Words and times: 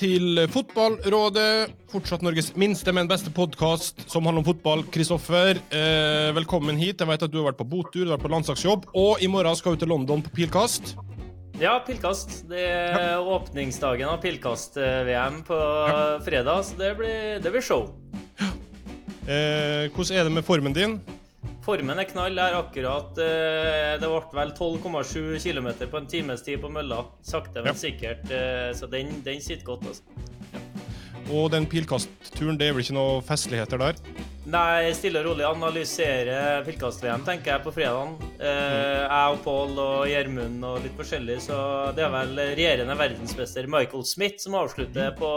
til 0.00 0.40
Fotballrådet. 0.48 1.74
Fortsatt 1.90 2.22
Norges 2.24 2.54
minste, 2.58 2.92
men 2.96 3.08
beste 3.10 3.32
podkast 3.34 4.06
som 4.08 4.24
handler 4.24 4.40
om 4.40 4.48
fotball. 4.48 4.84
Kristoffer, 4.92 5.60
eh, 5.68 6.30
velkommen 6.36 6.78
hit. 6.80 7.00
Jeg 7.00 7.08
vet 7.08 7.22
at 7.22 7.30
du 7.30 7.38
har 7.38 7.50
vært 7.50 7.60
på 7.60 7.68
botur, 7.68 8.04
du 8.04 8.10
har 8.10 8.16
vært 8.16 8.24
på 8.24 8.32
landslagsjobb, 8.32 8.86
og 8.94 9.20
i 9.20 9.28
morgen 9.28 9.56
skal 9.56 9.76
du 9.76 9.84
til 9.84 9.92
London 9.92 10.22
på 10.22 10.32
Pilkast. 10.32 10.94
Ja, 11.60 11.78
Pilkast. 11.84 12.48
Det 12.48 12.64
er 12.64 13.12
ja. 13.12 13.20
åpningsdagen 13.20 14.08
av 14.08 14.22
Pilkast-VM 14.22 15.42
på 15.44 15.60
ja. 15.60 16.18
fredag, 16.24 16.64
så 16.64 16.78
det 16.80 16.96
blir, 16.96 17.40
det 17.44 17.52
blir 17.52 17.60
show. 17.60 17.90
Eh, 19.28 19.90
hvordan 19.92 20.16
er 20.16 20.24
det 20.24 20.32
med 20.32 20.44
formen 20.44 20.72
din? 20.72 21.00
Formen 21.64 22.00
er 22.00 22.08
knall. 22.08 22.38
er 22.40 22.56
akkurat 22.56 23.18
eh, 23.20 23.94
Det 24.00 24.08
ble 24.08 24.20
vel 24.38 24.54
12,7 24.56 25.36
km 25.44 25.68
på 25.90 26.00
en 26.00 26.08
times 26.08 26.42
tid 26.46 26.60
på 26.62 26.72
mølla. 26.72 27.04
Sakte, 27.22 27.60
men 27.60 27.74
ja. 27.74 27.78
sikkert. 27.78 28.24
Eh, 28.32 28.70
så 28.76 28.88
den, 28.90 29.20
den 29.26 29.42
sitter 29.44 29.66
godt, 29.74 29.86
altså. 29.90 30.02
Ja. 30.54 30.66
Og 31.30 31.50
den 31.52 31.66
pilkastturen, 31.70 32.56
det 32.58 32.66
er 32.66 32.74
vel 32.74 32.82
ikke 32.82 32.96
noe 32.96 33.20
festligheter 33.22 33.78
der? 33.78 33.98
Nei, 34.50 34.90
stille 34.96 35.20
og 35.20 35.28
rolig 35.28 35.44
analysere 35.46 36.62
pilkast-VM, 36.66 37.22
tenker 37.26 37.52
jeg, 37.52 37.62
på 37.62 37.74
fredagen. 37.76 38.16
Eh, 38.40 39.04
jeg 39.04 39.36
og 39.36 39.42
Pål 39.44 39.76
og 39.78 40.06
Gjermund 40.10 40.64
og 40.66 40.80
litt 40.82 40.96
forskjellig, 40.98 41.36
så 41.44 41.58
det 41.94 42.06
er 42.06 42.14
vel 42.16 42.34
regjerende 42.40 42.96
verdensmester 42.98 43.68
Michael 43.70 44.06
Smith 44.08 44.42
som 44.42 44.58
avslutter 44.58 45.12
på 45.20 45.30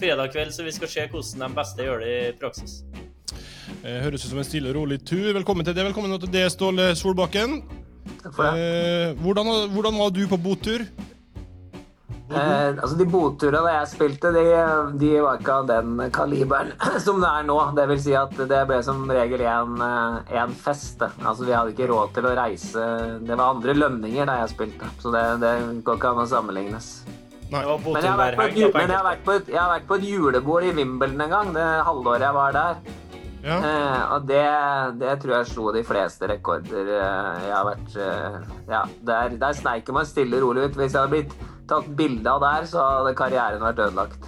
fredag 0.00 0.32
kveld, 0.32 0.54
så 0.56 0.64
vi 0.64 0.72
skal 0.78 0.94
se 0.94 1.08
hvordan 1.10 1.44
de 1.44 1.60
beste 1.60 1.90
gjør 1.90 2.06
det 2.06 2.14
i 2.14 2.32
praksis. 2.40 2.80
Eh, 3.82 3.98
høres 4.04 4.24
ut 4.24 4.30
som 4.30 4.40
en 4.42 4.46
stille 4.46 4.70
og 4.70 4.78
rolig 4.80 5.00
tur. 5.06 5.32
Velkommen 5.34 5.66
til 5.66 5.74
det. 5.74 5.84
Velkommen 5.88 6.14
til 6.22 6.32
det, 6.32 6.46
Ståle 6.54 6.92
Solbakken. 6.98 7.60
Takk 8.22 8.32
for 8.34 8.46
det. 8.46 8.62
Eh, 8.62 9.20
hvordan, 9.22 9.52
hvordan, 9.74 9.98
var 9.98 10.10
du 10.14 10.22
på 10.30 10.38
botur? 10.38 10.86
Eh, 12.26 12.70
altså 12.74 12.96
De 12.98 13.06
boturene 13.06 13.72
jeg 13.76 13.90
spilte, 13.92 14.32
de, 14.34 14.44
de, 14.98 15.10
var 15.22 15.38
ikke 15.38 15.58
av 15.60 15.68
den 15.70 16.00
kaliberen 16.14 16.72
som 17.06 17.20
det 17.22 17.30
er 17.30 17.46
nå. 17.46 17.58
Det 17.78 17.86
vil 17.90 18.02
si 18.02 18.16
at 18.18 18.34
det 18.38 18.62
ble 18.70 18.80
som 18.86 19.04
regel 19.10 19.42
en, 19.46 19.76
eh, 19.82 20.56
fest. 20.62 21.02
Altså 21.22 21.46
Vi 21.46 21.54
hadde 21.54 21.74
ikke 21.74 21.90
råd 21.90 22.16
til 22.16 22.30
å 22.30 22.34
reise. 22.38 22.88
Det 23.22 23.34
var 23.34 23.54
andre 23.56 23.76
lønninger 23.78 24.26
da 24.26 24.40
jeg 24.42 24.54
spilte, 24.54 24.90
så 25.02 25.14
det, 25.14 25.26
det 25.42 25.54
går 25.86 25.98
ikke 26.00 26.12
an 26.14 26.22
å 26.22 26.28
sammenlignes. 26.30 26.90
Men 27.46 27.62
jeg 27.62 28.10
har 28.10 28.18
vært 28.18 29.22
på 29.22 29.36
et, 29.38 29.50
et, 29.54 29.90
et 29.94 30.06
julebord 30.06 30.64
i 30.66 30.72
Wimbledon 30.74 31.20
en 31.28 31.34
gang, 31.34 31.52
det 31.54 31.66
halvåret 31.86 32.26
jeg 32.26 32.34
var 32.34 32.56
der. 32.56 32.80
Ja. 33.46 33.56
Eh, 33.62 34.04
og 34.16 34.24
det, 34.26 34.42
det, 34.98 35.12
tror 35.22 35.36
jeg 35.36 35.50
slo 35.52 35.68
de 35.74 35.84
fleste 35.86 36.26
rekorder 36.26 36.88
eh, 36.96 37.44
jeg 37.46 37.52
har 37.54 37.66
vært 37.68 37.98
eh, 38.02 38.38
Ja, 38.72 38.80
der, 39.06 39.36
der 39.38 39.54
sneik 39.54 39.92
man 39.94 40.08
stille 40.08 40.40
og 40.40 40.48
rolig 40.48 40.64
ut. 40.66 40.78
Hvis 40.80 40.96
jeg 40.96 41.04
hadde 41.04 41.12
blitt 41.12 41.36
tatt 41.70 41.86
bilde 41.98 42.32
av 42.32 42.42
der, 42.42 42.66
så 42.66 42.82
hadde 42.82 43.14
karrieren 43.18 43.62
vært 43.62 43.84
ødelagt. 43.84 44.26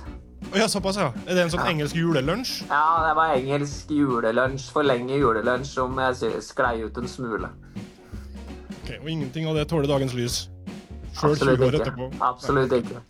Ja, 0.55 0.69
såpass, 0.71 0.97
ja. 0.97 1.11
Er 1.27 1.35
det 1.35 1.43
en 1.45 1.51
sånn 1.53 1.65
ja. 1.65 1.73
engelsk 1.75 1.99
julelunsj? 1.99 2.53
Ja, 2.71 2.85
det 3.09 3.17
var 3.19 3.35
engelsk 3.35 3.91
julelunsj. 3.93 4.69
For 4.73 4.87
lenge 4.87 5.19
julelunsj 5.19 5.75
som 5.75 5.99
jeg 6.01 6.45
sklei 6.47 6.79
ut 6.87 7.03
en 7.03 7.11
smule. 7.11 7.51
Ok, 8.79 8.95
Og 9.03 9.11
ingenting 9.11 9.51
av 9.51 9.59
det 9.59 9.67
tåler 9.69 9.91
dagens 9.91 10.15
lys? 10.17 10.45
Absolutt 11.19 11.59
20 11.59 11.67
år 11.67 11.81
etterpå? 11.81 12.09
Absolutt 12.23 12.79
ikke. 12.79 13.03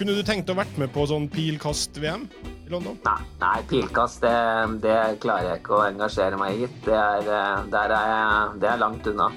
Kunne 0.00 0.16
du 0.16 0.24
tenkt 0.24 0.48
å 0.48 0.56
vært 0.56 0.80
med 0.80 0.90
på 0.94 1.04
sånn 1.06 1.28
pilkast-VM? 1.30 2.24
London? 2.72 2.98
Nei, 3.04 3.20
nei 3.42 3.60
pilkast 3.70 4.24
det, 4.24 4.34
det, 4.82 4.98
klarer 5.22 5.52
jeg 5.52 5.62
ikke 5.62 5.78
å 5.78 5.86
engasjere 5.86 6.38
meg 6.40 6.56
i, 6.56 6.64
gitt. 6.64 6.78
Det, 6.86 6.98
er, 6.98 8.52
det 8.60 8.70
er 8.72 8.80
langt 8.80 9.08
unna. 9.12 9.30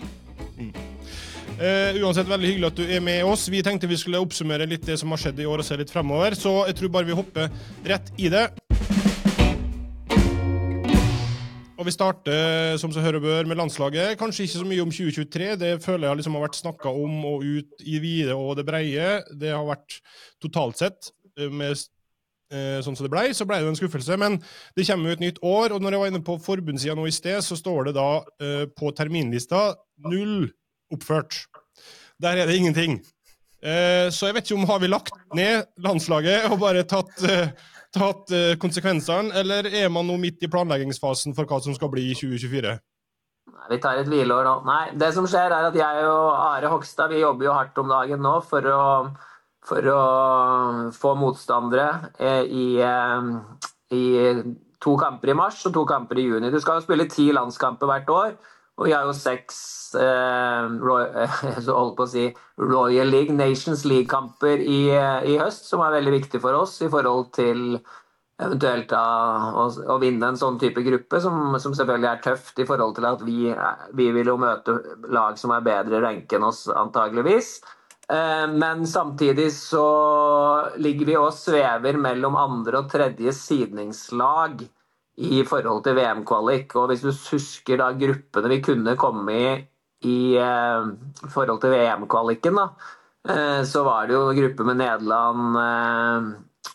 Mm. 0.55 0.73
Uh, 1.55 1.95
uansett, 2.03 2.27
veldig 2.27 2.49
hyggelig 2.49 2.67
at 2.67 2.79
du 2.79 2.83
er 2.83 3.03
med 3.03 3.23
oss. 3.23 3.45
Vi 3.51 3.63
tenkte 3.63 3.87
vi 3.87 3.99
skulle 3.99 4.19
oppsummere 4.23 4.67
litt 4.67 4.83
det 4.87 4.97
som 4.99 5.13
har 5.13 5.21
skjedd 5.21 5.39
i 5.39 5.47
år, 5.47 5.63
og 5.63 5.67
se 5.67 5.77
litt 5.79 5.93
fremover. 5.93 6.35
Så 6.35 6.57
jeg 6.67 6.79
tror 6.81 6.91
bare 6.97 7.07
vi 7.07 7.15
hopper 7.15 7.51
rett 7.87 8.11
i 8.19 8.31
det. 8.33 8.49
Og 11.75 11.87
vi 11.87 11.91
starter 11.91 12.75
som 12.79 12.91
så 12.91 13.03
hører 13.03 13.23
bør 13.23 13.47
med 13.47 13.59
landslaget. 13.59 14.15
Kanskje 14.19 14.47
ikke 14.47 14.61
så 14.61 14.67
mye 14.67 14.83
om 14.83 14.91
2023. 14.95 15.49
Det 15.61 15.73
føler 15.83 16.09
jeg 16.09 16.21
liksom 16.21 16.37
har 16.37 16.47
vært 16.47 16.59
snakka 16.59 16.91
om 16.91 17.17
og 17.31 17.43
ut 17.43 17.83
i 17.87 17.99
vide 18.03 18.35
og 18.35 18.55
det 18.59 18.67
breie. 18.67 19.19
Det 19.31 19.51
har 19.51 19.67
vært 19.67 19.99
totalt 20.43 20.79
sett 20.79 21.11
eh, 21.39 21.51
med 21.51 21.75
Eh, 21.75 21.94
sånn 22.85 22.97
som 22.97 23.05
det 23.05 23.11
ble, 23.13 23.27
så 23.35 23.47
ble 23.47 23.59
det 23.61 23.71
en 23.71 23.77
skuffelse. 23.77 24.17
Men 24.21 24.37
det 24.77 24.87
kommer 24.87 25.11
jo 25.11 25.17
et 25.17 25.25
nytt 25.25 25.41
år, 25.45 25.75
og 25.75 25.83
når 25.83 25.95
jeg 25.95 26.03
var 26.03 26.13
inne 26.13 26.23
på 26.25 26.37
forbundssida 26.45 26.95
nå 26.97 27.07
i 27.09 27.15
sted, 27.15 27.41
så 27.45 27.57
står 27.59 27.89
det 27.89 27.97
da 27.97 28.09
uh, 28.21 28.63
på 28.75 28.93
terminlista 28.97 29.67
null 30.07 30.49
oppført. 30.93 31.43
Der 32.21 32.41
er 32.41 32.49
det 32.49 32.57
ingenting. 32.59 32.99
Uh, 33.65 34.07
så 34.13 34.29
jeg 34.29 34.37
vet 34.37 34.49
ikke 34.49 34.59
om 34.59 34.67
har 34.69 34.81
vi 34.83 34.91
lagt 34.91 35.15
ned 35.37 35.65
landslaget 35.83 36.49
og 36.51 36.59
bare 36.61 36.85
tatt, 36.87 37.13
tatt 37.95 38.35
konsekvensene, 38.61 39.33
eller 39.41 39.69
er 39.71 39.87
man 39.93 40.07
nå 40.07 40.19
midt 40.21 40.43
i 40.45 40.51
planleggingsfasen 40.51 41.35
for 41.37 41.49
hva 41.49 41.61
som 41.63 41.75
skal 41.77 41.91
bli 41.93 42.11
i 42.11 42.17
2024? 42.17 42.75
Nei, 43.45 43.67
Vi 43.69 43.77
tar 43.81 43.99
et 44.01 44.09
hvileår 44.09 44.45
nå. 44.47 44.55
Nei, 44.67 44.83
det 44.97 45.11
som 45.15 45.27
skjer 45.29 45.53
er 45.53 45.69
at 45.69 45.77
jeg 45.77 46.09
og 46.09 46.27
Are 46.33 46.69
Hogstad 46.73 47.13
vi 47.13 47.21
jobber 47.21 47.49
jo 47.49 47.55
hardt 47.55 47.77
om 47.81 47.91
dagen 47.91 48.23
nå 48.25 48.39
for 48.45 48.65
å 48.69 48.81
for 49.65 49.89
å 49.89 50.01
få 50.95 51.15
motstandere 51.17 52.11
eh, 52.19 52.43
i, 52.45 52.67
eh, 52.85 53.29
i, 53.95 54.03
to 54.81 54.95
kamper 55.01 55.33
i 55.33 55.37
mars 55.37 55.63
og 55.65 55.73
to 55.75 55.85
kamper 55.89 56.21
i 56.21 56.27
juni. 56.27 56.51
Du 56.53 56.59
skal 56.61 56.79
jo 56.79 56.85
spille 56.85 57.09
ti 57.11 57.31
landskamper 57.33 57.89
hvert 57.89 58.11
år, 58.13 58.35
og 58.75 58.87
vi 58.87 58.93
har 58.93 59.07
jo 59.07 59.15
seks 59.17 59.57
eh, 59.97 60.69
å 61.81 62.09
si, 62.11 62.29
Royal 62.61 63.09
League, 63.09 63.35
Nations 63.35 63.85
League-kamper 63.89 64.61
i, 64.61 64.81
i, 64.93 65.37
høst, 65.41 65.69
som 65.71 65.83
er 65.85 65.97
veldig 65.97 66.17
viktig 66.19 66.43
for 66.43 66.61
oss 66.61 66.77
i 66.85 66.91
forhold 66.91 67.31
til 67.37 67.79
eventuelt 68.35 68.89
da, 68.91 69.01
å, 69.55 69.69
å, 69.93 69.95
vinne 70.01 70.27
en 70.27 70.37
sånn 70.37 70.57
type 70.59 70.83
gruppe, 70.83 71.21
som, 71.23 71.55
som, 71.55 71.73
selvfølgelig 71.77 72.09
er 72.09 72.23
tøft 72.25 72.59
i 72.59 72.65
forhold 72.67 72.97
til 72.97 73.07
at 73.07 73.23
vi, 73.23 73.47
vi 73.95 74.09
vil 74.11 74.33
jo 74.33 74.35
møte 74.41 74.75
lag 75.07 75.39
som 75.39 75.55
er 75.55 75.63
bedre 75.63 76.03
ranket 76.03 76.35
enn 76.35 76.49
oss, 76.49 76.65
antageligvis. 76.67 77.55
Eh, 78.11 78.47
men 78.53 78.87
samtidig 78.87 79.51
så 79.53 79.85
ligger 80.77 81.05
vi 81.05 81.17
og 81.17 81.33
svever 81.33 81.97
mellom 81.97 82.37
andre 82.37 82.83
og 82.83 82.91
tredje 82.91 83.33
sidningslag 83.33 84.61
i 85.15 85.39
forhold 85.47 85.81
til 85.85 85.97
VM-kvalik. 85.97 86.75
Og 86.77 86.91
hvis 86.91 87.05
du 87.05 87.09
husker 87.13 87.81
da 87.81 87.89
gruppene 87.97 88.51
vi 88.51 88.61
kunne 88.65 88.97
komme 88.99 89.39
i 89.39 89.47
i 90.05 90.35
uh, 90.37 90.85
forhold 91.33 91.63
til 91.63 91.71
VM-kvaliken, 91.71 92.59
da, 92.59 92.65
uh, 93.31 93.61
så 93.65 93.81
var 93.87 94.05
det 94.05 94.13
jo 94.13 94.35
grupper 94.37 94.67
med 94.67 94.77
Nederland 94.83 95.55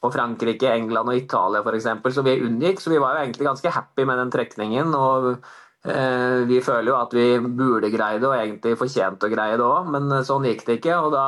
og 0.01 0.15
Frankrike, 0.15 0.73
England 0.73 1.13
og 1.13 1.19
Italia 1.21 1.61
f.eks. 1.63 1.87
Så 2.17 2.25
vi 2.27 2.41
unngikk. 2.43 2.81
Så 2.83 2.91
vi 2.91 2.99
var 2.99 3.15
jo 3.15 3.27
egentlig 3.27 3.47
ganske 3.47 3.75
happy 3.77 4.09
med 4.09 4.19
den 4.19 4.33
trekningen. 4.35 4.97
og 4.97 5.37
Eh, 5.37 5.37
vi 5.83 6.59
føler 6.61 6.91
jo 6.91 6.99
at 6.99 7.15
vi 7.17 7.39
burde 7.41 7.89
greie 7.93 8.19
det, 8.21 8.29
og 8.29 8.37
egentlig 8.37 8.77
fortjente 8.77 9.29
å 9.29 9.33
greie 9.33 9.57
det 9.57 9.65
òg, 9.65 9.89
men 9.95 10.13
eh, 10.13 10.27
sånn 10.27 10.45
gikk 10.49 10.67
det 10.67 10.77
ikke. 10.77 10.99
og 11.01 11.15
da, 11.15 11.25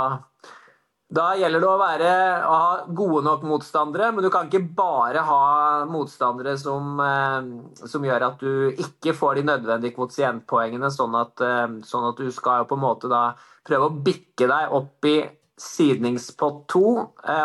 da 1.12 1.26
gjelder 1.40 1.64
det 1.64 1.70
å, 1.70 1.78
være, 1.80 2.12
å, 2.44 2.58
ha 2.60 2.74
gode 3.00 3.24
nok 3.24 3.46
motstandere, 3.48 4.10
men 4.12 4.24
du 4.24 4.28
kan 4.32 4.50
ikke 4.50 4.64
bare 4.76 5.24
ha 5.24 5.42
motstandere 5.88 6.58
som, 6.60 7.00
eh, 7.00 7.84
som 7.88 8.04
gjør 8.04 8.28
at 8.28 8.44
du 8.44 8.82
ikke 8.84 9.16
får 9.16 9.40
de 9.40 9.48
nødvendige 9.48 9.96
kvotientpoengene, 9.96 10.92
sånn 10.92 11.16
at, 11.20 11.46
sånn 11.88 12.10
at 12.12 12.20
du 12.20 12.28
skal 12.32 12.62
jo 12.62 12.72
på 12.72 12.80
en 12.80 12.84
måte 12.84 13.12
da 13.12 13.30
prøve 13.64 13.88
å 13.88 14.02
bikke 14.04 14.50
deg 14.50 14.76
opp 14.76 15.08
i 15.08 15.18
sidningspott 15.62 16.64
to, 16.72 16.88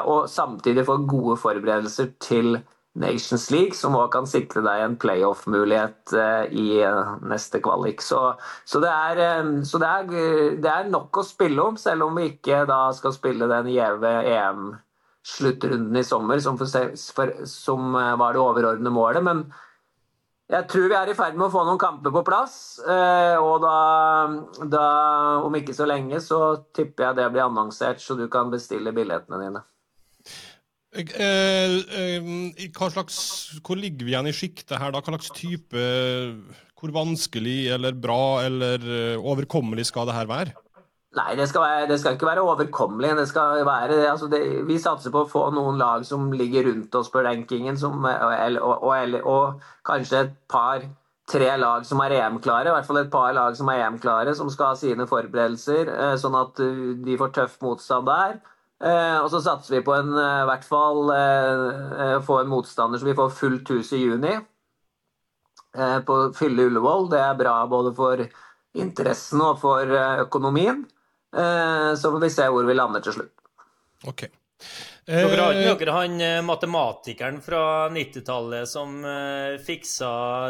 og 0.09 0.29
samtidig 0.31 0.88
få 0.88 0.95
gode 1.06 1.35
forberedelser 1.38 2.16
til 2.24 2.56
Nations 2.97 3.51
League, 3.53 3.75
som 3.77 3.95
òg 3.97 4.09
kan 4.15 4.25
sikre 4.29 4.63
deg 4.65 4.81
en 4.81 4.95
playoff-mulighet 4.99 6.15
eh, 6.17 6.55
i 6.57 6.65
eh, 6.81 7.11
neste 7.29 7.61
kvalik. 7.63 8.01
Så, 8.01 8.21
så, 8.65 8.81
det, 8.81 8.89
er, 8.89 9.21
eh, 9.21 9.51
så 9.69 9.81
det, 9.81 9.91
er, 9.91 10.09
det, 10.63 10.71
er, 10.71 10.89
nok 10.89 11.21
å 11.21 11.25
spille 11.25 11.61
om, 11.61 11.77
selv 11.77 12.07
om 12.07 12.17
vi 12.17 12.31
ikke 12.31 12.63
da 12.69 12.88
skal 12.97 13.13
spille 13.15 13.49
den 13.51 13.69
gjeve 13.75 14.15
EM-sluttrunden 14.33 16.01
i 16.01 16.05
sommer, 16.07 16.41
som, 16.41 16.57
for, 16.57 16.97
for, 17.13 17.35
som 17.49 17.94
var 17.94 18.33
det 18.33 18.44
overordnede 18.44 18.95
målet. 18.97 19.25
Men 19.29 19.45
jeg 20.50 20.65
tror 20.71 20.89
vi 20.89 20.97
er 20.97 21.13
i 21.13 21.17
ferd 21.17 21.38
med 21.38 21.50
å 21.50 21.53
få 21.53 21.67
noen 21.67 21.81
kamper 21.81 22.13
på 22.15 22.25
plass. 22.25 22.59
Og 22.88 23.55
da, 23.61 23.79
da, 24.63 24.85
om 25.43 25.57
ikke 25.59 25.75
så 25.75 25.85
lenge, 25.89 26.23
så 26.23 26.39
tipper 26.73 27.09
jeg 27.11 27.19
det 27.19 27.31
blir 27.35 27.45
annonsert, 27.45 28.01
så 28.01 28.17
du 28.17 28.29
kan 28.31 28.50
bestille 28.53 28.95
billettene 28.95 29.43
dine. 29.43 29.67
Eh, 30.95 31.74
eh, 32.00 32.28
hva 32.72 32.88
slags, 32.88 33.18
hvor 33.66 33.75
ligger 33.75 34.07
vi 34.07 34.13
igjen 34.13 34.30
i 34.30 34.36
sjiktet 34.36 34.78
her, 34.80 34.94
da? 34.94 35.01
Hva 35.04 35.18
slags 35.18 35.34
type 35.36 35.81
Hvor 36.78 36.94
vanskelig 36.95 37.74
eller 37.75 37.98
bra 37.98 38.45
eller 38.45 38.80
eh, 38.86 39.19
overkommelig 39.19 39.89
skal 39.89 40.07
det 40.07 40.16
her 40.16 40.30
være? 40.30 40.56
Nei, 41.18 41.34
det 41.36 41.48
skal, 41.50 41.63
være, 41.63 41.88
det 41.89 41.98
skal 42.00 42.16
ikke 42.16 42.30
være 42.30 42.45
overkommelig. 42.45 43.16
Det 43.18 43.25
skal 43.31 43.63
være, 43.66 44.04
altså 44.12 44.28
det, 44.30 44.42
vi 44.68 44.78
satser 44.80 45.12
på 45.12 45.24
å 45.24 45.30
få 45.30 45.48
noen 45.56 45.80
lag 45.80 46.06
som 46.06 46.30
ligger 46.31 46.68
rundt 46.69 46.94
oss 47.00 47.10
på 47.10 47.24
rankingen, 47.25 47.80
som, 47.80 48.06
og, 48.06 48.60
og, 48.62 48.84
og, 48.86 49.16
og, 49.24 49.72
kanskje 49.88 50.19
et 50.28 50.36
par 50.51 50.86
tre 51.28 51.48
lag 51.57 51.88
som 51.89 52.04
er 52.06 52.19
EM-klare. 52.19 52.69
I 52.69 52.75
hvert 52.75 52.89
fall 52.92 53.01
et 53.01 53.10
par 53.12 53.34
lag 53.34 53.57
som 53.57 53.72
er 53.74 53.81
EM-klare, 53.88 54.36
som 54.38 54.51
skal 54.54 54.75
ha 54.75 54.78
sine 54.78 55.10
forberedelser, 55.10 55.89
sånn 56.22 56.38
at 56.38 56.62
de 57.07 57.18
får 57.18 57.34
tøff 57.39 57.57
motstand 57.66 58.07
der. 58.12 58.38
Eh, 58.83 59.18
og 59.24 59.31
så 59.33 59.41
satser 59.41 59.77
vi 59.77 59.85
på 59.85 59.95
en, 59.95 60.12
eh, 60.13 60.41
i 60.44 60.50
hvert 60.50 60.68
fall 60.68 61.09
eh, 61.15 62.18
få 62.25 62.41
en 62.44 62.51
motstander 62.51 63.01
så 63.01 63.07
vi 63.07 63.15
får 63.18 63.33
fullt 63.39 63.71
hus 63.74 63.94
i 63.97 64.03
juni. 64.03 64.35
Eh, 65.77 66.00
på 66.06 66.19
Fylle 66.38 66.69
Ullevål. 66.69 67.09
Det 67.13 67.21
er 67.21 67.39
bra 67.39 67.56
både 67.69 67.94
for 67.97 68.21
interessen 68.77 69.41
og 69.41 69.57
for 69.62 69.85
eh, 69.89 70.21
økonomien. 70.25 70.85
Eh, 71.35 71.91
så 71.97 72.12
får 72.13 72.21
vi 72.24 72.33
se 72.33 72.47
hvor 72.53 72.68
vi 72.69 72.77
lander 72.77 73.03
til 73.06 73.18
slutt. 73.18 73.33
Ok. 74.07 74.27
Dere 75.07 75.39
har 75.39 75.53
Eh, 75.56 75.69
ikke 75.71 75.85
dere 75.85 75.94
han 75.95 76.21
eh, 76.21 76.41
matematikeren 76.44 77.38
fra 77.44 77.88
90-tallet 77.94 78.68
som 78.68 78.97
eh, 79.07 79.56
fiksa 79.63 80.09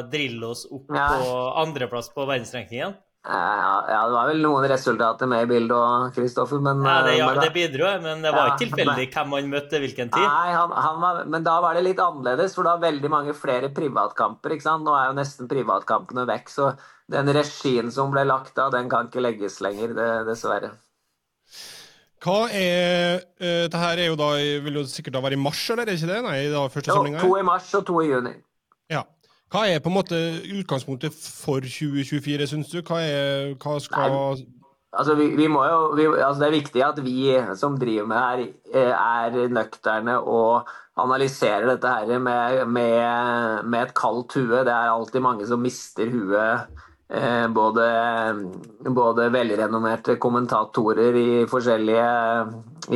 Drillos 0.10 0.66
opp 0.74 0.90
ja. 0.96 1.10
på 1.14 1.36
andreplass 1.62 2.10
på 2.16 2.26
verdensrankingen? 2.26 2.96
Ja, 3.28 4.04
det 4.08 4.14
var 4.16 4.30
vel 4.30 4.40
noen 4.40 4.66
resultater 4.72 5.28
med 5.28 5.44
i 5.44 5.48
bildet 5.50 5.76
òg, 5.76 6.14
Kristoffer, 6.16 6.62
men 6.64 6.80
Ja, 6.86 7.02
det, 7.04 7.18
ja, 7.18 7.28
men 7.28 7.42
det 7.44 7.50
bidro, 7.56 7.90
men 8.04 8.22
det 8.24 8.32
var 8.32 8.46
Ja, 8.46 8.54
ikke 8.54 8.70
tilfeldig 8.70 9.08
hvem 9.12 9.34
han 9.36 9.50
møtte 9.52 9.82
hvilken 9.84 10.12
tid. 10.14 10.24
Nei, 10.24 10.54
han, 10.56 10.72
han 10.72 11.02
var, 11.02 11.20
men 11.28 11.44
da 11.44 11.58
var 11.64 11.76
det 11.76 11.84
litt 11.90 12.00
annerledes, 12.00 12.56
for 12.56 12.64
da 12.64 12.78
var 12.78 12.86
veldig 12.88 13.12
mange 13.12 13.36
flere 13.36 13.70
privatkamper. 13.76 14.56
ikke 14.56 14.68
sant? 14.70 14.88
Nå 14.88 14.96
er 14.96 15.10
jo 15.10 15.18
nesten 15.20 15.52
privatkampene 15.52 16.24
vekk, 16.30 16.54
så 16.54 16.70
den 17.12 17.34
regien 17.36 17.92
som 17.92 18.16
ble 18.16 18.24
lagt 18.28 18.60
av, 18.64 18.72
den 18.76 18.88
kan 18.92 19.12
ikke 19.12 19.26
legges 19.26 19.60
lenger, 19.66 19.92
det, 19.98 20.08
dessverre. 20.30 20.72
Hva 22.24 22.40
er 22.50 23.20
uh, 23.20 23.68
Dette 23.68 23.80
her 23.84 24.00
er 24.02 24.10
jo 24.10 24.16
da, 24.20 24.32
vil 24.64 24.80
jo 24.82 24.88
sikkert 24.90 25.20
da 25.20 25.22
være 25.28 25.36
i 25.36 25.42
mars, 25.42 25.68
eller 25.70 25.84
er 25.84 25.92
det 25.92 26.00
ikke 26.00 26.14
det? 26.16 26.24
Nei, 26.26 26.40
da 26.54 26.64
første 26.72 26.96
Jo, 26.96 27.04
to 27.20 27.36
i 27.38 27.46
mars 27.46 27.70
og 27.78 27.86
to 27.92 28.00
i 28.02 28.08
juni. 28.08 28.34
Ja. 28.92 29.04
Hva 29.54 29.64
er 29.72 29.80
på 29.80 29.92
en 29.92 29.96
måte 29.96 30.18
utgangspunktet 30.60 31.16
for 31.16 31.64
2024, 31.64 32.48
syns 32.52 32.72
du? 32.74 32.82
Hva, 32.82 33.00
er, 33.00 33.54
hva 33.62 33.78
skal 33.84 34.44
Altså, 34.98 35.14
vi, 35.20 35.28
vi 35.36 35.46
jo, 35.46 35.80
vi, 35.94 36.06
altså 36.10 36.40
Det 36.42 36.48
er 36.48 36.56
viktig 36.56 36.84
at 36.84 37.00
vi 37.06 37.20
som 37.60 37.76
driver 37.78 38.08
med 38.10 38.18
her, 38.18 38.44
eh, 38.74 38.92
er 38.92 39.52
nøkterne 39.54 40.16
og 40.20 40.70
analyserer 40.98 41.68
dette 41.70 41.92
her 41.92 42.20
med, 42.24 42.64
med, 42.66 43.66
med 43.68 43.84
et 43.84 43.94
kaldt 43.98 44.34
hue. 44.40 44.64
Det 44.66 44.74
er 44.74 44.90
alltid 44.90 45.22
mange 45.22 45.48
som 45.48 45.62
mister 45.62 46.10
huet. 46.10 46.80
Eh, 47.08 47.46
både, 47.54 47.86
både 48.96 49.30
velrenommerte 49.32 50.18
kommentatorer 50.20 51.16
i 51.16 51.30
forskjellige, 51.52 52.10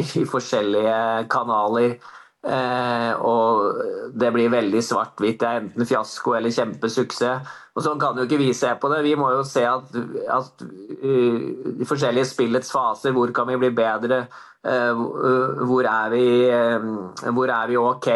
i 0.01 0.25
forskjellige 0.33 0.97
kanaler. 1.31 2.00
Eh, 2.42 3.12
og 3.22 4.14
det 4.18 4.32
blir 4.34 4.50
veldig 4.50 4.82
svart-hvitt. 4.82 5.40
Det 5.42 5.48
er 5.48 5.60
enten 5.62 5.88
fiasko 5.88 6.34
eller 6.38 6.54
kjempesuksess. 6.54 7.58
Og 7.72 7.84
Sånn 7.86 8.00
kan 8.02 8.18
jo 8.18 8.26
ikke 8.26 8.42
vi 8.42 8.50
se 8.58 8.72
på 8.82 8.90
det. 8.92 9.04
Vi 9.06 9.16
må 9.16 9.30
jo 9.32 9.44
se 9.48 9.62
at, 9.64 9.94
at 10.36 10.64
uh, 10.66 11.36
de 11.78 11.88
forskjellige 11.88 12.28
spillets 12.34 12.74
faser, 12.74 13.14
hvor 13.16 13.32
kan 13.32 13.48
vi 13.48 13.56
bli 13.62 13.70
bedre? 13.78 14.26
Uh, 14.62 14.92
hvor, 15.70 15.88
er 15.88 16.12
vi, 16.12 16.26
uh, 16.52 17.32
hvor 17.32 17.54
er 17.56 17.72
vi 17.72 17.80
ok? 17.80 18.10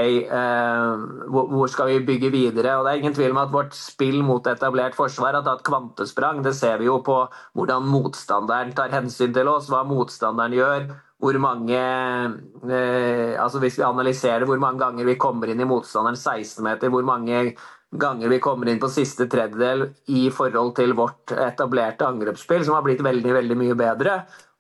Hvor, 1.32 1.48
hvor 1.54 1.72
skal 1.72 1.94
vi 1.94 2.04
bygge 2.10 2.34
videre? 2.34 2.76
Og 2.76 2.84
Det 2.84 2.92
er 2.92 3.06
ingen 3.06 3.16
tvil 3.16 3.32
om 3.32 3.42
at 3.46 3.56
vårt 3.56 3.80
spill 3.80 4.20
mot 4.28 4.52
etablert 4.52 5.00
forsvar 5.00 5.40
har 5.40 5.48
tatt 5.48 5.64
kvantesprang. 5.64 6.44
Det 6.44 6.58
ser 6.58 6.82
vi 6.84 6.92
jo 6.92 7.00
på 7.06 7.22
hvordan 7.56 7.88
motstanderen 7.88 8.76
tar 8.76 8.92
hensyn 8.92 9.32
til 9.38 9.56
oss, 9.56 9.72
hva 9.72 9.86
motstanderen 9.88 10.60
gjør 10.60 10.90
hvor 11.22 11.38
mange 11.40 11.78
eh, 11.80 13.36
altså 13.40 13.62
Hvis 13.64 13.80
vi 13.80 13.86
analyserer 13.88 14.46
hvor 14.48 14.60
mange 14.62 14.82
ganger 14.84 15.08
vi 15.08 15.16
kommer 15.20 15.52
inn 15.52 15.64
i 15.64 15.68
motstanderen 15.68 16.18
16-meter, 16.20 16.92
hvor 16.92 17.06
mange 17.08 17.56
ganger 17.96 18.32
vi 18.32 18.42
kommer 18.44 18.70
inn 18.70 18.82
på 18.82 18.92
siste 18.92 19.30
tredjedel 19.32 19.88
i 20.12 20.28
forhold 20.34 20.74
til 20.76 20.96
vårt 20.98 21.32
etablerte 21.32 22.08
angrepsspill, 22.08 22.66
som 22.66 22.76
har 22.76 22.84
blitt 22.86 23.04
veldig, 23.06 23.32
veldig 23.38 23.58
mye 23.62 23.78
bedre. 23.80 24.18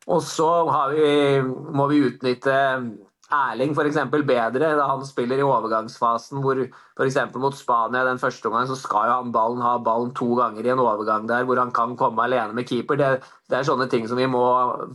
Og 0.07 0.22
så 0.24 0.50
vi, 0.94 1.42
må 1.44 1.90
vi 1.92 2.04
utnytte 2.07 2.56
Erling 3.33 3.72
eksempel 3.89 4.22
bedre 4.22 4.68
da 4.77 4.86
han 4.86 5.01
spiller 5.07 5.39
i 5.42 5.45
overgangsfasen, 5.45 6.44
hvor 6.44 6.60
f.eks. 6.62 7.18
mot 7.42 7.56
Spania 7.57 8.04
den 8.06 8.22
første 8.22 8.50
omgangen 8.50 8.69
så 8.69 8.77
skal 8.77 9.10
jo 9.10 9.16
han 9.16 9.31
ballen 9.33 9.63
ha 9.66 9.80
ballen 9.81 10.12
to 10.13 10.27
ganger 10.38 10.68
i 10.68 10.74
en 10.75 10.83
overgang 10.83 11.25
der, 11.30 11.48
hvor 11.48 11.57
han 11.57 11.74
kan 11.74 11.95
komme 11.98 12.22
alene 12.27 12.54
med 12.54 12.69
keeper. 12.69 13.00
Det, 13.01 13.10
det 13.50 13.57
er 13.57 13.66
sånne 13.66 13.89
ting 13.89 14.06
som 14.06 14.22
vi 14.22 14.30
må 14.30 14.45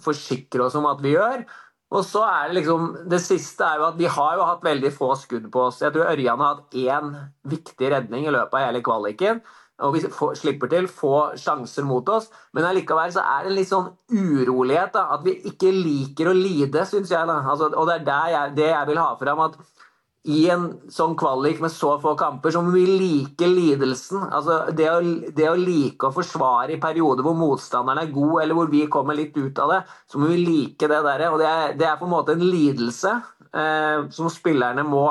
forsikre 0.05 0.69
oss 0.69 0.79
om 0.79 0.87
at 0.87 1.03
vi 1.03 1.17
gjør. 1.17 1.43
Og 1.91 2.05
så 2.07 2.23
er 2.23 2.53
Det 2.53 2.61
liksom, 2.61 2.85
det 3.11 3.19
siste 3.19 3.67
er 3.67 3.81
jo 3.81 3.89
at 3.89 3.99
vi 3.99 4.07
har 4.07 4.37
jo 4.39 4.47
hatt 4.47 4.63
veldig 4.63 4.93
få 4.95 5.11
skudd 5.19 5.51
på 5.51 5.67
oss. 5.67 5.81
Jeg 5.83 5.91
tror 5.97 6.13
Ørjan 6.13 6.39
har 6.39 6.61
hatt 6.61 6.79
én 6.79 7.17
viktig 7.51 7.91
redning 7.91 8.29
i 8.29 8.35
løpet 8.35 8.55
av 8.55 8.69
hele 8.69 8.83
kvaliken. 8.87 9.43
Og 9.87 9.95
vi 9.97 10.05
får, 10.13 10.35
slipper 10.41 10.71
til 10.73 10.89
få 10.93 11.15
sjanser 11.41 11.87
mot 11.89 12.09
oss, 12.13 12.29
men 12.57 12.67
allikevel 12.69 13.13
så 13.15 13.25
er 13.25 13.45
det 13.45 13.53
en 13.53 13.59
litt 13.59 13.71
sånn 13.71 13.91
urolighet. 14.13 14.95
da, 14.97 15.07
At 15.17 15.27
vi 15.27 15.39
ikke 15.53 15.73
liker 15.75 16.31
å 16.31 16.37
lide, 16.37 16.87
syns 16.89 17.13
jeg. 17.13 17.27
da, 17.27 17.41
altså, 17.43 17.71
Og 17.75 17.89
det 17.89 18.01
er 18.01 18.09
der 18.09 18.33
jeg, 18.35 18.57
det 18.61 18.71
jeg 18.71 18.91
vil 18.93 19.03
ha 19.05 19.13
fram. 19.21 19.47
at 19.49 19.61
i 20.29 20.43
en 20.53 20.67
sånn 20.93 21.15
kvalik 21.17 21.63
med 21.65 21.73
så 21.73 21.95
få 22.01 22.13
kamper, 22.19 22.53
så 22.53 22.61
må 22.61 22.75
vi 22.75 22.83
like 23.01 23.47
lidelsen. 23.49 24.27
Altså 24.29 24.59
det 24.77 24.89
å, 24.93 24.99
det 25.37 25.47
å 25.49 25.57
like 25.57 26.11
å 26.11 26.13
forsvare 26.13 26.75
i 26.75 26.81
perioder 26.83 27.25
hvor 27.25 27.39
motstanderen 27.39 28.03
er 28.03 28.13
god, 28.13 28.43
eller 28.43 28.59
hvor 28.59 28.69
vi 28.73 28.85
kommer 28.93 29.17
litt 29.17 29.37
ut 29.39 29.59
av 29.65 29.73
det, 29.73 29.81
så 30.11 30.21
må 30.21 30.29
vi 30.29 30.43
like 30.45 30.91
det 30.91 31.01
der. 31.07 31.27
Og 31.31 31.41
det 31.41 31.49
er, 31.49 31.73
det 31.81 31.89
er 31.89 31.97
på 32.01 32.09
en 32.09 32.13
måte 32.13 32.37
en 32.37 32.45
lidelse 32.45 33.15
eh, 33.17 34.11
som 34.13 34.29
spillerne 34.33 34.85
må, 34.85 35.07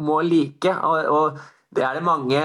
må 0.00 0.22
like. 0.24 0.72
Og, 0.72 1.12
og, 1.12 1.44
det 1.76 1.84
er 1.84 1.98
det 1.98 2.06
mange 2.06 2.40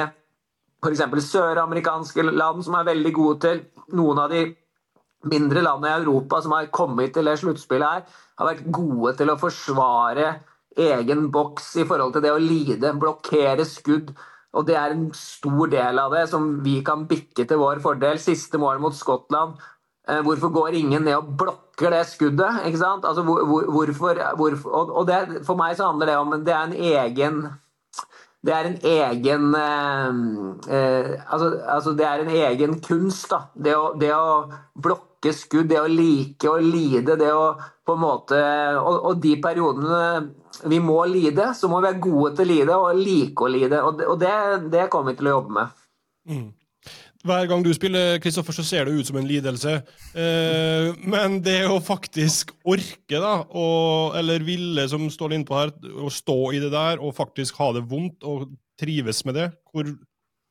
f.eks. 0.82 1.04
søramerikanske 1.28 2.26
land 2.32 2.66
som 2.66 2.78
er 2.80 2.90
veldig 2.90 3.14
gode 3.14 3.40
til. 3.46 3.62
Noen 3.98 4.22
av 4.24 4.34
de 4.34 4.48
mindre 5.30 5.62
landene 5.62 5.92
i 5.92 6.00
Europa 6.02 6.42
som 6.42 6.56
har 6.56 6.72
kommet 6.74 7.14
til 7.14 7.30
det 7.30 7.38
sluttspillet 7.42 7.88
her, 7.88 8.06
har 8.40 8.50
vært 8.50 8.72
gode 8.74 9.14
til 9.20 9.30
å 9.30 9.38
forsvare 9.38 10.32
egen 10.82 11.28
boks 11.34 11.76
i 11.82 11.86
forhold 11.86 12.16
til 12.16 12.24
det 12.26 12.32
å 12.34 12.42
lide, 12.42 12.94
blokkere 12.98 13.66
skudd. 13.68 14.14
Og 14.58 14.66
det 14.68 14.76
er 14.76 14.96
en 14.96 15.10
stor 15.16 15.70
del 15.72 16.00
av 16.02 16.16
det 16.16 16.26
som 16.32 16.48
vi 16.64 16.80
kan 16.84 17.06
bikke 17.08 17.46
til 17.48 17.62
vår 17.62 17.80
fordel. 17.84 18.20
Siste 18.20 18.60
mål 18.60 18.82
mot 18.84 18.96
Skottland. 18.96 19.60
Eh, 20.10 20.20
hvorfor 20.26 20.52
går 20.52 20.80
ingen 20.80 21.06
ned 21.06 21.16
og 21.16 21.36
blokker 21.40 21.94
det 21.94 22.06
skuddet? 22.10 22.66
Altså, 22.66 23.22
hvor, 23.24 23.46
hvorfor, 23.46 24.18
hvorfor, 24.36 24.72
og, 24.72 24.96
og 24.98 25.08
det, 25.08 25.46
For 25.48 25.60
meg 25.60 25.78
så 25.78 25.92
handler 25.92 26.10
det 26.10 26.18
om 26.18 26.34
det 26.42 26.56
er 26.56 26.64
en 26.66 26.74
egen 26.74 27.44
det 28.42 28.54
er 28.58 28.68
en 28.68 28.78
egen 28.90 29.44
eh, 29.54 30.20
eh, 30.74 31.10
altså, 31.30 31.50
altså, 31.62 31.94
det 31.98 32.06
er 32.08 32.24
en 32.24 32.32
egen 32.34 32.80
kunst, 32.82 33.30
da. 33.30 33.44
Det 33.54 33.76
å, 33.78 33.92
det 34.02 34.10
å 34.16 34.48
blokke 34.82 35.34
skudd, 35.38 35.70
det 35.70 35.78
å 35.78 35.90
like 35.90 36.50
å 36.50 36.58
lide, 36.58 37.20
det 37.22 37.30
å 37.38 37.52
på 37.86 37.98
en 37.98 38.02
måte 38.02 38.40
Og, 38.80 38.98
og 39.10 39.22
de 39.22 39.36
periodene 39.42 40.02
vi 40.70 40.80
må 40.84 41.00
lide, 41.10 41.52
så 41.58 41.70
må 41.70 41.80
vi 41.80 41.90
være 41.90 42.02
gode 42.02 42.34
til 42.38 42.46
å 42.46 42.52
lide 42.54 42.80
og 42.82 42.98
like 42.98 43.46
å 43.46 43.52
lide. 43.52 43.84
Og 43.86 44.02
og 44.08 44.18
det, 44.22 44.34
det 44.74 44.90
kommer 44.94 45.14
vi 45.14 45.22
til 45.22 45.30
å 45.30 45.38
jobbe 45.38 45.56
med. 45.58 45.78
Mm. 46.30 46.50
Hver 47.22 47.46
gang 47.50 47.62
du 47.66 47.70
spiller, 47.74 48.18
Kristoffer, 48.22 48.56
så 48.56 48.64
ser 48.66 48.88
det 48.88 48.96
ut 48.98 49.08
som 49.08 49.18
en 49.20 49.28
lidelse. 49.30 49.76
Eh, 50.18 50.88
men 51.06 51.38
det 51.46 51.60
å 51.70 51.78
faktisk 51.84 52.54
orke, 52.66 53.20
da, 53.22 53.36
og, 53.46 54.18
eller 54.18 54.46
ville, 54.46 54.88
som 54.90 55.06
står 55.12 55.38
innpå 55.38 55.58
her, 55.60 55.74
å 56.02 56.10
stå 56.10 56.40
i 56.58 56.62
det 56.64 56.72
der 56.74 57.02
og 57.02 57.14
faktisk 57.18 57.62
ha 57.62 57.72
det 57.78 57.86
vondt 57.92 58.26
og 58.26 58.50
trives 58.82 59.22
med 59.28 59.38
det, 59.38 59.52
hvor 59.70 59.86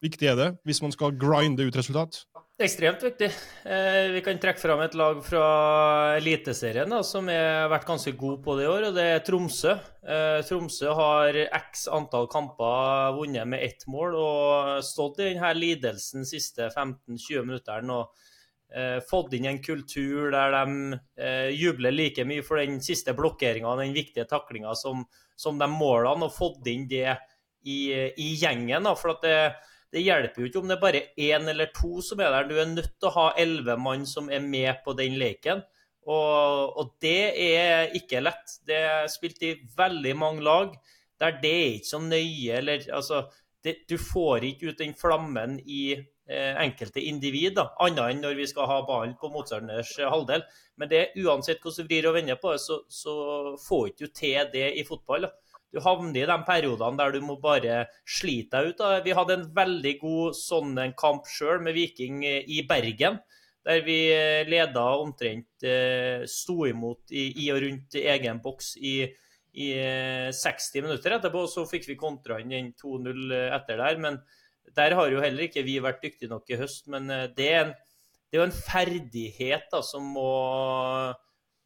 viktig 0.04 0.30
er 0.30 0.38
det 0.38 0.50
hvis 0.68 0.82
man 0.84 0.94
skal 0.94 1.16
grinde 1.18 1.66
ut 1.66 1.76
resultat? 1.76 2.22
Ekstremt 2.60 3.00
viktig. 3.00 3.30
Eh, 3.64 4.10
vi 4.12 4.20
kan 4.20 4.36
trekke 4.36 4.60
fram 4.60 4.82
et 4.84 4.92
lag 4.98 5.22
fra 5.24 5.44
Eliteserien 6.18 6.90
da, 6.92 6.98
som 7.00 7.30
har 7.32 7.70
vært 7.72 7.86
ganske 7.88 8.12
god 8.20 8.42
på 8.44 8.56
det 8.58 8.66
i 8.66 8.68
år, 8.68 8.84
og 8.90 8.98
det 8.98 9.06
er 9.14 9.22
Tromsø. 9.24 9.72
Eh, 10.04 10.40
Tromsø 10.44 10.92
har 10.98 11.38
x 11.46 11.86
antall 11.88 12.28
kamper 12.28 13.14
vunnet 13.16 13.48
med 13.48 13.64
ett 13.64 13.86
mål 13.88 14.18
og 14.18 14.84
stått 14.84 15.22
i 15.22 15.30
denne 15.30 15.54
lidelsen 15.56 16.20
de 16.20 16.28
siste 16.28 16.68
15-20 16.68 17.48
minuttene. 17.48 17.96
og 17.96 18.76
eh, 18.76 19.00
Fått 19.08 19.38
inn 19.38 19.48
en 19.48 19.62
kultur 19.64 20.28
der 20.36 20.58
de 20.58 21.00
eh, 21.16 21.48
jubler 21.56 21.96
like 21.96 22.28
mye 22.28 22.44
for 22.44 22.60
den 22.60 22.76
siste 22.84 23.16
blokkeringa 23.16 23.72
den 23.80 23.96
viktige 23.96 24.28
taklinga 24.28 24.76
som, 24.76 25.06
som 25.32 25.56
de 25.56 25.72
målene, 25.72 26.28
og 26.28 26.36
fått 26.36 26.68
inn 26.68 26.84
det 26.92 27.08
i, 27.64 27.88
i 28.20 28.34
gjengen. 28.36 28.84
Da, 28.84 28.92
for 29.00 29.16
at 29.16 29.24
det 29.24 29.38
det 29.90 30.04
hjelper 30.04 30.42
jo 30.42 30.48
ikke 30.48 30.60
om 30.60 30.70
det 30.70 30.76
er 30.76 30.82
bare 30.84 31.02
én 31.18 31.50
eller 31.50 31.70
to 31.74 31.98
som 32.04 32.20
er 32.22 32.30
der. 32.30 32.46
Du 32.46 32.56
er 32.60 32.70
nødt 32.70 32.92
til 32.94 33.10
å 33.10 33.16
ha 33.16 33.26
elleve 33.40 33.76
mann 33.80 34.06
som 34.06 34.30
er 34.30 34.42
med 34.44 34.84
på 34.84 34.94
den 34.98 35.18
leken. 35.18 35.64
Og, 36.06 36.78
og, 36.78 36.94
det 37.02 37.34
er 37.34 37.90
ikke 37.98 38.22
lett. 38.22 38.54
Det 38.66 38.78
er 38.78 39.10
spilt 39.10 39.42
i 39.46 39.56
veldig 39.76 40.14
mange 40.18 40.46
lag 40.46 40.72
der 41.20 41.36
det 41.42 41.50
er 41.50 41.74
ikke 41.74 41.90
så 41.90 42.00
nøye. 42.04 42.54
Eller, 42.60 42.86
altså, 42.94 43.24
det, 43.64 43.82
du 43.90 43.98
får 44.00 44.46
ikke 44.52 44.70
ut 44.70 44.80
den 44.80 44.94
flammen 44.96 45.58
i 45.66 45.82
eh, 45.98 46.54
enkelte 46.62 47.02
individ, 47.04 47.58
da, 47.58 47.66
annet 47.84 48.14
enn 48.14 48.24
når 48.24 48.38
vi 48.38 48.48
skal 48.48 48.70
ha 48.70 48.80
ballen 48.88 49.18
på 49.20 49.28
motstanders 49.34 49.92
halvdel. 50.00 50.46
Men 50.80 50.92
det, 50.92 51.04
uansett 51.20 51.60
hvordan 51.60 51.84
du 51.84 51.90
vrir 51.90 52.08
og 52.08 52.16
vender 52.16 52.40
på 52.40 52.54
det, 52.54 52.62
så, 52.62 52.80
så 52.88 53.14
får 53.66 53.90
ikke 53.90 54.12
til 54.22 54.54
det 54.54 54.68
i 54.80 54.86
fotball. 54.88 55.28
da. 55.28 55.49
Du 55.70 55.78
havner 55.84 56.24
i 56.24 56.28
de 56.28 56.36
periodene 56.46 56.98
der 56.98 57.14
du 57.14 57.20
må 57.24 57.36
bare 57.42 57.84
slite 58.08 58.58
deg 58.58 58.72
ut. 58.72 58.80
Da. 58.80 59.02
Vi 59.04 59.14
hadde 59.16 59.36
en 59.38 59.48
veldig 59.54 59.94
god 60.00 60.38
sånn 60.38 60.78
kamp 60.98 61.28
sjøl 61.30 61.62
med 61.62 61.76
Viking 61.78 62.24
i 62.26 62.62
Bergen. 62.68 63.20
der 63.64 63.82
vi 63.84 63.98
leda 64.48 64.84
omtrent 64.96 65.66
sto 66.26 66.64
imot 66.66 67.12
i, 67.12 67.44
i 67.44 67.50
og 67.52 67.60
rundt 67.60 67.94
egen 68.00 68.40
boks 68.40 68.72
i, 68.80 68.94
i 69.52 69.68
60 70.32 70.86
minutter. 70.86 71.18
Etterpå 71.18 71.44
så 71.46 71.66
fikk 71.68 71.90
vi 71.90 71.98
kontra 72.00 72.40
inn 72.40 72.54
den 72.54 72.72
2-0 72.72 73.34
etter 73.52 73.82
der. 73.84 73.98
men 73.98 74.20
der 74.74 74.94
har 74.94 75.10
jo 75.10 75.20
heller 75.22 75.48
ikke 75.48 75.64
vi 75.66 75.78
vært 75.82 76.02
dyktige 76.02 76.30
nok 76.30 76.50
i 76.50 76.58
høst, 76.58 76.86
men 76.86 77.08
det 77.36 77.48
er 77.50 77.60
en, 77.64 77.72
en 78.38 78.52
ferdighet 78.54 79.66
da, 79.72 79.82
som 79.82 80.06
må 80.14 80.30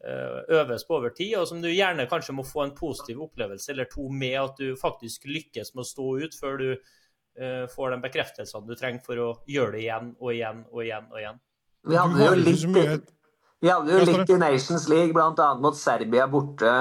øves 0.05 0.85
på 0.85 0.99
over 0.99 1.15
tid, 1.17 1.37
og 1.39 1.47
som 1.49 1.63
du 1.63 1.71
gjerne 1.71 2.09
kanskje 2.11 2.35
må 2.37 2.45
få 2.45 2.67
en 2.67 2.75
positiv 2.77 3.23
opplevelse 3.25 3.73
eller 3.73 3.89
to 3.89 4.09
med 4.13 4.37
at 4.41 4.61
du 4.61 4.75
faktisk 4.77 5.25
lykkes 5.31 5.73
med 5.75 5.85
å 5.85 5.89
stå 5.89 6.09
ut 6.25 6.37
før 6.37 6.59
du 6.61 6.69
uh, 6.75 7.65
får 7.73 7.95
den 7.95 8.05
bekreftelsen 8.05 8.67
du 8.69 8.75
trenger 8.77 9.05
for 9.07 9.23
å 9.23 9.31
gjøre 9.49 9.77
det 9.77 9.85
igjen 9.87 10.13
og 10.19 10.35
igjen 10.35 10.61
og 10.71 10.83
igjen. 10.85 11.09
og 11.11 11.23
igjen. 11.23 11.41
Vi 11.85 11.97
hadde 12.01 12.29
jo 12.29 12.37
litt, 12.41 13.09
vi 13.61 13.73
hadde 13.73 13.97
jo 13.97 14.05
litt 14.11 14.35
i 14.35 14.39
Nations 14.41 14.87
League, 14.93 15.17
bl.a. 15.17 15.49
mot 15.61 15.77
Serbia 15.79 16.29
borte. 16.29 16.75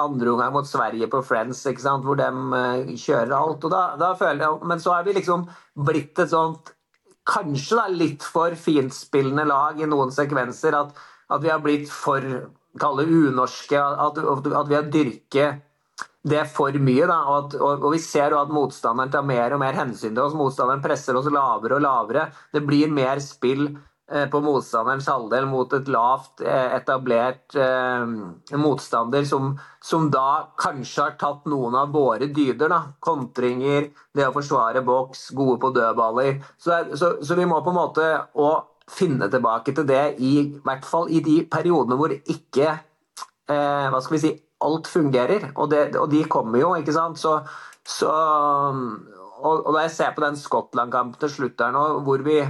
Andre 0.00 0.30
omgang 0.30 0.52
mot 0.54 0.68
Sverige 0.68 1.08
på 1.10 1.18
Friends, 1.26 1.64
ikke 1.66 1.82
sant? 1.82 2.04
hvor 2.06 2.16
de 2.16 2.28
uh, 2.30 2.92
kjører 2.94 3.34
alt. 3.36 3.64
og 3.66 3.72
da, 3.72 3.82
da 4.00 4.12
føler 4.16 4.46
jeg, 4.46 4.68
Men 4.72 4.80
så 4.80 4.94
er 4.96 5.08
vi 5.08 5.16
liksom 5.18 5.48
blitt 5.88 6.20
et 6.22 6.32
sånt 6.32 6.72
kanskje 7.30 7.76
da, 7.76 7.86
litt 7.92 8.24
for 8.24 8.54
fintspillende 8.56 9.44
lag 9.50 9.80
i 9.80 9.88
noen 9.90 10.14
sekvenser. 10.14 10.78
At, 10.78 10.96
at 11.30 11.44
vi 11.44 11.52
har 11.52 11.60
blitt 11.64 11.90
for 11.92 12.24
kalle 12.78 13.06
unorske. 13.08 13.80
At, 13.80 14.18
at, 14.18 14.68
vi 14.68 14.78
har 14.78 14.88
dyrket 14.92 15.66
det 16.22 16.46
for 16.52 16.76
mye. 16.76 17.06
Da, 17.08 17.20
og, 17.24 17.36
at, 17.36 17.60
og, 17.60 17.84
og, 17.84 17.92
vi 17.94 18.02
ser 18.02 18.36
at 18.36 18.52
motstanderen 18.52 19.12
tar 19.12 19.26
mer 19.26 19.56
og 19.56 19.62
mer 19.62 19.78
hensyn 19.78 20.14
til 20.14 20.24
oss. 20.26 20.36
Motstanderen 20.38 20.82
presser 20.84 21.18
oss 21.18 21.30
lavere 21.32 21.78
og 21.78 21.86
lavere. 21.86 22.28
Det 22.52 22.62
blir 22.66 22.92
mer 22.92 23.22
spill 23.24 23.66
eh, 23.70 24.26
på 24.30 24.42
motstanderens 24.44 25.08
halvdel 25.10 25.48
mot 25.50 25.72
et 25.76 25.88
lavt 25.90 26.44
eh, 26.44 26.76
etablert 26.76 27.56
eh, 27.56 28.56
motstander 28.60 29.26
som, 29.28 29.54
som, 29.82 30.10
da 30.12 30.52
kanskje 30.60 31.06
har 31.06 31.16
tatt 31.20 31.48
noen 31.50 31.78
av 31.80 31.94
våre 31.96 32.28
dyder. 32.28 32.68
Da. 32.68 32.82
Kontringer, 33.00 33.90
det 34.16 34.28
å 34.28 34.34
forsvare 34.36 34.84
boks, 34.86 35.30
gode 35.38 35.60
på 35.62 35.72
dødballer. 35.76 36.42
Så, 36.58 36.84
så, 36.94 37.16
så 37.24 37.38
vi 37.38 37.48
må 37.48 37.62
på 37.64 37.72
en 37.72 37.80
måte 37.80 38.12
og 38.36 38.69
finne 38.90 39.30
tilbake 39.30 39.74
til 39.76 39.86
det 39.88 40.04
i, 40.18 40.34
hvert 40.64 40.86
fall 40.86 41.10
i 41.10 41.22
de 41.24 41.40
periodene 41.50 41.98
hvor 41.98 42.14
ikke 42.14 42.68
eh, 42.70 43.86
hva 43.92 44.00
skal 44.02 44.16
vi 44.16 44.22
si, 44.24 44.32
alt 44.64 44.90
fungerer. 44.90 45.50
Og, 45.56 45.70
det, 45.72 45.84
og 46.00 46.10
de 46.12 46.24
kommer 46.30 46.62
jo, 46.62 46.72
ikke 46.78 46.94
sant. 46.96 47.20
Så, 47.20 47.38
så 47.86 48.10
og, 48.10 49.54
og, 49.54 49.70
da 49.74 49.86
jeg 49.86 49.94
ser 49.94 50.16
på 50.16 50.24
den 50.24 50.36
Skottland-kampen 50.38 51.20
til 51.20 51.32
slutt 51.32 51.62
her 51.64 51.72
nå, 51.74 51.86
hvor 52.06 52.26
vi 52.26 52.42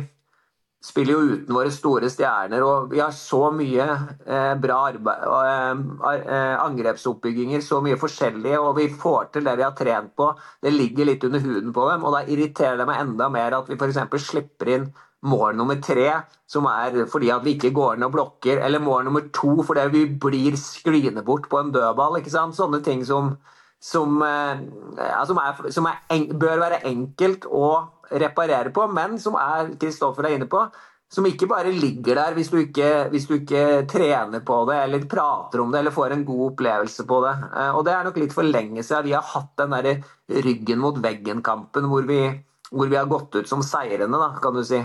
spiller 0.81 1.13
jo 1.13 1.35
uten 1.35 1.53
våre 1.53 1.71
store 1.73 2.09
stjerner, 2.09 2.63
og 2.65 2.87
vi 2.93 3.03
har 3.03 3.13
så 3.13 3.51
mye 3.53 3.85
eh, 3.85 4.55
bra 4.63 4.79
arbeid, 4.89 5.27
eh, 5.29 5.83
eh, 6.25 6.55
angrepsoppbygginger, 6.57 7.61
så 7.65 7.83
mye 7.85 7.99
forskjellige, 8.01 8.63
og 8.65 8.79
vi 8.79 8.87
får 9.03 9.29
til 9.35 9.45
det 9.45 9.59
vi 9.61 9.67
har 9.67 9.77
trent 9.77 10.15
på. 10.17 10.31
Det 10.65 10.73
ligger 10.73 11.11
litt 11.11 11.27
under 11.29 11.45
huden 11.45 11.75
på 11.77 11.85
dem, 11.91 12.09
og 12.09 12.17
da 12.17 12.25
irriterer 12.25 12.81
det 12.81 12.89
meg 12.89 13.05
enda 13.05 13.29
mer 13.33 13.59
at 13.61 13.69
vi 13.69 13.77
f.eks. 13.77 14.01
slipper 14.25 14.73
inn 14.79 14.89
mål 15.23 15.57
nummer 15.57 15.77
tre, 15.85 16.09
som 16.49 16.67
er 16.71 17.05
fordi 17.11 17.31
at 17.33 17.45
vi 17.45 17.55
ikke 17.57 17.75
går 17.77 17.99
ned 18.01 18.09
og 18.09 18.15
blokker, 18.17 18.61
eller 18.65 18.83
mål 18.83 19.05
nummer 19.09 19.27
to 19.35 19.61
fordi 19.67 19.87
vi 19.93 20.05
blir 20.21 20.57
skline 20.57 21.25
bort 21.25 21.49
på 21.51 21.61
en 21.61 21.73
dødball. 21.75 22.19
ikke 22.19 22.33
sant? 22.33 22.57
Sånne 22.57 22.81
ting 22.85 23.05
som, 23.07 23.35
som, 23.81 24.21
eh, 24.25 24.63
ja, 24.99 25.25
som, 25.29 25.41
er, 25.43 25.73
som 25.73 25.89
er 25.91 26.31
bør 26.33 26.63
være 26.65 26.85
enkelt 26.89 27.45
å 27.47 27.73
reparere 28.11 28.73
på, 28.75 28.87
men 28.91 29.19
som 29.23 29.37
er 29.39 29.75
Kristoffer 29.81 30.27
er 30.27 30.39
inne 30.39 30.49
på, 30.51 30.65
som 31.11 31.27
ikke 31.27 31.49
bare 31.51 31.73
ligger 31.75 32.21
der 32.21 32.37
hvis 32.37 32.53
du 32.53 32.61
ikke, 32.61 33.09
hvis 33.11 33.27
du 33.27 33.35
ikke, 33.41 33.83
trener 33.91 34.45
på 34.47 34.61
det 34.69 34.77
eller 34.85 35.09
prater 35.11 35.63
om 35.63 35.73
det 35.73 35.81
eller 35.83 35.95
får 35.95 36.15
en 36.15 36.25
god 36.25 36.45
opplevelse 36.53 37.07
på 37.07 37.19
det. 37.27 37.35
Eh, 37.51 37.73
og 37.75 37.85
Det 37.85 37.93
er 37.95 38.07
nok 38.07 38.21
litt 38.23 38.37
for 38.37 38.47
lenge 38.47 38.85
siden 38.87 39.09
vi 39.11 39.17
har 39.19 39.27
hatt 39.35 39.53
den 39.59 39.75
der 39.75 40.41
ryggen 40.47 40.81
mot 40.81 40.97
veggen-kampen 41.03 41.91
hvor, 41.91 42.07
hvor, 42.71 42.87
vi 42.87 42.97
har 42.97 43.11
gått 43.11 43.35
ut 43.35 43.51
som 43.51 43.63
seirende, 43.67 44.23
da, 44.23 44.33
kan 44.41 44.55
du 44.55 44.65
si. 44.65 44.81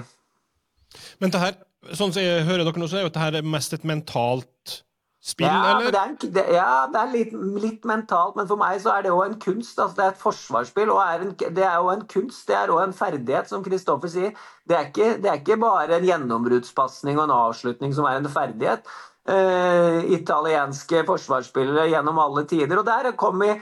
Men 1.23 1.33
det 1.33 1.41
her, 1.41 1.61
sånn 1.93 2.13
som 2.15 2.23
jeg 2.23 2.45
hører 2.47 2.65
dere 2.65 2.81
nå, 2.81 2.89
så 2.89 2.99
er 2.99 3.07
jo 3.07 3.13
dette 3.13 3.45
mest 3.45 3.77
et 3.77 3.87
mentalt 3.87 4.81
spill, 5.25 5.49
ja, 5.49 5.71
eller? 5.71 5.89
Det 5.89 6.01
er, 6.01 6.33
det, 6.35 6.43
ja, 6.53 6.73
det 6.93 6.99
er 7.01 7.11
litt, 7.13 7.31
litt, 7.63 7.87
mentalt, 7.89 8.35
men 8.37 8.49
for 8.49 8.61
meg 8.61 8.77
så 8.83 8.93
er 8.93 9.05
det 9.05 9.13
jo 9.13 9.23
en 9.23 9.37
kunst. 9.41 9.79
Altså, 9.79 9.95
det 9.97 10.05
er 10.05 10.13
et 10.13 10.21
forsvarsspill, 10.21 10.91
og 10.93 11.01
er 11.01 11.25
en, 11.25 11.33
det 11.57 11.65
er 11.65 11.79
jo 11.79 11.89
en 11.95 12.05
kunst. 12.11 12.43
Det 12.49 12.57
er 12.59 12.73
òg 12.73 12.83
en 12.83 12.95
ferdighet, 12.95 13.49
som 13.49 13.65
Kristoffer 13.65 14.11
sier. 14.11 14.35
Det 14.69 14.77
er, 14.77 14.91
ikke, 14.91 15.09
det 15.23 15.31
er 15.31 15.41
ikke 15.41 15.59
bare 15.61 15.97
en 15.97 16.05
gjennombruddspasning 16.05 17.17
og 17.17 17.25
en 17.25 17.37
avslutning 17.39 17.95
som 17.97 18.09
er 18.09 18.21
en 18.21 18.31
ferdighet. 18.31 18.85
Uh, 19.25 20.05
italienske 20.13 21.01
forsvarsspillere 21.07 21.87
gjennom 21.89 22.19
alle 22.21 22.45
tider. 22.45 22.77
Og 22.77 22.85
der 22.85 23.09
kom 23.17 23.41
vi 23.41 23.55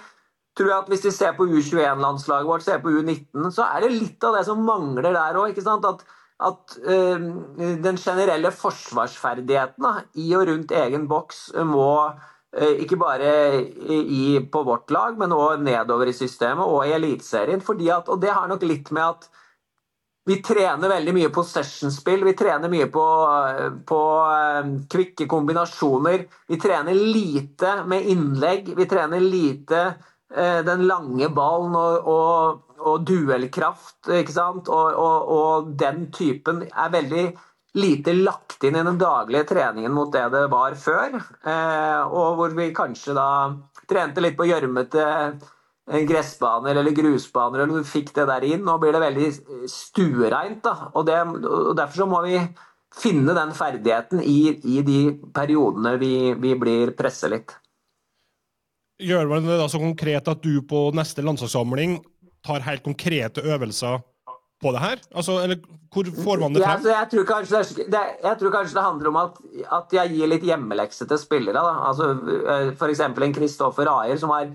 tror 0.58 0.70
jeg 0.70 0.78
at 0.84 0.90
Hvis 0.92 1.06
vi 1.08 1.12
ser 1.16 1.32
på 1.38 1.48
U21-landslaget 1.48 2.46
vårt, 2.46 2.66
ser 2.66 2.82
på 2.84 2.92
U19, 2.92 3.48
så 3.56 3.66
er 3.72 3.82
det 3.82 3.96
litt 3.96 4.28
av 4.28 4.36
det 4.38 4.44
som 4.46 4.60
mangler 4.68 5.08
der 5.16 5.40
òg. 5.40 5.56
At 5.58 6.04
at 6.44 6.78
uh, 6.86 7.26
den 7.84 8.00
generelle 8.00 8.52
forsvarsferdigheten 8.54 9.88
i 10.20 10.30
og 10.38 10.48
rundt 10.50 10.74
egen 10.84 11.08
boks 11.10 11.46
må 11.68 11.90
uh, 12.10 12.74
ikke 12.84 13.00
bare 13.02 13.30
i, 13.60 14.40
på 14.52 14.64
vårt 14.68 14.92
lag, 14.94 15.18
men 15.20 15.36
òg 15.36 15.64
nedover 15.64 16.12
i 16.12 16.18
systemet 16.18 16.66
og 16.66 16.86
i 16.88 16.96
Eliteserien. 16.98 17.64
Og 17.68 18.20
det 18.22 18.34
har 18.34 18.50
nok 18.52 18.66
litt 18.68 18.92
med 18.96 19.06
at 19.08 19.30
vi 20.24 20.38
trener 20.40 20.88
veldig 20.88 21.14
mye 21.18 21.32
possession-spill. 21.36 22.22
Vi 22.24 22.36
trener 22.40 22.72
mye 22.72 22.88
på, 22.92 23.08
på 23.90 24.02
uh, 24.24 24.74
kvikke 24.92 25.28
kombinasjoner. 25.32 26.28
Vi 26.48 26.60
trener 26.62 26.96
lite 26.96 27.82
med 27.88 28.08
innlegg. 28.14 28.72
Vi 28.78 28.90
trener 28.90 29.24
lite 29.24 29.94
den 30.34 30.88
lange 30.90 31.28
ballen 31.30 31.76
og, 31.78 32.08
og 32.10 32.73
og 32.90 33.08
duellkraft, 33.08 34.12
ikke 34.20 34.36
sant? 34.36 34.70
Og, 34.72 35.00
og, 35.00 35.32
og, 35.38 35.74
den 35.80 36.08
typen 36.14 36.64
er 36.68 36.94
veldig 36.94 37.26
lite 37.80 38.14
lagt 38.14 38.64
inn 38.68 38.78
i 38.78 38.84
den 38.86 39.00
daglige 39.02 39.48
treningen 39.50 39.94
mot 39.94 40.12
det 40.14 40.28
det 40.34 40.44
var 40.52 40.76
før. 40.78 41.18
Eh, 41.18 42.02
og 42.06 42.38
hvor 42.38 42.54
vi 42.58 42.70
kanskje 42.76 43.16
da 43.18 43.30
trente 43.90 44.22
litt 44.22 44.38
på 44.38 44.48
gjørmete 44.50 45.08
eh, 45.08 46.04
gressbaner 46.10 46.78
eller 46.78 46.96
grusbaner, 46.96 47.64
eller 47.64 47.82
du 47.82 47.90
fikk 47.90 48.14
det 48.20 48.28
der 48.30 48.46
inn. 48.52 48.62
Nå 48.68 48.78
blir 48.82 48.94
det 48.94 49.02
veldig 49.08 49.32
stuereint. 49.72 50.62
da, 50.66 50.92
og, 50.94 51.10
og 51.10 51.74
Derfor 51.80 52.04
så 52.04 52.10
må 52.10 52.22
vi 52.28 52.38
finne 52.94 53.34
den 53.34 53.52
ferdigheten 53.58 54.22
i, 54.22 54.54
i 54.54 54.86
de 54.86 55.02
periodene 55.34 55.98
vi, 56.02 56.16
vi 56.38 56.54
blir 56.60 56.94
presset 56.98 57.34
litt. 57.34 57.58
Gjør 59.04 59.28
man 59.32 59.48
det 59.48 59.58
da 59.60 59.68
så 59.72 59.82
konkret 59.82 60.30
at 60.30 60.44
du 60.44 60.62
på 60.70 60.86
neste 60.96 61.24
landslagssamling 61.26 61.98
tar 62.46 62.66
helt 62.68 62.84
konkrete 62.84 63.44
øvelser 63.44 64.02
på 64.64 64.72
det 64.72 64.84
her? 64.84 65.02
Altså, 65.16 65.38
eller 65.44 65.62
hvor 65.94 66.10
får 66.26 66.42
man 66.42 66.56
det 66.56 66.64
frem? 66.64 66.70
Ja, 66.70 66.76
altså, 66.76 66.90
jeg, 66.90 67.10
tror 67.12 67.26
kanskje 67.30 67.88
det, 67.92 68.04
jeg 68.24 68.38
tror 68.40 68.54
kanskje 68.58 68.78
det 68.80 68.86
handler 68.88 69.12
om 69.12 69.22
at, 69.24 69.40
at 69.80 69.98
jeg 70.00 70.14
gir 70.16 70.32
litt 70.32 70.46
hjemmelekse 70.48 71.08
til 71.10 71.22
spillere. 71.22 71.60
Da. 71.60 71.74
Altså, 71.90 72.12
eh, 72.56 72.70
F.eks. 72.74 73.04
en 73.08 73.36
Kristoffer 73.36 73.92
Ayer 73.92 74.22
som 74.22 74.34
har 74.34 74.52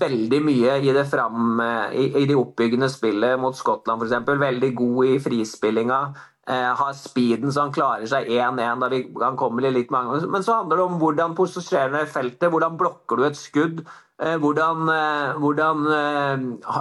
veldig 0.00 0.40
mye 0.44 0.78
i 0.80 0.92
det 0.96 1.04
fram, 1.10 1.58
eh, 1.60 1.96
i, 2.00 2.04
i 2.22 2.28
det 2.30 2.38
oppbyggende 2.38 2.88
spillet 2.92 3.40
mot 3.40 3.56
Skottland 3.56 4.02
f.eks. 4.02 4.30
Veldig 4.46 4.72
god 4.78 5.10
i 5.10 5.18
frispillinga. 5.22 6.00
Eh, 6.44 6.70
har 6.76 6.96
speeden 6.96 7.52
så 7.52 7.64
han 7.64 7.72
klarer 7.72 8.08
seg 8.08 8.28
1-1 8.28 8.82
da 8.82 8.88
vi, 8.92 8.98
han 9.22 9.36
kommer 9.40 9.64
litt 9.64 9.88
mange 9.94 10.18
Men 10.28 10.42
så 10.44 10.58
handler 10.58 10.76
det 10.76 10.84
om 10.84 10.98
hvordan 11.00 11.36
posisjonerer 11.38 12.10
feltet, 12.10 12.50
hvordan 12.52 12.76
blokker 12.80 13.16
du 13.16 13.24
et 13.24 13.38
skudd. 13.38 13.80
Eh, 14.22 14.36
hvordan, 14.38 14.88
eh, 14.88 15.36
hvordan, 15.42 15.86
eh, 15.90 16.38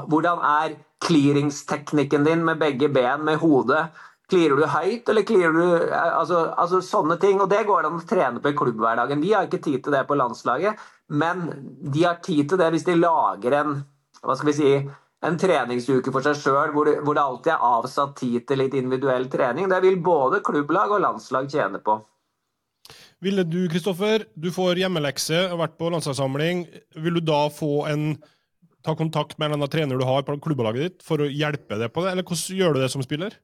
hvordan 0.08 0.42
er 0.46 0.75
clearingsteknikken 1.02 2.24
din 2.24 2.46
med 2.46 2.60
begge 2.60 2.90
ben, 2.90 3.24
med 3.25 3.38
hodet? 3.38 3.90
Clearer 4.30 4.56
du 4.56 4.66
høyt, 4.66 5.10
eller 5.10 5.24
clearer 5.24 5.54
du 5.54 5.94
altså, 5.94 6.54
altså, 6.58 6.82
sånne 6.82 7.20
ting. 7.20 7.42
Og 7.42 7.50
det 7.50 7.66
går 7.66 7.82
det 7.82 7.90
an 7.92 8.00
å 8.00 8.08
trene 8.08 8.40
på 8.42 8.54
i 8.54 8.58
klubbhverdagen. 8.58 9.22
Vi 9.22 9.34
har 9.34 9.48
ikke 9.48 9.62
tid 9.62 9.84
til 9.84 9.94
det 9.94 10.06
på 10.08 10.16
landslaget, 10.16 10.78
men 11.10 11.50
de 11.82 12.04
har 12.04 12.22
tid 12.24 12.50
til 12.50 12.58
det 12.58 12.70
hvis 12.72 12.86
de 12.86 12.96
lager 12.96 13.58
en 13.60 13.84
hva 14.24 14.38
skal 14.38 14.48
vi 14.48 14.54
si, 14.56 14.72
en 15.24 15.38
treningsuke 15.40 16.12
for 16.12 16.24
seg 16.24 16.38
sjøl, 16.40 16.72
hvor, 16.72 16.88
hvor, 17.04 17.16
det 17.16 17.24
alltid 17.24 17.52
er 17.52 17.68
avsatt 17.68 18.16
tid 18.20 18.48
til 18.48 18.62
litt 18.62 18.74
individuell 18.78 19.28
trening. 19.32 19.68
Det 19.72 19.82
vil 19.84 20.00
både 20.04 20.40
klubblag 20.46 20.92
og 20.96 21.04
landslag 21.04 21.50
tjene 21.52 21.82
på. 21.84 21.98
Ville 23.24 23.46
du, 23.48 23.62
Kristoffer, 23.72 24.25
du 24.36 24.50
får 24.51 24.82
hjemmelekse 24.82 25.46
og 25.53 25.62
vært 25.62 25.77
på 25.80 25.89
landslagssamling. 25.94 26.65
Vil 27.00 27.20
du 27.20 27.24
da 27.24 27.46
få 27.53 27.86
en 27.92 28.18
ta 28.84 28.96
kontakt 29.00 29.38
med 29.38 29.48
en 29.48 29.53
eller 29.53 29.62
annen 29.62 29.72
trener 29.72 30.00
du 30.00 30.03
har 30.08 30.25
på 30.27 30.36
klubblaget 30.44 30.84
ditt 30.84 31.06
for 31.08 31.24
å 31.24 31.30
hjelpe 31.32 31.77
deg 31.80 31.94
på 31.96 32.03
det, 32.03 32.12
eller 32.12 32.27
hvordan 32.27 32.60
gjør 32.60 32.75
du 32.75 32.82
det 32.84 32.89
som 32.92 33.03
spiller? 33.06 33.38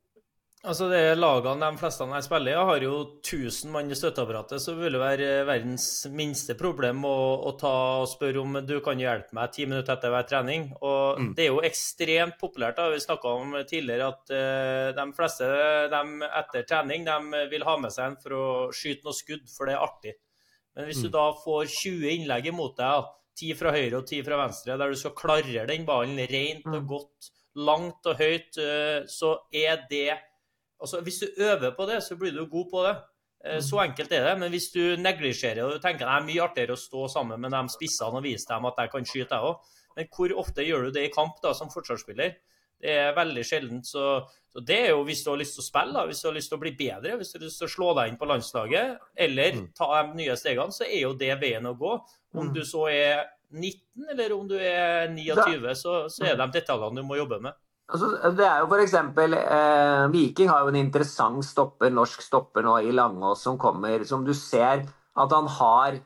Altså 0.67 0.89
det 0.91 1.15
Lagene 1.15 1.69
de 1.71 1.79
fleste 1.79 2.03
jeg 2.03 2.23
spiller 2.25 2.51
i, 2.51 2.63
har 2.67 2.83
jo 2.83 2.95
1000 3.21 3.71
mann 3.71 3.87
i 3.87 3.95
støtteapparatet, 3.95 4.59
så 4.59 4.73
det 4.75 4.83
ville 4.89 4.99
være 4.99 5.45
verdens 5.47 5.85
minste 6.11 6.51
problem 6.59 7.05
å, 7.07 7.15
å 7.47 7.53
ta 7.55 7.71
og 8.01 8.09
spørre 8.11 8.41
om 8.41 8.57
du 8.67 8.75
kan 8.83 8.99
hjelpe 8.99 9.37
meg 9.37 9.53
ti 9.55 9.63
minutter 9.69 9.95
etter 9.95 10.11
hver 10.11 10.27
trening. 10.27 10.67
Og 10.81 11.21
mm. 11.21 11.31
Det 11.37 11.45
er 11.45 11.53
jo 11.53 11.63
ekstremt 11.63 12.35
populært. 12.41 12.75
da, 12.75 12.89
Vi 12.91 12.99
snakka 13.05 13.37
om 13.39 13.55
tidligere 13.71 14.11
at 14.11 14.35
uh, 14.35 14.91
de 14.99 15.07
fleste 15.15 15.49
de 15.95 16.29
etter 16.43 16.67
trening 16.67 17.07
de 17.07 17.43
vil 17.55 17.67
ha 17.69 17.79
med 17.79 17.95
seg 17.95 18.09
en 18.09 18.19
for 18.19 18.35
å 18.35 18.45
skyte 18.75 19.07
noe 19.07 19.15
skudd, 19.15 19.47
for 19.55 19.69
det 19.69 19.77
er 19.77 19.87
artig. 19.87 20.17
Men 20.75 20.91
hvis 20.91 20.99
mm. 20.99 21.07
du 21.07 21.15
da 21.15 21.27
får 21.39 21.71
20 21.71 22.15
innlegg 22.17 22.51
imot 22.51 22.75
deg, 22.83 23.11
ti 23.39 23.55
fra 23.55 23.71
høyre 23.71 24.01
og 24.01 24.09
ti 24.11 24.19
fra 24.27 24.43
venstre, 24.43 24.75
der 24.75 24.91
du 24.91 24.99
skal 24.99 25.15
klarere 25.15 25.69
den 25.71 25.87
ballen 25.87 26.19
rent 26.19 26.67
og 26.67 26.81
mm. 26.81 26.89
godt, 26.97 27.35
langt 27.63 28.11
og 28.11 28.19
høyt, 28.19 28.59
uh, 28.59 29.07
så 29.07 29.37
er 29.55 29.87
det 29.87 30.09
Altså, 30.79 31.01
hvis 31.05 31.19
du 31.19 31.41
øver 31.43 31.73
på 31.75 31.87
det, 31.89 32.01
så 32.03 32.15
blir 32.19 32.35
du 32.35 32.45
god 32.49 32.69
på 32.71 32.83
det. 32.87 32.95
Eh, 33.45 33.61
så 33.63 33.79
mm. 33.79 33.83
enkelt 33.89 34.11
er 34.11 34.27
det. 34.29 34.35
Men 34.39 34.53
hvis 34.53 34.69
du 34.75 34.81
neglisjerer 34.99 35.63
og 35.65 35.77
du 35.77 35.83
tenker 35.83 36.05
det 36.05 36.15
er 36.15 36.27
mye 36.27 36.45
artigere 36.45 36.75
å 36.75 36.79
stå 36.79 37.07
sammen 37.15 37.41
med 37.41 37.55
de 37.55 37.63
spissene 37.73 38.19
og 38.19 38.25
vise 38.25 38.49
dem 38.49 38.67
at 38.69 38.83
jeg 38.83 38.93
kan 38.93 39.07
skyte, 39.07 39.39
jeg 39.39 39.51
òg. 39.51 39.73
Men 39.97 40.11
hvor 40.15 40.35
ofte 40.43 40.63
gjør 40.63 40.87
du 40.87 40.95
det 40.95 41.07
i 41.07 41.13
kamp 41.13 41.41
da, 41.43 41.55
som 41.57 41.71
forsvarsspiller? 41.73 42.37
Det 42.79 42.93
er 42.95 43.15
veldig 43.15 43.41
sjeldent. 43.43 43.87
Så, 43.87 44.03
så, 44.47 44.61
det 44.63 44.77
er 44.85 44.93
jo 44.93 45.01
hvis 45.07 45.25
du 45.25 45.33
har 45.33 45.41
lyst 45.41 45.57
til 45.57 45.65
å 45.65 45.67
spille, 45.67 45.95
da, 45.97 46.05
hvis 46.07 46.21
du 46.23 46.29
har 46.29 46.37
lyst 46.37 46.51
til 46.53 46.59
å 46.59 46.61
bli 46.61 46.71
bedre, 46.79 47.17
hvis 47.19 47.33
du 47.33 47.39
har 47.39 47.43
lyst 47.43 47.59
til 47.59 47.67
å 47.67 47.73
slå 47.73 47.89
deg 47.97 48.11
inn 48.11 48.19
på 48.21 48.29
landslaget, 48.29 49.09
eller 49.27 49.57
mm. 49.57 49.65
ta 49.75 49.89
de 49.97 50.21
nye 50.21 50.37
stegene, 50.39 50.75
så 50.75 50.87
er 50.87 51.01
jo 51.01 51.17
det 51.19 51.33
veien 51.41 51.67
å 51.67 51.75
gå. 51.79 51.97
Om 52.37 52.47
mm. 52.47 52.53
du 52.55 52.61
så 52.67 52.85
er 52.93 53.25
19 53.49 54.13
eller 54.13 54.35
om 54.35 54.47
du 54.47 54.55
er 54.55 55.09
29, 55.11 55.73
så, 55.75 55.95
så 56.13 56.27
er 56.27 56.37
det 56.37 56.45
de 56.45 56.59
detaljene 56.59 57.01
du 57.01 57.07
må 57.07 57.17
jobbe 57.19 57.41
med. 57.43 57.57
Altså, 57.89 58.11
det 58.37 58.45
er 58.45 58.61
jo 58.61 58.77
eksempel, 58.77 59.33
eh, 59.33 60.05
Viking 60.13 60.49
har 60.51 60.61
jo 60.61 60.69
en 60.69 60.77
interessant 60.77 61.41
stopper, 61.45 61.89
norsk 61.89 62.21
stopper 62.21 62.61
nå 62.61 62.75
i 62.85 62.93
Langås 62.93 63.41
som 63.41 63.57
kommer, 63.57 64.03
som 64.05 64.25
du 64.25 64.33
ser 64.37 64.85
at 65.17 65.33
han 65.33 65.47
har 65.49 65.97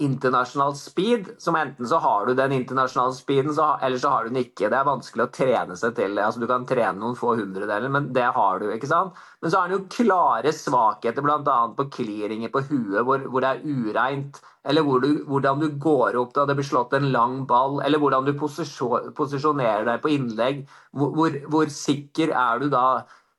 internasjonal 0.00 0.76
speed, 0.76 1.26
som 1.38 1.56
enten 1.56 1.86
så 1.88 1.98
har 2.00 2.26
du 2.26 2.34
den 2.34 2.52
internasjonale 2.52 3.14
speeden, 3.14 3.52
så, 3.54 3.78
eller 3.82 3.98
så 3.98 4.08
har 4.08 4.24
du 4.24 4.30
den 4.32 4.40
ikke. 4.40 4.70
Det 4.70 4.78
er 4.78 4.88
vanskelig 4.88 5.26
å 5.26 5.32
trene 5.34 5.76
seg 5.76 5.96
til. 5.98 6.16
Altså, 6.16 6.40
du 6.40 6.48
kan 6.50 6.64
trene 6.68 6.96
noen 6.98 7.18
få 7.18 7.34
hundredeler, 7.36 7.92
men 7.92 8.08
det 8.16 8.30
har 8.36 8.62
du. 8.62 8.70
ikke 8.72 8.88
sant? 8.90 9.18
Men 9.42 9.52
så 9.52 9.60
har 9.60 9.68
han 9.68 9.76
jo 9.76 9.84
klare 9.92 10.54
svakheter, 10.56 11.26
bl.a. 11.26 11.58
på 11.76 11.88
clearinger 11.92 12.54
på 12.54 12.64
huet, 12.70 13.02
hvor, 13.04 13.26
hvor 13.28 13.44
det 13.44 13.52
er 13.52 13.66
ureint. 13.66 14.40
Eller 14.68 14.84
hvor 14.86 15.02
du, 15.02 15.24
hvordan 15.26 15.58
du 15.58 15.72
går 15.82 16.16
opp 16.20 16.34
da 16.36 16.44
det 16.46 16.54
blir 16.58 16.66
slått 16.68 16.92
en 16.94 17.08
lang 17.14 17.40
ball, 17.50 17.80
eller 17.82 17.98
hvordan 17.98 18.28
du 18.28 18.36
posisjonerer 18.38 19.88
deg 19.88 20.02
på 20.04 20.12
innlegg. 20.14 20.62
Hvor, 20.94 21.10
hvor, 21.16 21.38
hvor 21.50 21.72
sikker 21.74 22.30
er 22.30 22.62
du 22.62 22.68
da 22.70 22.84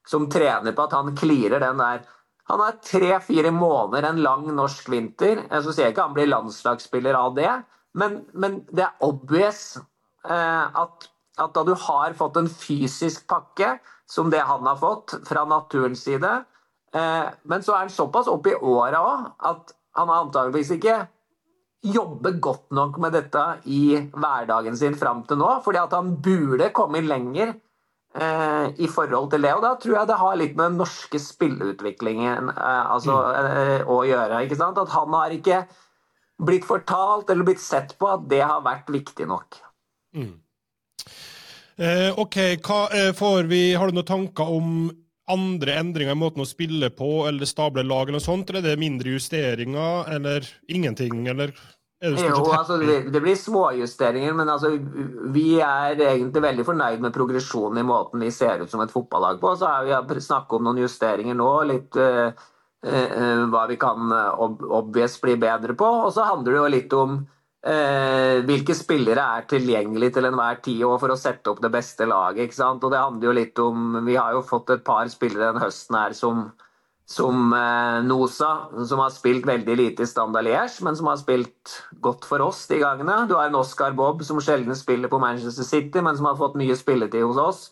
som 0.09 0.27
trener 0.31 0.75
på 0.75 0.83
at 0.83 0.97
han 0.97 1.13
clearer 1.15 1.63
den 1.63 1.79
der? 1.79 2.03
Han 2.51 2.59
har 2.59 2.81
tre-fire 2.83 3.53
måneder, 3.55 4.09
en 4.09 4.19
lang 4.25 4.49
norsk 4.51 4.89
vinter. 4.91 5.45
Så 5.63 5.71
sier 5.71 5.87
jeg 5.87 5.95
ikke 5.95 6.09
han 6.09 6.17
blir 6.17 6.27
landslagsspiller 6.27 7.15
av 7.15 7.37
det, 7.39 7.53
men, 7.99 8.23
men 8.33 8.59
det 8.73 8.83
er 8.87 9.05
obvious 9.05 9.77
eh, 9.77 10.65
at, 10.67 11.07
at, 11.37 11.53
da 11.55 11.63
du 11.63 11.73
har 11.85 12.15
fått 12.17 12.39
en 12.41 12.49
fysisk 12.49 13.27
pakke, 13.29 13.77
som 14.09 14.27
det 14.33 14.41
han 14.43 14.65
har 14.67 14.75
fått 14.81 15.15
fra 15.29 15.45
naturens 15.47 16.03
side, 16.03 16.33
eh, 16.93 17.27
men 17.47 17.63
så 17.63 17.77
er 17.77 17.85
han 17.85 17.93
såpass 17.93 18.27
oppe 18.27 18.51
i 18.51 18.59
åra 18.59 18.99
òg 19.07 19.29
at 19.53 19.73
han 19.93 20.09
har 20.09 20.25
antageligvis 20.25 20.73
ikke 20.75 20.97
jobber 21.83 22.39
godt 22.39 22.71
nok 22.75 22.97
med 23.03 23.13
dette 23.17 23.43
i 23.67 23.97
hverdagen 24.15 24.77
sin 24.79 24.95
fram 24.95 25.25
til 25.27 25.39
nå, 25.41 25.49
fordi 25.65 25.81
at 25.81 25.95
han 25.97 26.15
burde 26.23 26.71
komme 26.75 27.03
lenger 27.03 27.55
Eh, 28.13 28.67
i 28.77 28.87
forhold 28.87 29.31
til 29.31 29.41
det. 29.41 29.55
Og 29.57 29.63
da 29.63 29.71
tror 29.81 29.95
jeg 29.97 30.07
det 30.09 30.19
har 30.19 30.35
litt 30.37 30.51
med 30.53 30.67
den 30.67 30.83
norske 30.83 31.17
spilleutviklingen 31.17 32.51
eh, 32.51 32.91
altså, 32.93 33.15
eh, 33.33 33.87
å 33.89 34.03
gjøre. 34.05 34.43
ikke 34.45 34.57
sant? 34.59 34.77
At 34.77 34.93
han 34.93 35.15
har 35.17 35.33
ikke 35.33 35.63
blitt 36.43 36.67
fortalt 36.67 37.31
eller 37.33 37.47
blitt 37.47 37.63
sett 37.63 37.95
på 37.97 38.11
at 38.13 38.27
det 38.29 38.43
har 38.45 38.61
vært 38.65 38.91
viktig 38.93 39.25
nok. 39.31 39.57
Mm. 40.13 40.35
Eh, 41.81 42.19
OK, 42.21 42.37
hva 42.61 42.83
får 43.17 43.47
vi 43.49 43.63
Har 43.73 43.89
du 43.89 43.97
noen 43.97 44.05
tanker 44.05 44.51
om 44.59 44.67
andre 45.31 45.77
endringer 45.79 46.15
i 46.15 46.19
måten 46.19 46.43
å 46.43 46.47
spille 46.47 46.89
på, 46.93 47.23
eller 47.29 47.47
stable 47.47 47.85
lag, 47.87 48.07
eller 48.07 48.19
noe 48.19 48.25
sånt? 48.25 48.49
Eller 48.49 48.63
er 48.63 48.73
det 48.73 48.81
mindre 48.83 49.15
justeringer, 49.15 50.09
eller 50.15 50.47
ingenting, 50.67 51.23
eller 51.31 51.55
jo, 52.03 52.49
altså, 52.51 52.75
det, 52.83 53.19
blir 53.23 53.35
småjusteringer, 53.39 54.33
men 54.35 54.49
altså, 54.51 54.73
vi 55.31 55.61
er 55.63 55.95
egentlig 55.95 56.41
veldig 56.43 56.65
fornøyd 56.67 57.03
med 57.05 57.13
progresjonen 57.15 57.79
i 57.79 57.85
måten 57.87 58.25
vi 58.25 58.31
ser 58.35 58.59
ut 58.59 58.71
som 58.71 58.83
et 58.83 58.91
fotballag 58.91 59.39
på. 59.39 59.53
Så 59.55 59.69
har 59.69 59.87
vi 59.87 60.19
snakket 60.19 60.57
om 60.57 60.67
noen 60.67 60.81
justeringer 60.83 61.37
nå, 61.39 61.47
litt 61.69 61.95
uh, 61.95 62.35
uh, 62.83 63.45
hva 63.53 63.63
vi 63.71 63.79
kan 63.79 64.11
ob 64.11 64.65
obvious 64.81 65.15
bli 65.23 65.37
bedre 65.39 65.77
på. 65.79 65.87
Og 66.03 66.11
så 66.11 66.27
handler 66.27 66.51
det 66.51 66.59
jo 66.59 66.73
litt 66.75 66.97
om 66.99 67.15
uh, 67.21 67.32
hvilke 67.63 68.75
spillere 68.75 69.23
er 69.37 69.45
tilgjengelige 69.47 70.17
til 70.17 70.25
enhver 70.27 70.57
tid 70.65 70.81
og 70.83 70.97
for 70.99 71.13
å 71.13 71.15
sette 71.15 71.47
opp 71.47 71.61
det 71.63 71.69
beste 71.71 72.03
laget. 72.03 72.49
ikke 72.49 72.57
sant? 72.57 72.83
Og 72.83 72.91
det 72.91 72.99
handler 72.99 73.29
jo 73.29 73.35
litt 73.37 73.61
om 73.63 74.01
Vi 74.03 74.17
har 74.19 74.33
jo 74.35 74.41
fått 74.43 74.73
et 74.75 74.83
par 74.83 75.07
spillere 75.07 75.53
den 75.53 75.63
høsten 75.63 75.95
her 75.95 76.17
som 76.17 76.49
som 77.05 77.53
eh, 77.53 78.03
Nosa, 78.07 78.69
som 78.87 79.01
har 79.03 79.11
spilt 79.13 79.47
veldig 79.47 79.75
lite 79.77 80.05
i 80.05 80.09
Standard 80.09 80.47
Liège, 80.47 80.83
men 80.85 80.95
som 80.95 81.09
har 81.11 81.19
spilt 81.19 81.77
godt 82.03 82.25
for 82.27 82.43
oss 82.45 82.65
de 82.71 82.79
gangene. 82.81 83.23
Du 83.27 83.35
har 83.37 83.49
en 83.49 83.59
Oscar 83.59 83.95
Bob 83.97 84.23
som 84.23 84.39
sjelden 84.43 84.75
spiller 84.77 85.11
på 85.11 85.19
Manchester 85.21 85.67
City, 85.67 86.01
men 86.01 86.17
som 86.17 86.29
har 86.29 86.39
fått 86.39 86.57
mye 86.59 86.77
spilletid 86.79 87.25
hos 87.25 87.41
oss. 87.41 87.65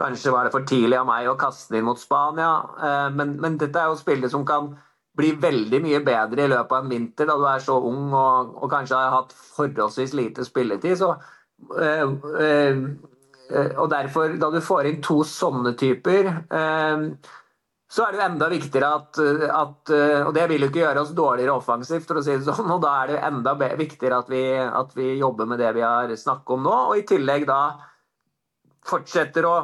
Kanskje 0.00 0.32
var 0.34 0.46
det 0.46 0.54
for 0.54 0.66
tidlig 0.66 0.98
av 0.98 1.06
meg 1.08 1.30
å 1.30 1.38
kaste 1.38 1.78
inn 1.78 1.86
mot 1.86 2.00
Spania, 2.00 2.50
eh, 2.76 3.08
men, 3.14 3.38
men, 3.40 3.58
dette 3.60 3.80
er 3.80 3.92
jo 3.92 4.00
spillere 4.00 4.32
som 4.32 4.44
kan 4.46 4.74
bli 5.14 5.30
veldig 5.40 5.80
mye 5.84 6.00
bedre 6.04 6.44
i 6.44 6.50
løpet 6.50 6.74
av 6.74 6.84
en 6.84 6.90
vinter, 6.90 7.28
da 7.28 7.36
du 7.38 7.46
er 7.46 7.62
så 7.62 7.78
ung 7.86 8.10
og, 8.10 8.56
og 8.58 8.70
kanskje 8.72 8.98
har 8.98 9.14
hatt 9.14 9.34
forholdsvis 9.54 10.14
lite 10.18 10.46
spilletid. 10.46 10.96
Så, 10.98 11.12
øh, 11.78 12.14
øh, 12.40 12.82
og 13.78 13.88
derfor, 13.92 14.34
da 14.40 14.50
du 14.50 14.60
får 14.64 14.90
inn 14.90 15.00
to 15.04 15.20
sånne 15.28 15.74
typer 15.78 16.30
øh, 16.32 17.08
så 17.94 18.02
er 18.02 18.10
det 18.10 18.18
jo 18.18 18.24
enda 18.24 18.46
viktigere 18.50 18.88
at, 18.96 19.18
at, 19.54 19.90
Og 20.26 20.30
det 20.34 20.48
vil 20.50 20.64
jo 20.64 20.68
ikke 20.70 20.80
gjøre 20.80 21.02
oss 21.04 21.12
dårligere 21.14 21.52
offensivt, 21.54 22.08
for 22.08 22.18
å 22.18 22.22
si 22.26 22.32
det 22.32 22.48
sånn. 22.48 22.72
Og 22.74 22.80
da 22.82 22.94
er 23.02 23.06
det 23.06 23.14
jo 23.14 23.20
enda 23.28 23.52
viktigere 23.78 24.18
at 24.18 24.32
vi, 24.32 24.40
at 24.80 24.96
vi 24.96 25.12
jobber 25.20 25.46
med 25.46 25.60
det 25.62 25.70
vi 25.76 25.84
har 25.84 26.10
snakket 26.18 26.56
om 26.56 26.64
nå, 26.64 26.72
og 26.88 26.98
i 26.98 27.04
tillegg 27.06 27.46
da 27.46 27.60
fortsetter 28.88 29.46
å 29.46 29.54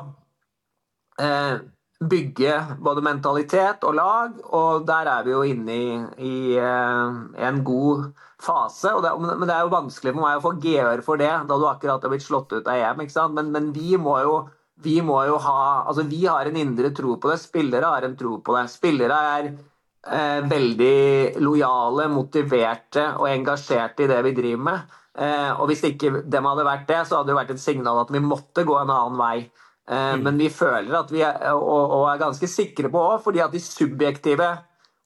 bygge 2.00 2.54
både 2.80 3.02
mentalitet 3.04 3.84
og 3.84 3.94
lag, 3.98 4.36
og 4.56 4.86
der 4.88 5.08
er 5.12 5.24
vi 5.26 5.34
jo 5.34 5.42
inne 5.44 5.74
i, 5.76 5.88
i 6.24 6.36
eh, 6.56 7.18
en 7.48 7.60
god 7.64 8.06
fase. 8.40 8.94
Det, 9.04 9.12
men 9.20 9.44
det 9.44 9.56
er 9.56 9.66
jo 9.66 9.74
vanskelig 9.74 10.14
for 10.14 10.24
meg 10.24 10.38
å 10.38 10.44
få 10.46 10.54
gehør 10.62 11.04
for 11.04 11.20
det, 11.20 11.32
da 11.48 11.58
du 11.60 11.66
akkurat 11.68 12.00
har 12.00 12.12
blitt 12.12 12.24
slått 12.24 12.54
ut 12.56 12.70
av 12.70 12.78
EM. 12.78 13.04
Men, 13.36 13.52
men 13.52 13.68
vi 13.76 13.98
må 14.00 14.16
jo 14.24 14.40
vi 14.80 15.00
må 15.04 15.18
jo 15.28 15.36
ha 15.44 15.84
Altså, 15.90 16.06
vi 16.08 16.22
har 16.24 16.48
en 16.48 16.56
indre 16.56 16.88
tro 16.96 17.18
på 17.20 17.28
det. 17.28 17.40
Spillere 17.42 17.90
har 17.92 18.06
en 18.06 18.16
tro 18.16 18.38
på 18.44 18.56
det. 18.56 18.64
Spillere 18.72 19.18
er 19.34 19.50
eh, 19.50 20.40
veldig 20.48 21.40
lojale, 21.44 22.08
motiverte 22.12 23.10
og 23.18 23.28
engasjerte 23.28 24.06
i 24.06 24.10
det 24.10 24.22
vi 24.24 24.36
driver 24.36 24.66
med. 24.70 24.96
Eh, 25.20 25.50
og 25.52 25.66
hvis 25.68 25.84
ikke 25.90 26.22
dem 26.24 26.48
hadde 26.48 26.64
vært 26.64 26.86
det, 26.88 27.02
så 27.04 27.20
hadde 27.20 27.32
det 27.32 27.40
vært 27.42 27.52
et 27.56 27.62
signal 27.62 28.04
at 28.04 28.12
vi 28.14 28.22
måtte 28.24 28.64
gå 28.64 28.78
en 28.80 28.94
annen 28.94 29.20
vei. 29.20 29.50
Eh, 29.90 30.14
mm. 30.14 30.24
Men 30.24 30.38
vi 30.38 30.50
føler 30.54 30.94
at 31.00 31.10
vi 31.12 31.24
er, 31.26 31.50
og, 31.52 31.96
og 31.98 32.08
er 32.12 32.22
ganske 32.22 32.50
sikre 32.50 32.90
på 32.92 33.06
òg, 33.12 33.22
fordi 33.24 33.42
at 33.42 33.54
de 33.54 33.62
subjektive 33.62 34.50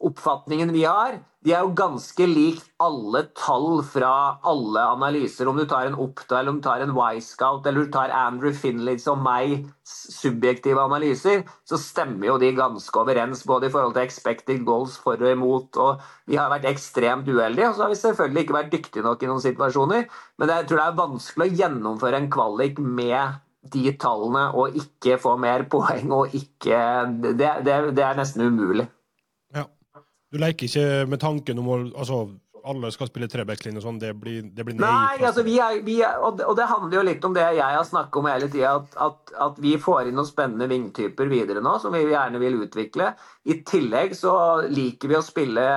oppfatningene 0.04 0.74
vi 0.74 0.84
har, 0.84 1.22
de 1.44 1.52
er 1.52 1.60
jo 1.60 1.74
ganske 1.76 2.24
lik 2.24 2.60
alle 2.80 3.20
tall 3.36 3.82
fra 3.84 4.40
alle 4.48 4.80
analyser. 4.94 5.48
Om 5.48 5.58
du 5.60 5.66
tar 5.68 5.90
en 5.90 5.96
Oppda, 6.00 6.38
eller 6.38 6.54
om 6.54 6.60
du 6.60 6.64
tar 6.64 6.80
en 6.80 6.92
Y-Scout 6.92 7.66
eller 7.68 7.84
du 7.84 7.92
tar 7.92 8.12
Andrew 8.16 8.52
Finley 8.56 8.96
som 9.00 9.20
meg, 9.24 9.66
subjektive 9.84 10.80
analyser, 10.80 11.44
så 11.68 11.76
stemmer 11.80 12.30
jo 12.30 12.38
de 12.40 12.54
ganske 12.56 13.00
overens 13.00 13.44
både 13.48 13.68
i 13.68 13.74
forhold 13.74 13.92
til 13.96 14.06
expected 14.06 14.64
goals 14.64 14.96
for 15.04 15.20
og 15.20 15.34
imot. 15.34 15.76
og 15.76 16.00
Vi 16.32 16.40
har 16.40 16.48
vært 16.52 16.68
ekstremt 16.72 17.28
uheldige, 17.28 17.68
og 17.68 17.76
så 17.76 17.86
har 17.86 17.92
vi 17.92 18.00
selvfølgelig 18.00 18.46
ikke 18.46 18.58
vært 18.60 18.72
dyktige 18.72 19.04
nok 19.04 19.24
i 19.24 19.28
noen 19.28 19.44
situasjoner. 19.44 20.08
Men 20.40 20.56
jeg 20.56 20.68
tror 20.68 20.80
det 20.80 20.88
er 20.88 21.02
vanskelig 21.02 21.50
å 21.50 21.58
gjennomføre 21.60 22.22
en 22.22 22.32
kvalik 22.32 22.80
med 22.80 23.43
de 23.72 23.94
tallene 24.00 24.48
og 24.52 24.76
ikke 24.76 25.16
få 25.22 25.36
mer 25.40 25.64
poeng 25.70 26.12
og 26.12 26.34
ikke 26.36 26.80
Det, 27.24 27.50
det, 27.64 27.78
det 27.96 28.04
er 28.04 28.18
nesten 28.18 28.44
umulig. 28.44 28.88
Du 30.34 30.40
leker 30.42 30.66
ikke 30.66 31.04
med 31.06 31.20
tanken 31.22 31.60
om 31.62 31.68
å 31.70 31.76
altså, 31.94 32.24
alle 32.66 32.88
skal 32.90 33.06
spille 33.06 33.28
trebackslinje 33.30 33.78
og 33.78 33.84
sånn, 33.84 34.00
det 34.02 34.10
blir, 34.18 34.48
det 34.56 34.64
blir 34.66 34.74
nei. 34.74 34.88
Nei, 34.88 35.26
altså, 35.28 35.44
vi 35.46 35.58
er, 35.62 35.76
vi 35.86 35.98
er, 36.02 36.16
og, 36.18 36.40
det, 36.40 36.46
og, 36.48 36.56
det, 36.58 36.66
handler 36.70 36.96
jo 36.96 37.04
litt 37.06 37.26
om 37.28 37.36
det 37.36 37.44
jeg 37.44 37.76
har 37.76 37.86
snakket 37.86 38.18
om 38.18 38.28
hele 38.30 38.48
tida, 38.50 38.72
at, 38.80 38.96
at, 39.04 39.34
at, 39.46 39.60
vi 39.62 39.76
får 39.78 40.08
inn 40.08 40.18
noen 40.18 40.26
spennende 40.26 40.66
vingtyper 40.72 41.30
videre 41.30 41.62
nå 41.62 41.76
som 41.82 41.94
vi 41.94 42.02
gjerne 42.08 42.40
vil 42.42 42.56
utvikle. 42.64 43.12
I 43.46 43.60
tillegg 43.68 44.16
så 44.18 44.34
liker 44.72 45.12
vi 45.12 45.18
å 45.20 45.22
spille 45.22 45.68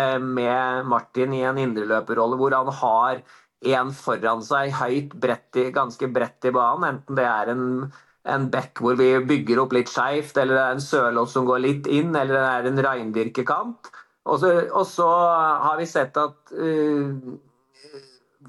eh, 0.00 0.16
med 0.22 0.88
Martin 0.88 1.34
i 1.36 1.44
en 1.50 1.60
indreløperrolle 1.60 2.40
hvor 2.40 2.56
han 2.56 2.72
har 2.80 3.20
en 3.60 3.90
foran 3.92 4.44
seg 4.44 4.72
høyt, 4.78 5.16
bredt 5.20 5.58
i, 5.60 5.66
ganske 5.74 6.08
bredt 6.12 6.48
i 6.48 6.54
banen, 6.54 6.86
enten 6.94 7.18
det 7.18 7.26
er 7.28 7.52
en 7.52 7.66
en 8.28 8.48
bekk 8.52 8.82
hvor 8.84 8.98
vi 9.00 9.12
bygger 9.24 9.62
opp 9.62 9.74
litt 9.76 9.90
skeivt, 9.90 10.36
eller 10.36 10.56
det 10.56 10.62
er 10.62 10.74
en 10.76 10.84
Sørloth 10.84 11.32
som 11.32 11.46
går 11.48 11.62
litt 11.64 11.86
inn, 11.90 12.12
eller 12.12 12.36
det 12.36 12.48
er 12.48 12.68
en 12.68 12.82
reindyrkekant. 12.86 13.90
Og 14.28 14.42
så, 14.42 14.50
og 14.76 14.84
så 14.88 15.08
har 15.08 15.78
vi 15.80 15.88
sett 15.88 16.18
at 16.20 16.52
uh, 16.52 17.08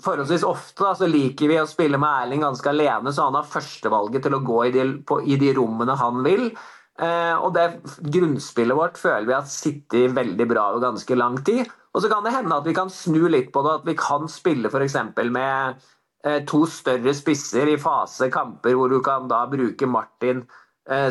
forholdsvis 0.04 0.44
ofte 0.48 0.84
da, 0.84 0.92
så 0.98 1.08
liker 1.10 1.52
vi 1.52 1.62
å 1.62 1.70
spille 1.70 2.00
med 2.02 2.26
Erling 2.26 2.44
ganske 2.44 2.74
alene, 2.74 3.16
så 3.16 3.30
han 3.30 3.40
har 3.40 3.48
førstevalget 3.48 4.28
til 4.28 4.36
å 4.36 4.44
gå 4.46 4.60
i 4.68 4.76
de, 4.76 4.86
på, 5.08 5.22
i 5.24 5.40
de 5.40 5.54
rommene 5.58 5.96
han 6.00 6.22
vil. 6.28 6.50
Uh, 7.02 7.40
og 7.40 7.56
det 7.56 7.70
grunnspillet 8.04 8.78
vårt 8.78 9.00
føler 9.00 9.30
vi 9.30 9.38
har 9.38 9.48
sittet 9.50 10.18
veldig 10.18 10.50
bra 10.52 10.68
over 10.74 10.90
ganske 10.90 11.18
lang 11.18 11.40
tid. 11.48 11.72
Og 11.92 12.04
så 12.04 12.10
kan 12.12 12.24
det 12.24 12.32
hende 12.36 12.56
at 12.56 12.68
vi 12.68 12.76
kan 12.76 12.90
snu 12.90 13.26
litt 13.28 13.50
på 13.52 13.64
det, 13.66 13.80
at 13.82 13.90
vi 13.90 13.98
kan 14.00 14.30
spille 14.32 14.72
f.eks. 14.72 14.96
med 15.28 15.82
Eh, 16.22 16.44
to 16.46 16.68
større 16.70 17.14
spisser 17.18 17.72
i 17.72 17.80
fase 17.82 18.28
kamper 18.30 18.76
hvor 18.78 18.92
du 18.92 19.00
kan 19.02 19.26
da 19.30 19.40
bruke 19.50 19.88
Martin 19.90 20.44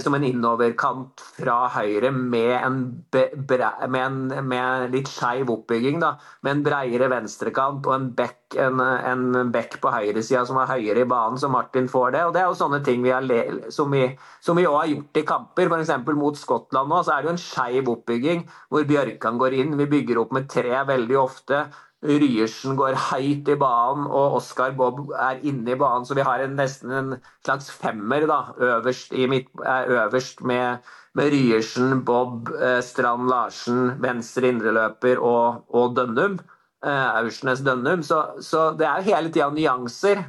som 0.03 0.15
en 0.17 0.25
innoverkant 0.27 1.23
fra 1.37 1.69
høyre 1.71 2.11
med 2.11 2.57
en, 2.59 2.79
med 3.15 4.01
en, 4.03 4.17
med 4.51 4.95
litt 4.95 5.09
skeiv 5.09 5.53
oppbygging. 5.55 6.01
Da, 6.03 6.17
med 6.43 6.57
en 6.57 6.65
bredere 6.67 7.07
venstrekant 7.13 7.87
og 7.87 7.95
en 7.95 8.09
bekk, 8.19 8.57
en, 8.59 8.83
en 8.83 9.53
bekk 9.55 9.79
på 9.81 9.93
høyresida 9.95 10.43
som 10.49 10.59
er 10.59 10.73
høyere 10.73 11.05
i 11.05 11.09
banen, 11.09 11.39
så 11.39 11.49
Martin 11.53 11.87
får 11.89 12.17
det. 12.17 12.25
og 12.27 12.35
Det 12.35 12.43
er 12.43 12.49
jo 12.51 12.59
sånne 12.59 12.83
ting 12.87 13.07
vi 13.07 13.15
har, 13.15 13.31
som 13.71 13.95
vi 13.95 14.67
òg 14.67 14.79
har 14.81 14.91
gjort 14.91 15.23
i 15.23 15.27
kamper. 15.29 15.71
F.eks. 15.71 15.95
mot 16.19 16.41
Skottland 16.41 16.91
nå, 16.91 17.05
så 17.07 17.15
er 17.15 17.23
det 17.23 17.31
jo 17.31 17.37
en 17.37 17.45
skeiv 17.45 17.95
oppbygging 17.95 18.45
hvor 18.75 18.91
Bjørkan 18.91 19.39
går 19.41 19.61
inn. 19.63 19.79
Vi 19.79 19.89
bygger 19.95 20.25
opp 20.25 20.35
med 20.35 20.51
tre 20.51 20.83
veldig 20.91 21.21
ofte. 21.21 21.65
Ryersen 22.01 22.79
går 22.79 22.97
høyt 23.11 23.49
i 23.53 23.57
banen, 23.61 24.07
og 24.09 24.39
Oskar 24.39 24.73
Bob 24.77 25.11
er 25.13 25.43
inne 25.45 25.75
i 25.75 25.79
banen. 25.79 26.07
Så 26.09 26.17
vi 26.17 26.25
har 26.25 26.41
en, 26.41 26.57
nesten 26.57 26.95
en 26.97 27.11
slags 27.45 27.69
femmer 27.71 28.25
da, 28.31 28.41
øverst, 28.57 29.13
midt, 29.29 29.51
øverst 29.61 30.41
med, 30.41 30.89
med, 31.19 31.33
Ryersen, 31.35 32.01
Bob, 32.09 32.49
eh, 32.57 32.81
Strand 32.85 33.29
Larsen, 33.29 34.01
venstre 34.01 34.49
indreløper 34.49 35.21
og, 35.21 35.67
og 35.69 35.97
Dønnum. 35.97 36.41
Eh, 36.81 37.09
Aursnes 37.21 37.61
Dønnum. 37.61 38.03
Så, 38.03 38.23
så, 38.41 38.71
det 38.79 38.89
er 38.89 39.09
hele 39.11 39.29
tida 39.29 39.51
nyanser. 39.53 40.25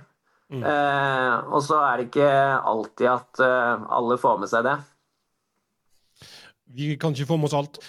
Mm. 0.52 0.66
Eh, 0.68 1.36
og 1.56 1.64
så 1.64 1.80
er 1.88 1.98
det 1.98 2.10
ikke 2.10 2.32
alltid 2.74 3.08
at 3.14 3.46
eh, 3.48 3.86
alle 3.96 4.20
får 4.20 4.42
med 4.44 4.52
seg 4.52 4.68
det. 4.68 4.80
Vi 6.76 6.96
kan 7.00 7.16
ikke 7.16 7.30
få 7.30 7.38
med 7.40 7.50
oss 7.50 7.58
alt. 7.58 7.80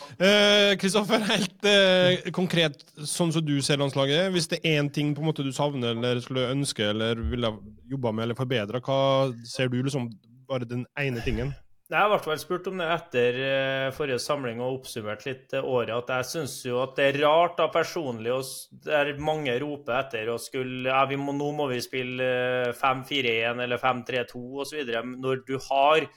Kristoffer, 0.81 1.23
eh, 1.23 1.31
helt 1.33 1.69
eh, 1.69 2.31
konkret, 2.35 2.83
sånn 2.99 3.33
som 3.35 3.45
du 3.47 3.55
ser 3.63 3.81
landslaget. 3.83 4.31
Hvis 4.35 4.51
det 4.53 4.61
er 4.63 4.81
én 4.81 4.91
ting 4.93 5.15
på 5.15 5.23
en 5.23 5.31
måte 5.31 5.47
du 5.47 5.53
savner 5.55 5.97
eller 5.97 6.23
skulle 6.25 6.51
ønske 6.53 6.91
eller 6.93 7.21
ville 7.33 7.55
jobba 7.91 8.13
med 8.13 8.29
eller 8.29 8.39
forbedra, 8.39 8.83
hva 8.83 9.31
ser 9.47 9.73
du 9.73 9.81
liksom 9.83 10.11
bare 10.49 10.69
den 10.69 10.87
ene 10.99 11.23
tingen? 11.25 11.55
Jeg 11.93 12.09
har 12.09 12.23
vel 12.25 12.39
spurt 12.41 12.69
om 12.71 12.79
det 12.81 12.87
etter 12.89 13.39
eh, 13.45 13.91
forrige 13.93 14.21
samling 14.23 14.63
og 14.63 14.79
oppsummert 14.79 15.27
litt 15.27 15.53
eh, 15.53 15.67
året. 15.67 15.93
At 15.93 16.13
jeg 16.15 16.29
syns 16.31 16.55
jo 16.65 16.79
at 16.81 16.95
det 16.97 17.09
er 17.11 17.19
rart 17.27 17.59
da 17.59 17.67
personlig, 17.73 18.33
og 18.33 18.81
der 18.87 19.13
mange 19.21 19.59
roper 19.61 19.99
etter 19.99 20.31
og 20.33 20.41
skulle 20.41 20.89
ja, 20.89 21.03
må, 21.21 21.35
Nå 21.37 21.51
må 21.59 21.69
vi 21.69 21.83
spille 21.85 22.73
5-4-1 22.79 23.61
eller 23.67 23.83
5-3-2 23.83 24.41
osv. 24.65 24.95
Når 25.13 25.45
du 25.45 25.59
har 25.69 26.09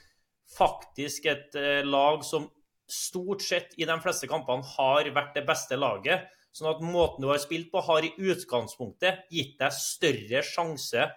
faktisk 0.55 1.27
et 1.27 1.57
lag 1.83 2.23
som 2.23 2.45
stort 2.91 3.41
sett 3.41 3.73
i 3.77 3.87
de 3.87 3.95
fleste 4.01 4.29
kampene 4.29 4.65
har 4.75 5.09
vært 5.15 5.37
det 5.37 5.45
beste 5.47 5.77
laget. 5.79 6.27
Sånn 6.55 6.71
at 6.71 6.83
måten 6.85 7.25
du 7.25 7.29
har 7.31 7.41
spilt 7.43 7.71
på, 7.73 7.81
har 7.83 8.05
i 8.05 8.13
utgangspunktet 8.15 9.25
gitt 9.33 9.57
deg 9.59 9.75
større 9.75 10.43
sjanse 10.45 11.09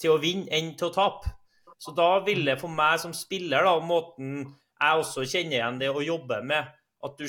til 0.00 0.14
å 0.14 0.20
vinne 0.22 0.46
enn 0.54 0.74
til 0.78 0.90
å 0.90 0.94
tape. 0.94 1.32
Så 1.80 1.94
da 1.96 2.20
ville 2.24 2.54
for 2.60 2.70
meg 2.70 3.00
som 3.02 3.14
spiller, 3.16 3.66
da, 3.66 3.74
måten 3.82 4.44
jeg 4.44 5.02
også 5.02 5.24
kjenner 5.26 5.58
igjen 5.58 5.80
det 5.80 5.90
å 5.90 6.04
jobbe 6.04 6.38
med, 6.46 6.70
at 7.04 7.18
du 7.20 7.26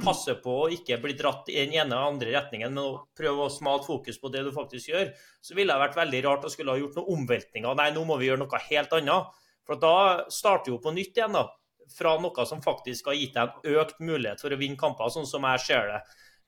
passer 0.00 0.38
på 0.40 0.52
å 0.62 0.68
ikke 0.72 0.96
bli 1.02 1.12
dratt 1.18 1.50
i 1.52 1.58
den 1.58 1.74
ene 1.74 1.90
eller 1.90 2.12
andre 2.14 2.30
retningen, 2.32 2.72
men 2.72 2.80
å 2.80 3.02
prøve 3.18 3.44
å 3.44 3.52
smalt 3.52 3.84
fokus 3.84 4.16
på 4.22 4.30
det 4.32 4.44
du 4.46 4.52
faktisk 4.54 4.88
gjør, 4.88 5.10
så 5.44 5.56
ville 5.58 5.74
det 5.74 5.82
vært 5.82 5.98
veldig 5.98 6.22
rart 6.24 6.46
å 6.48 6.52
skulle 6.52 6.72
ha 6.72 6.80
gjort 6.80 6.96
noen 6.96 7.18
omveltninger. 7.18 7.76
Nei, 7.76 7.90
nå 7.92 8.06
må 8.08 8.16
vi 8.20 8.30
gjøre 8.30 8.44
noe 8.44 8.62
helt 8.70 8.94
annet. 8.96 9.34
For 9.68 9.78
da 9.82 9.96
starter 10.32 10.72
jo 10.72 10.80
på 10.82 10.94
nytt 10.94 11.18
igjen, 11.18 11.36
da 11.36 11.44
fra 11.96 12.16
noe 12.20 12.46
som 12.48 12.62
faktisk 12.64 13.10
har 13.10 13.18
gitt 13.18 13.36
deg 13.36 13.54
en 13.62 13.78
økt 13.82 14.02
mulighet 14.02 14.42
for 14.42 14.54
å 14.54 14.60
vinne 14.60 14.80
kamper, 14.80 15.12
sånn 15.12 15.28
som 15.28 15.46
jeg 15.48 15.64
ser 15.66 15.90
det. 15.92 16.02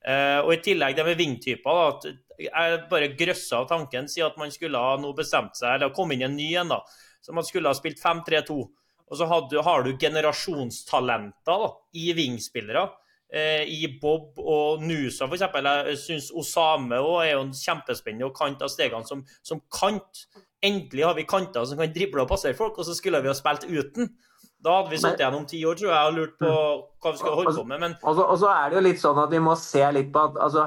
Uh, 0.05 0.39
og 0.45 0.51
I 0.53 0.61
tillegg 0.61 0.97
det 0.97 1.05
med 1.07 1.17
vingtyper. 1.17 1.79
at 1.89 2.03
Jeg 2.37 2.81
bare 2.91 3.13
grøssa 3.17 3.63
av 3.63 3.69
tanken, 3.69 4.09
si 4.11 4.21
at 4.21 4.37
man 4.37 4.51
skulle 4.53 4.81
ha 4.81 4.97
nå 5.01 5.13
bestemt 5.17 5.57
seg, 5.57 5.77
eller 5.77 5.93
kommet 5.95 6.19
inn 6.19 6.27
en 6.29 6.37
ny 6.37 6.51
en, 6.61 6.75
da, 6.75 6.81
så 7.21 7.33
man 7.33 7.47
skulle 7.47 7.71
ha 7.71 7.77
spilt 7.77 8.01
5-3-2. 8.01 8.59
Og 9.05 9.17
så 9.17 9.25
hadde, 9.29 9.61
har 9.65 9.85
du 9.85 9.97
generasjonstalenter 10.01 11.65
da, 11.65 11.71
i 11.97 12.11
vingspillere. 12.17 12.85
Uh, 13.33 13.65
I 13.65 13.89
Bob 14.01 14.37
og 14.37 14.83
Nusa 14.85 15.25
f.eks. 15.25 15.47
Jeg 15.49 15.97
syns 16.03 16.29
Osame 16.37 17.01
er 17.23 17.31
jo 17.33 17.41
en 17.41 17.55
kjempespennende 17.57 18.29
og 18.29 18.37
kant 18.37 18.61
av 18.61 18.69
stegene 18.73 19.09
som, 19.09 19.25
som 19.41 19.63
kant. 19.73 20.27
Endelig 20.65 21.05
har 21.05 21.17
vi 21.17 21.25
kanter 21.29 21.65
som 21.65 21.81
kan 21.81 21.93
drible 21.93 22.23
og 22.23 22.29
passere 22.29 22.57
folk, 22.57 22.77
og 22.77 22.85
så 22.85 22.93
skulle 22.97 23.21
vi 23.25 23.31
ha 23.31 23.37
spilt 23.37 23.65
uten. 23.65 24.13
Da 24.65 24.79
hadde 24.79 24.89
vi 24.89 24.97
sittet 24.97 25.21
igjen 25.21 25.37
om 25.37 25.45
ti 25.45 25.61
år 25.67 25.77
tror 25.77 25.91
jeg, 25.91 26.09
og 26.09 26.17
lurt 26.17 26.35
på 26.41 26.49
hva 26.49 27.13
vi 27.13 27.21
skal 27.21 27.37
holde 27.37 27.53
på 27.53 27.67
med. 27.69 27.81
Men... 27.83 27.95
Og, 28.01 28.17
så, 28.17 28.25
og 28.25 28.41
så 28.41 28.49
er 28.49 28.71
det 28.71 28.79
jo 28.79 28.83
litt 28.87 29.01
sånn 29.03 29.21
at 29.21 29.33
vi 29.33 29.41
må 29.45 29.53
se 29.61 29.83
litt 29.93 30.09
på 30.13 30.23
at 30.25 30.39
altså, 30.41 30.65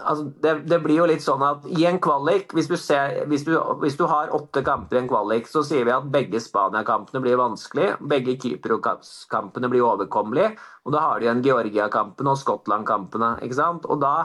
altså 0.00 0.24
det, 0.42 0.54
det, 0.70 0.78
blir 0.84 1.02
jo 1.02 1.08
litt 1.10 1.24
sånn 1.24 1.44
at 1.44 1.66
i 1.68 1.84
en 1.90 2.00
kvalik, 2.02 2.54
hvis 2.56 2.70
du, 2.70 2.78
ser, 2.80 3.18
hvis, 3.28 3.44
du, 3.44 3.52
hvis 3.82 3.98
du, 4.00 4.06
har 4.08 4.32
åtte 4.36 4.64
kamper 4.64 4.96
i 4.96 5.02
en 5.02 5.10
kvalik, 5.10 5.50
så 5.52 5.60
sier 5.66 5.84
vi 5.84 5.92
at 5.92 6.08
begge 6.12 6.40
Spania-kampene 6.40 7.20
blir 7.24 7.36
vanskelig, 7.40 7.92
begge 8.08 8.38
Kypro-kampene 8.40 9.70
blir 9.72 9.84
overkommelige, 9.84 10.54
og 10.86 10.96
da 10.96 11.04
har 11.04 11.20
du 11.20 11.28
igjen 11.28 11.44
Georgia-kampene 11.44 12.32
og 12.32 12.40
Skottland-kampene. 12.40 13.36
ikke 13.44 13.60
sant? 13.60 13.88
Og 13.90 14.00
da 14.00 14.16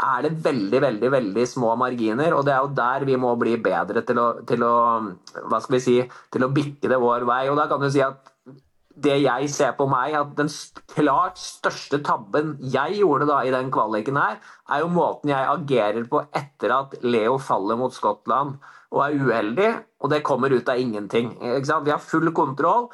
er 0.00 0.26
det 0.26 0.36
veldig 0.44 0.80
veldig, 0.84 1.10
veldig 1.12 1.46
små 1.48 1.74
marginer. 1.80 2.34
og 2.36 2.44
Det 2.46 2.52
er 2.54 2.60
jo 2.60 2.74
der 2.76 3.06
vi 3.08 3.16
må 3.20 3.34
bli 3.40 3.56
bedre 3.60 4.04
til 4.06 4.20
å, 4.20 4.28
til 4.46 4.62
å, 4.64 4.74
hva 5.48 5.60
skal 5.60 5.76
vi 5.76 5.82
si, 5.84 5.96
til 6.32 6.46
å 6.46 6.52
bikke 6.54 6.88
det 6.92 7.00
vår 7.00 7.26
vei. 7.28 7.42
og 7.50 7.58
da 7.58 7.66
kan 7.70 7.82
du 7.82 7.90
si 7.90 8.04
at 8.04 8.29
det 8.96 9.16
jeg 9.22 9.50
ser 9.52 9.76
på 9.78 9.86
meg, 9.90 10.14
at 10.18 10.32
den 10.38 10.50
klart 10.90 11.38
største 11.38 12.00
tabben 12.04 12.56
jeg 12.72 12.98
gjorde 12.98 13.28
da 13.30 13.40
i 13.46 13.52
den 13.54 13.70
kvaliken 13.72 14.18
her, 14.18 14.40
er 14.68 14.82
jo 14.82 14.90
måten 14.92 15.30
jeg 15.32 15.46
agerer 15.52 16.08
på 16.10 16.24
etter 16.36 16.74
at 16.74 16.96
Leo 17.06 17.38
faller 17.38 17.78
mot 17.80 17.94
Skottland 17.94 18.58
og 18.90 19.04
er 19.04 19.20
uheldig, 19.20 19.70
og 20.02 20.10
det 20.10 20.24
kommer 20.26 20.50
ut 20.50 20.68
av 20.68 20.80
ingenting. 20.80 21.36
Vi 21.38 21.92
har 21.92 22.02
full 22.02 22.32
kontroll. 22.34 22.90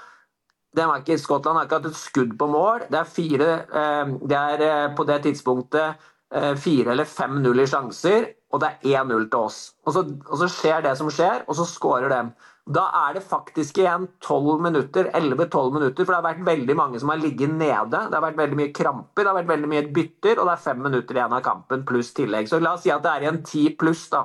Ikke, 0.76 1.16
Skottland 1.16 1.56
har 1.56 1.64
ikke 1.64 1.78
hatt 1.78 1.88
et 1.88 1.96
skudd 1.96 2.34
på 2.36 2.48
mål. 2.52 2.84
Det 2.90 2.98
er, 3.00 3.08
fire, 3.08 3.52
eh, 3.80 4.10
det 4.28 4.36
er 4.36 4.64
eh, 4.66 4.90
på 4.96 5.06
det 5.08 5.22
tidspunktet 5.24 5.94
eh, 6.34 6.52
fire 6.60 6.92
eller 6.92 7.08
fem-null 7.08 7.62
i 7.64 7.68
sjanser, 7.70 8.26
og 8.52 8.60
det 8.60 8.74
er 8.74 9.06
1-0 9.06 9.24
til 9.32 9.38
oss. 9.40 9.60
Og 9.86 9.96
så, 9.96 10.04
og 10.04 10.36
så 10.42 10.50
skjer 10.52 10.84
det 10.84 10.92
som 11.00 11.08
skjer, 11.08 11.46
og 11.48 11.56
så 11.56 11.64
skårer 11.70 12.12
dem. 12.12 12.34
Da 12.66 12.88
er 12.98 13.14
det 13.14 13.22
faktisk 13.22 13.78
igjen 13.78 14.08
12 14.24 14.62
minutter, 14.64 15.06
11-12 15.14 15.74
minutter, 15.76 16.02
for 16.02 16.10
det 16.10 16.16
har 16.18 16.24
vært 16.24 16.46
veldig 16.48 16.74
mange 16.74 16.98
som 16.98 17.12
har 17.12 17.20
ligget 17.22 17.52
nede. 17.54 18.00
Det 18.10 18.16
har 18.16 18.24
vært 18.24 18.40
veldig 18.40 18.58
mye 18.58 18.72
kramper, 18.74 19.22
det 19.22 19.30
har 19.30 19.38
vært 19.38 19.52
veldig 19.52 19.70
mye 19.70 19.84
bytter, 19.94 20.40
og 20.40 20.48
det 20.48 20.56
er 20.56 20.64
fem 20.64 20.80
minutter 20.82 21.20
igjen 21.20 21.36
av 21.36 21.44
kampen 21.46 21.84
pluss 21.86 22.10
tillegg. 22.16 22.50
Så 22.50 22.58
la 22.58 22.74
oss 22.74 22.82
si 22.82 22.90
at 22.90 23.04
det 23.06 23.12
er 23.12 23.26
igjen 23.28 23.42
10 23.44 23.76
pluss, 23.78 24.08
da. 24.10 24.24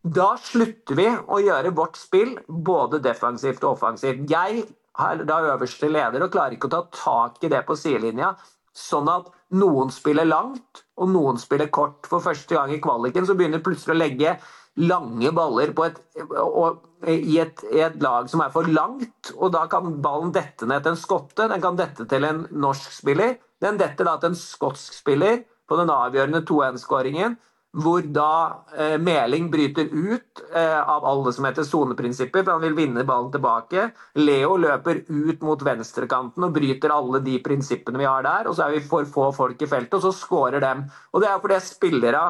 Da 0.00 0.32
slutter 0.42 0.96
vi 0.98 1.06
å 1.06 1.38
gjøre 1.44 1.74
vårt 1.76 1.98
spill 2.00 2.34
både 2.48 3.02
defensivt 3.04 3.62
og 3.62 3.76
offensivt. 3.76 4.24
Jeg 4.32 4.64
er 4.98 5.26
da 5.28 5.42
øverste 5.52 5.90
leder 5.92 6.24
og 6.24 6.32
klarer 6.34 6.56
ikke 6.56 6.70
å 6.70 6.74
ta 6.74 6.86
tak 6.96 7.44
i 7.46 7.52
det 7.52 7.62
på 7.68 7.76
sidelinja, 7.78 8.32
sånn 8.74 9.06
at 9.12 9.28
noen 9.60 9.90
spiller 9.94 10.26
langt 10.26 10.82
og 10.98 11.12
noen 11.12 11.38
spiller 11.38 11.70
kort. 11.70 12.08
For 12.10 12.24
første 12.24 12.56
gang 12.56 12.74
i 12.74 12.80
kvaliken 12.82 13.28
så 13.28 13.36
begynner 13.38 13.62
plutselig 13.62 13.94
å 13.94 14.00
legge 14.00 14.34
lange 14.78 15.32
baller 15.34 15.72
et, 15.86 16.00
og, 16.38 16.80
i, 17.08 17.38
et, 17.40 17.62
et, 17.72 18.00
lag 18.02 18.30
som 18.30 18.42
er 18.44 18.54
for 18.54 18.68
langt. 18.70 19.32
og 19.36 19.52
Da 19.54 19.66
kan 19.70 19.98
ballen 20.02 20.32
dette 20.34 20.68
ned 20.68 20.84
til 20.84 20.94
en 20.94 21.00
skotte, 21.00 21.48
den 21.50 21.62
kan 21.62 21.78
dette 21.78 22.06
til 22.08 22.26
en 22.28 22.46
norsk 22.50 22.92
spiller. 23.00 23.38
Den 23.60 23.78
detter 23.80 24.06
da 24.08 24.16
til 24.20 24.32
en 24.32 24.40
skotsk 24.40 24.96
spiller 24.96 25.42
på 25.68 25.78
den 25.78 25.92
avgjørende 25.92 26.44
2-1-skåringen. 26.48 27.38
Hvor 27.70 28.02
da 28.02 28.66
eh, 28.74 28.96
Meling 28.98 29.44
bryter 29.52 29.92
ut 29.92 30.40
eh, 30.50 30.80
av 30.80 31.04
alle 31.06 31.30
som 31.30 31.44
heter 31.46 31.62
soneprinsipper, 31.62 32.42
for 32.42 32.56
han 32.56 32.64
vil 32.64 32.74
vinne 32.74 33.04
ballen 33.06 33.30
tilbake. 33.30 33.84
Leo 34.18 34.56
løper 34.58 35.04
ut 35.06 35.44
mot 35.46 35.62
venstrekanten 35.62 36.48
og 36.48 36.56
bryter 36.56 36.90
alle 36.90 37.20
de 37.22 37.36
prinsippene 37.44 38.00
vi 38.02 38.08
har 38.10 38.26
der. 38.26 38.50
Og 38.50 38.58
så 38.58 38.66
er 38.66 38.74
vi 38.74 38.82
for 38.82 39.06
få 39.06 39.28
folk 39.36 39.62
i 39.62 39.70
feltet, 39.70 40.00
og 40.00 40.08
så 40.08 40.10
skårer 40.18 40.58
dem. 40.64 40.82
Og 41.14 41.22
det 41.22 41.30
er 41.30 41.38
fordi 41.44 41.60
spillere 41.62 42.24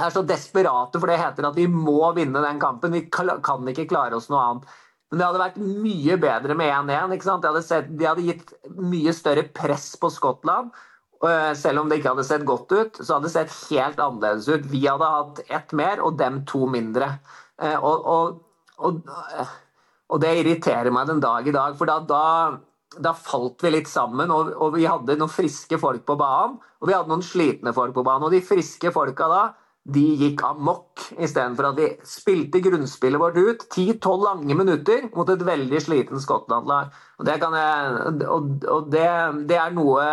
er 0.00 0.10
så 0.10 0.24
desperate, 0.26 0.98
for 0.98 1.10
det 1.10 1.20
heter 1.20 1.46
at 1.48 1.58
vi 1.58 1.68
må 1.70 2.08
vinne 2.16 2.42
den 2.42 2.58
kampen. 2.62 2.94
Vi 2.94 3.06
kan 3.10 3.70
ikke 3.70 3.86
klare 3.90 4.18
oss 4.18 4.30
noe 4.32 4.42
annet. 4.42 4.72
Men 5.10 5.20
det 5.20 5.26
hadde 5.28 5.42
vært 5.44 5.60
mye 5.62 6.16
bedre 6.18 6.56
med 6.58 6.72
1-1. 6.90 7.28
De, 7.44 7.78
de 8.00 8.08
hadde 8.08 8.26
gitt 8.26 8.50
mye 8.74 9.14
større 9.14 9.44
press 9.54 9.92
på 10.00 10.10
Skottland. 10.10 10.72
Selv 11.56 11.80
om 11.80 11.88
det 11.88 12.00
ikke 12.00 12.12
hadde 12.12 12.26
sett 12.26 12.44
godt 12.48 12.72
ut, 12.74 12.98
så 12.98 13.14
hadde 13.16 13.28
det 13.28 13.34
sett 13.36 13.54
helt 13.70 14.00
annerledes 14.02 14.48
ut. 14.50 14.66
Vi 14.72 14.82
hadde 14.84 15.12
hatt 15.12 15.40
ett 15.46 15.72
mer, 15.76 16.02
og 16.04 16.18
dem 16.18 16.42
to 16.48 16.66
mindre. 16.68 17.14
Eh, 17.62 17.76
og, 17.78 18.08
og, 18.10 18.40
og, 18.82 18.98
Og 20.12 20.20
det 20.20 20.34
irriterer 20.36 20.92
meg 20.92 21.08
den 21.08 21.22
dag 21.22 21.46
i 21.48 21.54
dag, 21.54 21.76
for 21.78 21.88
da, 21.88 21.94
da, 22.04 22.98
da 23.00 23.14
falt 23.16 23.62
vi 23.64 23.70
litt 23.72 23.88
sammen. 23.88 24.30
Og, 24.34 24.66
vi 24.74 24.84
hadde 24.84 25.16
noen 25.16 25.32
friske 25.32 25.78
folk 25.80 26.04
på 26.06 26.18
banen, 26.20 26.58
og 26.82 26.90
vi 26.90 26.94
hadde 26.94 27.10
noen 27.10 27.24
slitne 27.24 27.72
folk 27.76 27.94
på 27.96 28.04
banen. 28.04 28.26
Og 28.26 28.34
de 28.34 28.42
friske 28.44 28.92
folka 28.94 29.30
da, 29.30 29.44
de 29.84 30.02
gikk 30.16 30.40
amok, 30.48 31.02
istedenfor 31.20 31.66
at 31.68 31.76
vi 31.76 31.88
spilte 32.08 32.62
grunnspillet 32.64 33.20
vårt 33.20 33.36
ut. 33.36 33.66
10-12 33.68 34.22
lange 34.24 34.56
minutter 34.56 35.08
mot 35.12 35.28
et 35.28 35.44
veldig 35.44 35.80
sliten 35.84 36.22
Skottland-lag. 36.22 36.94
Og, 37.18 37.26
det, 37.28 37.34
jeg, 37.36 38.14
og, 38.24 38.54
og 38.64 38.88
det, 38.92 39.08
det, 39.50 39.58
er 39.60 39.74
noe 39.76 40.06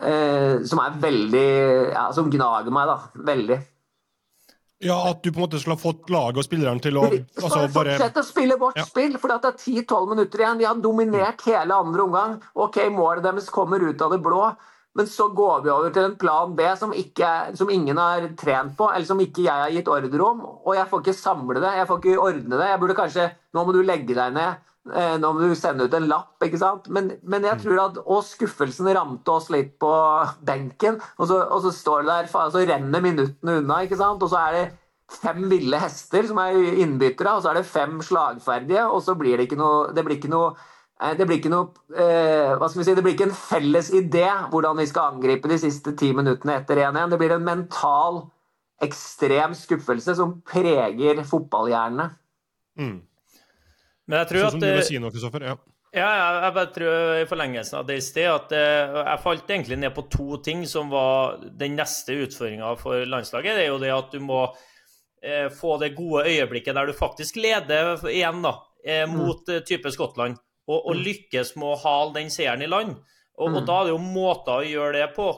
eh, 0.00 0.62
som 0.66 0.80
er 0.82 0.96
veldig 1.02 1.50
ja, 1.92 2.08
Som 2.16 2.32
gnager 2.32 2.72
meg, 2.74 2.88
da. 2.88 3.22
Veldig. 3.28 3.60
Ja, 4.80 4.96
At 5.10 5.20
du 5.20 5.28
på 5.28 5.42
en 5.42 5.44
måte 5.44 5.60
skulle 5.60 5.76
ha 5.76 5.82
fått 5.82 6.08
laget 6.08 6.40
og 6.40 6.46
spillerne 6.46 6.80
til 6.80 6.96
å 6.96 7.04
altså, 7.04 7.66
bare... 7.74 7.98
Fortsette 7.98 8.22
å 8.22 8.28
spille 8.30 8.56
vårt 8.56 8.80
ja. 8.80 8.86
spill, 8.88 9.18
for 9.20 9.28
det 9.28 9.50
er 9.50 9.58
10-12 9.60 10.12
minutter 10.14 10.40
igjen. 10.40 10.60
Vi 10.62 10.68
har 10.70 10.80
dominert 10.80 11.44
hele 11.44 11.76
andre 11.84 12.06
omgang. 12.06 12.38
Ok, 12.56 12.80
Målet 12.96 13.26
deres 13.28 13.52
kommer 13.52 13.84
ut 13.84 14.00
av 14.00 14.16
det 14.16 14.22
blå, 14.24 14.46
men 14.98 15.06
så 15.06 15.28
går 15.30 15.60
vi 15.64 15.70
over 15.70 15.92
til 15.94 16.08
en 16.08 16.16
plan 16.18 16.54
B 16.58 16.64
som, 16.78 16.90
ikke, 16.96 17.28
som 17.58 17.70
ingen 17.70 17.98
har 18.00 18.24
trent 18.38 18.74
på, 18.78 18.88
eller 18.90 19.06
som 19.06 19.20
ikke 19.22 19.44
jeg 19.44 19.62
har 19.64 19.70
gitt 19.70 19.90
ordre 19.90 20.24
om. 20.26 20.40
Og 20.64 20.74
jeg 20.74 20.88
får 20.90 21.04
ikke 21.04 21.14
samle 21.14 21.62
det, 21.62 21.76
jeg 21.78 21.86
får 21.86 22.00
ikke 22.00 22.24
ordne 22.24 22.58
det. 22.58 22.72
Jeg 22.72 22.82
burde 22.82 22.98
kanskje 22.98 23.28
Nå 23.54 23.64
må 23.66 23.72
du 23.74 23.80
legge 23.82 24.14
deg 24.14 24.34
ned. 24.34 24.66
Eh, 24.90 25.14
nå 25.20 25.30
må 25.34 25.42
du 25.42 25.54
sende 25.58 25.86
ut 25.86 25.94
en 25.94 26.08
lapp, 26.10 26.36
ikke 26.42 26.58
sant. 26.58 26.86
Men, 26.90 27.12
men 27.22 27.46
jeg 27.46 27.62
tror 27.62 27.80
at 27.84 27.98
Og 28.02 28.22
skuffelsen 28.26 28.90
ramte 28.94 29.32
oss 29.34 29.48
litt 29.54 29.76
på 29.82 29.90
benken. 30.46 31.00
Og 31.18 31.30
så, 31.30 31.40
og 31.46 31.62
så 31.66 31.72
står 31.74 32.04
det 32.04 32.10
der, 32.12 32.30
og 32.42 32.54
så 32.54 32.66
renner 32.66 33.04
minuttene 33.04 33.60
unna, 33.60 33.80
ikke 33.86 33.98
sant. 34.00 34.22
Og 34.26 34.32
så 34.32 34.42
er 34.48 34.58
det 34.58 34.66
fem 35.10 35.46
ville 35.50 35.78
hester 35.82 36.26
som 36.26 36.38
er 36.42 36.58
innbyttere, 36.82 37.34
og 37.34 37.42
så 37.42 37.50
er 37.52 37.60
det 37.60 37.70
fem 37.70 37.98
slagferdige, 38.06 38.86
og 38.86 39.02
så 39.06 39.16
blir 39.18 39.38
det 39.38 39.48
ikke 39.48 39.58
noe 39.58 39.90
Det 39.94 40.06
blir 40.06 40.18
ikke 40.18 40.30
noe 40.30 40.52
det 41.16 41.26
blir 41.26 41.38
ikke 41.40 41.52
noe 41.52 41.70
eh, 41.96 42.52
hva 42.60 42.68
skal 42.68 42.82
vi 42.82 42.86
si, 42.88 42.94
det 42.96 43.04
blir 43.04 43.14
ikke 43.16 43.30
en 43.30 43.36
felles 43.36 43.88
idé 43.96 44.26
hvordan 44.52 44.76
vi 44.82 44.88
skal 44.90 45.14
angripe 45.14 45.48
de 45.48 45.56
siste 45.62 45.94
ti 45.96 46.10
minuttene 46.16 46.58
etter 46.60 46.82
1-1. 46.84 47.14
Det 47.14 47.20
blir 47.22 47.34
en 47.36 47.46
mental, 47.46 48.22
ekstrem 48.84 49.56
skuffelse 49.56 50.16
som 50.18 50.38
preger 50.44 51.22
fotballhjernene. 51.28 52.10
Mm. 52.80 52.98
Men 54.10 54.22
jeg 54.22 54.30
tror 54.30 54.44
sånn 54.44 54.56
som 54.56 54.60
at, 54.60 54.66
du 54.66 54.80
vil 54.80 54.88
si 54.88 55.00
noe, 55.00 55.14
Kristoffer. 55.14 55.46
Ja. 55.52 55.58
Ja, 55.90 56.06
jeg 56.44 56.54
bare 56.54 56.70
tror 56.70 57.16
i 57.18 57.26
forlengelsen 57.26 57.80
av 57.80 57.86
det 57.88 57.96
i 57.98 58.02
sted 58.04 58.28
at 58.30 58.52
eh, 58.54 58.98
jeg 59.00 59.22
falt 59.24 59.48
egentlig 59.50 59.78
ned 59.82 59.90
på 59.96 60.04
to 60.12 60.36
ting 60.44 60.62
som 60.70 60.92
var 60.92 61.40
den 61.42 61.74
neste 61.78 62.14
utfordringa 62.26 62.76
for 62.78 63.02
landslaget. 63.10 63.56
Det 63.58 63.64
er 63.64 63.72
jo 63.72 63.80
det 63.82 63.90
at 63.90 64.14
du 64.14 64.20
må 64.22 64.44
eh, 65.18 65.48
få 65.50 65.80
det 65.82 65.96
gode 65.96 66.28
øyeblikket 66.30 66.78
der 66.78 66.86
du 66.86 66.94
faktisk 66.94 67.40
leder 67.42 67.98
igjen 68.06 68.38
da, 68.46 68.54
eh, 68.84 69.02
mm. 69.02 69.16
mot 69.18 69.50
mm. 69.50 69.64
type 69.66 69.90
Skottland, 69.90 70.38
og, 70.70 70.78
og, 70.78 70.96
mm. 70.96 71.02
lykkes 71.08 71.54
med 71.58 71.72
å 71.72 71.80
hale 71.82 72.14
den 72.20 72.30
seieren 72.32 72.62
i 72.64 72.70
land. 72.70 72.94
Og, 73.38 73.48
mm. 73.48 73.56
og, 73.56 73.64
da 73.66 73.78
er 73.80 73.88
det 73.88 73.94
jo 73.96 74.02
måter 74.04 74.60
å 74.60 74.68
gjøre 74.70 74.98
det 75.00 75.08
på. 75.16 75.32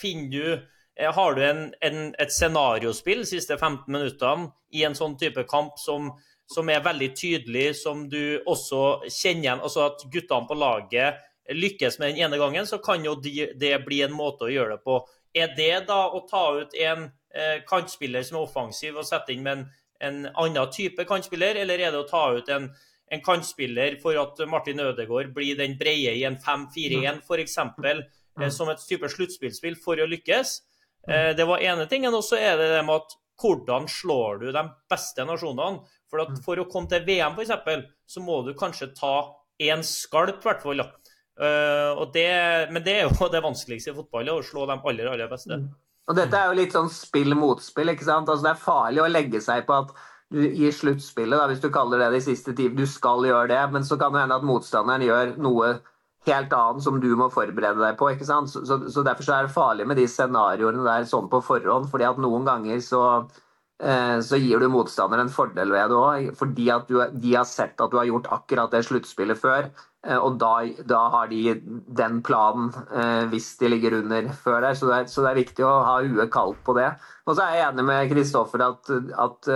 Finner 0.00 0.34
du 0.34 0.66
har 0.98 1.36
du 1.36 1.44
en, 1.46 1.60
en, 1.86 1.98
et 2.18 2.32
scenariospill 2.34 3.20
de 3.22 3.28
siste 3.30 3.54
15 3.54 3.86
minuttene 3.94 4.48
i 4.74 4.82
en 4.82 4.96
sånn 4.98 5.14
type 5.20 5.44
kamp 5.46 5.76
som 5.78 6.10
som 6.48 6.68
er 6.72 6.84
veldig 6.84 7.10
tydelig, 7.16 7.76
som 7.82 8.06
du 8.08 8.40
også 8.48 9.02
kjenner 9.04 9.44
igjen. 9.44 9.64
Altså 9.64 9.84
at 9.84 10.04
guttene 10.12 10.48
på 10.48 10.56
laget 10.56 11.18
lykkes 11.52 11.98
med 12.00 12.14
den 12.14 12.24
ene 12.24 12.38
gangen, 12.40 12.66
så 12.66 12.80
kan 12.80 13.04
jo 13.04 13.14
de, 13.20 13.50
det 13.56 13.74
bli 13.84 14.00
en 14.04 14.16
måte 14.16 14.48
å 14.48 14.52
gjøre 14.52 14.76
det 14.76 14.84
på. 14.84 14.98
Er 15.36 15.52
det 15.56 15.84
da 15.88 16.06
å 16.08 16.22
ta 16.28 16.44
ut 16.56 16.76
en 16.80 17.10
eh, 17.34 17.60
kantspiller 17.68 18.24
som 18.24 18.38
er 18.38 18.46
offensiv 18.46 18.96
og 18.96 19.06
sette 19.08 19.34
inn 19.34 19.44
med 19.44 19.58
en, 19.58 19.66
en 20.08 20.20
annen 20.30 20.72
type 20.72 21.04
kantspiller, 21.08 21.60
eller 21.60 21.84
er 21.84 21.92
det 21.92 22.00
å 22.00 22.08
ta 22.08 22.24
ut 22.36 22.48
en, 22.52 22.70
en 23.10 23.22
kantspiller 23.24 23.98
for 24.02 24.18
at 24.20 24.40
Martin 24.50 24.80
Ødegaard 24.84 25.32
blir 25.36 25.58
den 25.58 25.76
breie 25.80 26.14
i 26.16 26.24
en 26.28 26.38
5-4-1 26.40 27.22
f.eks., 27.24 27.58
eh, 28.40 28.50
som 28.54 28.70
et 28.72 28.84
type 28.88 29.10
sluttspillspill 29.14 29.78
for 29.82 30.00
å 30.00 30.08
lykkes? 30.08 30.58
Eh, 31.08 31.30
det 31.38 31.46
var 31.48 31.64
ene 31.64 31.88
tingen. 31.90 32.14
Og 32.14 32.24
så 32.26 32.40
er 32.40 32.58
det 32.60 32.70
det 32.74 32.84
med 32.86 33.00
at 33.00 33.16
hvordan 33.38 33.88
slår 33.90 34.42
du 34.42 34.48
de 34.54 34.64
beste 34.90 35.26
nasjonene? 35.26 35.84
For, 36.08 36.22
at 36.24 36.36
mm. 36.36 36.44
for 36.44 36.60
å 36.60 36.68
komme 36.70 36.90
til 36.90 37.04
VM, 37.06 37.36
f.eks., 37.36 37.84
så 38.08 38.24
må 38.24 38.40
du 38.46 38.54
kanskje 38.56 38.92
ta 38.96 39.14
én 39.60 39.82
skalp, 39.84 40.40
i 40.40 40.48
hvert 40.48 40.64
fall. 40.64 40.86
Uh, 41.38 42.06
det, 42.14 42.30
men 42.72 42.82
det 42.82 42.94
er 42.96 43.04
jo 43.06 43.28
det 43.30 43.42
vanskeligste 43.44 43.92
i 43.92 43.98
fotball, 43.98 44.30
å 44.32 44.46
slå 44.46 44.64
de 44.70 44.78
aller, 44.78 45.10
aller 45.12 45.30
beste. 45.30 45.58
Mm. 45.60 45.68
Og 46.08 46.16
Dette 46.16 46.38
er 46.38 46.48
jo 46.48 46.56
litt 46.56 46.72
sånn 46.72 46.88
spill-motspill. 46.88 47.92
ikke 47.92 48.06
sant? 48.06 48.30
Altså 48.30 48.46
Det 48.46 48.54
er 48.54 48.62
farlig 48.62 49.02
å 49.04 49.10
legge 49.10 49.42
seg 49.44 49.66
på 49.68 49.76
at 49.76 49.92
i 50.34 50.68
sluttspillet, 50.74 51.46
hvis 51.48 51.62
du 51.62 51.70
kaller 51.72 52.02
det 52.02 52.10
de 52.18 52.24
siste 52.24 52.52
ti 52.56 52.68
du 52.68 52.84
skal 52.86 53.24
gjøre 53.24 53.48
det, 53.52 53.62
men 53.72 53.86
så 53.86 53.96
kan 54.00 54.12
det 54.12 54.26
hende 54.26 54.36
at 54.36 54.44
motstanderen 54.44 55.06
gjør 55.06 55.34
noe 55.40 55.72
helt 56.28 56.52
annet 56.52 56.84
som 56.84 56.98
du 57.00 57.08
må 57.16 57.30
forberede 57.32 57.80
deg 57.80 57.96
på. 57.96 58.10
ikke 58.12 58.28
sant? 58.28 58.52
Så, 58.52 58.64
så, 58.68 58.82
så 58.92 59.04
Derfor 59.06 59.24
så 59.24 59.38
er 59.38 59.46
det 59.46 59.54
farlig 59.54 59.86
med 59.88 59.96
de 59.96 60.04
scenarioene 60.10 60.84
der 60.84 61.08
sånn 61.08 61.30
på 61.32 61.40
forhånd. 61.44 61.88
fordi 61.88 62.04
at 62.10 62.20
noen 62.20 62.44
ganger 62.44 62.82
så 62.84 63.02
Eh, 63.78 64.20
så 64.26 64.38
gir 64.42 64.58
du 64.58 64.66
motstanderen 64.72 65.28
en 65.28 65.30
fordel 65.30 65.70
ved 65.70 65.92
det 65.92 65.98
òg, 65.98 66.24
fordi 66.38 66.64
at 66.74 66.88
du, 66.90 66.96
de 66.98 67.34
har 67.36 67.46
sett 67.46 67.78
at 67.78 67.92
du 67.92 67.98
har 68.00 68.08
gjort 68.08 68.26
akkurat 68.34 68.72
det 68.74 68.82
sluttspillet 68.88 69.38
før. 69.38 69.68
Eh, 70.06 70.16
og 70.16 70.36
da, 70.38 70.52
da, 70.86 71.00
har 71.10 71.30
de 71.30 71.56
den 71.98 72.20
planen 72.26 72.70
eh, 72.94 73.24
hvis 73.32 73.50
de 73.58 73.70
ligger 73.72 73.98
under 74.00 74.30
før 74.44 74.62
der. 74.62 74.78
Så 74.78 74.90
det, 74.90 74.98
er, 75.00 75.12
så 75.12 75.24
det 75.24 75.32
er 75.32 75.40
viktig 75.42 75.66
å 75.66 75.74
ha 75.88 75.98
huet 76.04 76.32
kaldt 76.34 76.62
på 76.66 76.76
det. 76.78 76.92
Og 77.26 77.34
så 77.34 77.44
er 77.44 77.58
jeg 77.58 77.68
enig 77.72 77.86
med 77.90 78.12
Kristoffer 78.12 78.64
at, 78.68 78.92
at, 79.26 79.52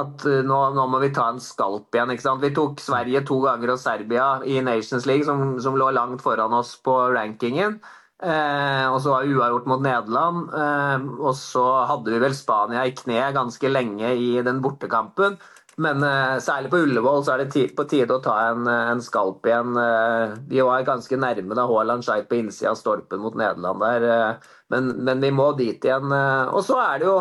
at 0.00 0.26
nå, 0.46 0.58
nå, 0.76 0.88
må 0.88 1.00
vi 1.02 1.12
ta 1.14 1.28
en 1.32 1.42
skalp 1.42 1.94
igjen. 1.94 2.14
Vi 2.40 2.52
tok 2.56 2.80
Sverige 2.80 3.24
to 3.28 3.40
ganger 3.44 3.74
og 3.74 3.82
Serbia 3.82 4.28
i 4.46 4.60
Nations 4.64 5.08
League, 5.10 5.26
som, 5.28 5.58
som 5.60 5.78
lå 5.78 5.90
langt 5.96 6.22
foran 6.24 6.54
oss 6.56 6.76
på 6.80 7.00
rankingen. 7.16 7.80
Eh, 8.20 8.86
og 8.92 8.98
så 9.00 9.14
var 9.14 9.24
det 9.24 9.32
uavgjort 9.32 9.68
mot 9.70 9.80
Nederland. 9.84 10.50
Eh, 10.52 11.06
og 11.24 11.32
så 11.38 11.64
hadde 11.88 12.12
vi 12.12 12.20
vel 12.20 12.36
Spania 12.36 12.84
i 12.84 12.92
kne 12.96 13.30
ganske 13.36 13.72
lenge 13.72 14.12
i 14.12 14.34
den 14.44 14.60
bortekampen. 14.64 15.38
Men 15.80 16.04
eh, 16.04 16.38
særlig 16.44 16.70
på 16.72 16.80
Ullevål 16.84 17.22
så 17.24 17.34
er 17.34 17.44
det 17.44 17.66
på 17.76 17.86
tide 17.88 18.16
å 18.16 18.22
ta 18.24 18.36
en, 18.50 18.66
en 18.68 19.02
skalp 19.04 19.46
igjen. 19.48 19.76
Eh, 19.80 20.34
vi 20.50 20.62
var 20.66 20.86
ganske 20.86 21.18
nærme 21.20 21.56
da 21.56 21.66
Haaland 21.70 22.04
skjøt 22.04 22.28
på 22.30 22.40
innsida 22.40 22.74
av 22.74 22.80
stolpen 22.80 23.22
mot 23.22 23.38
Nederland 23.38 23.84
der. 23.84 24.08
Eh, 24.14 24.50
men, 24.74 24.90
men, 25.00 25.22
vi 25.24 25.32
må 25.34 25.52
dit 25.58 25.84
igjen. 25.86 26.12
Eh. 26.12 26.50
og 26.52 26.64
så 26.66 26.78
er 26.84 27.00
det 27.00 27.08
jo 27.08 27.20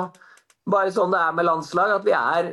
bare 0.69 0.93
sånn 0.93 1.13
det 1.15 1.21
er 1.23 1.37
med 1.37 1.47
landslag, 1.47 1.95
at 1.95 2.05
vi 2.05 2.13
er, 2.15 2.51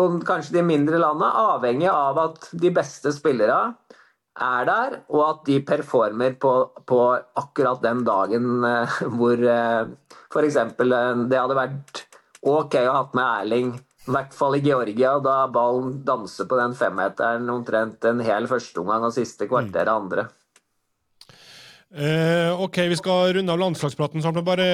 og 0.00 0.20
kanskje 0.26 0.56
de 0.56 0.64
mindre 0.64 1.00
landene, 1.02 1.32
avhengig 1.56 1.90
av 1.92 2.22
at 2.22 2.48
de 2.56 2.72
beste 2.74 3.12
spillerne 3.12 3.74
er 4.36 4.66
der, 4.68 4.98
og 5.08 5.22
at 5.24 5.44
de 5.48 5.60
performer 5.64 6.36
på, 6.40 6.52
på 6.88 7.00
akkurat 7.40 7.80
den 7.84 8.04
dagen 8.06 8.64
eh, 8.68 8.98
hvor 9.16 9.40
eh, 9.40 9.88
f.eks. 10.28 10.58
Eh, 10.60 11.22
det 11.30 11.40
hadde 11.40 11.56
vært 11.56 12.02
OK 12.46 12.76
å 12.82 12.92
ha 12.92 13.04
med 13.16 13.24
Erling, 13.26 13.70
i 14.06 14.14
hvert 14.14 14.34
fall 14.34 14.56
i 14.58 14.62
Georgia, 14.62 15.16
da 15.22 15.36
ballen 15.50 16.00
danser 16.06 16.46
på 16.46 16.58
den 16.60 16.74
femmeteren 16.78 17.48
omtrent 17.50 18.04
en 18.06 18.22
hel 18.22 18.46
førsteomgang 18.50 19.08
og 19.08 19.14
siste 19.16 19.48
kvarter 19.50 19.90
av 19.90 20.04
andre. 20.04 20.26
Eh, 21.96 22.52
OK, 22.62 22.78
vi 22.90 22.98
skal 22.98 23.32
runde 23.34 23.52
av 23.52 23.60
landslagspraten 23.62 24.22
snart. 24.22 24.42
Bare 24.46 24.66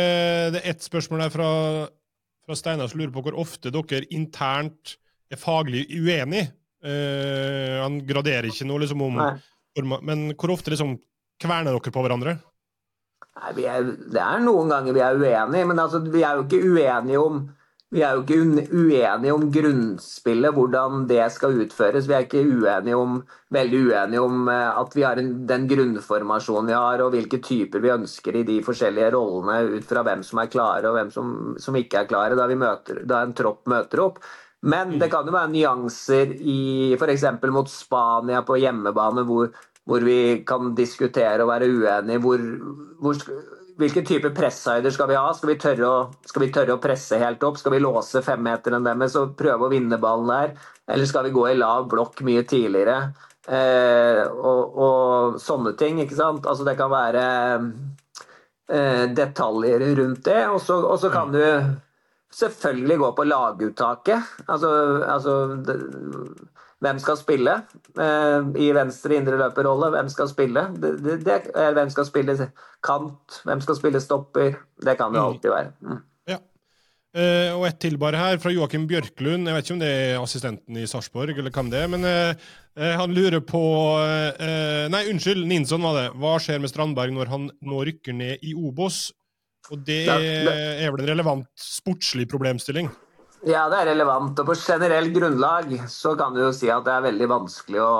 det 0.52 0.60
er 0.62 0.72
ett 0.74 0.84
spørsmål 0.84 1.24
der 1.24 1.32
fra, 1.32 1.50
fra 2.44 2.58
Steinar 2.58 2.90
som 2.90 3.00
lurer 3.00 3.14
på 3.14 3.24
hvor 3.24 3.38
ofte 3.40 3.72
dere 3.72 4.04
internt 4.12 4.96
er 5.32 5.40
faglig 5.40 5.86
uenige. 5.92 6.50
Eh, 6.82 7.78
han 7.78 8.00
graderer 8.04 8.50
ikke 8.50 8.66
noe 8.68 8.82
liksom 8.82 9.04
om 9.06 9.20
Nei. 9.20 9.32
Men 9.80 10.32
hvor 10.36 10.52
ofte 10.52 10.72
liksom 10.72 10.98
kverner 11.40 11.72
dere 11.72 11.92
på 11.94 12.02
hverandre? 12.04 12.36
Nei, 13.40 13.52
er, 13.64 13.86
Det 14.12 14.20
er 14.20 14.42
noen 14.44 14.68
ganger 14.68 14.92
vi 14.92 15.00
er 15.00 15.16
uenige, 15.16 15.68
men 15.70 15.80
altså, 15.80 16.02
vi 16.04 16.20
er 16.20 16.36
jo 16.36 16.44
ikke 16.44 16.60
uenige 16.60 17.22
om 17.22 17.38
vi 17.92 18.00
er 18.00 18.16
jo 18.16 18.22
ikke 18.22 18.68
uenige 18.72 19.34
om 19.34 19.42
grunnspillet, 19.52 20.54
hvordan 20.56 21.02
det 21.10 21.26
skal 21.34 21.58
utføres. 21.60 22.06
Vi 22.08 22.14
er 22.16 22.24
ikke 22.24 22.40
uenige 22.40 22.96
om, 22.96 23.18
veldig 23.52 23.80
uenige 23.90 24.22
om 24.24 24.48
eh, 24.48 24.78
at 24.80 24.96
vi 24.96 25.04
har 25.04 25.20
en, 25.20 25.32
den 25.48 25.66
grunnformasjonen 25.68 26.70
vi 26.72 26.78
har, 26.78 27.02
og 27.04 27.12
hvilke 27.12 27.42
typer 27.44 27.84
vi 27.84 27.92
ønsker 27.92 28.38
i 28.40 28.46
de 28.48 28.60
forskjellige 28.64 29.10
rollene, 29.12 29.76
ut 29.76 29.84
fra 29.88 30.04
hvem 30.08 30.24
som 30.24 30.40
er 30.40 30.48
klare 30.54 30.88
og 30.88 30.96
hvem 30.96 31.12
som, 31.12 31.34
som 31.60 31.76
ikke 31.76 32.00
er 32.00 32.08
klare, 32.08 32.38
da, 32.38 32.48
møter, 32.48 33.02
da, 33.04 33.26
en 33.26 33.36
tropp 33.36 33.68
møter 33.68 34.04
opp. 34.06 34.22
Men 34.62 34.96
det 34.96 35.10
kan 35.12 35.26
jo 35.26 35.34
være 35.34 35.50
nyanser 35.52 36.36
i 36.38 36.94
f.eks. 36.96 37.26
mot 37.50 37.68
Spania 37.68 38.44
på 38.46 38.56
hjemmebane, 38.62 39.26
hvor, 39.28 39.50
hvor, 39.84 40.04
vi 40.06 40.44
kan 40.46 40.72
diskutere 40.78 41.42
og 41.42 41.50
være 41.50 41.68
uenige. 41.74 42.22
Hvor, 42.22 42.44
hvor, 43.02 43.24
hvilke 43.82 44.04
type 44.06 44.30
presshøyder 44.36 44.94
skal 44.94 45.10
vi 45.10 45.18
ha? 45.18 45.26
Skal 45.36 45.52
vi, 45.52 45.58
tørre 45.60 45.88
å, 45.88 45.98
skal 46.28 46.44
vi 46.44 46.50
tørre 46.54 46.76
å 46.76 46.80
presse 46.82 47.18
helt 47.20 47.42
opp? 47.46 47.58
Skal 47.60 47.74
vi 47.76 47.82
låse 47.82 48.22
femmeteren 48.24 48.86
deres 48.86 49.16
og 49.20 49.34
prøve 49.38 49.66
å 49.66 49.72
vinne 49.72 50.00
ballen 50.02 50.30
der? 50.30 50.56
Eller 50.92 51.08
skal 51.10 51.26
vi 51.26 51.34
gå 51.34 51.46
i 51.50 51.58
lav 51.58 51.88
blokk 51.90 52.22
mye 52.26 52.46
tidligere? 52.48 53.12
Eh, 53.42 54.22
og, 54.30 54.76
og, 54.78 55.40
sånne 55.42 55.74
ting, 55.78 55.98
ikke 56.02 56.18
sant? 56.18 56.46
Altså 56.46 56.66
det 56.68 56.76
kan 56.78 56.92
være 56.92 57.24
eh, 58.70 59.06
detaljer 59.10 59.86
rundt 59.98 60.22
det. 60.28 60.42
Og 60.52 60.62
så 60.62 61.12
kan 61.12 61.34
du 61.34 61.42
selvfølgelig 62.32 62.98
gå 63.02 63.12
på 63.18 63.28
laguttaket. 63.28 64.36
Altså, 64.46 64.70
altså 65.04 65.36
det, 65.66 65.78
hvem 66.82 66.98
skal 66.98 67.16
spille 67.20 67.52
eh, 68.02 68.46
i 68.58 68.70
venstre 68.74 69.14
indre 69.16 69.38
løperrolle? 69.40 69.90
Hvem 69.94 70.08
skal 70.10 70.28
spille? 70.30 70.64
Det, 70.82 70.94
det, 71.24 71.36
hvem 71.54 71.90
skal 71.94 72.08
spille 72.08 72.36
kant? 72.82 73.42
Hvem 73.46 73.60
skal 73.62 73.78
spille 73.78 74.00
stopper? 74.02 74.56
Det 74.82 74.96
kan 74.98 75.12
det 75.14 75.20
Mm. 75.22 75.28
alltid 75.28 75.50
være. 75.54 75.70
Mm. 75.86 76.00
Ja. 76.32 76.38
Eh, 77.14 77.52
og 77.54 77.66
et 77.68 77.78
til 77.84 77.98
bare 78.00 78.16
her, 78.18 78.38
fra 78.42 78.50
Joakim 78.50 78.86
Bjørklund. 78.90 79.46
Jeg 79.46 79.54
vet 79.54 79.64
ikke 79.68 79.74
om 79.76 79.82
det 79.84 79.92
er 79.92 80.18
assistenten 80.22 80.76
i 80.80 80.86
Sarpsborg, 80.90 81.30
eller 81.38 81.50
hvem 81.54 81.70
det 81.70 81.82
er, 81.84 81.88
men 81.92 82.04
eh, 82.08 82.94
han 82.96 83.12
lurer 83.14 83.40
på 83.44 83.60
eh, 84.40 84.88
Nei, 84.90 85.04
unnskyld, 85.12 85.46
Ninson 85.46 85.82
var 85.84 85.98
det. 86.00 86.06
Hva 86.18 86.34
skjer 86.40 86.58
med 86.64 86.72
Strandberg 86.72 87.12
når 87.14 87.30
han 87.30 87.50
nå 87.62 87.82
rykker 87.86 88.16
ned 88.16 88.42
i 88.42 88.54
Obos? 88.56 89.10
Og 89.70 89.78
det 89.86 90.06
det- 90.08 90.82
er 90.82 90.90
vel 90.90 91.04
en 91.04 91.10
relevant 91.12 91.46
sportslig 91.54 92.26
problemstilling? 92.28 92.88
Ja, 93.48 93.66
det 93.70 93.80
er 93.80 93.88
relevant. 93.92 94.38
Og 94.38 94.48
på 94.48 94.58
generelt 94.58 95.14
grunnlag 95.14 95.72
så 95.90 96.14
kan 96.18 96.34
du 96.34 96.44
jo 96.44 96.52
si 96.54 96.70
at 96.70 96.84
det 96.86 96.94
er 96.94 97.08
veldig 97.08 97.30
vanskelig 97.32 97.80
å 97.82 97.94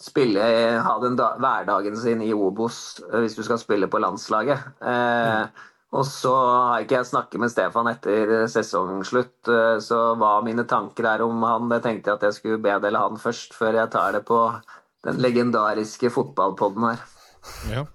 spille, 0.00 0.42
ha 0.84 0.96
den 1.00 1.16
da, 1.16 1.32
hverdagen 1.40 1.96
sin 1.96 2.20
i 2.20 2.34
Obos 2.36 3.00
eh, 3.06 3.22
hvis 3.24 3.38
du 3.38 3.42
skal 3.46 3.60
spille 3.60 3.88
på 3.88 4.00
landslaget. 4.02 4.66
Eh, 4.84 5.64
og 5.96 6.04
så 6.04 6.32
har 6.36 6.84
ikke 6.84 6.98
jeg 6.98 7.08
snakket 7.08 7.40
med 7.40 7.52
Stefan 7.52 7.88
etter 7.90 8.32
eh, 8.42 8.48
sesongslutt, 8.52 9.38
eh, 9.48 9.76
så 9.82 10.00
hva 10.20 10.34
mine 10.44 10.66
tanker 10.68 11.08
er 11.14 11.24
om 11.24 11.40
han, 11.46 11.70
det 11.72 11.80
tenkte 11.86 12.12
jeg 12.12 12.20
at 12.20 12.26
jeg 12.28 12.38
skulle 12.38 12.62
bedele 12.62 13.00
han 13.00 13.16
først, 13.20 13.56
før 13.56 13.80
jeg 13.80 13.92
tar 13.94 14.18
det 14.18 14.26
på 14.28 14.40
den 15.06 15.22
legendariske 15.22 16.10
fotballpodden 16.12 16.90
her. 16.90 17.06
Ja. 17.72 17.86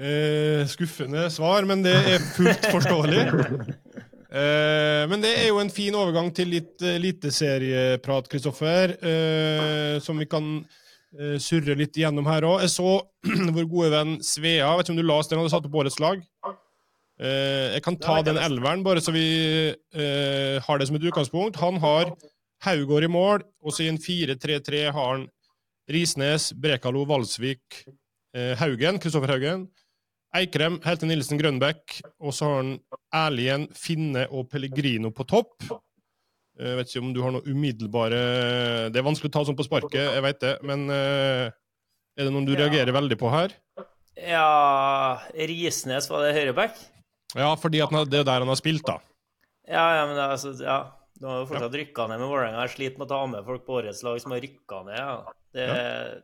Eh, 0.00 0.64
skuffende 0.70 1.26
svar, 1.34 1.66
men 1.68 1.84
det 1.84 1.96
er 2.14 2.22
fullt 2.32 2.70
forståelig. 2.72 3.24
Eh, 4.30 5.04
men 5.10 5.22
det 5.24 5.32
er 5.40 5.48
jo 5.48 5.58
en 5.58 5.72
fin 5.74 5.94
overgang 5.98 6.28
til 6.34 6.52
litt 6.52 6.82
eliteserieprat, 6.86 8.28
uh, 8.28 8.30
Kristoffer, 8.30 8.92
uh, 9.02 9.96
som 10.04 10.20
vi 10.22 10.28
kan 10.30 10.46
eh, 11.18 11.34
surre 11.42 11.74
litt 11.78 11.98
gjennom 11.98 12.28
her 12.30 12.46
òg. 12.46 12.60
Jeg 12.62 12.70
så 12.76 12.92
vår 13.56 13.66
gode 13.72 13.90
venn 13.96 14.12
Svea, 14.22 14.70
vet 14.78 14.86
ikke 14.86 14.94
om 14.94 15.00
du 15.00 15.06
las 15.08 15.30
den, 15.30 15.40
hadde 15.42 15.50
satt 15.54 15.66
opp 15.66 15.80
årets 15.82 15.98
lag. 16.02 16.22
Eh, 17.20 17.74
jeg 17.74 17.82
kan 17.84 17.98
ta 18.00 18.20
den 18.24 18.38
er- 18.38 18.46
elveren, 18.48 18.84
bare 18.86 19.02
så 19.04 19.12
vi 19.12 19.26
eh, 19.74 20.56
har 20.62 20.78
det 20.80 20.86
som 20.88 20.96
et 21.00 21.08
utgangspunkt. 21.10 21.58
Han 21.60 21.80
har 21.82 22.14
Haugård 22.64 23.04
i 23.04 23.10
mål, 23.10 23.42
og 23.64 23.72
så 23.74 23.86
i 23.86 23.90
en 23.90 23.98
4-3-3 24.00 24.86
har 24.92 25.10
han 25.16 25.26
Risnes, 25.90 26.52
Brekalo, 26.54 27.02
Valsvik, 27.08 27.82
eh, 28.36 28.54
Haugen, 28.60 29.00
Kristoffer 29.02 29.32
Haugen. 29.34 29.66
Eikrem, 30.36 30.76
Helte 30.84 31.08
Nilsen, 31.10 31.38
Grønbæk, 31.40 31.96
og 32.22 32.34
så 32.36 32.46
har 32.46 32.60
han 32.60 32.74
Erlien, 33.18 33.64
Finne 33.74 34.28
og 34.30 34.46
Pellegrino 34.52 35.10
på 35.14 35.26
topp. 35.26 35.64
Jeg 36.60 36.76
vet 36.76 36.90
ikke 36.92 37.02
om 37.02 37.12
du 37.16 37.22
har 37.24 37.32
noe 37.32 37.46
umiddelbare 37.48 38.18
Det 38.92 38.98
er 39.00 39.04
vanskelig 39.06 39.30
å 39.30 39.34
ta 39.38 39.42
sånn 39.48 39.56
på 39.56 39.64
sparket, 39.64 39.96
jeg 40.12 40.22
vet 40.26 40.40
det, 40.42 40.50
men 40.68 40.82
eh, 40.92 41.46
er 42.20 42.26
det 42.26 42.32
noen 42.34 42.44
du 42.44 42.52
Ja. 42.52 42.66
reagerer 42.66 42.92
veldig 42.92 43.16
på 43.18 43.30
her? 43.32 43.54
Ja 44.20 45.20
Risnes, 45.32 46.10
var 46.10 46.26
det 46.26 46.34
høyreback? 46.36 46.76
Ja, 47.38 47.54
fordi 47.56 47.80
at 47.80 47.94
det 48.10 48.20
er 48.20 48.26
der 48.28 48.44
han 48.44 48.50
har 48.52 48.58
spilt, 48.60 48.84
da. 48.84 48.98
Ja, 49.70 49.86
ja, 50.00 50.06
men 50.06 50.16
det 50.18 50.24
er 50.26 50.34
altså 50.36 50.52
Ja. 50.60 50.78
Du 51.20 51.26
har 51.28 51.42
jo 51.42 51.48
fortsatt 51.50 51.74
rykka 51.76 52.06
ned 52.08 52.16
med 52.22 52.28
Vålerenga. 52.30 52.62
Jeg 52.64 52.70
sliter 52.76 52.98
med 52.98 53.06
å 53.06 53.10
ta 53.12 53.26
med 53.28 53.44
folk 53.44 53.64
på 53.66 53.74
årets 53.76 53.98
lag 54.06 54.16
som 54.22 54.32
har 54.32 54.40
rykka 54.40 54.78
ned. 54.86 54.96
Ja. 54.96 55.16
Det, 55.52 55.66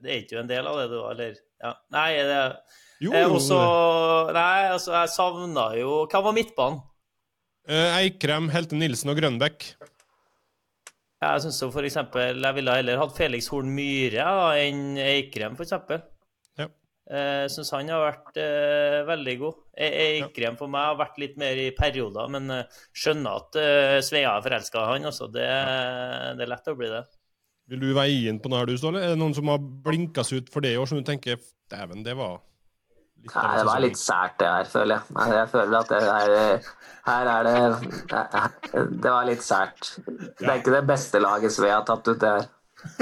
det 0.01 0.09
er 0.13 0.21
ikke 0.23 0.37
jo 0.39 0.41
en 0.41 0.49
del 0.49 0.69
av 0.71 0.79
det, 0.81 0.87
du, 0.89 0.97
eller? 1.11 1.35
Ja. 1.61 1.73
Nei, 1.93 2.07
det 2.25 2.39
Jo, 3.05 3.13
jo. 3.13 3.35
Og 3.37 3.41
så 3.45 3.59
Nei, 4.33 4.69
altså, 4.73 4.95
jeg 4.97 5.11
savna 5.13 5.67
jo 5.77 6.07
Hva 6.09 6.23
var 6.25 6.33
midtbanen? 6.37 6.79
eh, 7.69 7.97
Eikrem, 8.01 8.49
Helte 8.55 8.79
Nilsen 8.79 9.11
og 9.13 9.19
Grønbæk. 9.19 9.67
Jeg 11.27 11.41
synes 11.43 11.59
jo 11.63 11.71
for 11.75 11.87
eksempel 11.89 12.41
Jeg 12.45 12.55
ville 12.59 12.75
heller 12.79 13.01
hatt 13.01 13.17
Felix 13.17 13.49
Horn 13.53 13.69
Myhre 13.75 14.27
enn 14.63 14.99
Eikrem, 15.01 15.57
for 15.59 15.65
eksempel. 15.67 16.01
Ja. 16.61 16.69
Jeg 17.11 17.53
syns 17.55 17.71
han 17.75 17.89
har 17.93 18.03
vært 18.05 18.41
eh, 18.43 18.99
veldig 19.09 19.37
god. 19.43 19.61
Eikrem 19.77 20.27
Eikrem 20.31 20.59
for 20.61 20.73
meg 20.73 20.89
har 20.91 20.99
vært 21.01 21.21
litt 21.23 21.37
mer 21.41 21.61
i 21.61 21.69
perioder, 21.77 22.29
men 22.33 22.51
eh, 22.55 22.81
skjønner 22.97 23.41
at 23.43 23.59
eh, 23.61 23.99
Svea 24.05 24.35
er 24.39 24.45
forelska 24.45 24.83
i 24.85 24.91
han. 24.95 25.09
Også. 25.13 25.29
Det, 25.37 25.47
det 26.39 26.45
er 26.47 26.53
lett 26.53 26.73
å 26.73 26.77
bli 26.79 26.91
det. 26.93 27.05
Vil 27.73 27.83
du 27.83 27.89
veie 27.97 28.29
inn 28.31 28.39
på 28.41 28.49
noe 28.53 28.61
her, 28.63 28.71
du, 28.71 28.77
Ståle? 28.79 29.01
Er 29.03 29.15
det 29.17 29.21
noen 29.21 29.35
som 29.35 29.49
har 29.51 29.59
blinka 29.61 30.23
seg 30.25 30.45
ut 30.45 30.53
for 30.55 30.63
det 30.63 30.77
i 30.77 30.81
år, 30.81 30.87
som 30.89 31.01
du 31.01 31.07
tenker 31.09 31.41
Dæven, 31.73 32.05
det 32.07 32.15
var 32.15 32.37
litt 33.27 33.35
Nei, 33.37 33.57
det 33.59 33.67
var 33.69 33.81
litt 33.85 33.99
sært 34.01 34.37
det 34.41 34.49
her, 34.49 34.65
føler 34.71 34.93
jeg. 34.97 35.03
Nei, 35.17 35.27
Jeg 35.35 35.49
føler 35.53 35.77
at 35.81 35.89
det 35.93 35.99
er 36.15 36.29
Her 37.07 37.25
er 37.33 37.43
det 37.47 37.59
Det 39.03 39.11
var 39.11 39.25
litt 39.29 39.45
sært. 39.47 39.83
Det 40.07 40.49
er 40.49 40.57
ikke 40.61 40.77
det 40.79 40.87
beste 40.89 41.19
laget 41.23 41.53
Sve 41.55 41.71
har 41.75 41.85
tatt 41.87 42.09
ut, 42.09 42.21
det 42.23 42.31
her. 42.37 42.45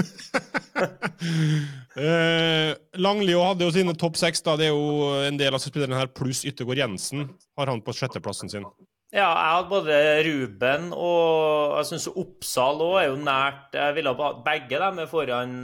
Eh, 1.94 2.74
Langlio 2.98 3.38
hadde 3.46 3.62
jo 3.68 3.70
sine 3.70 3.92
topp 3.94 4.16
seks. 4.18 4.40
da, 4.42 4.56
Det 4.58 4.66
er 4.66 4.72
jo 4.74 5.14
en 5.28 5.37
del 5.38 5.54
av 5.54 5.62
spillerne 5.62 5.94
her, 5.94 6.08
pluss 6.10 6.40
Yttergård 6.42 6.74
Jensen, 6.80 7.28
har 7.54 7.70
han 7.70 7.78
på 7.87 7.94
sjetteplassen 7.94 8.50
sin. 8.50 8.66
Ja, 9.14 9.28
jeg 9.30 9.52
hadde 9.54 9.70
både 9.70 9.94
Ruben 10.26 10.88
og 10.90 11.78
jeg 11.78 11.87
syns 11.92 12.08
Oppsal 12.10 12.82
òg 12.82 12.96
er 12.98 13.06
jo 13.12 13.20
nært 13.22 13.70
Jeg 13.78 13.94
ville 13.94 14.10
ha 14.18 14.32
begge 14.42 14.74
dem 14.82 14.98
foran 15.06 15.54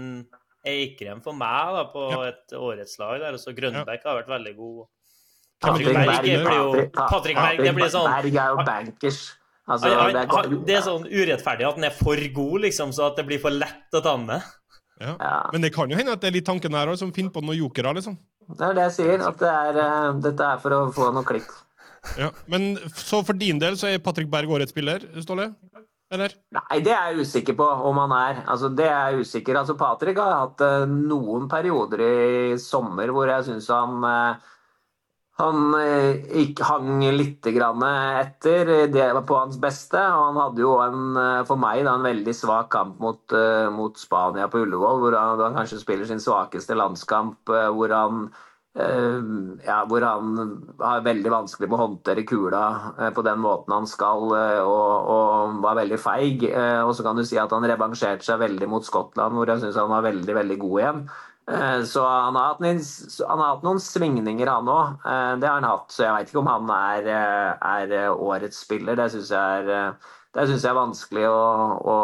Eikrem 0.67 1.23
for 1.25 1.33
meg 1.33 1.75
da, 1.77 1.85
på 1.93 2.07
Ja. 2.11 2.23
et 2.29 2.55
årets 2.57 2.99
lag 3.01 3.21
der. 3.21 3.33
Og 3.33 3.41
så 3.41 3.55
Grønbæk 3.57 4.03
har 4.05 4.19
vært 4.23 4.29
veldig 4.29 4.57
god. 4.57 4.87
Patrick 5.61 5.87
Patrick 5.93 6.07
Berg 6.07 6.07
Berg, 6.07 6.23
blir 6.25 6.57
jo 6.57 6.91
Patrick- 6.97 7.37
Berg, 7.37 7.59
det 7.65 7.75
blir 7.77 7.91
sånn 7.93 8.09
Berg 8.09 8.35
er 8.35 8.49
jo 8.55 8.65
bankers. 8.65 9.21
Altså, 9.71 9.89
han, 9.93 10.13
det 10.13 10.17
han, 10.17 10.17
er, 10.17 10.49
han, 10.51 10.65
Det 10.67 10.75
er 10.75 10.81
sånn 10.83 11.05
urettferdig 11.07 11.67
at 11.69 11.75
han 11.77 11.85
er 11.85 11.91
for 11.95 12.17
god, 12.35 12.61
liksom, 12.65 12.93
så 12.97 13.11
at 13.11 13.17
det 13.21 13.27
blir 13.29 13.39
for 13.43 13.51
lett 13.55 13.93
å 13.95 14.01
ta 14.03 14.17
han 14.17 14.25
med. 14.27 14.43
Ja. 15.01 15.17
Ja. 15.21 15.35
Men 15.53 15.63
det 15.65 15.73
kan 15.75 15.89
jo 15.93 15.97
hende 15.97 16.13
at 16.13 16.21
det 16.21 16.29
er 16.29 16.37
litt 16.39 16.49
tanken 16.49 16.73
der 16.73 16.91
òg, 16.93 16.99
som 17.01 17.13
finner 17.13 17.31
på 17.33 17.43
noen 17.45 17.57
jokere, 17.61 17.93
liksom. 17.97 18.17
Det 18.51 18.67
er 18.67 18.75
det 18.75 18.83
jeg 18.89 18.95
sier. 18.99 19.23
At 19.29 19.39
det 19.39 19.49
er, 19.49 19.79
uh, 19.79 20.21
dette 20.21 20.49
er 20.49 20.59
for 20.59 20.75
å 20.77 20.81
få 20.93 21.13
noe 21.15 21.25
klikk. 21.29 21.49
Ja. 22.19 22.31
Men 22.49 22.75
så 22.97 23.21
for 23.25 23.37
din 23.37 23.59
del 23.61 23.77
så 23.77 23.89
er 23.93 24.01
Patrick 24.03 24.31
Berg 24.33 24.49
årets 24.51 24.73
spiller, 24.73 25.05
Ståle? 25.21 25.51
Eller? 26.11 26.33
Nei, 26.57 26.81
det 26.83 26.91
er 26.91 27.13
jeg 27.13 27.27
usikker 27.27 27.55
på 27.59 27.67
om 27.87 27.99
han 28.03 28.13
er. 28.17 28.41
Altså, 28.51 28.71
det 28.75 28.87
er 28.91 29.13
jeg 29.13 29.27
usikker. 29.27 29.61
Altså, 29.61 29.77
Patrick 29.79 30.19
har 30.19 30.33
hatt 30.35 30.65
uh, 30.67 30.87
noen 30.91 31.47
perioder 31.51 32.03
i 32.03 32.57
sommer 32.59 33.13
hvor 33.15 33.31
jeg 33.31 33.47
syns 33.47 33.71
han 33.71 34.03
uh, 34.03 34.49
han 35.41 35.73
eh, 35.79 36.51
hang 36.67 37.05
litt 37.15 37.47
etter. 37.47 38.73
På 39.25 39.39
hans 39.39 39.57
beste. 39.63 40.03
Og 40.03 40.25
han 40.27 40.41
hadde 40.43 40.61
jo 40.61 40.75
en, 40.85 41.17
for 41.49 41.57
meg 41.57 41.81
en 41.87 42.05
veldig 42.05 42.35
svak 42.37 42.69
kamp 42.75 42.99
mot, 43.01 43.37
mot 43.73 43.97
Spania 43.97 44.51
på 44.53 44.61
Ullevål, 44.67 45.01
hvor 45.01 45.17
han, 45.17 45.57
kanskje 45.57 45.81
spiller 45.81 46.05
sin 46.11 46.21
svakeste 46.21 46.77
landskamp. 46.77 47.49
Hvor 47.49 47.95
han, 47.97 48.27
ja, 48.75 49.81
hvor 49.91 50.05
han 50.07 50.37
har 50.79 51.01
veldig 51.03 51.31
vanskelig 51.33 51.67
med 51.69 51.75
å 51.75 51.81
håndtere 51.83 52.23
kula 52.29 52.61
eh, 53.01 53.11
på 53.17 53.25
den 53.27 53.41
måten 53.43 53.75
han 53.75 53.89
skal, 53.91 54.29
eh, 54.39 54.61
og, 54.63 55.09
og 55.11 55.57
var 55.65 55.81
veldig 55.81 55.99
feig. 55.99 56.45
Eh, 56.47 56.83
Og 56.85 56.95
så 56.95 57.03
kan 57.07 57.19
du 57.19 57.25
si 57.27 57.39
at 57.41 57.51
han 57.51 57.67
revansjerte 57.67 58.25
seg 58.29 58.39
veldig 58.45 58.69
mot 58.71 58.87
Skottland, 58.87 59.35
hvor 59.35 59.51
jeg 59.51 59.65
syns 59.65 59.81
han 59.81 59.91
var 59.91 60.07
veldig, 60.07 60.37
veldig 60.39 60.59
god 60.63 60.79
igjen. 60.85 61.03
Eh, 61.51 61.83
Så 61.91 62.07
han 62.07 62.39
har 62.39 62.53
hatt 62.53 62.63
noen, 62.63 62.81
har 63.27 63.45
hatt 63.49 63.67
noen 63.67 63.83
svingninger, 63.83 64.55
han 64.55 64.71
òg. 64.71 65.03
Det 65.43 65.51
har 65.51 65.59
han 65.59 65.69
hatt. 65.73 65.91
Så 65.91 66.07
jeg 66.07 66.15
veit 66.15 66.31
ikke 66.31 66.45
om 66.45 66.55
han 66.55 66.73
er, 66.79 67.11
eh, 67.11 67.69
er 67.75 67.99
eh, 68.05 68.25
årets 68.31 68.63
spiller. 68.69 68.95
Det 69.03 69.11
syns 69.17 69.35
jeg 69.35 69.69
eh, 69.81 70.11
jeg 70.31 70.63
er 70.63 70.77
vanskelig 70.77 71.25
å, 71.27 71.39
å, 71.91 71.95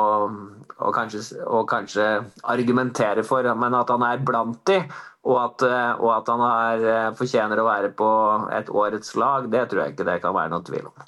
å, 0.83 0.89
kanskje, 0.91 1.21
å 1.47 1.61
kanskje 1.63 2.07
argumentere 2.51 3.23
for, 3.23 3.47
men 3.55 3.77
at 3.79 3.93
han 3.95 4.03
er 4.03 4.25
blant 4.27 4.65
de, 4.67 4.81
og 5.27 5.39
at, 5.43 5.65
eh, 5.67 6.01
og 6.03 6.13
at 6.15 6.31
han 6.31 6.43
har, 6.45 6.85
eh, 6.93 7.15
fortjener 7.19 7.59
å 7.59 7.67
være 7.67 7.91
på 7.99 8.09
et 8.55 8.71
årets 8.71 9.15
lag, 9.19 9.51
det 9.51 9.65
tror 9.69 9.83
jeg 9.83 9.95
ikke 9.95 10.07
det 10.07 10.21
kan 10.23 10.35
være 10.37 10.53
noe 10.53 10.67
tvil 10.67 10.87
om. 10.87 11.07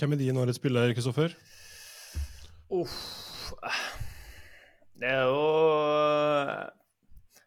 Hvem 0.00 0.14
er 0.16 0.22
din 0.24 0.40
årets 0.40 0.58
spiller, 0.58 0.94
Kristoffer? 0.96 1.36
Uff. 2.70 2.96
Det 5.00 5.08
er 5.08 5.24
jo 5.26 5.44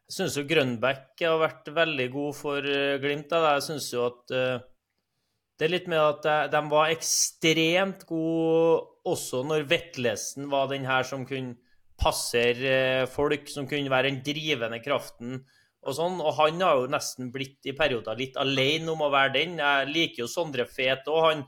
Jeg 0.04 0.16
syns 0.16 0.36
jo 0.38 0.44
Grønbæk 0.46 1.22
har 1.22 1.40
vært 1.42 1.70
veldig 1.74 2.08
god 2.14 2.36
for 2.38 2.70
eh, 2.70 3.00
Glimt. 3.02 3.30
Da. 3.32 3.56
Jeg 3.58 3.66
syns 3.68 3.90
jo 3.94 4.06
at 4.08 4.28
det 4.30 5.68
er 5.68 5.72
litt 5.72 5.88
med 5.90 6.00
at 6.00 6.52
de, 6.52 6.62
var 6.70 6.92
ekstremt 6.94 8.06
gode 8.10 8.84
også 9.10 9.44
når 9.48 9.66
Vetlesen 9.70 10.50
var 10.52 10.70
den 10.72 10.86
her 10.86 11.04
som 11.08 11.26
kunne 11.26 11.58
passere 11.98 13.08
folk, 13.10 13.48
som 13.50 13.68
kunne 13.70 13.92
være 13.92 14.10
den 14.10 14.22
drivende 14.26 14.80
kraften 14.84 15.42
og 15.84 15.98
sånn. 15.98 16.22
Og 16.24 16.38
han 16.40 16.64
har 16.64 16.80
jo 16.80 16.88
nesten 16.92 17.32
blitt 17.34 17.70
i 17.70 17.76
perioder 17.78 18.20
litt 18.20 18.40
alene 18.42 18.94
om 18.94 19.04
å 19.06 19.12
være 19.14 19.36
den. 19.38 19.60
Jeg 19.62 19.92
liker 19.92 20.24
jo 20.24 20.32
Sondre 20.32 20.66
Fet 20.70 21.10
òg. 21.12 21.22
Han, 21.28 21.44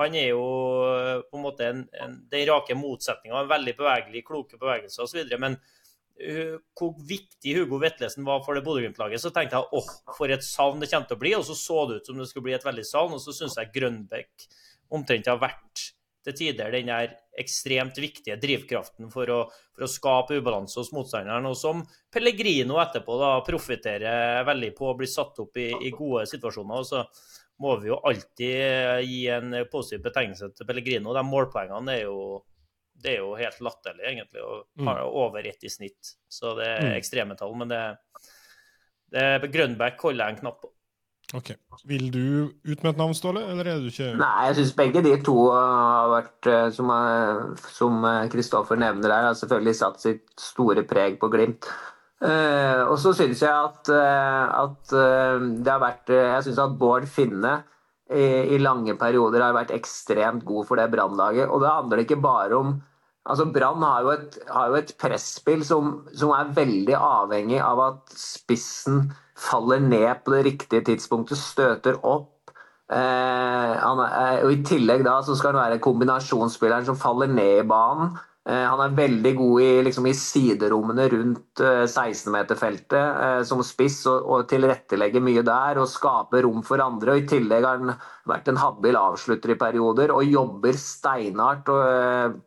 han 0.00 0.16
er 0.18 0.30
jo 0.32 0.46
eh, 0.86 1.18
på 1.26 1.38
en 1.38 1.44
måte 1.44 1.68
en, 1.68 1.84
en, 2.02 2.16
den 2.30 2.48
rake 2.50 2.78
motsetninga. 2.78 3.44
Veldig 3.50 3.76
bevegelig, 3.80 4.24
kloke 4.26 4.60
bevegelser 4.60 5.06
osv. 5.06 5.36
Men 5.42 5.58
uh, 5.58 6.56
hvor 6.78 6.94
viktig 7.08 7.56
Hugo 7.58 7.80
Vetlesen 7.82 8.26
var 8.28 8.44
for 8.46 8.56
det 8.56 8.64
Bodø-Glimt-laget, 8.66 9.22
så 9.22 9.32
tenkte 9.34 9.60
jeg 9.60 9.80
åh, 9.80 9.94
for 10.16 10.32
et 10.32 10.46
savn 10.46 10.82
det 10.82 10.90
kommer 10.92 11.10
til 11.10 11.18
å 11.18 11.24
bli. 11.24 11.36
Og 11.38 11.46
så 11.48 11.58
så 11.58 11.86
det 11.90 12.00
ut 12.00 12.12
som 12.12 12.20
det 12.20 12.28
skulle 12.30 12.50
bli 12.50 12.58
et 12.58 12.66
veldig 12.66 12.86
savn. 12.88 13.16
Og 13.18 13.24
så 13.24 13.36
syns 13.36 13.58
jeg 13.60 13.72
Grønbekk 13.76 14.50
omtrent 14.94 15.30
har 15.30 15.42
vært 15.42 15.90
til 16.26 16.36
tider 16.36 16.74
den 16.74 16.90
der 16.90 17.14
ekstremt 17.40 17.96
viktige 17.98 18.36
drivkraften 18.40 19.10
for 19.10 19.32
å, 19.32 19.40
for 19.74 19.86
å 19.86 19.90
skape 19.90 20.36
ubalanse 20.38 20.78
hos 20.80 20.92
motstanderen, 20.92 21.46
og 21.48 21.56
som 21.56 21.82
Pellegrino 22.12 22.78
etterpå 22.82 23.16
da 23.20 23.32
profitterer 23.46 24.44
veldig 24.48 24.72
på 24.76 24.90
å 24.90 24.96
bli 24.98 25.08
satt 25.10 25.38
opp 25.42 25.56
i, 25.60 25.70
i 25.88 25.90
gode 25.96 26.26
situasjoner. 26.30 26.84
og 26.84 26.86
så 26.86 27.04
må 27.60 27.74
vi 27.82 27.90
jo 27.90 27.98
alltid 28.08 29.02
gi 29.04 29.26
en 29.28 29.52
positiv 29.72 30.00
betegnelse 30.06 30.48
til 30.56 30.66
Pellegrino. 30.68 31.12
De 31.12 31.24
målpoengene 31.28 31.92
er 31.92 32.06
jo, 32.06 32.38
det 32.96 33.12
er 33.14 33.18
jo 33.20 33.34
helt 33.36 33.60
latterlig, 33.60 34.06
egentlig. 34.14 34.40
Og 34.40 34.66
Mm. 34.80 34.86
har 34.88 35.00
over 35.04 35.46
ett 35.46 35.64
i 35.64 35.68
snitt. 35.68 36.14
Så 36.28 36.54
det 36.56 36.66
er 36.66 36.80
Mm. 36.86 36.94
ekstreme 36.96 37.36
tall. 37.36 37.54
Men 37.54 37.68
det, 37.68 37.98
det 39.12 39.52
Grønbæk 39.52 40.00
holder 40.00 40.24
jeg 40.24 40.34
en 40.36 40.40
knapp 40.40 40.60
på. 40.62 40.70
Ok. 41.36 41.52
Vil 41.86 42.08
du 42.10 42.50
ut 42.66 42.82
med 42.82 42.90
et 42.90 42.98
navn, 42.98 43.14
Ståle, 43.14 43.44
eller 43.52 43.68
er 43.70 43.78
du 43.78 43.86
ikke 43.90 44.08
Nei, 44.18 44.46
jeg 44.48 44.56
syns 44.58 44.72
begge 44.80 45.02
de 45.06 45.12
to 45.24 45.36
har 45.54 46.08
vært, 46.10 46.48
eh, 46.50 46.70
som, 46.74 46.90
eh, 48.04 48.26
Kristoffer 48.32 48.76
nevner 48.80 49.14
her, 49.14 49.28
har 49.30 49.38
selvfølgelig 49.38 49.76
satt 49.78 50.00
sitt 50.02 50.24
store 50.42 50.82
preg 50.90 51.20
på 51.22 51.30
Glimt. 51.30 51.68
Eh, 52.20 52.82
og 52.84 52.98
så 53.00 53.14
syns 53.16 53.40
jeg 53.40 53.48
at, 53.48 53.88
eh, 53.88 54.58
at 54.64 54.92
eh, 54.92 55.38
det 55.64 55.70
har 55.72 55.80
vært 55.80 56.10
eh, 56.12 56.34
Jeg 56.34 56.44
syns 56.50 56.58
at 56.66 56.74
Bård 56.82 57.06
Finne 57.08 57.62
i, 58.10 58.56
i 58.56 58.58
lange 58.58 58.92
perioder 58.98 59.40
har 59.40 59.54
vært 59.56 59.70
ekstremt 59.72 60.44
god 60.44 60.66
for 60.68 60.76
det 60.76 60.90
Brannlaget. 60.92 61.48
Og 61.48 61.62
det 61.62 61.70
handler 61.70 62.02
ikke 62.04 62.20
bare 62.20 62.58
om 62.58 62.80
Altså 63.30 63.44
Brann 63.52 63.82
har, 63.84 64.00
jo 64.02 64.08
et- 64.16 64.38
har 64.48 64.68
jo 64.72 64.74
et 64.78 64.90
presspill 64.98 65.60
som, 65.62 66.06
som 66.16 66.30
er 66.32 66.48
veldig 66.56 66.94
avhengig 66.96 67.58
av 67.62 67.78
at 67.84 68.08
spissen 68.16 69.10
faller 69.40 69.80
ned 69.82 70.24
på 70.24 70.34
det 70.34 70.44
riktige 70.46 70.84
tidspunktet, 70.90 71.40
støter 71.40 72.00
opp. 72.06 72.52
Eh, 72.90 73.74
han 73.80 74.02
er, 74.02 74.42
og 74.44 74.52
I 74.52 74.62
tillegg 74.66 75.04
da 75.06 75.20
så 75.22 75.36
skal 75.38 75.54
han 75.54 75.62
være 75.62 75.82
kombinasjonsspilleren 75.84 76.88
som 76.88 76.98
faller 76.98 77.30
ned 77.30 77.62
i 77.62 77.68
banen. 77.68 78.18
Eh, 78.48 78.64
han 78.64 78.80
er 78.80 78.94
veldig 78.96 79.30
god 79.36 79.62
i, 79.62 79.68
liksom, 79.84 80.06
i 80.08 80.16
siderommene 80.16 81.04
rundt 81.12 81.60
eh, 81.60 81.84
16-meterfeltet 81.84 82.96
eh, 82.96 83.42
som 83.46 83.60
spiss 83.66 84.00
og, 84.10 84.24
og 84.24 84.46
tilrettelegger 84.50 85.22
mye 85.22 85.44
der 85.46 85.78
og 85.82 85.90
skaper 85.92 86.46
rom 86.46 86.64
for 86.66 86.82
andre. 86.82 87.14
og 87.14 87.20
I 87.20 87.28
tillegg 87.30 87.68
har 87.68 87.82
han 87.82 87.94
vært 88.30 88.48
en 88.50 88.62
habil 88.62 88.96
avslutter 88.96 89.54
i 89.54 89.58
perioder 89.60 90.14
og 90.16 90.24
jobber 90.26 90.80
steinhardt. 90.80 91.68
Eh, 91.68 92.40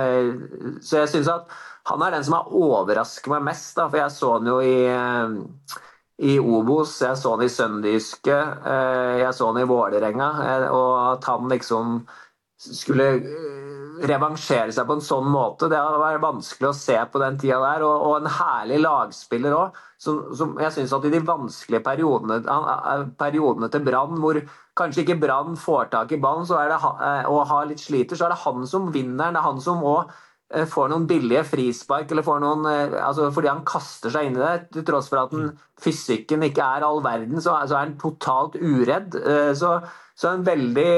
eh, 0.00 0.80
så 0.80 1.04
jeg 1.04 1.12
syns 1.12 1.30
at 1.36 1.54
han 1.92 2.02
er 2.02 2.16
den 2.16 2.24
som 2.24 2.38
har 2.38 2.48
overrasket 2.48 3.28
meg 3.34 3.44
mest. 3.52 3.76
Da, 3.76 3.90
for 3.90 4.00
jeg 4.00 4.16
så 4.16 4.38
han 4.38 4.48
jo 4.48 4.58
i 4.64 4.78
eh, 4.88 5.82
i 6.22 6.38
Obos, 6.38 7.00
jeg 7.02 7.16
så 7.18 7.34
han 7.34 7.42
i 7.42 7.50
Sønderjyske, 7.50 8.34
eh, 8.70 9.16
jeg 9.24 9.34
så 9.34 9.48
han 9.50 9.62
i 9.62 9.66
Vålerenga. 9.66 10.28
eh, 10.46 10.68
Og 10.70 11.12
at 11.14 11.24
han 11.24 11.48
liksom 11.50 12.06
skulle 12.56 13.08
eh, 13.18 14.06
revansjere 14.06 14.72
seg 14.72 14.86
på 14.86 14.96
en 14.96 15.02
sånn 15.04 15.26
måte, 15.30 15.68
det 15.70 15.78
har 15.78 15.98
vært 15.98 16.22
vanskelig 16.22 16.68
å 16.70 16.76
se 16.76 16.96
på 17.10 17.18
den 17.22 17.38
tida 17.38 17.58
der. 17.62 17.82
Og, 17.82 18.06
og 18.06 18.16
en 18.20 18.30
herlig 18.30 18.78
lagspiller 18.84 19.56
òg, 19.58 19.80
som, 19.98 20.20
som 20.36 20.54
jeg 20.60 20.72
syns 20.76 20.94
at 20.94 21.04
i 21.08 21.12
de 21.14 21.20
vanskelige 21.24 21.82
periodene, 21.82 22.40
periodene 23.18 23.70
til 23.72 23.84
Brann, 23.86 24.18
hvor 24.22 24.38
kanskje 24.78 25.02
ikke 25.04 25.18
Brann 25.22 25.56
får 25.58 25.90
tak 25.94 26.12
i 26.12 26.20
ballen 26.20 26.46
og 27.30 27.40
har 27.50 27.66
litt 27.70 27.82
sliter, 27.82 28.18
så 28.18 28.26
er 28.28 28.34
det 28.34 28.42
han 28.44 28.66
som 28.70 28.90
vinner. 28.94 29.32
Det 29.34 29.40
er 29.42 29.48
han 29.48 29.60
som 29.62 29.82
eh, 29.82 30.14
får 30.70 30.90
noen 30.92 31.06
billige 31.08 31.42
frispark, 31.48 32.10
eller 32.12 32.22
får 32.26 32.40
noen, 32.42 32.66
eh, 32.70 32.96
altså 33.00 33.30
fordi 33.34 33.48
han 33.50 33.64
kaster 33.66 34.12
seg 34.12 34.28
inn 34.28 34.38
i 34.38 34.42
det. 34.42 34.70
Til 34.76 34.84
tross 34.86 35.08
for 35.10 35.24
at 35.24 35.32
den, 35.34 35.52
fysikken 35.82 36.44
ikke 36.46 36.62
er 36.76 36.86
all 36.86 37.02
verden, 37.04 37.40
så, 37.40 37.56
så 37.66 37.78
er 37.78 37.86
han 37.86 37.98
totalt 38.00 38.58
uredd. 38.60 39.16
Eh, 39.18 39.52
Så, 39.58 39.76
så 40.14 40.30
en 40.30 40.44
veldig, 40.46 40.90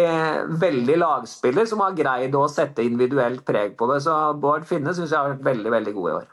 veldig 0.60 0.96
lagspiller 1.00 1.64
som 1.68 1.80
har 1.80 1.94
greid 1.96 2.34
å 2.36 2.46
sette 2.52 2.84
individuelt 2.84 3.46
preg 3.48 3.76
på 3.78 3.88
det. 3.88 4.02
Så 4.04 4.12
Bård 4.42 4.66
Finne 4.68 4.92
syns 4.92 5.14
jeg 5.14 5.16
har 5.16 5.32
vært 5.32 5.46
veldig, 5.46 5.70
veldig 5.72 5.94
god 5.96 6.10
i 6.10 6.16
år. 6.18 6.26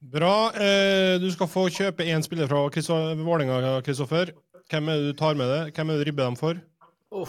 Bra. 0.00 0.34
Eh, 0.56 1.18
du 1.20 1.28
skal 1.34 1.50
få 1.52 1.66
kjøpe 1.68 2.06
én 2.08 2.24
spiller 2.24 2.48
fra 2.48 2.62
Vålerenga, 2.70 3.82
Kristoffer. 3.84 4.32
Hvem 4.70 4.88
er 4.88 5.02
det 5.02 5.10
du 5.10 5.18
tar 5.18 5.36
med 5.36 5.50
deg? 5.52 5.74
Hvem 5.74 5.90
er 5.90 5.98
det 5.98 6.04
du 6.06 6.08
ribber 6.08 6.30
dem 6.30 6.38
for? 6.40 6.62
Oh. 7.10 7.28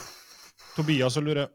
Tobias 0.78 1.18
og 1.20 1.26
Lure. 1.28 1.50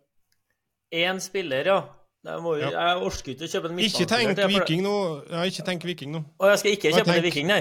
Én 0.93 1.23
spiller, 1.23 1.65
ja. 1.73 1.79
Jeg, 2.27 2.43
må, 2.43 2.57
Ja. 2.59 2.71
jeg 2.75 3.03
orker 3.07 3.33
ikke 3.37 3.47
å 3.47 3.51
kjøpe 3.55 3.69
en 3.71 3.79
Ikke 3.87 4.07
tenk 4.11 4.37
jeg, 4.37 4.37
for- 4.43 4.55
Viking 4.59 4.83
nå. 4.83 4.95
Ja, 5.31 5.43
ikke 5.47 5.65
tenk 5.65 5.85
Viking 5.87 6.13
nå. 6.17 6.25
Og 6.41 6.49
jeg 6.51 6.59
skal 6.59 6.71
ikke 6.77 6.93
kjøpe 6.97 7.15
en. 7.17 7.23
Viking, 7.23 7.47
nei. 7.47 7.61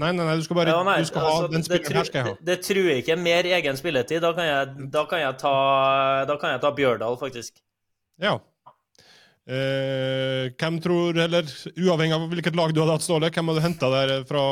Nei, 0.00 0.10
nei, 0.14 0.24
nei, 0.24 0.36
du 0.38 0.42
skal 0.46 0.56
bare 0.56 0.70
Ja, 0.74 0.82
nei, 0.86 0.98
du 1.02 1.04
skal 1.08 1.20
ha 1.22 1.30
altså, 1.30 1.50
den 1.50 1.60
det 1.60 1.66
spilleren 1.68 1.90
tru- 1.90 1.96
her 2.00 2.04
skal 2.08 2.18
jeg 2.20 2.26
ha. 2.26 2.34
Det, 2.40 2.44
det 2.46 2.58
truer 2.66 2.98
ikke 3.02 3.16
mer 3.18 3.42
egen 3.58 3.76
spilletid. 3.78 4.20
Da 4.22 4.32
kan 4.32 4.44
jeg, 4.50 4.90
da 4.90 5.04
kan 5.10 5.18
jeg, 5.22 5.38
ta, 5.38 5.54
da 6.26 6.36
kan 6.36 6.50
jeg 6.54 6.60
ta 6.62 6.70
Bjørdal, 6.78 7.16
faktisk. 7.18 7.52
Ja. 8.22 8.38
Eh, 9.50 10.50
hvem 10.60 10.76
tror, 10.84 11.16
eller 11.18 11.42
uavhengig 11.74 12.14
av 12.14 12.28
hvilket 12.30 12.54
lag 12.58 12.72
du 12.74 12.80
hadde 12.84 12.94
hatt, 12.94 13.02
Ståle, 13.06 13.30
hvem 13.34 13.50
hadde 13.50 13.58
du 13.62 13.66
henta 13.66 13.90
der 13.90 14.24
fra 14.28 14.42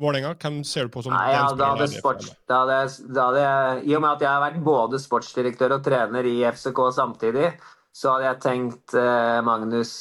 Vålerenga? 0.00 0.34
Hvem 0.40 0.62
ser 0.64 0.88
du 0.88 0.92
på 0.94 1.02
som 1.04 1.12
Nei, 1.12 1.32
ja, 1.34 1.42
da 1.58 1.72
hadde 1.74 1.88
sports, 1.92 2.30
da 2.48 2.62
hadde, 2.62 2.78
da 3.12 3.26
hadde 3.28 3.84
I 3.84 3.94
og 3.98 4.00
med 4.06 4.10
at 4.14 4.24
jeg 4.24 4.30
har 4.32 4.44
vært 4.46 4.62
både 4.64 5.00
sportsdirektør 5.02 5.74
og 5.76 5.84
trener 5.84 6.24
i 6.30 6.38
FCK 6.48 6.80
samtidig, 6.96 7.52
så 7.92 8.14
hadde 8.14 8.28
jeg 8.30 8.40
tenkt 8.40 8.94
eh, 8.96 9.38
Magnus 9.44 9.92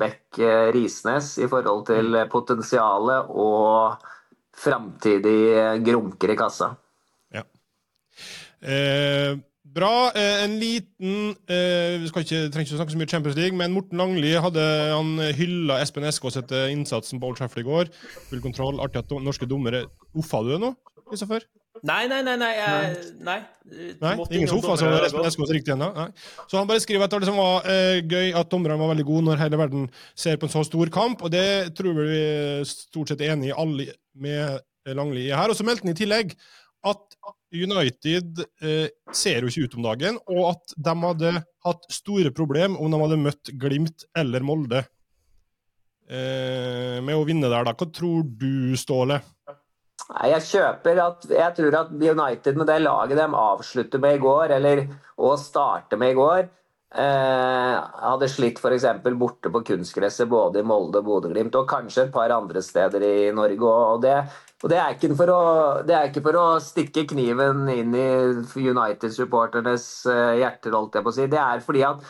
Bech 0.00 0.14
Beck 0.34 0.38
eh, 0.40 0.70
Risnes 0.74 1.34
i 1.38 1.48
forhold 1.50 1.84
til 1.90 2.16
eh, 2.16 2.28
potensialet 2.30 3.28
og 3.28 4.06
framtidig 4.56 5.40
eh, 5.52 5.74
grunker 5.84 6.32
i 6.32 6.38
kassa. 6.40 6.74
Eh, 8.64 9.34
bra. 9.76 10.10
Eh, 10.16 10.44
en 10.46 10.54
liten 10.56 11.34
eh, 11.50 12.00
Vi 12.00 12.08
skal 12.08 12.24
ikke, 12.24 12.38
trenger 12.48 12.64
ikke 12.64 12.76
å 12.76 12.80
snakke 12.80 12.94
så 12.94 13.00
mye 13.02 13.10
Champions 13.12 13.36
League, 13.36 13.58
men 13.58 13.74
Morten 13.74 14.00
Langli 14.00 14.32
hadde 14.40 14.64
han 14.94 15.18
hylla 15.36 15.82
Espen 15.84 16.06
Eskås 16.08 16.38
etter 16.40 16.70
innsatsen 16.72 17.20
på 17.20 17.28
Old 17.28 17.40
Trafford 17.40 17.60
i 17.60 17.68
går. 17.68 17.92
Full 18.30 18.40
kontroll. 18.44 18.80
Artig 18.80 19.02
at 19.02 19.12
norske 19.20 19.50
dommere 19.50 19.84
Uffa 20.16 20.40
du 20.46 20.54
det 20.54 20.62
nå, 20.64 20.72
Kristoffer? 21.10 21.44
Nei, 21.82 22.04
nei, 22.06 22.20
nei. 22.22 22.36
nei, 22.38 22.52
jeg, 22.54 22.98
nei. 23.26 23.38
Nei, 24.00 24.12
ingen 24.30 24.48
sofa, 24.48 24.76
så 24.78 24.86
dommere 24.86 25.08
Espen. 25.08 25.26
Eskås 25.26 25.50
riktig 25.56 25.74
ennå. 25.74 25.88
Nei. 25.96 26.06
Så 26.46 26.60
han 26.60 26.68
bare 26.70 26.82
skriver 26.84 27.06
at 27.06 27.14
det 27.14 27.24
liksom 27.24 27.40
var 27.40 27.66
eh, 27.70 27.98
gøy 28.04 28.30
at 28.38 28.50
dommerne 28.52 28.78
var 28.78 28.92
veldig 28.92 29.06
gode 29.08 29.26
når 29.26 29.42
hele 29.42 29.58
verden 29.58 29.88
ser 30.14 30.38
på 30.38 30.46
en 30.46 30.54
så 30.54 30.62
stor 30.68 30.92
kamp, 30.94 31.24
og 31.26 31.32
det 31.34 31.74
tror 31.76 31.96
vi 31.98 32.20
stort 32.68 33.10
sett 33.10 33.24
er 33.24 33.34
enig 33.34 33.50
i 33.50 33.56
alle 33.56 33.88
med 34.14 34.94
Langli 34.94 35.26
her. 35.32 35.50
Og 35.50 35.58
så 35.58 35.66
meldte 35.66 35.88
han 35.88 35.94
i 35.96 35.98
tillegg 35.98 36.36
at 36.84 37.18
United 37.54 38.42
eh, 38.62 38.88
ser 39.14 39.44
jo 39.44 39.50
ikke 39.50 39.66
ut 39.68 39.76
om 39.78 39.86
dagen, 39.88 40.18
og 40.30 40.42
at 40.52 40.74
de 40.76 40.96
hadde 41.04 41.36
hatt 41.66 41.86
store 41.92 42.32
problemer 42.34 42.80
om 42.80 42.92
de 42.92 43.00
hadde 43.02 43.22
møtt 43.22 43.52
Glimt 43.60 44.06
eller 44.16 44.44
Molde 44.46 44.82
eh, 46.10 46.98
med 47.04 47.14
å 47.16 47.24
vinne 47.26 47.48
der. 47.50 47.66
da. 47.66 47.74
Hva 47.74 47.88
tror 47.88 48.26
du, 48.26 48.74
Ståle? 48.78 49.20
Nei, 50.12 50.26
jeg 50.34 50.44
kjøper 50.50 50.98
at 51.00 51.24
Jeg 51.32 51.54
tror 51.56 51.78
at 51.78 51.94
United 51.94 52.58
med 52.60 52.68
det 52.68 52.82
laget 52.82 53.16
de 53.16 53.28
avslutter 53.40 54.02
med 54.02 54.18
i 54.18 54.22
går, 54.22 54.52
eller 54.58 54.84
å 55.16 55.32
starte 55.40 55.96
med 56.00 56.12
i 56.12 56.18
går 56.18 56.42
eh, 56.44 57.76
Hadde 58.04 58.28
slitt 58.28 58.60
f.eks. 58.60 58.86
borte 59.16 59.52
på 59.52 59.62
kunstgresset 59.70 60.28
både 60.28 60.60
i 60.60 60.66
Molde 60.66 61.00
Bodø-Glimt, 61.04 61.56
og 61.56 61.70
kanskje 61.70 62.06
et 62.06 62.12
par 62.14 62.34
andre 62.36 62.62
steder 62.64 63.06
i 63.06 63.14
Norge. 63.36 63.70
Og 63.94 64.02
det, 64.04 64.16
og 64.62 64.72
det, 64.72 64.80
er, 64.80 64.98
ikke 64.98 65.30
å, 65.32 65.40
det 65.86 65.96
er 65.96 66.10
ikke 66.10 66.24
for 66.28 66.40
å 66.40 66.46
stikke 66.62 67.06
kniven 67.14 67.64
inn 67.72 67.96
i 67.96 68.10
United-supporternes 68.60 69.88
eh, 70.12 70.34
hjerter, 70.42 70.76
holdt 70.76 71.00
jeg 71.00 71.06
på 71.06 71.14
å 71.14 71.18
si. 71.20 71.30
Det 71.32 71.40
er 71.40 71.64
fordi 71.64 71.86
at 71.88 72.04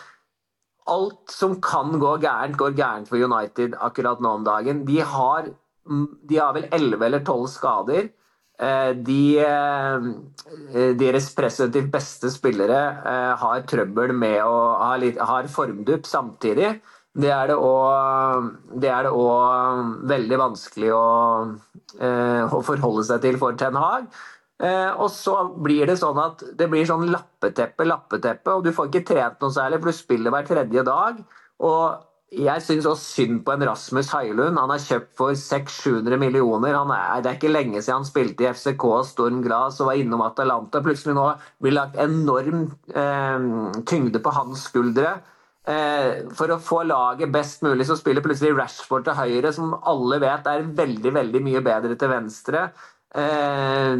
alt 0.90 1.32
som 1.32 1.56
kan 1.64 1.94
gå 2.00 2.16
gærent, 2.20 2.58
går 2.60 2.76
gærent 2.76 3.08
for 3.08 3.22
United 3.22 3.76
akkurat 3.80 4.20
nå 4.20 4.38
om 4.40 4.44
dagen. 4.44 4.84
De 4.88 5.00
har, 5.00 5.48
de 5.84 6.38
har 6.40 6.54
vel 6.56 6.68
11 6.72 7.06
eller 7.06 7.24
12 7.24 7.48
skader. 7.52 8.10
Eh, 8.58 8.92
De, 8.94 9.38
eh, 9.42 10.92
deres 10.94 11.30
presumptivt 11.34 11.90
beste 11.92 12.30
spillere 12.30 12.80
eh, 13.04 13.32
har 13.40 13.64
trøbbel 13.66 14.14
med 14.14 14.40
å 14.46 14.58
ha 14.78 14.92
litt, 14.96 15.18
har 15.18 15.48
formdupp 15.50 16.06
samtidig. 16.06 16.76
Det 17.14 17.30
er 17.30 17.50
det 17.52 17.56
også, 17.56 18.52
det 18.82 18.90
er 18.90 19.06
det 19.06 19.10
også 19.14 20.06
veldig 20.10 20.38
vanskelig 20.38 20.94
å, 20.94 21.02
eh, 22.00 22.42
å 22.50 22.62
forholde 22.66 23.04
seg 23.06 23.20
til 23.22 23.38
for 23.38 23.58
Ten 23.58 23.76
Hag. 23.78 24.08
Eh, 24.62 24.90
og 25.02 25.10
så 25.10 25.34
blir 25.62 25.86
det 25.90 25.98
sånn 25.98 26.18
at 26.22 26.42
det 26.58 26.68
blir 26.70 26.86
sånn 26.86 27.08
lappeteppe, 27.10 27.86
lappeteppe, 27.86 28.54
og 28.54 28.64
du 28.64 28.70
får 28.74 28.90
ikke 28.90 29.06
trent 29.12 29.40
noe 29.42 29.54
særlig, 29.54 29.80
for 29.82 29.90
du 29.90 29.98
spiller 29.98 30.34
hver 30.34 30.46
tredje 30.46 30.84
dag. 30.86 31.22
Og 31.60 32.04
jeg 32.42 32.62
syns 32.64 32.86
også 32.88 33.04
synd 33.04 33.42
på 33.46 33.52
en 33.54 33.64
Rasmus 33.68 34.08
Høylund. 34.12 34.58
Han 34.58 34.72
er 34.74 34.82
kjøpt 34.82 35.12
for 35.18 35.36
600-700 35.38 36.18
millioner. 36.20 36.74
Er, 36.74 37.20
det 37.22 37.30
er 37.30 37.38
ikke 37.38 37.52
lenge 37.52 37.82
siden 37.82 38.00
han 38.00 38.08
spilte 38.08 38.46
i 38.46 38.50
FCK 38.50 38.86
Storm 39.08 39.42
Gras 39.44 39.78
og 39.80 39.90
var 39.90 40.00
innom 40.00 40.24
Atalanta. 40.24 40.82
Plutselig 40.84 41.14
nå 41.16 41.28
blir 41.62 41.76
lagt 41.76 42.00
enorm 42.00 42.66
eh, 42.90 43.46
tyngde 43.90 44.22
på 44.24 44.34
hans 44.34 44.66
skuldre. 44.70 45.16
Eh, 45.64 46.24
for 46.36 46.52
å 46.52 46.60
få 46.60 46.82
laget 46.84 47.32
best 47.32 47.62
mulig, 47.64 47.86
så 47.88 47.96
spiller 47.96 48.24
plutselig 48.24 48.52
Rashford 48.58 49.06
til 49.06 49.16
høyre, 49.16 49.52
som 49.56 49.72
alle 49.80 50.18
vet 50.20 50.48
er 50.50 50.66
veldig 50.80 51.12
veldig 51.16 51.44
mye 51.46 51.62
bedre 51.64 51.96
til 52.00 52.12
venstre. 52.12 52.66
Eh, 53.14 53.94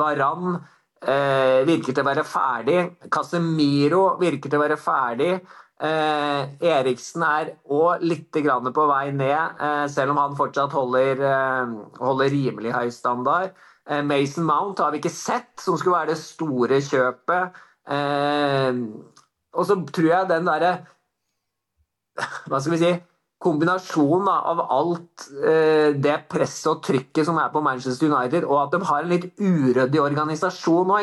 Varan 0.00 0.54
eh, 0.56 1.60
virker 1.68 1.92
til 1.92 2.04
å 2.04 2.08
være 2.08 2.24
ferdig. 2.24 2.78
Casemiro 3.12 4.04
virker 4.20 4.48
til 4.48 4.60
å 4.60 4.64
være 4.64 4.80
ferdig. 4.80 5.34
Eh, 5.80 6.42
Eriksen 6.60 7.22
er 7.24 7.54
òg 7.72 8.02
litt 8.04 8.28
på 8.30 8.86
vei 8.90 9.12
ned, 9.12 9.60
eh, 9.60 9.86
selv 9.88 10.10
om 10.10 10.18
han 10.18 10.36
fortsatt 10.36 10.72
holder, 10.72 11.22
eh, 11.24 11.66
holder 11.98 12.28
rimelig 12.28 12.72
høy 12.72 12.90
standard. 12.90 13.54
Eh, 13.88 14.02
Mason 14.02 14.44
Mount 14.44 14.78
har 14.78 14.90
vi 14.92 14.98
ikke 15.00 15.10
sett, 15.10 15.58
som 15.58 15.78
skulle 15.78 15.96
være 15.96 16.12
det 16.12 16.18
store 16.18 16.80
kjøpet. 16.84 17.52
Eh, 17.88 18.72
og 19.54 19.66
så 19.66 19.74
tror 19.90 20.08
jeg 20.08 20.28
den 20.28 20.44
derre 20.44 20.86
Hva 22.46 22.60
skal 22.60 22.72
vi 22.72 22.78
si? 22.78 23.02
Kombinasjonen 23.40 24.28
av 24.28 24.60
alt 24.68 25.30
eh, 25.42 25.94
det 25.96 26.28
presset 26.28 26.66
og 26.68 26.82
trykket 26.84 27.24
som 27.24 27.38
er 27.38 27.48
på 27.48 27.62
Manchester 27.62 28.10
United, 28.10 28.44
og 28.44 28.66
at 28.66 28.74
de 28.74 28.84
har 28.84 29.00
en 29.00 29.08
litt 29.08 29.30
uryddig 29.40 30.02
organisasjon 30.02 30.86
nå. 30.86 30.98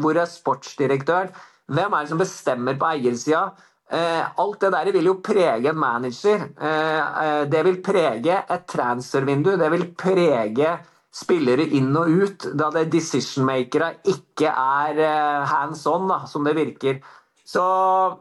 Hvor 0.00 0.16
er 0.16 0.24
sportsdirektøren? 0.24 1.34
Hvem 1.68 1.92
er 1.92 2.00
det 2.00 2.08
som 2.08 2.22
bestemmer 2.22 2.78
på 2.80 2.88
eiersida? 2.94 3.50
Eh, 3.92 4.38
alt 4.40 4.60
det 4.60 4.70
der 4.72 4.88
vil 4.94 5.10
jo 5.10 5.18
prege 5.20 5.68
en 5.68 5.78
manager. 5.78 6.46
Eh, 6.56 7.24
eh, 7.24 7.42
det 7.52 7.60
vil 7.66 7.82
prege 7.84 8.38
et 8.40 8.64
transfervindu. 8.68 9.50
Det 9.60 9.68
vil 9.74 9.90
prege 9.98 10.78
spillere 11.12 11.66
inn 11.76 11.90
og 12.00 12.08
ut, 12.08 12.46
da 12.56 12.70
det 12.72 12.86
decision-makere 12.94 13.90
ikke 14.08 14.48
er 14.48 15.44
hands 15.44 15.84
on, 15.86 16.06
da, 16.08 16.22
som 16.24 16.46
det 16.46 16.54
virker. 16.56 17.02
Så 17.44 17.64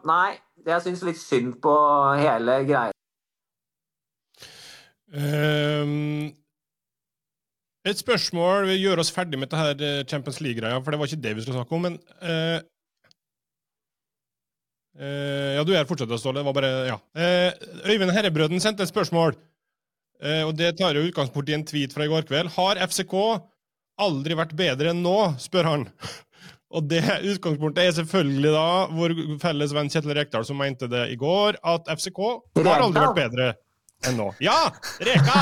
nei, 0.04 0.34
jeg 0.68 0.84
syns 0.84 1.06
litt 1.08 1.22
synd 1.22 1.56
på 1.64 1.76
hele 2.20 2.58
greia. 2.68 2.92
Um, 5.12 6.32
et 7.84 8.00
spørsmål 8.00 8.70
Vi 8.70 8.78
gjør 8.80 9.02
oss 9.04 9.12
ferdig 9.12 9.40
med 9.40 9.52
dette 9.52 10.06
Champions 10.08 10.40
League-greia, 10.44 10.80
for 10.80 10.92
det 10.92 11.00
var 11.00 11.10
ikke 11.10 11.24
det 11.24 11.34
vi 11.36 11.46
skulle 11.46 11.62
snakke 11.62 11.80
om. 11.80 11.88
Men 11.88 11.98
uh, 12.20 12.60
uh, 15.00 15.52
Ja, 15.58 15.64
du 15.68 15.72
er 15.76 15.88
fortsatt, 15.90 16.12
Ståle. 16.20 16.42
Det 16.42 16.48
var 16.50 16.58
bare 16.58 16.74
Ja. 16.90 16.98
Uh, 17.16 17.52
Øyvind 17.88 18.12
Herrebrøden 18.16 18.64
sendte 18.64 18.84
et 18.84 18.92
spørsmål, 18.92 19.38
og 20.22 20.52
det 20.54 20.76
tar 20.78 20.94
jo 20.94 21.02
utgangspunkt 21.08 21.48
i 21.50 21.56
en 21.56 21.64
tweet 21.66 21.96
fra 21.96 22.06
i 22.06 22.10
går 22.12 22.28
kveld. 22.30 22.52
Har 22.54 22.78
FCK 22.86 23.16
aldri 23.98 24.36
vært 24.38 24.54
bedre 24.54 24.92
enn 24.94 25.02
nå, 25.02 25.16
spør 25.42 25.70
han. 25.72 25.88
Og 26.72 26.86
det 26.88 27.02
utgangspunktet 27.34 27.84
er 27.84 27.96
selvfølgelig 27.98 28.52
da 28.54 28.68
vår 28.96 29.14
felles 29.42 29.74
venn 29.76 29.90
Kjetil 29.92 30.14
Rekdal 30.16 30.46
som 30.48 30.62
mente 30.62 30.88
det 30.92 31.10
i 31.12 31.18
går, 31.20 31.58
at 31.68 31.90
FCK 31.98 32.22
har 32.62 32.86
aldri 32.86 33.04
vært 33.04 33.18
bedre 33.18 33.50
enn 34.08 34.18
nå. 34.18 34.30
Ja! 34.42 34.72
Reka! 35.04 35.42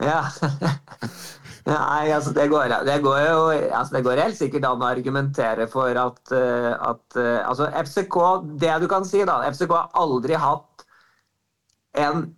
ja. 0.10 0.20
Nei, 1.66 2.08
altså 2.14 2.32
det 2.32 2.46
går, 2.48 2.72
det 2.88 2.96
går 3.04 3.18
jo 3.20 3.40
altså 3.52 3.96
det 3.98 4.04
går 4.06 4.22
helt 4.24 4.38
sikkert 4.38 4.64
an 4.64 4.80
å 4.80 4.88
argumentere 4.88 5.66
for 5.68 5.96
at, 6.00 6.20
uh, 6.32 6.72
at 6.88 7.18
uh, 7.20 7.40
Altså 7.44 7.68
FCK, 7.84 8.16
det 8.62 8.78
du 8.80 8.88
kan 8.88 9.04
si, 9.04 9.20
da 9.28 9.42
FCK 9.50 9.74
har 9.76 9.90
aldri 10.00 10.38
hatt 10.40 10.86
en 12.00 12.30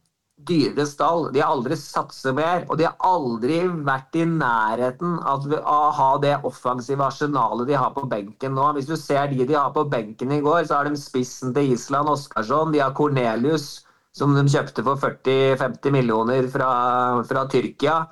dyrere 0.46 0.86
stall. 0.88 1.28
De 1.32 1.42
har 1.42 1.52
aldri 1.52 1.76
satset 1.78 2.34
mer, 2.34 2.64
og 2.68 2.78
de 2.80 2.86
har 2.88 2.96
aldri 3.06 3.60
vært 3.86 4.16
i 4.18 4.24
nærheten 4.28 5.18
av 5.28 5.46
å 5.60 5.78
ha 5.98 6.08
det 6.22 6.34
offensive 6.48 7.04
arsenalet 7.06 7.68
de 7.70 7.78
har 7.78 7.92
på 7.94 8.06
benken 8.10 8.56
nå. 8.58 8.72
Hvis 8.76 8.90
du 8.90 8.96
ser 8.98 9.30
de 9.30 9.46
de 9.46 9.58
har 9.58 9.70
på 9.74 9.86
benken 9.92 10.34
i 10.34 10.40
går, 10.44 10.64
så 10.66 10.80
har 10.80 10.90
de 10.90 10.98
spissen 10.98 11.54
til 11.54 11.76
Island 11.76 12.10
Oskarsson, 12.12 12.74
de 12.74 12.82
har 12.82 12.94
Cornelius, 12.98 13.84
som 14.16 14.34
de 14.36 14.44
kjøpte 14.50 14.84
for 14.84 15.00
40-50 15.00 15.94
millioner 15.94 16.48
fra, 16.52 16.72
fra 17.28 17.46
Tyrkia. 17.52 18.02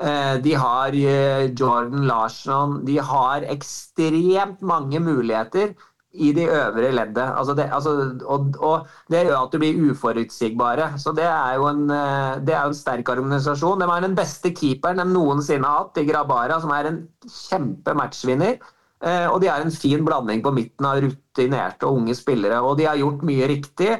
Eh, 0.00 0.34
de 0.40 0.54
har 0.56 0.94
eh, 0.96 1.52
Jordan 1.52 2.06
Larsson. 2.08 2.80
De 2.86 2.96
har 3.04 3.44
ekstremt 3.52 4.62
mange 4.64 5.00
muligheter 5.00 5.74
i 6.12 6.32
de 6.34 6.46
øvre 6.48 6.90
leddet. 6.94 7.26
Altså 7.36 7.54
det, 7.54 7.68
altså, 7.70 7.92
og, 8.24 8.56
og, 8.58 8.88
det 9.12 9.26
gjør 9.26 9.42
at 9.42 9.52
du 9.52 9.60
blir 9.60 9.92
uforutsigbare. 9.92 10.88
Så 10.98 11.12
det 11.16 11.28
er 11.28 11.58
jo 11.60 11.68
en, 11.68 11.84
eh, 11.92 12.40
det 12.46 12.56
er 12.56 12.64
en 12.64 12.76
sterk 12.76 13.12
organisasjon. 13.12 13.80
De 13.80 13.90
har 13.92 14.00
den 14.06 14.16
beste 14.16 14.54
keeperen 14.56 15.02
de 15.02 15.08
noensinne 15.12 15.68
har 15.68 15.84
hatt, 15.84 16.00
i 16.00 16.08
Grabara, 16.08 16.60
som 16.62 16.72
er 16.74 16.88
en 16.88 17.02
kjempe 17.28 17.94
matchvinner. 17.94 18.60
Og 19.00 19.38
de 19.40 19.48
har 19.48 19.62
en 19.64 19.72
fin 19.72 20.02
blanding 20.04 20.42
på 20.44 20.50
midten 20.52 20.84
av 20.84 20.98
rutinerte 21.00 21.88
og 21.88 22.02
unge 22.02 22.12
spillere. 22.12 22.58
Og 22.60 22.74
de 22.76 22.84
har 22.84 22.98
gjort 23.00 23.22
mye 23.24 23.46
riktig. 23.48 23.94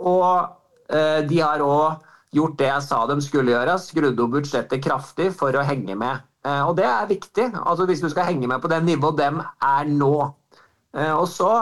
Og 0.00 0.30
de 1.28 1.42
har 1.42 1.64
òg 1.66 2.06
gjort 2.34 2.58
det 2.58 2.68
jeg 2.68 2.84
sa 2.86 3.00
de 3.08 3.16
skulle 3.24 3.54
gjøre, 3.54 3.78
skrudd 3.80 4.20
opp 4.20 4.32
budsjettet 4.36 4.82
kraftig 4.84 5.30
for 5.38 5.54
å 5.56 5.64
henge 5.66 5.94
med. 5.98 6.24
Og 6.66 6.74
det 6.76 6.84
er 6.84 7.08
viktig, 7.08 7.46
altså 7.56 7.86
hvis 7.88 8.02
du 8.04 8.10
skal 8.12 8.28
henge 8.28 8.48
med 8.50 8.60
på 8.60 8.68
det 8.68 8.82
nivået 8.84 9.16
dem 9.22 9.40
er 9.40 9.88
nå. 9.88 10.16
Og 11.16 11.26
så 11.30 11.52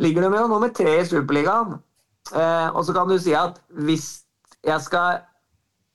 ligger 0.00 0.24
de 0.24 0.40
jo 0.40 0.46
nummer 0.48 0.70
tre 0.72 0.94
i 1.02 1.04
Superligaen. 1.04 1.76
Og 2.72 2.80
så 2.86 2.94
kan 2.96 3.10
du 3.10 3.18
si 3.20 3.34
at 3.36 3.60
hvis 3.84 4.06
jeg 4.64 4.80
skal 4.86 5.20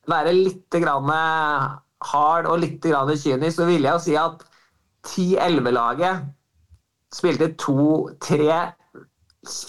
være 0.09 0.35
litt 0.35 0.77
hard 2.05 2.45
og 2.45 2.59
litt 2.61 2.85
kynisk, 2.85 3.57
så 3.57 3.65
ville 3.65 3.89
jeg 3.89 4.03
si 4.03 4.15
at 4.19 4.43
10-11-laget 5.09 6.25
spilte 7.15 7.55
to-tre 7.57 8.75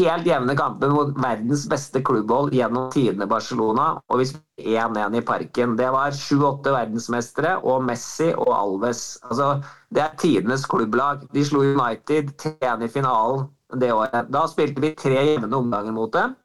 helt 0.00 0.26
jevne 0.26 0.54
kamper 0.58 0.92
mot 0.92 1.12
verdens 1.22 1.66
beste 1.70 2.02
klubbhold 2.04 2.54
gjennom 2.56 2.90
tidene 2.94 3.28
Barcelona. 3.30 3.88
Og 4.10 4.22
vi 4.22 4.28
spilte 4.30 4.76
1-1 4.76 5.18
i 5.18 5.24
Parken. 5.26 5.76
Det 5.78 5.90
var 5.94 6.16
sju-åtte 6.16 6.72
verdensmestere 6.74 7.56
og 7.62 7.84
Messi 7.86 8.32
og 8.34 8.50
Alves. 8.56 9.04
Altså, 9.28 9.50
det 9.94 10.02
er 10.04 10.16
tidenes 10.20 10.66
klubblag. 10.70 11.26
De 11.34 11.44
slo 11.46 11.62
United 11.66 12.32
3-1 12.42 12.86
i 12.86 12.92
finalen 12.92 13.46
det 13.74 13.92
året. 13.92 14.30
Da 14.32 14.44
spilte 14.50 14.82
vi 14.82 14.94
tre 14.98 15.16
jevne 15.32 15.56
omganger 15.56 15.94
mot 15.94 16.12
dem. 16.14 16.36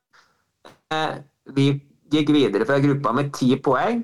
Vi 1.55 1.67
gikk 2.11 2.31
videre 2.35 2.65
fra 2.67 2.79
gruppa 2.83 3.13
med 3.15 3.31
ti 3.35 3.53
poeng, 3.63 4.01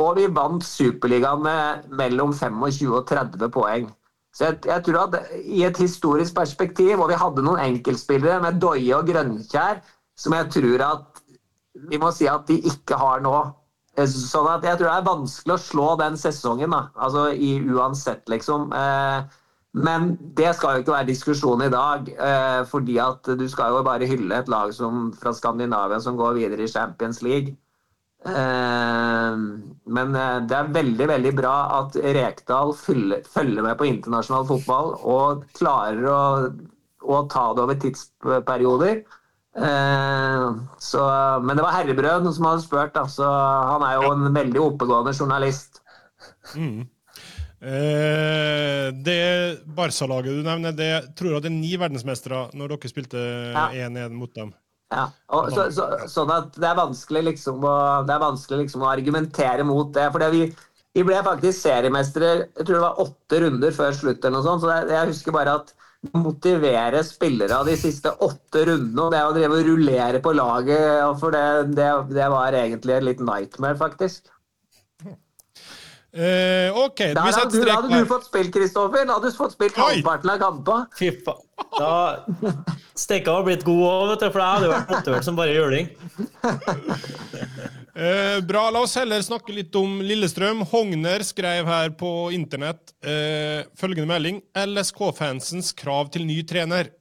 og 0.00 0.14
vi 0.16 0.28
vant 0.32 0.64
Superligaen 0.64 1.42
med 1.44 1.90
mellom 1.98 2.32
25 2.32 2.94
og 2.96 3.04
30 3.10 3.50
poeng. 3.52 3.90
Så 4.32 4.48
jeg, 4.48 4.60
jeg, 4.64 4.84
tror 4.86 5.00
at 5.02 5.32
I 5.44 5.64
et 5.68 5.80
historisk 5.82 6.34
perspektiv, 6.36 7.00
og 7.00 7.10
vi 7.10 7.18
hadde 7.20 7.44
noen 7.44 7.60
enkeltspillere 7.66 8.40
med 8.44 8.60
Doie 8.62 8.94
og 8.96 9.08
Grønkjær, 9.08 9.82
som 10.18 10.36
jeg 10.36 10.48
tror 10.54 10.86
at 10.86 11.20
vi 11.88 11.98
må 12.00 12.10
si 12.12 12.28
at 12.28 12.46
de 12.48 12.58
ikke 12.68 12.96
har 13.00 13.20
nå. 13.24 13.36
Sånn 14.08 14.48
at 14.48 14.64
Jeg 14.64 14.78
tror 14.80 14.88
det 14.88 14.96
er 14.96 15.04
vanskelig 15.04 15.54
å 15.54 15.60
slå 15.60 15.86
den 16.00 16.16
sesongen, 16.16 16.72
da. 16.72 16.86
altså 16.96 17.26
i 17.32 17.58
uansett, 17.60 18.24
liksom. 18.32 18.70
Men 19.72 20.08
det 20.36 20.50
skal 20.56 20.76
jo 20.76 20.84
ikke 20.84 20.94
være 20.94 21.08
diskusjon 21.10 21.64
i 21.64 21.72
dag, 21.72 22.08
fordi 22.68 22.96
at 23.00 23.28
du 23.40 23.44
skal 23.48 23.72
jo 23.72 23.84
bare 23.84 24.08
hylle 24.08 24.40
et 24.40 24.48
lag 24.52 24.72
som, 24.76 25.10
fra 25.16 25.32
Skandinavia 25.36 26.00
som 26.00 26.16
går 26.16 26.40
videre 26.40 26.64
i 26.64 26.72
Champions 26.72 27.20
League. 27.24 27.56
Men 28.22 30.12
det 30.14 30.54
er 30.54 30.68
veldig 30.76 31.08
veldig 31.10 31.32
bra 31.34 31.54
at 31.80 31.96
Rekdal 32.14 32.70
følger 32.78 33.64
med 33.64 33.74
på 33.80 33.88
internasjonal 33.88 34.46
fotball 34.46 34.92
og 35.00 35.42
klarer 35.58 36.06
å, 36.06 36.20
å 37.02 37.18
ta 37.32 37.48
det 37.56 37.64
over 37.64 37.80
tidsperioder. 37.82 39.02
Så, 40.78 41.02
men 41.42 41.58
det 41.58 41.66
var 41.66 41.74
Herrebrød 41.80 42.30
som 42.30 42.46
hadde 42.46 42.62
spurt, 42.62 42.96
altså, 42.96 43.26
han 43.72 43.82
er 43.88 43.98
jo 43.98 44.14
en 44.14 44.30
veldig 44.38 44.62
oppegående 44.70 45.16
journalist. 45.18 45.82
Mm. 46.54 46.86
Eh, 47.62 48.88
det 49.06 49.62
Barca-laget 49.66 50.34
du 50.34 50.42
nevner, 50.42 50.74
det 50.74 51.14
tror 51.14 51.36
jeg 51.36 51.44
det 51.44 51.50
er 51.52 51.54
ni 51.60 51.76
verdensmestere 51.78 52.48
når 52.58 52.74
dere 52.74 52.90
spilte 52.90 53.20
1-1 53.54 54.00
ja. 54.00 54.08
mot 54.10 54.32
dem. 54.34 54.50
Ja, 54.92 55.06
og 55.32 55.48
så, 55.54 55.68
så, 55.72 55.86
sånn 56.10 56.30
at 56.34 56.58
det 56.60 56.68
er 56.68 57.22
liksom 57.24 57.62
å, 57.64 57.76
det 58.04 58.12
er 58.12 58.24
vanskelig 58.26 58.66
liksom 58.66 58.84
å 58.84 58.90
argumentere 58.90 59.64
mot 59.64 59.92
det. 59.94 60.08
For 60.12 60.34
vi, 60.34 60.42
vi, 60.92 61.04
ble 61.08 61.22
faktisk 61.24 61.62
seriemestere 61.64 62.32
jeg 62.42 62.66
tror 62.66 62.74
det 62.76 62.82
var 62.84 63.00
åtte 63.06 63.40
runder 63.46 63.78
før 63.78 63.96
slutt. 63.96 64.20
eller 64.20 64.36
noe 64.36 64.48
sånt, 64.48 64.64
så 64.64 64.74
det, 64.74 64.98
Jeg 64.98 65.14
husker 65.14 65.36
bare 65.38 65.56
at 65.62 65.72
motivere 66.18 67.00
spillere 67.06 67.56
av 67.56 67.68
de 67.70 67.76
siste 67.78 68.10
åtte 68.26 68.66
rundene 68.66 69.04
og 69.06 69.12
det 69.14 69.22
å 69.22 69.32
drive 69.36 69.60
og 69.60 69.68
rullere 69.70 70.20
på 70.22 70.34
laget, 70.34 71.18
for 71.22 71.34
det, 71.34 71.74
det, 71.78 71.88
det 72.12 72.28
var 72.34 72.58
egentlig 72.58 72.96
et 72.96 73.06
litt 73.06 73.22
nightmare, 73.22 73.78
faktisk. 73.78 74.26
Uh, 76.12 76.68
ok, 76.76 76.98
Der 77.16 77.22
hadde 77.24 77.56
du, 77.56 77.70
hadde 77.70 77.88
du 77.88 78.04
fått 78.04 78.26
spilt, 78.26 78.50
Kristoffer. 78.52 79.06
Da 79.08 79.14
hadde 79.16 79.30
du 79.32 79.36
fått 79.36 79.54
spilt 79.54 79.78
halvparten 79.80 80.28
av 80.28 80.42
kampene. 80.42 80.84
Fy 80.98 81.08
faen. 81.24 81.40
Da 81.72 81.92
Stekka 82.98 83.32
har 83.38 83.46
blitt 83.46 83.64
god 83.64 83.80
òg, 83.88 84.24
for 84.26 84.42
jeg 84.42 84.58
hadde 84.58 84.68
vært 84.74 84.92
motivert 84.92 85.24
som 85.24 85.38
bare 85.38 85.54
juling. 85.56 85.88
uh, 87.96 88.38
bra. 88.50 88.66
La 88.76 88.84
oss 88.84 88.98
heller 89.00 89.24
snakke 89.24 89.56
litt 89.56 89.72
om 89.80 90.02
Lillestrøm. 90.04 90.66
Hogner 90.74 91.24
skrev 91.24 91.72
her 91.72 91.96
på 91.96 92.12
internett 92.36 92.92
uh, 93.08 93.64
følgende 93.80 94.12
melding. 94.12 94.44
LSK-fansens 94.52 95.72
krav 95.80 96.12
til 96.12 96.28
ny 96.28 96.42
trener. 96.44 96.92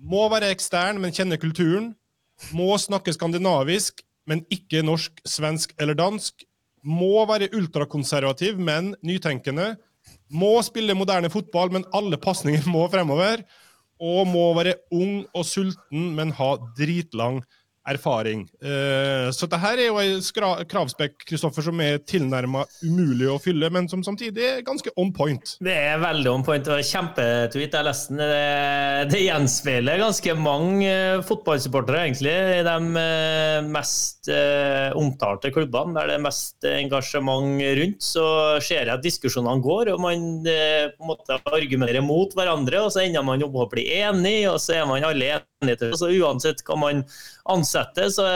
Må 0.00 0.24
være 0.32 0.54
ekstern, 0.56 1.04
men 1.04 1.12
kjenne 1.12 1.36
kulturen. 1.36 1.92
Må 2.56 2.72
snakke 2.80 3.12
skandinavisk, 3.12 4.00
men 4.24 4.46
ikke 4.48 4.80
norsk, 4.88 5.20
svensk 5.28 5.76
eller 5.76 6.00
dansk 6.00 6.48
må 6.82 7.24
være 7.28 7.50
ultrakonservativ, 7.56 8.58
men 8.58 8.94
nytenkende. 9.06 9.74
Må 10.32 10.58
spille 10.64 10.96
moderne 10.96 11.30
fotball, 11.32 11.72
men 11.74 11.86
alle 11.96 12.18
pasninger 12.20 12.66
må 12.70 12.86
fremover. 12.92 13.44
Og 13.98 14.28
må 14.30 14.52
være 14.54 14.76
ung 14.94 15.24
og 15.34 15.46
sulten, 15.46 16.12
men 16.14 16.30
ha 16.38 16.52
dritlang 16.78 17.42
erfaring. 17.88 18.44
Uh, 18.62 19.28
så 19.34 19.48
dette 19.48 19.72
er 19.72 19.84
jo 19.86 19.98
en 20.00 20.66
kravspekk 20.68 21.26
Kristoffer, 21.28 21.64
som 21.66 21.80
er 21.84 22.00
tilnærma 22.08 22.64
umulig 22.84 23.28
å 23.30 23.38
fylle, 23.42 23.70
men 23.74 23.88
som 23.90 24.04
samtidig 24.06 24.44
er 24.44 24.64
ganske 24.66 24.92
on 25.00 25.12
point. 25.14 25.56
Det 25.64 25.74
er 25.74 26.00
veldig 26.02 26.30
on 26.32 26.46
point. 26.46 26.68
Var 26.68 26.84
kjempetweet. 26.86 27.76
Jeg 27.78 27.86
leste 27.88 28.14
den. 28.14 28.22
Det, 28.28 29.10
det 29.12 29.24
gjenspeiler 29.24 30.02
ganske 30.02 30.36
mange 30.38 30.92
uh, 31.18 31.24
fotballsupportere, 31.26 32.04
egentlig, 32.06 32.34
i 32.58 32.64
de 32.66 32.76
uh, 32.98 33.68
mest 33.68 34.28
omtalte 34.28 35.48
klubbene, 35.54 35.94
der 35.96 36.10
det 36.10 36.16
er 36.18 36.22
mest 36.26 36.66
engasjement 36.68 37.62
rundt. 37.78 38.04
Så 38.04 38.24
ser 38.64 38.82
jeg 38.82 38.92
at 38.92 39.04
diskusjonene 39.04 39.62
går, 39.64 39.92
og 39.94 40.02
man 40.02 40.26
på 40.44 40.52
en 40.52 41.08
måte 41.08 41.38
argumenterer 41.48 42.04
mot 42.04 42.34
hverandre, 42.36 42.82
og 42.84 42.92
så 42.92 43.06
ender 43.06 43.24
man 43.24 43.44
opp 43.46 43.56
å 43.64 43.68
bli 43.72 43.86
enig, 44.02 44.42
og 44.50 44.58
så 44.62 44.80
er 44.80 44.90
man 44.90 45.06
alle 45.08 45.30
enige. 45.38 45.57
Så 45.98 46.10
uansett 46.14 46.62
hva 46.66 46.76
man 46.78 47.02
ansetter, 47.50 48.12
så, 48.14 48.26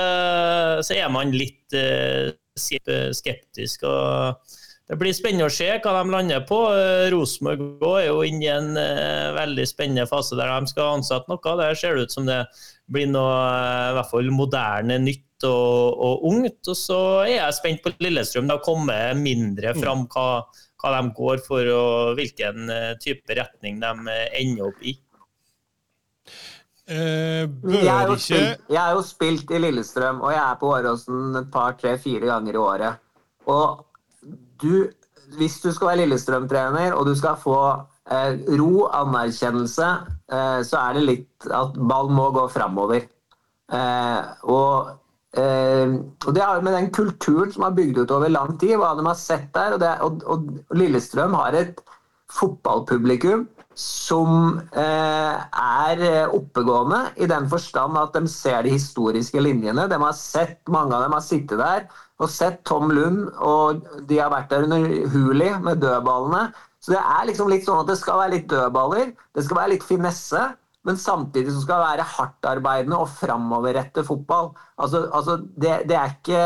så 0.83 0.97
er 0.97 1.13
man 1.13 1.35
litt 1.35 1.77
uh, 1.77 2.33
skeptisk. 2.59 3.87
og 3.87 4.59
det 4.91 4.99
blir 5.01 5.15
spennende 5.17 5.47
å 5.47 5.53
se 5.53 5.69
hva 5.81 5.93
de 5.97 6.13
lander 6.13 6.43
på. 6.45 6.59
Eh, 6.77 7.07
Rosenborg 7.15 8.01
er 8.03 8.09
jo 8.11 8.25
inne 8.27 8.45
i 8.45 8.51
en 8.53 8.75
uh, 8.77 9.33
veldig 9.39 9.65
spennende 9.71 10.09
fase 10.11 10.37
der 10.37 10.51
de 10.51 10.69
skal 10.69 10.99
ansette 10.99 11.31
noe. 11.33 11.55
Der 11.63 11.79
ser 11.79 11.97
det 11.97 12.09
ut 12.09 12.17
som 12.17 12.27
det 12.29 12.43
blir 12.93 13.09
noe 13.09 13.39
i 13.87 13.95
hvert 13.97 14.11
fall 14.11 14.29
moderne, 14.35 14.99
nytt 15.01 15.47
og, 15.49 15.97
og 15.97 16.27
ungt. 16.29 16.61
Og 16.67 16.77
så 16.77 16.99
er 17.23 17.39
jeg 17.39 17.57
spent 17.57 17.87
på 17.87 17.95
Lillestrøm. 18.05 18.51
Det 18.51 18.59
har 18.59 18.67
kommet 18.67 19.23
mindre 19.23 19.73
fram 19.79 20.05
hva, 20.13 20.27
hva 20.83 20.93
de 20.99 21.15
går 21.23 21.41
for 21.47 21.73
og 21.73 22.19
hvilken 22.19 22.69
type 23.01 23.39
retning 23.39 23.81
de 23.81 23.95
ender 24.43 24.67
opp 24.69 24.85
i. 24.85 24.99
Eh, 26.93 27.47
jeg, 27.73 27.89
er 27.89 28.11
ikke... 28.11 28.21
spilt, 28.21 28.67
jeg 28.69 28.81
er 28.83 28.97
jo 28.97 29.05
spilt 29.07 29.53
i 29.53 29.61
Lillestrøm, 29.63 30.21
og 30.21 30.35
jeg 30.35 30.43
er 30.43 30.59
på 30.61 30.73
Åråsen 30.77 31.39
et 31.41 31.49
par, 31.53 31.77
tre, 31.81 31.95
fire 32.01 32.29
ganger 32.29 32.59
i 32.59 32.61
året. 32.61 33.01
Og 33.51 33.87
du, 34.63 34.89
hvis 35.39 35.61
du 35.63 35.71
skal 35.73 35.93
være 35.93 36.03
Lillestrøm-trener, 36.03 36.97
og 36.97 37.09
du 37.09 37.15
skal 37.19 37.39
få 37.41 37.59
eh, 38.11 38.43
ro, 38.61 38.89
anerkjennelse, 38.89 39.93
eh, 40.33 40.59
så 40.69 40.83
er 40.83 40.99
det 40.99 41.07
litt 41.07 41.53
at 41.63 41.79
ball 41.79 42.13
må 42.13 42.29
gå 42.37 42.45
framover. 42.53 43.07
Eh, 43.73 44.21
og, 44.53 44.93
eh, 45.39 45.97
og, 45.97 46.31
det 46.37 46.45
har 46.45 46.61
med 46.67 46.77
den 46.77 46.91
kulturen 46.93 47.55
som 47.55 47.67
har 47.69 47.77
bygd 47.79 48.03
ut 48.03 48.15
over 48.19 48.33
lang 48.33 48.59
tid, 48.61 48.77
hva 48.81 48.93
de 48.99 49.07
har 49.09 49.19
sett 49.19 49.49
der. 49.57 49.79
Og, 49.79 49.83
det, 49.83 49.95
og, 50.05 50.27
og 50.29 50.77
Lillestrøm 50.77 51.39
har 51.41 51.57
et 51.57 51.81
fotballpublikum 52.33 53.47
som 53.79 54.61
eh, 54.77 55.37
er 55.37 56.03
eh, 56.07 56.35
oppegående 56.35 57.01
i 57.17 57.29
den 57.31 57.49
forstand 57.51 57.99
at 58.01 58.17
de 58.17 58.31
ser 58.31 58.63
de 58.67 58.75
historiske 58.75 59.41
linjene. 59.43 59.89
De 59.91 60.01
har 60.03 60.17
sett, 60.19 60.61
Mange 60.73 60.97
av 60.97 61.07
dem 61.07 61.17
har 61.17 61.25
sittet 61.25 61.61
der 61.61 61.87
og 62.23 62.31
sett 62.31 62.61
Tom 62.69 62.93
Lund, 62.95 63.27
og 63.43 63.83
de 64.07 64.21
har 64.21 64.31
vært 64.31 64.53
der 64.53 64.67
under 64.69 64.85
Huli 65.11 65.49
med 65.65 65.81
dødballene. 65.83 66.51
Så 66.83 66.95
det 66.95 67.01
er 67.03 67.27
liksom 67.29 67.51
litt 67.51 67.67
sånn 67.67 67.83
at 67.83 67.91
det 67.91 67.99
skal 67.99 68.21
være 68.21 68.37
litt 68.37 68.51
dødballer, 68.51 69.13
det 69.35 69.45
skal 69.47 69.59
være 69.59 69.75
litt 69.75 69.87
finesse. 69.87 70.51
Men 70.83 70.97
samtidig 70.99 71.53
så 71.55 71.61
skal 71.63 71.79
det 71.79 71.91
være 71.93 72.07
hardtarbeidende 72.17 72.97
og 72.99 73.11
framoverrettet 73.15 74.07
fotball. 74.07 74.49
Altså, 74.83 75.05
altså 75.15 75.37
det, 75.39 75.77
det, 75.87 75.95
er 75.95 76.17
ikke, 76.17 76.41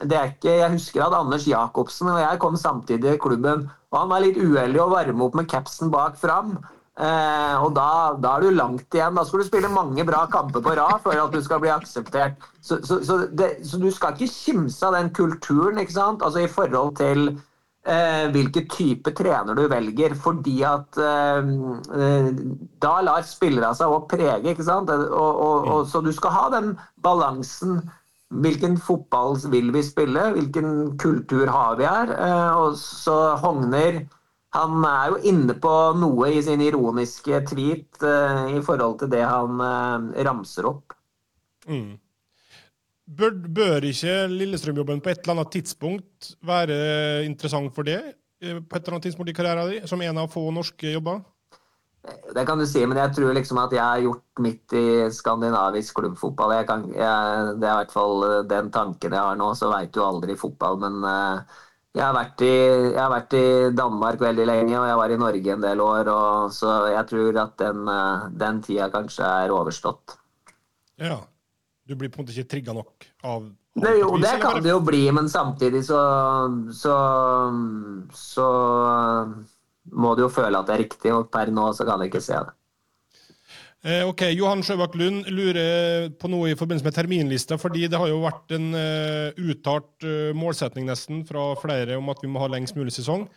det, 0.00 0.16
er 0.16 0.30
ikke, 0.30 0.54
Jeg 0.62 0.72
husker 0.72 1.04
at 1.04 1.16
Anders 1.18 1.44
Jacobsen 1.48 2.08
og 2.08 2.20
jeg 2.22 2.40
kom 2.40 2.56
samtidig 2.56 3.12
i 3.12 3.20
klubben. 3.20 3.66
Og 3.92 4.00
Han 4.02 4.10
var 4.10 4.24
litt 4.24 4.36
uheldig 4.36 4.82
å 4.82 4.90
varme 4.92 5.24
opp 5.24 5.38
med 5.38 5.48
capsen 5.48 5.92
bak 5.92 6.18
fram. 6.20 6.58
Eh, 6.98 7.56
og 7.62 7.76
da, 7.76 7.90
da, 8.18 8.34
er 8.36 8.44
du 8.44 8.56
langt 8.58 8.94
igjen. 8.94 9.14
Da 9.14 9.22
skal 9.26 9.42
du 9.42 9.46
spille 9.46 9.70
mange 9.70 10.04
bra 10.06 10.24
kamper 10.30 10.64
på 10.64 10.74
rad 10.74 10.98
for 11.04 11.14
at 11.14 11.34
du 11.34 11.38
skal 11.44 11.60
bli 11.62 11.70
akseptert. 11.70 12.40
Så, 12.60 12.80
så, 12.82 12.98
så, 13.06 13.20
det, 13.30 13.52
så 13.66 13.78
du 13.78 13.90
skal 13.94 14.16
ikke 14.16 14.32
kimse 14.32 14.82
av 14.88 14.96
den 14.98 15.12
kulturen 15.14 15.78
ikke 15.78 15.94
sant? 15.94 16.24
Altså 16.26 16.42
i 16.42 16.50
forhold 16.50 16.96
til 16.98 17.30
eh, 17.86 18.26
hvilken 18.34 18.66
type 18.74 19.14
trener 19.14 19.54
du 19.54 19.68
velger. 19.70 20.16
Fordi 20.18 20.56
at 20.66 20.98
eh, 20.98 21.52
eh 22.02 22.32
da 22.82 22.96
lar 23.06 23.24
spillerne 23.26 23.78
seg 23.78 23.94
òg 23.94 24.10
prege, 24.10 24.52
ikke 24.52 24.66
sant. 24.66 24.90
Og, 24.90 25.06
og, 25.14 25.70
og, 25.70 25.86
så 25.86 26.02
du 26.02 26.10
skal 26.14 26.34
ha 26.34 26.44
den 26.58 26.74
balansen. 27.04 27.78
Hvilken 28.28 28.76
fotball 28.76 29.38
vil 29.48 29.70
vi 29.72 29.82
spille? 29.84 30.26
Hvilken 30.34 30.98
kultur 31.00 31.48
har 31.48 31.78
vi 31.78 31.86
her? 31.88 32.12
Eh, 32.12 32.56
og 32.60 32.76
så 32.76 33.36
Hogner 33.40 34.02
han 34.56 34.84
er 34.84 35.12
jo 35.12 35.16
inne 35.28 35.54
på 35.60 35.72
noe 36.00 36.30
i 36.32 36.42
sin 36.44 36.60
ironiske 36.64 37.40
tweet 37.50 38.04
eh, 38.04 38.58
i 38.58 38.60
forhold 38.64 38.98
til 39.00 39.10
det 39.12 39.24
han 39.24 39.60
eh, 39.64 40.20
ramser 40.28 40.68
opp. 40.68 40.94
Mm. 41.68 41.96
Bør, 43.08 43.32
bør 43.32 43.88
ikke 43.88 44.26
Lillestrøm-jobben 44.28 45.00
på 45.04 45.12
et 45.12 45.22
eller 45.22 45.38
annet 45.38 45.52
tidspunkt 45.56 46.32
være 46.44 47.24
interessant 47.24 47.72
for 47.76 47.88
det? 47.88 48.00
På 48.40 48.76
et 48.76 48.82
eller 48.82 48.98
annet 48.98 49.08
tidspunkt 49.08 49.32
i 49.32 49.36
karrieren 49.36 49.72
din, 49.72 49.88
som 49.88 50.04
en 50.04 50.20
av 50.20 50.28
få 50.32 50.44
norske 50.52 50.92
jobber? 50.92 51.24
Det 52.34 52.44
kan 52.46 52.60
du 52.60 52.64
si, 52.68 52.84
men 52.86 52.98
jeg 53.00 53.14
tror 53.16 53.34
liksom 53.36 53.58
at 53.60 53.72
jeg 53.74 53.82
har 53.82 54.02
gjort 54.04 54.42
mitt 54.44 54.74
i 54.76 54.88
skandinavisk 55.12 55.98
klubbfotball. 55.98 56.54
Jeg 56.58 56.68
kan, 56.68 56.84
jeg, 56.94 57.54
det 57.60 57.68
er 57.68 57.72
i 57.72 57.78
hvert 57.82 57.94
fall 57.94 58.26
eh, 58.26 58.44
den 58.48 58.70
tanken 58.72 59.16
jeg 59.16 59.24
har 59.30 59.38
nå. 59.40 59.48
Så 59.58 59.70
veit 59.72 59.92
du 59.96 60.02
aldri 60.04 60.36
fotball, 60.38 60.78
men 60.84 61.00
uh, 61.04 61.64
jeg, 61.96 62.04
har 62.04 62.18
i, 62.46 62.52
jeg 62.92 63.00
har, 63.00 63.12
vært 63.12 63.36
i, 63.36 63.46
Danmark 63.76 64.22
veldig 64.22 64.46
lenge, 64.48 64.76
og 64.78 64.86
jeg 64.88 65.00
var 65.02 65.14
i 65.14 65.20
Norge 65.24 65.54
en 65.56 65.66
del 65.66 65.84
år. 65.84 66.12
Og, 66.14 66.54
så 66.54 66.76
jeg 66.94 67.10
tror 67.12 67.42
at 67.44 67.56
den, 67.64 67.84
uh, 67.90 68.28
den 68.44 68.62
tida 68.64 68.88
kanskje 68.94 69.32
er 69.44 69.56
overstått. 69.56 70.16
Ja, 71.02 71.20
du 71.88 71.96
blir 71.96 72.12
på 72.12 72.20
en 72.20 72.26
måte 72.26 72.36
ikke 72.36 72.52
trigga 72.56 72.76
nok 72.76 73.10
av 73.24 73.50
det, 73.78 73.92
Jo, 74.00 74.16
det 74.18 74.32
kan 74.42 74.62
det 74.62 74.72
jo 74.72 74.80
bli, 74.82 75.04
men 75.14 75.28
samtidig 75.30 75.84
så, 75.86 76.00
så, 76.74 76.96
så 78.14 78.48
må 79.92 80.14
du 80.16 80.24
jo 80.26 80.32
føle 80.32 80.58
at 80.58 80.68
det 80.68 80.76
er 80.76 80.84
riktig, 80.84 81.12
og 81.14 81.28
per 81.32 81.52
nå 81.54 81.70
så 81.76 81.86
kan 81.88 82.02
jeg 82.02 82.12
ikke 82.12 82.24
se 82.24 82.38
det. 82.38 82.54
Eh, 83.86 84.02
ok, 84.02 84.24
Johan 84.34 84.64
Sjøbakk 84.66 84.96
Lund 84.98 85.28
lurer 85.30 86.08
på 86.18 86.26
noe 86.32 86.50
i 86.50 86.56
forbindelse 86.58 86.86
med 86.86 86.96
terminlista. 86.96 87.58
fordi 87.58 87.86
Det 87.86 87.98
har 87.98 88.08
jo 88.10 88.24
vært 88.24 88.50
en 88.56 88.72
uh, 88.74 89.30
uttalt 89.38 90.02
uh, 90.02 90.34
målsetning 90.34 90.88
nesten 90.88 91.22
fra 91.24 91.52
flere 91.60 91.96
om 91.96 92.10
at 92.10 92.18
vi 92.22 92.30
må 92.32 92.42
ha 92.42 92.50
lengst 92.50 92.74
mulig 92.74 92.92
sesong. 92.96 93.28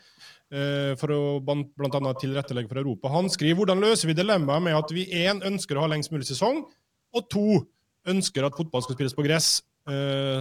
Uh, 0.51 0.97
for 0.99 1.13
å 1.13 1.19
bl.a. 1.45 2.13
tilrettelegge 2.19 2.67
for 2.67 2.81
Europa. 2.81 3.13
Han 3.13 3.29
skriver 3.29 3.61
hvordan 3.61 3.85
løser 3.85 4.09
vi 4.09 4.17
dilemmaet 4.17 4.65
med 4.65 4.75
at 4.75 4.89
vi 4.91 5.05
én 5.21 5.45
ønsker 5.45 5.77
å 5.77 5.85
ha 5.85 5.91
lengst 5.93 6.11
mulig 6.11 6.25
sesong, 6.27 6.65
og 7.13 7.29
to 7.29 7.61
ønsker 8.09 8.43
at 8.43 8.57
fotball 8.57 8.81
skal 8.83 8.97
spilles 8.97 9.15
på 9.15 9.23
gress, 9.27 9.61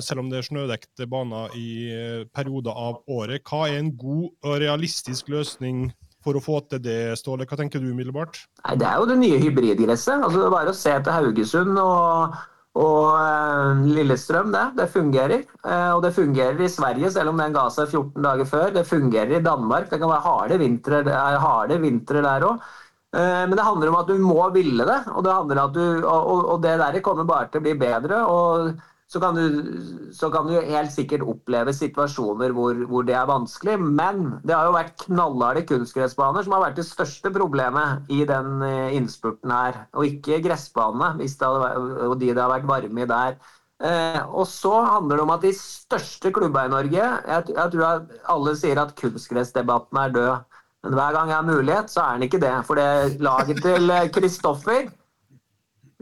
selv 0.05 0.23
om 0.23 0.29
det 0.31 0.41
er 0.41 0.47
snødekte 0.47 1.07
baner 1.11 1.55
i 1.57 1.71
eh, 1.95 2.27
perioder 2.35 2.77
av 2.77 3.01
året. 3.09 3.43
Hva 3.47 3.69
er 3.69 3.81
en 3.81 3.95
god 3.97 4.29
og 4.45 4.61
realistisk 4.61 5.31
løsning 5.33 5.89
for 6.25 6.37
å 6.37 6.45
få 6.45 6.61
til 6.69 6.83
det, 6.85 7.01
Ståle? 7.17 7.47
Hva 7.49 7.57
tenker 7.61 7.81
du 7.81 7.91
umiddelbart? 7.95 8.43
Nei, 8.67 8.77
det 8.81 8.89
er 8.89 9.01
jo 9.01 9.09
det 9.09 9.21
nye 9.23 9.41
hybridgresset. 9.41 10.21
Altså, 10.21 10.39
det 10.39 10.49
er 10.49 10.57
bare 10.57 10.75
å 10.75 10.81
se 10.81 10.97
til 10.99 11.17
Haugesund 11.17 11.81
og, 11.81 12.37
og 12.81 13.07
uh, 13.17 13.81
Lillestrøm. 13.89 14.53
Det. 14.53 14.67
det 14.83 14.91
fungerer. 14.93 15.49
Og 15.95 16.05
det 16.05 16.13
fungerer 16.19 16.61
i 16.61 16.69
Sverige, 16.69 17.15
selv 17.15 17.33
om 17.33 17.41
den 17.41 17.57
ga 17.57 17.65
seg 17.73 17.89
14 17.89 18.29
dager 18.29 18.53
før. 18.53 18.69
Det 18.77 18.85
fungerer 18.89 19.39
i 19.39 19.43
Danmark. 19.49 19.89
Det 19.89 20.03
kan 20.03 20.13
være 20.13 20.27
harde 20.29 20.61
vintre, 20.61 21.03
harde 21.41 21.81
vintre 21.81 22.25
der 22.29 22.49
òg. 22.53 22.71
Eh, 23.11 23.43
men 23.49 23.57
det 23.59 23.67
handler 23.67 23.91
om 23.91 23.99
at 23.99 24.07
du 24.11 24.19
må 24.23 24.45
ville 24.55 24.87
det, 24.87 25.01
og 25.11 25.25
det, 25.27 25.65
du, 25.75 25.83
og, 26.07 26.45
og 26.55 26.61
det 26.63 26.77
der 26.79 27.01
kommer 27.03 27.27
bare 27.27 27.49
til 27.51 27.59
å 27.59 27.65
bli 27.65 27.75
bedre. 27.79 28.23
og 28.23 28.71
så 29.11 29.19
kan, 29.19 29.35
du, 29.35 30.11
så 30.15 30.29
kan 30.31 30.47
du 30.47 30.53
helt 30.55 30.93
sikkert 30.95 31.25
oppleve 31.27 31.73
situasjoner 31.75 32.53
hvor, 32.55 32.77
hvor, 32.87 33.07
det 33.07 33.17
er 33.19 33.27
vanskelig. 33.27 33.75
Men 33.83 34.37
det 34.47 34.55
har 34.55 34.69
jo 34.69 34.77
vært 34.77 35.01
knallharde 35.03 35.65
kunstgressbaner 35.67 36.47
som 36.47 36.55
har 36.55 36.63
vært 36.69 36.79
det 36.79 36.87
største 36.87 37.33
problemet 37.35 38.13
i 38.15 38.21
den 38.29 38.63
eh, 38.63 38.95
innspurten 38.95 39.51
her. 39.51 39.81
Og 39.99 40.07
ikke 40.13 40.39
gressbanene, 40.45 41.27
og 42.07 42.15
de 42.21 42.31
det 42.31 42.39
har 42.39 42.53
vært 42.53 42.71
varme 42.71 43.03
i 43.03 43.09
der. 43.11 43.35
Eh, 43.83 44.21
og 44.29 44.47
så 44.47 44.77
handler 44.87 45.19
det 45.19 45.27
om 45.27 45.35
at 45.35 45.49
de 45.49 45.53
største 45.59 46.31
klubba 46.37 46.67
i 46.69 46.71
Norge 46.71 47.01
jeg, 47.01 47.45
jeg 47.49 47.71
tror 47.73 47.85
at 47.87 48.11
Alle 48.29 48.53
sier 48.61 48.77
at 48.79 48.93
kunstgressdebatten 48.99 50.03
er 50.05 50.15
død. 50.15 50.57
Men 50.87 50.97
hver 50.97 51.19
gang 51.19 51.33
jeg 51.33 51.39
har 51.41 51.51
mulighet, 51.51 51.91
så 51.91 52.07
er 52.07 52.15
den 52.15 52.29
ikke 52.29 52.45
det. 52.47 52.55
For 52.69 52.79
det 52.79 53.19
laget 53.19 53.59
til 53.67 53.91
Kristoffer 54.15 54.87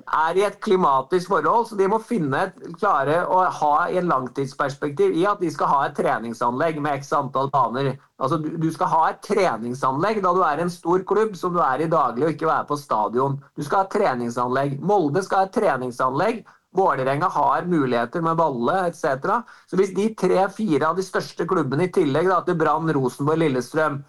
er 0.08 0.38
i 0.38 0.44
et 0.46 0.58
klimatisk 0.64 1.30
forhold, 1.32 1.68
så 1.68 1.78
de 1.78 1.88
må 1.90 2.00
finne 2.02 2.44
et, 2.48 2.58
klare 2.80 3.20
å 3.28 3.40
ha 3.60 3.72
i 3.92 3.98
en 4.00 4.10
langtidsperspektiv 4.10 5.16
i 5.16 5.24
at 5.28 5.40
de 5.42 5.50
skal 5.54 5.70
ha 5.72 5.80
et 5.86 5.96
treningsanlegg 5.98 6.80
med 6.84 7.00
x 7.00 7.12
antall 7.16 7.50
baner. 7.54 7.94
Altså, 8.18 8.40
du, 8.42 8.50
du, 8.58 8.68
skal 8.74 8.92
ha 8.92 9.02
et 9.12 9.22
treningsanlegg 9.26 10.22
da 10.24 10.34
du 10.34 10.42
er 10.46 10.62
en 10.64 10.72
stor 10.72 11.04
klubb 11.08 11.36
som 11.38 11.54
du 11.54 11.62
er 11.64 11.84
i 11.84 11.90
daglig, 11.90 12.26
og 12.26 12.36
ikke 12.36 12.50
være 12.50 12.68
på 12.70 12.80
stadion. 12.80 13.38
Du 13.56 13.64
skal 13.66 13.82
ha 13.82 13.88
et 13.88 13.96
treningsanlegg. 13.96 14.78
Molde 14.82 15.22
skal 15.26 15.44
ha 15.44 15.48
et 15.50 15.58
treningsanlegg, 15.58 16.46
Vålerenga 16.76 17.28
har 17.32 17.64
muligheter 17.64 18.20
med 18.20 18.36
Valle 18.36 18.74
etc. 18.90 19.38
Så 19.66 19.78
hvis 19.80 19.94
de 19.96 20.10
tre-fire 20.18 20.90
av 20.90 20.98
de 20.98 21.04
største 21.06 21.46
klubbene 21.48 21.88
i 21.88 21.92
tillegg 21.92 22.28
da, 22.28 22.42
til 22.44 22.58
Brann, 22.60 22.92
Rosenborg, 22.92 23.40
Lillestrøm, 23.40 24.02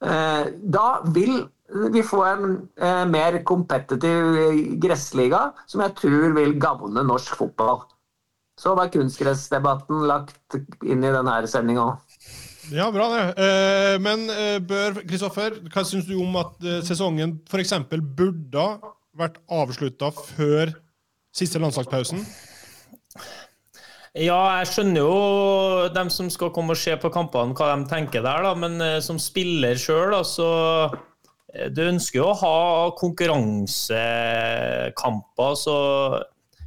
eh, 0.00 0.46
da 0.62 0.86
vil 1.12 1.42
vi 1.92 2.02
får 2.06 2.26
en 2.30 2.56
eh, 2.78 3.04
mer 3.10 3.40
kompetitiv 3.48 4.38
gressliga 4.82 5.50
som 5.66 5.82
jeg 5.82 5.96
tror 5.98 6.34
vil 6.36 6.56
gagne 6.62 7.04
norsk 7.06 7.38
fotball. 7.40 7.82
Så 8.56 8.72
var 8.78 8.92
kunstgressdebatten 8.92 10.06
lagt 10.08 10.56
inn 10.86 11.04
i 11.04 11.12
denne 11.12 11.40
sendinga 11.50 11.90
òg. 11.90 12.04
Ja, 12.74 12.88
bra 12.90 13.06
det. 13.12 13.22
Eh, 13.38 13.96
men 14.02 14.26
eh, 14.32 14.58
bør, 14.62 15.00
Kristoffer, 15.06 15.60
hva 15.70 15.84
syns 15.86 16.08
du 16.08 16.16
om 16.18 16.34
at 16.40 16.56
eh, 16.64 16.82
sesongen 16.86 17.36
f.eks. 17.46 17.74
burde 18.18 18.66
vært 19.16 19.38
avslutta 19.46 20.10
før 20.16 20.72
siste 21.36 21.62
landslagspausen? 21.62 22.24
Ja, 24.16 24.38
jeg 24.58 24.70
skjønner 24.72 25.04
jo 25.04 25.88
dem 25.92 26.10
som 26.10 26.30
skal 26.32 26.50
komme 26.54 26.72
og 26.72 26.80
se 26.80 26.96
på 26.98 27.12
kampene, 27.12 27.54
hva 27.54 27.74
de 27.74 27.86
tenker 27.90 28.24
der, 28.24 28.46
da. 28.48 28.54
Men 28.56 28.80
som 29.04 29.20
spiller 29.20 29.76
sjøl, 29.78 30.16
så 30.24 30.48
uh, 30.88 30.96
Du 31.74 31.82
ønsker 31.86 32.18
jo 32.20 32.26
å 32.30 32.40
ha 32.40 32.90
konkurransekamper 32.98 35.54
så 35.60 35.78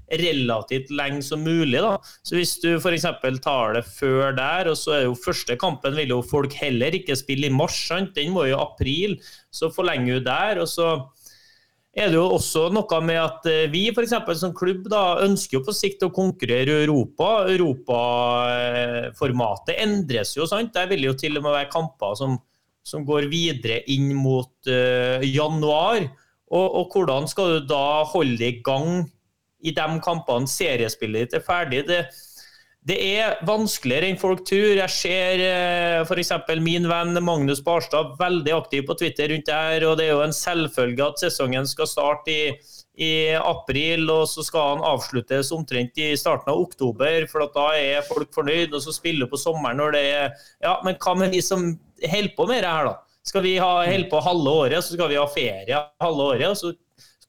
relativt 0.10 0.90
lenge 0.90 1.22
som 1.22 1.44
mulig. 1.46 1.82
da. 1.82 2.00
Så 2.24 2.36
Hvis 2.36 2.62
du 2.64 2.78
f.eks. 2.78 3.04
tar 3.44 3.74
det 3.78 3.86
før 3.86 4.36
der, 4.38 4.68
og 4.72 4.78
så 4.78 4.92
er 4.98 5.04
jo 5.06 5.16
første 5.18 5.56
kampen 5.60 5.96
vil 5.98 6.10
jo 6.16 6.22
folk 6.26 6.54
heller 6.58 6.92
ikke 6.98 7.16
spille 7.20 7.48
i 7.48 7.54
mars, 7.54 7.88
sant? 7.88 8.16
den 8.16 8.32
må 8.34 8.46
jo 8.48 8.58
i 8.58 8.62
april, 8.62 9.12
så 9.52 9.70
forlenger 9.74 10.14
du 10.18 10.24
der. 10.26 10.60
og 10.64 10.68
så 10.68 11.10
er 12.00 12.08
det 12.12 12.18
jo 12.20 12.36
også 12.36 12.70
noe 12.72 13.02
med 13.02 13.20
at 13.20 13.46
eh, 13.50 13.72
vi 13.72 13.92
for 13.96 14.06
som 14.08 14.54
klubb 14.56 14.90
da, 14.92 15.20
ønsker 15.26 15.58
jo 15.58 15.64
på 15.66 15.74
sikt 15.74 16.04
å 16.06 16.10
konkurrere 16.14 16.70
i 16.70 16.84
Europa. 16.86 17.46
Europaformatet 17.50 19.76
endres 19.82 20.38
jo, 20.38 20.46
sant. 20.48 20.74
Der 20.76 20.88
vil 20.92 21.04
jo 21.10 21.14
til 21.18 21.38
og 21.38 21.44
med 21.44 21.52
være 21.58 21.74
kamper 21.74 22.16
som, 22.20 22.32
som 22.86 23.06
går 23.08 23.30
videre 23.32 23.82
inn 23.92 24.14
mot 24.18 24.52
uh, 24.70 25.24
januar. 25.26 26.06
Og, 26.50 26.66
og, 26.66 26.90
hvordan 26.94 27.30
skal 27.30 27.60
du 27.60 27.70
da 27.70 28.04
holde 28.10 28.42
i 28.42 28.60
gang 28.66 29.04
i 29.60 29.74
de 29.76 29.88
kampene 30.02 30.50
seriespillet 30.50 31.28
ditt 31.28 31.38
er 31.38 31.46
ferdig? 31.46 31.84
Det, 31.90 32.00
det 32.90 32.98
er 33.20 33.42
vanskeligere 33.46 34.10
enn 34.10 34.20
folk 34.22 34.42
tror. 34.48 34.80
Jeg 34.80 34.96
ser 34.96 35.44
uh, 35.44 36.08
f.eks. 36.08 36.34
min 36.64 36.90
venn 36.90 37.20
Magnus 37.22 37.62
Barstad 37.66 38.16
veldig 38.20 38.56
aktiv 38.56 38.88
på 38.88 38.98
Twitter 38.98 39.34
rundt 39.34 39.50
det 39.50 39.62
her, 39.62 39.88
og 39.90 40.00
det 40.00 40.08
er 40.08 40.16
jo 40.16 40.26
en 40.26 40.36
selvfølge 40.36 41.12
at 41.12 41.26
sesongen 41.28 41.70
skal 41.70 41.92
starte 41.92 42.34
i, 42.34 42.44
i 43.00 43.32
april, 43.40 44.10
og 44.12 44.26
så 44.28 44.44
skal 44.44 44.74
han 44.74 44.82
avsluttes 44.84 45.54
omtrent 45.56 46.00
i 46.02 46.12
starten 46.20 46.52
av 46.52 46.60
oktober, 46.60 47.24
for 47.32 47.48
da 47.56 47.70
er 47.80 48.08
folk 48.08 48.34
fornøyd, 48.36 48.74
og 48.76 48.84
så 48.84 48.96
spiller 48.96 49.30
på 49.32 49.40
sommeren 49.40 49.80
når 49.80 49.96
det 49.96 50.04
er 50.10 50.28
Ja, 50.64 50.76
men 50.84 51.00
hva 51.00 51.16
med 51.16 51.32
vi 51.36 51.40
som 51.46 51.72
holder 52.04 52.36
på 52.36 52.48
med 52.50 52.64
det 52.64 52.74
her, 52.74 52.92
da? 52.92 52.98
Skal 53.30 53.44
vi 53.46 53.58
ha 53.62 53.72
holde 53.86 54.10
på 54.12 54.22
halve 54.24 54.54
året, 54.66 54.84
så 54.84 54.96
skal 54.96 55.12
vi 55.12 55.20
ha 55.20 55.26
ferie 55.32 55.82
halve 56.04 56.28
året, 56.34 56.60
så 56.60 56.74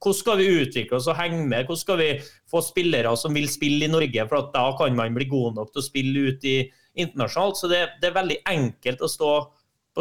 hvordan 0.01 0.16
skal 0.16 0.39
vi 0.41 0.53
utvikle 0.62 0.97
oss 0.97 1.09
og 1.12 1.18
henge 1.18 1.43
med? 1.45 1.66
Hvordan 1.68 1.83
skal 1.83 1.99
vi 2.01 2.11
få 2.49 2.62
spillere 2.64 3.12
som 3.21 3.35
vil 3.37 3.49
spille 3.53 3.85
i 3.85 3.93
Norge? 3.93 4.27
For 4.31 4.49
da 4.55 4.62
kan 4.79 4.97
man 4.97 5.16
bli 5.16 5.27
god 5.29 5.59
nok 5.59 5.75
til 5.75 5.83
å 5.83 5.85
spille 5.85 6.23
ut 6.31 6.47
i 6.49 6.57
internasjonalt. 6.97 7.59
Så 7.61 7.68
det, 7.68 7.83
det 8.01 8.09
er 8.09 8.16
veldig 8.16 8.39
enkelt 8.49 9.05
å 9.05 9.11
stå 9.12 9.35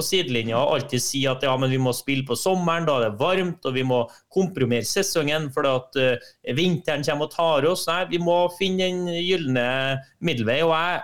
sidelinja 0.06 0.58
og 0.60 0.76
alltid 0.78 1.04
si 1.04 1.22
at 1.30 1.44
ja, 1.46 1.54
men 1.60 1.72
vi 1.72 1.80
må 1.82 1.94
spille 1.96 2.26
på 2.28 2.38
sommeren, 2.40 2.88
da 2.88 2.98
er 2.98 3.06
det 3.08 3.22
varmt, 3.22 3.66
og 3.66 3.76
vi 3.76 3.86
må 3.88 4.02
komprimere 4.34 4.88
sesongen 4.88 5.50
for 5.56 5.68
at 5.70 6.00
uh, 6.00 6.30
vinteren 6.58 7.06
kommer 7.06 7.30
og 7.30 7.34
tar 7.36 7.70
oss. 7.70 7.88
Nei, 7.90 8.04
vi 8.12 8.22
må 8.24 8.42
finne 8.58 8.90
den 8.90 9.08
gylne 9.14 9.70
middelvei. 10.26 10.60
og 10.66 10.76
jeg 10.76 11.02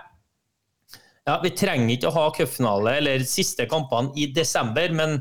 ja, 1.26 1.40
Vi 1.42 1.52
trenger 1.58 1.96
ikke 1.96 2.12
å 2.12 2.16
ha 2.18 2.28
cupfinale 2.36 2.98
eller 3.00 3.26
siste 3.26 3.66
kampene 3.70 4.14
i 4.18 4.28
desember, 4.34 4.92
men 4.94 5.18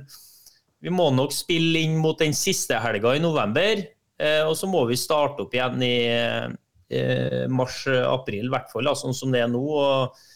vi 0.86 0.94
må 0.94 1.10
nok 1.16 1.34
spille 1.34 1.82
inn 1.82 1.98
mot 1.98 2.20
den 2.22 2.36
siste 2.38 2.78
helga 2.84 3.16
i 3.18 3.24
november. 3.24 3.82
Uh, 4.22 4.46
og 4.50 4.54
så 4.60 4.70
må 4.70 4.86
vi 4.90 5.00
starte 5.00 5.44
opp 5.44 5.56
igjen 5.56 5.82
i 5.84 5.98
uh, 6.14 7.46
mars-april, 7.52 8.46
i 8.48 8.54
hvert 8.54 8.72
fall, 8.72 8.94
sånn 8.96 9.18
som 9.18 9.34
det 9.34 9.44
er 9.44 9.52
nå. 9.52 9.66
Mm. 9.66 10.32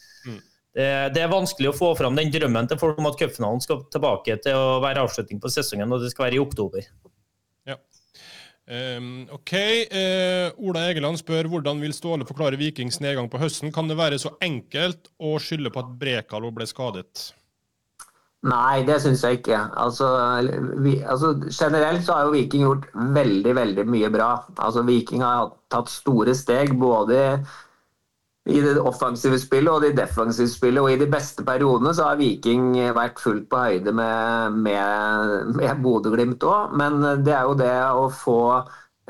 Det, 0.80 0.90
det, 1.14 1.22
er 1.24 1.32
vanskelig 1.32 1.70
å 1.70 1.76
få 1.76 1.92
fram 1.98 2.16
den 2.16 2.30
drømmen 2.32 2.70
til 2.70 2.78
folk 2.80 2.98
om 3.00 3.08
at 3.10 3.18
cupfinalen 3.20 3.60
skal 3.60 3.82
tilbake 3.92 4.38
til 4.44 4.56
å 4.56 4.78
være 4.84 5.04
avslutning 5.04 5.40
på 5.42 5.52
sesongen, 5.52 5.92
og 5.92 6.04
det 6.04 6.12
skal 6.14 6.28
være 6.28 6.38
i 6.38 6.42
oktober. 6.42 6.86
Ja. 7.68 7.76
Um, 8.70 9.26
OK. 9.34 9.52
Uh, 9.90 10.46
Ola 10.62 10.86
Egeland 10.88 11.20
spør 11.20 11.50
hvordan 11.52 11.82
vil 11.82 11.92
Ståle 11.96 12.28
forklare 12.28 12.60
Vikings 12.60 13.00
nedgang 13.04 13.28
på 13.28 13.40
høsten. 13.42 13.74
Kan 13.74 13.90
det 13.90 13.98
være 14.00 14.20
så 14.22 14.32
enkelt 14.40 15.10
å 15.18 15.36
skylde 15.42 15.74
på 15.74 15.82
at 15.82 15.92
Brekalo 16.00 16.52
ble 16.54 16.68
skadet? 16.70 17.32
Nei, 18.48 18.80
det 18.88 19.02
syns 19.02 19.20
jeg 19.26 19.42
ikke. 19.42 19.58
Altså, 19.76 20.06
vi, 20.80 20.94
altså, 21.04 21.34
generelt 21.52 22.06
så 22.06 22.16
har 22.16 22.28
jo 22.28 22.36
Viking 22.38 22.62
gjort 22.64 22.86
veldig, 23.18 23.52
veldig 23.58 23.84
mye 23.90 24.08
bra. 24.14 24.30
Altså, 24.56 24.86
Viking 24.86 25.20
har 25.26 25.50
tatt 25.72 25.92
store 25.92 26.32
steg 26.38 26.72
både 26.80 27.18
i 28.48 28.60
det 28.64 28.78
offensive 28.80 29.36
spillet 29.38 29.72
og 29.72 29.84
det 29.84 29.92
defensive 29.98 30.48
spillet. 30.48 30.80
Og 30.80 30.94
i 30.94 31.00
de 31.00 31.08
beste 31.10 31.44
periodene 31.46 31.92
så 31.96 32.08
har 32.08 32.20
Viking 32.20 32.72
vært 32.96 33.20
fullt 33.20 33.50
på 33.52 33.64
høyde 33.66 33.92
med, 33.92 34.60
med, 34.64 35.56
med 35.60 35.82
Bodø-Glimt 35.84 36.46
òg. 36.48 36.76
Men 36.80 37.02
det 37.24 37.36
er 37.36 37.50
jo 37.50 37.58
det 37.60 37.74
å 37.92 38.06
få 38.14 38.40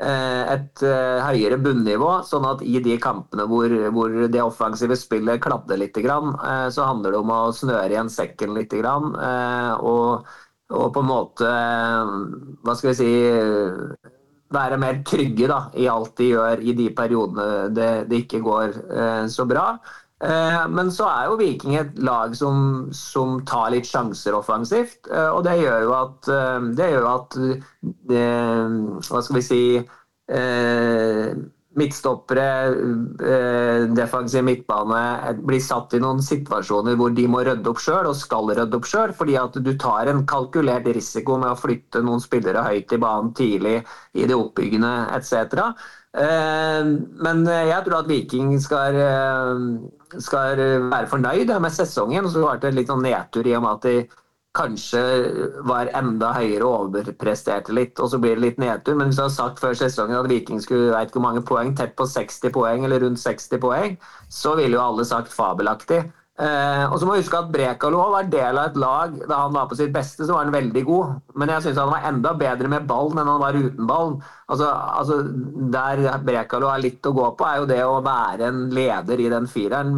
Eh, 0.01 0.43
et 0.49 0.81
eh, 0.81 1.19
høyere 1.21 1.59
bunnivå, 1.61 2.07
sånn 2.25 2.45
at 2.49 2.63
i 2.65 2.79
de 2.81 2.95
kampene 3.01 3.43
hvor, 3.49 3.69
hvor 3.93 4.15
det 4.33 4.41
offensive 4.41 4.95
spillet 4.97 5.41
kladder 5.43 5.77
litt, 5.77 5.97
eh, 6.01 6.69
så 6.73 6.87
handler 6.87 7.13
det 7.13 7.19
om 7.19 7.33
å 7.35 7.41
snøre 7.53 7.91
igjen 7.93 8.09
sekken 8.09 8.55
litt. 8.57 8.73
Og, 8.73 10.31
og 10.71 10.87
på 10.95 11.03
en 11.03 11.09
måte 11.09 11.51
Hva 12.63 12.75
skal 12.79 12.89
vi 12.89 12.97
si 12.97 13.11
Være 14.51 14.77
mer 14.81 15.01
trygge 15.07 15.47
da, 15.47 15.63
i 15.79 15.87
alt 15.87 16.15
de 16.19 16.31
gjør 16.33 16.63
i 16.63 16.75
de 16.75 16.89
periodene 16.95 17.69
det, 17.75 17.91
det 18.11 18.23
ikke 18.25 18.41
går 18.43 18.73
så 19.31 19.45
bra. 19.47 19.65
Men 20.69 20.91
så 20.93 21.07
er 21.07 21.29
jo 21.29 21.37
Viking 21.39 21.77
et 21.79 21.95
lag 22.03 22.35
som, 22.37 22.89
som 22.93 23.39
tar 23.47 23.71
litt 23.73 23.87
sjanser 23.89 24.35
offensivt. 24.37 25.07
Og 25.07 25.39
det 25.47 25.55
gjør 25.63 25.85
jo 25.87 25.95
at, 25.97 26.29
det 26.77 26.89
gjør 26.91 27.07
at 27.13 27.39
det, 28.11 28.27
Hva 29.07 29.23
skal 29.23 29.39
vi 29.39 29.45
si 29.47 29.61
eh, 29.79 31.31
midtstoppere, 31.79 32.45
eh, 33.23 33.85
defensiv 33.95 34.43
midtbane, 34.43 35.35
blir 35.39 35.61
satt 35.63 35.93
i 35.95 36.01
noen 36.03 36.19
situasjoner 36.23 36.97
hvor 36.99 37.13
de 37.15 37.27
må 37.31 37.45
rydde 37.47 37.71
opp 37.71 37.79
sjøl, 37.79 38.09
og 38.09 38.17
skal 38.19 38.51
rydde 38.51 38.75
opp 38.75 38.89
sjøl, 38.89 39.13
fordi 39.15 39.37
at 39.39 39.55
du 39.63 39.71
tar 39.79 40.11
en 40.11 40.25
kalkulert 40.27 40.89
risiko 40.91 41.37
med 41.39 41.53
å 41.53 41.59
flytte 41.59 42.03
noen 42.03 42.19
spillere 42.23 42.65
høyt 42.67 42.91
i 42.91 42.99
banen 42.99 43.31
tidlig 43.37 43.77
i 44.13 44.27
det 44.27 44.35
oppbyggende 44.35 44.93
etc. 45.15 45.71
Eh, 46.11 46.91
men 47.23 47.45
jeg 47.47 47.85
tror 47.85 48.01
at 48.01 48.11
Viking 48.11 48.57
skal, 48.59 48.99
eh, 48.99 50.19
skal 50.19 50.65
være 50.91 51.07
fornøyd 51.07 51.55
med 51.55 51.71
sesongen. 51.71 52.27
Så 52.27 52.43
har 52.47 52.59
det 52.59 52.75
litt 52.75 52.91
sånn 52.91 53.05
nedtur 53.07 53.47
i 53.47 53.55
og 53.55 53.63
med 53.63 53.71
at 53.79 53.87
de 53.87 53.95
kanskje 54.57 55.01
var 55.67 55.89
enda 55.95 56.33
høyere 56.35 56.67
og 56.67 56.87
overpresterte 56.87 57.75
litt, 57.75 57.99
og 57.99 58.11
så 58.11 58.19
blir 58.21 58.35
det 58.35 58.45
litt 58.45 58.61
nedtur. 58.61 58.97
Men 58.99 59.11
hvis 59.11 59.19
du 59.19 59.25
har 59.25 59.33
sagt 59.33 59.61
før 59.63 59.77
sesongen 59.77 60.19
at 60.19 60.29
Viking 60.31 60.59
skulle 60.63 60.91
ikke 60.99 61.19
hvor 61.19 61.27
mange 61.29 61.43
poeng, 61.47 61.75
tett 61.77 61.95
på 61.99 62.07
60 62.09 62.51
poeng 62.55 62.87
eller 62.87 63.05
rundt 63.05 63.21
60 63.21 63.61
poeng, 63.63 63.95
så 64.29 64.57
ville 64.59 64.75
jo 64.75 64.83
alle 64.83 65.07
sagt 65.07 65.31
fabelaktig. 65.35 66.03
Eh, 66.41 66.83
og 66.87 66.95
så 66.97 67.05
må 67.05 67.13
vi 67.13 67.21
huske 67.21 67.37
at 67.37 67.49
Brekalo 67.53 67.99
var 68.15 68.29
del 68.31 68.57
av 68.57 68.71
et 68.71 68.77
lag 68.79 69.17
da 69.29 69.41
han 69.43 69.53
var 69.53 69.67
på 69.69 69.75
sitt 69.77 69.91
beste, 69.93 70.25
så 70.25 70.33
var 70.33 70.47
han 70.47 70.55
veldig 70.55 70.83
god. 70.87 71.17
Men 71.37 71.51
jeg 71.53 71.65
syns 71.67 71.81
han 71.81 71.91
var 71.91 72.07
enda 72.07 72.31
bedre 72.39 72.71
med 72.71 72.87
ballen 72.89 73.19
enn 73.21 73.29
han 73.29 73.43
var 73.43 73.57
uten 73.59 73.89
ballen. 73.89 74.15
Altså, 74.51 74.69
altså, 74.71 75.19
Der 75.75 76.01
Brekalo 76.25 76.71
har 76.71 76.81
litt 76.81 77.05
å 77.05 77.13
gå 77.15 77.27
på, 77.37 77.45
er 77.45 77.59
jo 77.61 77.67
det 77.69 77.81
å 77.85 77.99
være 78.05 78.47
en 78.47 78.63
leder 78.73 79.21
i 79.21 79.29
den 79.31 79.45
fireren 79.51 79.93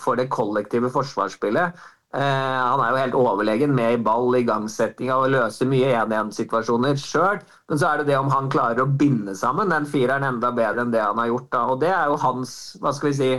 for 0.00 0.16
det 0.18 0.30
kollektive 0.32 0.90
forsvarsspillet. 0.94 1.84
Eh, 2.14 2.20
han 2.62 2.78
er 2.78 2.92
jo 2.92 2.98
helt 3.00 3.16
overlegen 3.18 3.72
med 3.74 3.96
i 3.96 4.02
ball, 4.06 4.28
igangsettinga 4.38 5.16
og 5.18 5.32
løser 5.32 5.66
mye 5.66 5.88
1-1-situasjoner 6.04 7.00
sjøl. 7.00 7.40
Men 7.70 7.80
så 7.80 7.88
er 7.88 8.00
det 8.00 8.12
det 8.12 8.18
om 8.20 8.30
han 8.30 8.50
klarer 8.52 8.84
å 8.84 8.92
binde 9.00 9.34
sammen 9.38 9.72
den 9.74 9.88
fireren 9.90 10.26
enda 10.28 10.52
bedre 10.54 10.84
enn 10.84 10.92
det 10.94 11.02
han 11.02 11.18
har 11.18 11.32
gjort. 11.32 11.48
da. 11.50 11.62
Og 11.72 11.80
det 11.82 11.90
er 11.90 12.12
jo 12.12 12.20
hans 12.22 12.52
hva 12.78 12.92
skal 12.94 13.10
vi 13.10 13.16
si, 13.18 13.32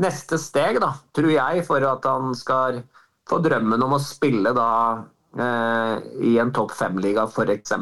neste 0.00 0.38
steg, 0.40 0.80
da, 0.80 0.94
tror 1.12 1.34
jeg, 1.34 1.66
for 1.68 1.84
at 1.84 2.08
han 2.08 2.32
skal 2.38 2.80
få 3.28 3.42
drømmen 3.44 3.84
om 3.84 3.98
å 3.98 4.00
spille 4.00 4.54
da 4.56 4.70
eh, 5.36 5.94
i 6.30 6.38
en 6.40 6.54
topp 6.56 6.72
fem-liga, 6.78 7.26
f.eks. 7.28 7.76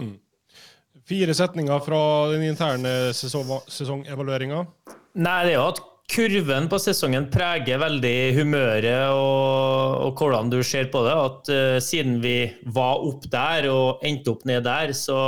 Mm. 0.00 0.16
Fire 1.10 1.36
setninger 1.36 1.84
fra 1.84 2.02
den 2.32 2.46
interne 2.48 3.12
sesongevalueringa? 3.12 4.64
Nei, 5.20 5.38
det 5.44 5.52
er 5.52 5.58
jo 5.58 5.68
at 5.74 5.84
kurven 6.10 6.66
på 6.70 6.78
sesongen 6.82 7.28
preger 7.30 7.78
veldig 7.80 8.16
humøret 8.38 9.12
og, 9.14 10.08
og 10.08 10.18
hvordan 10.18 10.50
du 10.52 10.58
ser 10.66 10.90
på 10.92 11.02
det. 11.06 11.14
At 11.14 11.50
uh, 11.52 11.78
siden 11.82 12.18
vi 12.24 12.36
var 12.74 13.04
opp 13.06 13.26
der 13.30 13.68
og 13.70 14.02
endte 14.06 14.34
opp 14.34 14.46
ned 14.48 14.66
der, 14.66 14.94
så 14.96 15.18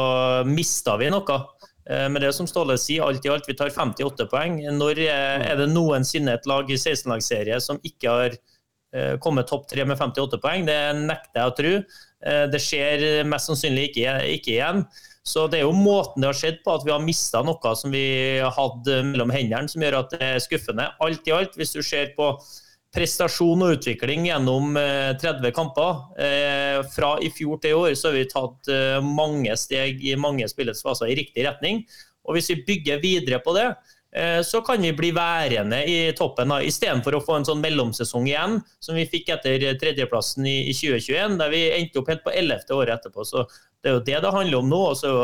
mista 0.49 0.97
vi 1.01 1.11
noe. 1.12 1.39
Uh, 1.87 2.09
men 2.11 2.20
det 2.24 2.33
som 2.37 2.49
Ståle 2.51 2.78
sier, 2.80 3.07
alt 3.07 3.26
i 3.26 3.33
alt, 3.33 3.47
vi 3.49 3.57
tar 3.59 3.70
58 3.74 4.26
poeng. 4.33 4.59
Når 4.78 5.05
er 5.07 5.55
det 5.61 5.70
noensinne 5.70 6.35
et 6.39 6.51
lag 6.51 6.70
i 6.70 6.80
16-lagsserie 6.80 7.61
som 7.62 7.80
ikke 7.87 8.16
har 8.16 8.41
kommet 9.24 9.47
topp 9.49 9.70
tre 9.70 9.87
med 9.89 9.97
58 9.97 10.37
poeng? 10.43 10.66
Det 10.68 10.76
nekter 10.99 11.39
jeg 11.39 11.49
å 11.49 11.55
tro. 11.57 11.70
Det 12.53 12.59
skjer 12.61 13.05
mest 13.24 13.49
sannsynlig 13.49 13.87
ikke, 13.89 14.18
ikke 14.35 14.53
igjen. 14.59 14.83
Så 15.23 15.47
det 15.47 15.61
er 15.61 15.68
jo 15.68 15.77
måten 15.77 16.25
det 16.25 16.33
har 16.33 16.39
skjedd 16.39 16.61
på, 16.64 16.75
at 16.75 16.85
vi 16.87 16.91
har 16.91 17.03
mista 17.03 17.45
noe 17.47 17.75
som 17.79 17.95
vi 17.95 18.41
hadde 18.43 18.99
mellom 19.07 19.31
hendene, 19.31 19.70
som 19.70 19.85
gjør 19.85 20.01
at 20.01 20.14
det 20.16 20.29
er 20.33 20.43
skuffende. 20.43 20.89
Alt 21.05 21.31
i 21.31 21.35
alt, 21.37 21.55
hvis 21.59 21.75
du 21.77 21.83
ser 21.87 22.11
på 22.16 22.33
prestasjon 22.93 23.64
og 23.64 23.79
utvikling 23.79 24.27
gjennom 24.29 24.77
30 24.77 25.47
eh, 25.49 25.55
kamper. 25.57 26.03
Eh, 26.20 26.79
fra 26.93 27.14
i 27.25 27.31
fjor 27.33 27.61
til 27.62 27.73
i 27.73 27.79
år 27.79 27.95
så 27.97 28.11
har 28.11 28.18
vi 28.18 28.29
tatt 28.29 28.73
eh, 28.73 28.99
mange 29.05 29.57
steg 29.57 30.03
i 30.05 30.16
mange 30.20 30.49
spillets 30.51 30.85
faser 30.85 31.12
i 31.12 31.16
riktig 31.23 31.47
retning. 31.47 31.83
Og 32.29 32.37
Hvis 32.37 32.53
vi 32.53 32.62
bygger 32.66 33.01
videre 33.03 33.41
på 33.43 33.55
det, 33.57 33.70
så 34.45 34.61
kan 34.61 34.83
vi 34.85 34.91
bli 34.93 35.09
værende 35.17 35.79
i 35.89 36.13
toppen. 36.13 36.51
Istedenfor 36.69 37.17
å 37.17 37.23
få 37.25 37.39
en 37.39 37.47
sånn 37.49 37.63
mellomsesong 37.65 38.27
igjen, 38.29 38.59
som 38.77 38.99
vi 38.99 39.07
fikk 39.09 39.31
etter 39.33 39.63
tredjeplassen 39.81 40.45
i 40.51 40.75
2021, 40.77 41.39
der 41.41 41.53
vi 41.55 41.63
endte 41.79 42.03
opp 42.03 42.11
helt 42.13 42.25
på 42.27 42.35
ellevte 42.37 42.77
året 42.77 42.99
etterpå. 42.99 43.25
Så 43.25 43.47
Det 43.83 43.91
er 43.91 43.97
jo 43.97 44.05
det 44.07 44.19
det 44.23 44.35
handler 44.37 44.59
om 44.59 44.69
nå. 44.69 44.83
og 44.91 44.99
så 45.01 45.15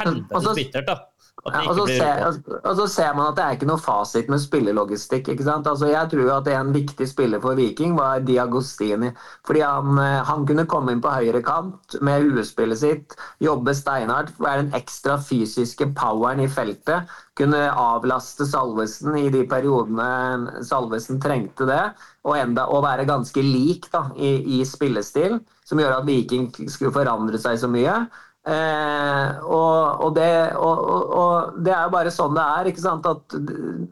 Helvetes 0.00 0.50
bittert, 0.58 0.88
da. 0.88 1.13
Ja, 1.44 1.60
og, 1.68 1.76
så 1.76 1.84
ser, 1.90 2.22
og, 2.64 2.70
så 2.78 2.84
ser, 2.88 3.10
man 3.12 3.26
at 3.28 3.36
det 3.36 3.42
er 3.44 3.56
ikke 3.58 3.66
noe 3.68 3.82
fasit 3.82 4.30
med 4.32 4.40
spillelogistikk. 4.40 5.26
ikke 5.28 5.44
sant? 5.44 5.66
Altså, 5.68 5.90
jeg 5.92 6.08
tror 6.14 6.30
at 6.38 6.48
en 6.54 6.70
viktig 6.72 7.04
spiller 7.10 7.42
for 7.42 7.58
Viking 7.58 7.98
var 7.98 8.24
Diagostini. 8.24 9.10
Fordi 9.44 9.60
han, 9.60 9.98
eh, 10.00 10.22
han 10.24 10.46
kunne 10.48 10.64
komme 10.70 10.94
inn 10.94 11.02
på 11.04 11.12
høyre 11.12 11.42
kant 11.44 11.98
med 12.00 12.24
huespillet 12.24 12.80
sitt, 12.80 13.18
jobbe 13.44 13.76
steinhardt, 13.76 14.32
være 14.40 14.64
den 14.64 14.78
ekstra 14.80 15.18
fysiske 15.20 15.90
poweren 15.98 16.40
i 16.40 16.48
feltet. 16.48 17.12
Kunne 17.36 17.60
avlaste 17.68 18.48
Salvesen 18.48 19.18
i 19.20 19.28
de 19.34 19.44
periodene 19.50 20.64
Salvesen 20.64 21.20
trengte 21.20 21.68
det. 21.68 21.82
Og, 22.24 22.38
enda, 22.40 22.70
og 22.72 22.86
være 22.86 23.04
ganske 23.04 23.42
lik 23.44 23.90
da, 23.92 24.06
i, 24.16 24.38
i 24.56 24.64
spillestil, 24.64 25.42
som 25.68 25.76
gjør 25.76 25.98
at 25.98 26.06
Viking 26.08 26.48
skulle 26.72 26.94
forandre 26.94 27.36
seg 27.36 27.60
så 27.60 27.68
mye. 27.68 28.06
Eh, 28.44 29.44
og, 29.48 30.02
og, 30.04 30.10
det, 30.18 30.52
og, 30.60 30.80
og, 31.16 31.54
det, 31.64 31.70
er 31.72 31.86
jo 31.86 31.92
bare 31.94 32.12
sånn 32.12 32.34
det 32.36 32.44
er. 32.44 32.68
ikke 32.68 32.82
sant? 32.82 33.06
At 33.08 33.36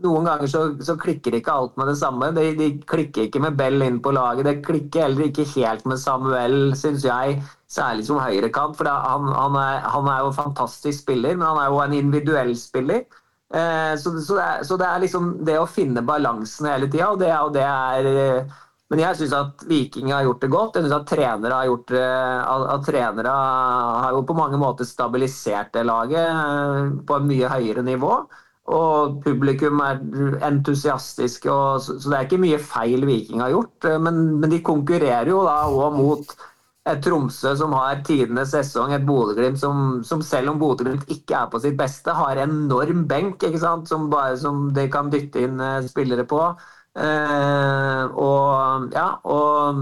Noen 0.05 0.29
ganger 0.29 0.51
så, 0.51 0.65
så 0.85 0.97
klikker 1.01 1.39
ikke 1.39 1.55
alt 1.55 1.79
med 1.81 1.89
det 1.89 1.97
samme. 2.01 2.29
De, 2.37 2.51
de, 2.59 2.69
klikker 2.89 3.29
ikke 3.29 3.41
med 3.47 3.57
Bell 3.57 3.81
inn 3.87 4.03
på 4.05 4.13
laget. 4.13 4.45
Det 4.49 4.67
klikker 4.67 5.07
heller 5.07 5.31
ikke 5.31 5.49
helt 5.55 5.89
med 5.89 6.01
Samuel, 6.03 6.59
syns 6.79 7.07
jeg. 7.09 7.41
Særlig 7.73 8.05
som 8.05 8.21
høyrekant, 8.21 8.77
for 8.77 8.91
han, 8.93 9.31
han, 9.33 9.57
er, 9.57 9.89
han, 9.95 10.09
er, 10.13 10.21
jo 10.21 10.33
en 10.35 10.41
fantastisk 10.43 11.07
spiller, 11.07 11.39
men 11.39 11.49
han 11.49 11.63
er 11.63 11.73
jo 11.73 11.81
en 11.81 11.97
individuell 11.97 12.53
spiller. 12.61 13.07
Eh, 13.53 13.95
så, 14.01 14.13
så, 14.21 14.37
det 14.37 14.45
er, 14.45 14.67
så, 14.69 14.77
det 14.81 14.91
er, 14.91 15.01
liksom 15.07 15.33
det 15.49 15.57
å 15.61 15.69
finne 15.69 16.05
balansen 16.05 16.69
hele 16.69 16.93
tida, 16.93 17.09
og 17.15 17.25
det, 17.25 17.33
er 17.33 17.41
jo 17.41 17.55
det 17.57 17.65
er 17.65 18.45
men 18.93 19.01
jeg 19.01 19.17
syns 19.17 19.33
at 19.33 19.63
Viking 19.65 20.11
har 20.13 20.27
gjort 20.27 20.43
det 20.45 20.53
godt. 20.53 20.75
Jeg 20.77 20.85
synes 20.85 20.99
at 20.99 21.07
trenere 21.09 21.57
har 21.57 21.69
gjort 21.71 21.93
det, 21.95 22.07
at 22.77 22.83
trenere 22.85 23.35
har 24.05 24.13
jo 24.13 24.21
på 24.29 24.37
mange 24.37 24.61
måter 24.61 24.85
stabilisert 24.85 25.73
det 25.73 25.87
laget 25.89 26.21
eh, 26.29 26.91
på 27.09 27.17
et 27.17 27.29
mye 27.31 27.53
høyere 27.55 27.85
nivå. 27.87 28.11
Og 28.77 29.17
publikum 29.25 29.81
er 29.83 30.03
entusiastiske, 30.47 31.49
og, 31.51 31.81
så 31.81 31.97
det 32.05 32.19
er 32.19 32.27
ikke 32.29 32.43
mye 32.45 32.61
feil 32.61 33.09
Viking 33.09 33.41
har 33.41 33.55
gjort. 33.55 33.89
Eh, 33.89 33.97
men, 34.05 34.21
men 34.43 34.53
de 34.53 34.61
konkurrerer 34.69 35.33
jo 35.33 35.41
da 35.49 35.63
òg 35.73 35.97
mot 35.97 36.37
et 36.93 37.01
Tromsø 37.07 37.55
som 37.57 37.73
har 37.79 38.03
tidenes 38.05 38.53
sesong, 38.53 38.93
et 38.93 39.09
Bodø-Glimt 39.09 39.61
som, 39.63 40.03
som, 40.05 40.21
selv 40.27 40.53
om 40.53 40.61
Bodø-Glimt 40.61 41.09
ikke 41.15 41.39
er 41.39 41.49
på 41.49 41.63
sitt 41.63 41.81
beste, 41.81 42.13
har 42.19 42.45
enorm 42.45 43.07
benk 43.09 43.41
ikke 43.49 43.65
sant? 43.65 43.89
Som, 43.89 44.11
bare, 44.13 44.37
som 44.37 44.67
de 44.77 44.85
kan 44.93 45.09
dytte 45.15 45.49
inn 45.49 45.63
eh, 45.63 45.81
spillere 45.89 46.29
på. 46.29 46.45
Eh, 46.93 48.03
og 48.21 48.93
ja, 48.93 49.07
og 49.25 49.79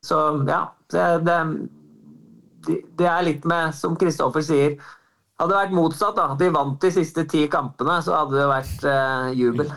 Så 0.00 0.20
ja. 0.48 0.62
Det, 0.86 1.02
det, 1.26 2.76
det 2.96 3.08
er 3.10 3.24
litt 3.26 3.44
med, 3.44 3.74
som 3.74 3.96
Kristoffer 3.98 4.44
sier 4.46 4.76
Hadde 5.36 5.50
det 5.50 5.58
vært 5.58 5.74
motsatt, 5.76 6.14
da. 6.16 6.36
De 6.38 6.46
vant 6.54 6.78
de 6.80 6.90
siste 6.94 7.26
ti 7.28 7.42
kampene, 7.52 7.98
så 8.00 8.14
hadde 8.22 8.38
det 8.38 8.46
vært 8.48 8.86
eh, 8.88 9.32
jubel. 9.36 9.72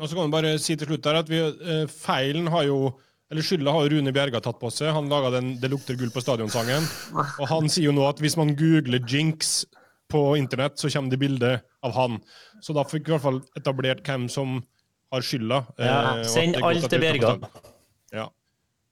Og 0.00 0.02
så 0.02 0.16
kan 0.16 0.24
vi 0.24 0.32
bare 0.32 0.56
si 0.58 0.74
til 0.74 0.88
slutt 0.88 1.04
der 1.04 1.20
at 1.20 1.30
vi, 1.30 1.38
eh, 1.44 1.84
feilen 1.92 2.48
har 2.50 2.64
jo 2.66 2.88
eller 3.28 3.44
Skylda 3.44 3.74
har 3.76 3.90
Rune 3.92 4.12
Bjerga 4.16 4.40
tatt 4.40 4.56
på 4.60 4.70
seg. 4.72 4.88
Han 4.96 5.10
laga 5.12 5.30
den 5.34 5.58
'Det 5.60 5.68
lukter 5.70 5.98
gull 6.00 6.10
på 6.10 6.22
stadionsangen'. 6.24 6.88
Og 7.12 7.46
han 7.48 7.68
sier 7.68 7.84
jo 7.84 7.92
nå 7.92 8.08
at 8.08 8.18
hvis 8.24 8.38
man 8.40 8.56
googler 8.56 9.04
Jinx 9.04 9.66
på 10.08 10.36
internett, 10.38 10.80
så 10.80 10.88
kommer 10.88 11.10
det 11.10 11.20
bilde 11.20 11.60
av 11.84 11.92
han. 11.92 12.20
Så 12.64 12.72
da 12.72 12.82
fikk 12.88 13.04
vi 13.04 13.12
i 13.12 13.18
hvert 13.18 13.26
fall 13.28 13.42
etablert 13.54 14.02
hvem 14.02 14.28
som 14.32 14.62
har 15.12 15.24
skylda. 15.24 15.62
Ja, 15.78 15.98
eh, 16.18 16.24
send 16.28 16.58
alt 16.62 16.88
til 16.90 17.02
Berga. 17.02 17.36
Ja. 18.14 18.28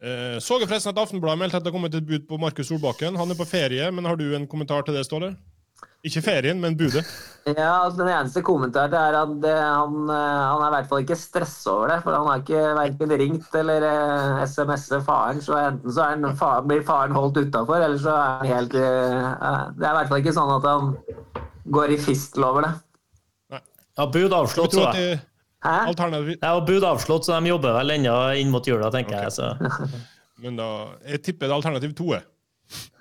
Eh, 0.03 0.39
så 0.45 0.61
jeg 0.61 0.69
forresten 0.69 0.93
at 0.93 1.03
Aftenbladet 1.03 1.41
meldte 1.41 1.61
at 1.61 1.65
det 1.65 1.73
har 1.73 1.77
kommet 1.79 1.95
et 1.95 2.07
bud 2.07 2.27
på 2.29 2.39
Markus 2.41 2.69
Solbakken. 2.69 3.17
Han 3.17 3.31
er 3.33 3.39
på 3.39 3.49
ferie, 3.49 3.91
men 3.93 4.05
har 4.05 4.17
du 4.17 4.29
en 4.37 4.49
kommentar 4.49 4.85
til 4.87 4.97
det, 4.97 5.07
Ståle? 5.09 5.35
Ikke 6.07 6.23
ferien, 6.23 6.61
men 6.61 6.77
budet. 6.79 7.07
Ja, 7.47 7.85
altså 7.85 8.01
Den 8.01 8.09
eneste 8.11 8.41
kommentaren 8.43 8.95
er 8.99 9.15
at 9.21 9.35
det, 9.39 9.53
han, 9.55 10.09
eh, 10.11 10.15
han, 10.51 10.63
er 10.65 10.67
i 10.67 10.73
hvert 10.75 10.89
fall 10.91 11.05
ikke 11.05 11.15
stressa 11.15 11.71
over 11.71 11.93
det. 11.93 11.99
For 12.03 12.17
han 12.17 12.27
har 12.27 12.41
ikke 12.43 12.63
verken 12.75 13.13
ringt 13.21 13.55
eller 13.61 13.87
eh, 13.87 14.41
SMS-et 14.43 15.05
faren. 15.07 15.39
Så 15.45 15.55
enten 15.61 15.95
så 15.95 16.09
han, 16.09 16.27
fa, 16.41 16.57
blir 16.67 16.83
faren 16.87 17.15
holdt 17.15 17.39
utafor, 17.39 17.79
eller 17.79 18.01
så 18.03 18.17
er 18.17 18.25
han 18.41 18.51
helt 18.51 18.75
eh, 18.75 19.29
Det 19.79 19.87
er 19.87 19.93
i 19.93 19.99
hvert 20.01 20.11
fall 20.11 20.25
ikke 20.25 20.35
sånn 20.35 20.51
at 20.57 20.67
han 20.67 20.91
går 21.79 21.95
i 21.95 22.01
fistel 22.03 22.49
over 22.49 22.67
det. 22.67 22.73
Nei. 23.55 23.63
Ja, 24.01 24.09
bud 24.19 24.37
avslått, 24.41 24.75
så. 24.75 24.91
Det, 24.99 25.07
Alternativ... 25.65 26.37
Ja, 26.41 26.53
og 26.59 26.67
bud 26.69 26.85
avslått, 26.85 27.27
så 27.27 27.39
de 27.39 27.51
jobber 27.51 27.75
vel 27.79 27.97
ennå 27.97 28.17
inn 28.41 28.53
mot 28.53 28.67
jula, 28.67 28.91
tenker 28.95 29.17
okay. 29.17 29.27
jeg. 29.27 29.37
Så. 29.39 29.97
Men 30.45 30.59
da, 30.59 30.71
jeg 31.09 31.23
tipper 31.31 31.49
det 31.49 31.57
alternativ 31.57 31.95
to 31.97 32.13
er 32.17 32.27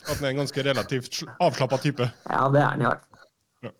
at 0.05 0.19
den 0.19 0.27
er 0.27 0.33
en 0.35 0.43
ganske 0.43 0.63
relativt 0.65 1.23
avslappa 1.41 1.79
type. 1.81 2.05
Ja, 2.29 2.45
det 2.53 2.61
er 2.61 2.75
den 2.75 2.85
i 2.85 2.89
hvert 2.89 3.05
fall. 3.07 3.23
Ja. 3.65 3.71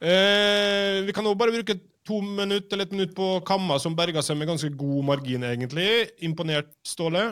Eh, 0.00 0.96
vi 1.06 1.14
kan 1.14 1.26
nå 1.26 1.34
bare 1.38 1.54
bruke 1.54 1.76
to 2.08 2.20
minutter 2.24 2.74
eller 2.74 2.88
et 2.88 2.94
minutt 2.96 3.12
på 3.14 3.28
Kamma, 3.46 3.78
som 3.78 3.94
berga 3.96 4.22
seg 4.24 4.38
med 4.40 4.50
ganske 4.50 4.72
god 4.80 5.06
margin, 5.12 5.44
egentlig. 5.46 6.08
Imponert, 6.26 6.72
Ståle? 6.86 7.28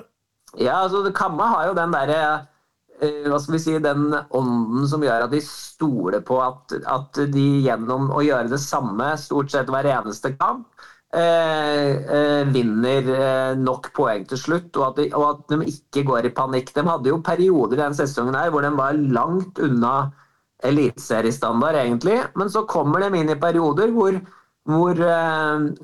Ja, 0.57 0.84
altså 0.84 1.03
Kamma 1.16 1.49
har 1.55 1.70
jo 1.70 1.76
den 1.78 1.95
derre 1.97 2.20
eh, 2.20 2.47
hva 2.99 3.39
skal 3.39 3.55
vi 3.55 3.63
si, 3.63 3.75
den 3.83 4.11
ånden 4.15 4.89
som 4.91 5.03
gjør 5.05 5.27
at 5.27 5.35
de 5.35 5.41
stoler 5.45 6.23
på 6.27 6.41
at, 6.43 6.75
at 6.91 7.21
de 7.33 7.47
gjennom 7.67 8.11
å 8.11 8.23
gjøre 8.27 8.51
det 8.51 8.61
samme 8.63 9.13
stort 9.21 9.53
sett 9.55 9.71
hver 9.71 9.87
eneste 9.93 10.33
kamp, 10.35 10.67
Eh, 11.09 11.91
eh, 12.15 12.45
vinner 12.53 13.07
eh, 13.09 13.55
nok 13.57 13.87
poeng 13.97 14.27
til 14.29 14.37
slutt, 14.37 14.77
og 14.77 14.91
at, 14.91 14.99
de, 14.99 15.07
og 15.17 15.23
at, 15.25 15.39
de, 15.49 15.71
ikke 15.71 16.03
går 16.05 16.29
i 16.29 16.33
panikk. 16.37 16.75
De 16.77 16.85
hadde 16.85 17.09
jo 17.09 17.23
perioder 17.25 17.81
den 17.81 17.97
sesongen 17.97 18.37
her 18.37 18.51
hvor 18.53 18.61
de 18.61 18.75
var 18.77 18.99
langt 19.17 19.57
unna 19.65 20.11
eliteseriestandard, 20.69 21.79
egentlig. 21.81 22.19
Men 22.37 22.53
så 22.53 22.67
kommer 22.69 23.01
de 23.07 23.23
inn 23.23 23.33
i 23.33 23.39
perioder 23.41 23.95
hvor, 23.95 24.21
hvor, 24.69 24.99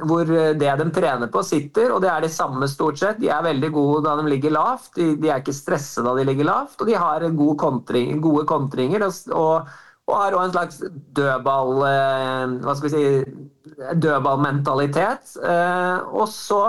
hvor, 0.04 0.28
det 0.60 0.72
de 0.80 0.86
trener 0.92 1.30
på, 1.32 1.40
sitter, 1.46 1.94
og 1.94 2.02
det 2.04 2.10
er 2.12 2.26
det 2.26 2.32
samme 2.34 2.68
stort 2.68 3.00
sett. 3.00 3.16
De 3.22 3.30
er 3.32 3.46
veldig 3.46 3.70
gode 3.72 4.02
da 4.04 4.12
de 4.18 4.28
ligger 4.28 4.52
lavt, 4.52 4.90
de, 4.98 5.14
de 5.16 5.30
er 5.30 5.40
ikke 5.40 5.56
stressa 5.56 6.04
da 6.04 6.12
de 6.18 6.26
ligger 6.28 6.50
lavt, 6.50 6.76
og 6.76 6.90
de 6.90 6.98
har 7.00 7.24
gode, 7.30 7.56
kontring, 7.62 8.20
gode 8.24 8.44
kontringer. 8.50 9.06
og, 9.08 9.32
og 9.32 9.72
og 10.04 10.18
har 10.20 10.34
òg 10.36 10.42
en 10.44 10.50
slags 10.52 10.82
dødball 11.16 11.78
Hva 11.80 12.74
skal 12.76 12.90
vi 12.90 12.92
si 12.92 13.04
dødballmentalitet. 13.74 15.36
Eh, 15.42 15.98
og 16.14 16.28
så 16.28 16.60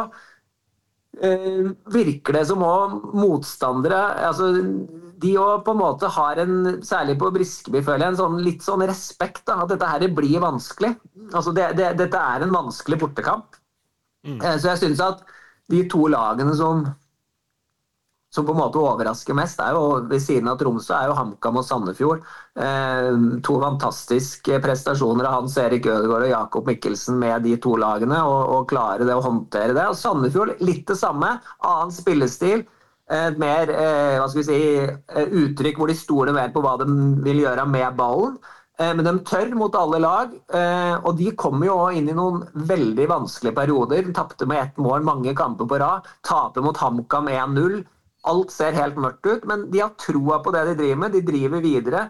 eh, 1.22 1.72
virker 1.94 2.40
det 2.40 2.46
som 2.50 2.64
òg 2.66 2.96
motstandere 3.16 4.02
altså 4.30 4.52
de 5.26 5.36
òg 5.42 5.64
på 5.66 5.74
en 5.74 5.82
måte 5.82 6.10
har 6.16 6.42
en, 6.44 6.58
særlig 6.86 7.18
på 7.22 7.32
Briskeby, 7.34 7.82
føler 7.86 8.06
jeg, 8.06 8.16
en 8.16 8.20
sånn, 8.22 8.42
litt 8.46 8.66
sånn 8.66 8.86
respekt. 8.86 9.44
Da, 9.50 9.58
at 9.64 9.74
dette 9.74 9.90
her 9.90 10.06
blir 10.18 10.44
vanskelig. 10.44 10.94
Altså 11.32 11.54
det, 11.56 11.72
det, 11.80 11.96
dette 12.04 12.22
er 12.36 12.46
en 12.46 12.54
vanskelig 12.54 13.02
bortekamp. 13.02 13.58
Mm. 14.26 14.38
Eh, 14.40 14.60
så 14.60 14.74
jeg 14.74 14.84
syns 14.84 15.04
at 15.06 15.26
de 15.74 15.82
to 15.90 16.06
lagene 16.14 16.54
som 16.58 16.86
som 18.36 18.44
på 18.44 18.52
en 18.52 18.60
måte 18.60 18.82
overrasker 18.82 19.36
mest, 19.38 19.62
er 19.64 19.76
jo 19.78 20.02
ved 20.10 20.20
siden 20.20 20.50
av 20.52 20.58
Tromsø, 20.60 20.92
er 20.98 21.08
jo 21.08 21.16
HamKam 21.16 21.60
og 21.62 21.64
Sandefjord. 21.64 22.26
Eh, 22.60 23.08
to 23.48 23.56
fantastiske 23.62 24.60
prestasjoner 24.66 25.30
av 25.30 25.38
Hans 25.38 25.56
Erik 25.62 25.88
Ødegaard 25.88 26.28
og 26.28 26.34
Jakob 26.34 26.68
Mikkelsen 26.68 27.20
med 27.22 27.46
de 27.48 27.56
to 27.64 27.78
lagene, 27.80 28.20
og, 28.28 28.42
og 28.58 28.68
klare 28.72 29.08
det 29.08 29.16
og 29.16 29.24
håndtere 29.30 29.76
det. 29.78 29.88
Og 29.88 30.00
Sandefjord 30.00 30.58
litt 30.68 30.84
det 30.92 31.00
samme. 31.00 31.38
Annen 31.64 31.96
spillestil. 31.96 32.66
Eh, 33.06 33.30
mer 33.38 33.70
eh, 33.70 34.18
hva 34.18 34.26
skal 34.32 34.42
vi 34.42 34.46
si, 34.48 34.60
eh, 34.82 35.34
uttrykk 35.44 35.78
hvor 35.78 35.92
de 35.92 35.96
stoler 35.98 36.34
mer 36.34 36.50
på 36.54 36.64
hva 36.66 36.74
de 36.82 36.88
vil 37.26 37.44
gjøre 37.44 37.68
med 37.70 37.98
ballen. 38.00 38.38
Men 38.76 39.06
de 39.08 39.12
tør 39.24 39.54
mot 39.56 39.76
alle 39.80 40.02
lag, 40.04 40.34
og 41.08 41.14
de 41.16 41.30
kommer 41.40 41.70
jo 41.70 41.76
inn 41.96 42.10
i 42.12 42.16
noen 42.18 42.42
veldig 42.68 43.06
vanskelige 43.08 43.56
perioder. 43.56 44.10
Tapte 44.18 44.44
med 44.52 44.60
ett 44.60 44.82
mål 44.84 45.06
mange 45.08 45.32
kamper 45.32 45.70
på 45.72 45.78
rad. 45.80 46.10
Taper 46.28 46.66
mot 46.66 46.76
HamKam 46.76 47.30
1-0. 47.32 47.78
Alt 48.28 48.52
ser 48.52 48.76
helt 48.76 49.00
mørkt 49.00 49.30
ut, 49.32 49.48
men 49.48 49.64
de 49.72 49.80
har 49.80 49.94
troa 49.96 50.42
på 50.44 50.52
det 50.52 50.66
de 50.68 50.76
driver 50.82 51.00
med. 51.06 51.16
De 51.16 51.24
driver 51.24 51.64
videre. 51.64 52.04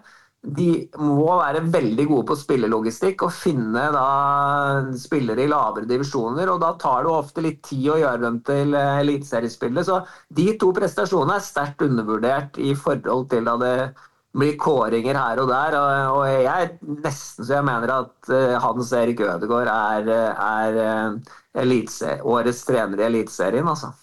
De 0.54 0.66
må 1.02 1.26
være 1.40 1.64
veldig 1.74 2.04
gode 2.06 2.26
på 2.28 2.36
spillelogistikk 2.38 3.24
og 3.26 3.34
finne 3.34 3.88
da 3.94 4.06
spillere 5.00 5.42
i 5.42 5.50
lavere 5.50 5.88
divisjoner. 5.90 6.50
og 6.52 6.60
Da 6.62 6.72
tar 6.80 7.02
det 7.02 7.12
ofte 7.12 7.44
litt 7.44 7.62
tid 7.66 7.88
å 7.90 7.98
gjøre 7.98 8.22
dem 8.22 8.38
til 8.46 8.76
eh, 8.78 9.00
eliteseriespillere. 9.02 9.86
Så 9.88 10.00
de 10.38 10.46
to 10.60 10.70
prestasjonene 10.76 11.40
er 11.40 11.46
sterkt 11.46 11.82
undervurdert 11.86 12.60
i 12.62 12.76
forhold 12.78 13.26
til 13.32 13.48
da 13.48 13.56
det 13.62 13.76
blir 14.36 14.56
kåringer 14.60 15.18
her 15.18 15.42
og 15.42 15.50
der. 15.50 15.78
Og, 15.80 16.22
jeg 16.30 16.46
jeg 16.46 16.96
nesten 17.02 17.46
så 17.46 17.58
jeg 17.58 17.66
mener 17.66 17.94
at 17.96 18.32
uh, 18.32 18.56
Hans 18.62 18.92
Erik 18.94 19.22
Ødegaard 19.24 19.70
er, 19.72 20.10
er 20.36 21.14
uh, 21.56 22.26
årets 22.36 22.66
trener 22.68 23.00
i 23.00 23.08
Eliteserien, 23.08 23.66
altså. 23.66 23.94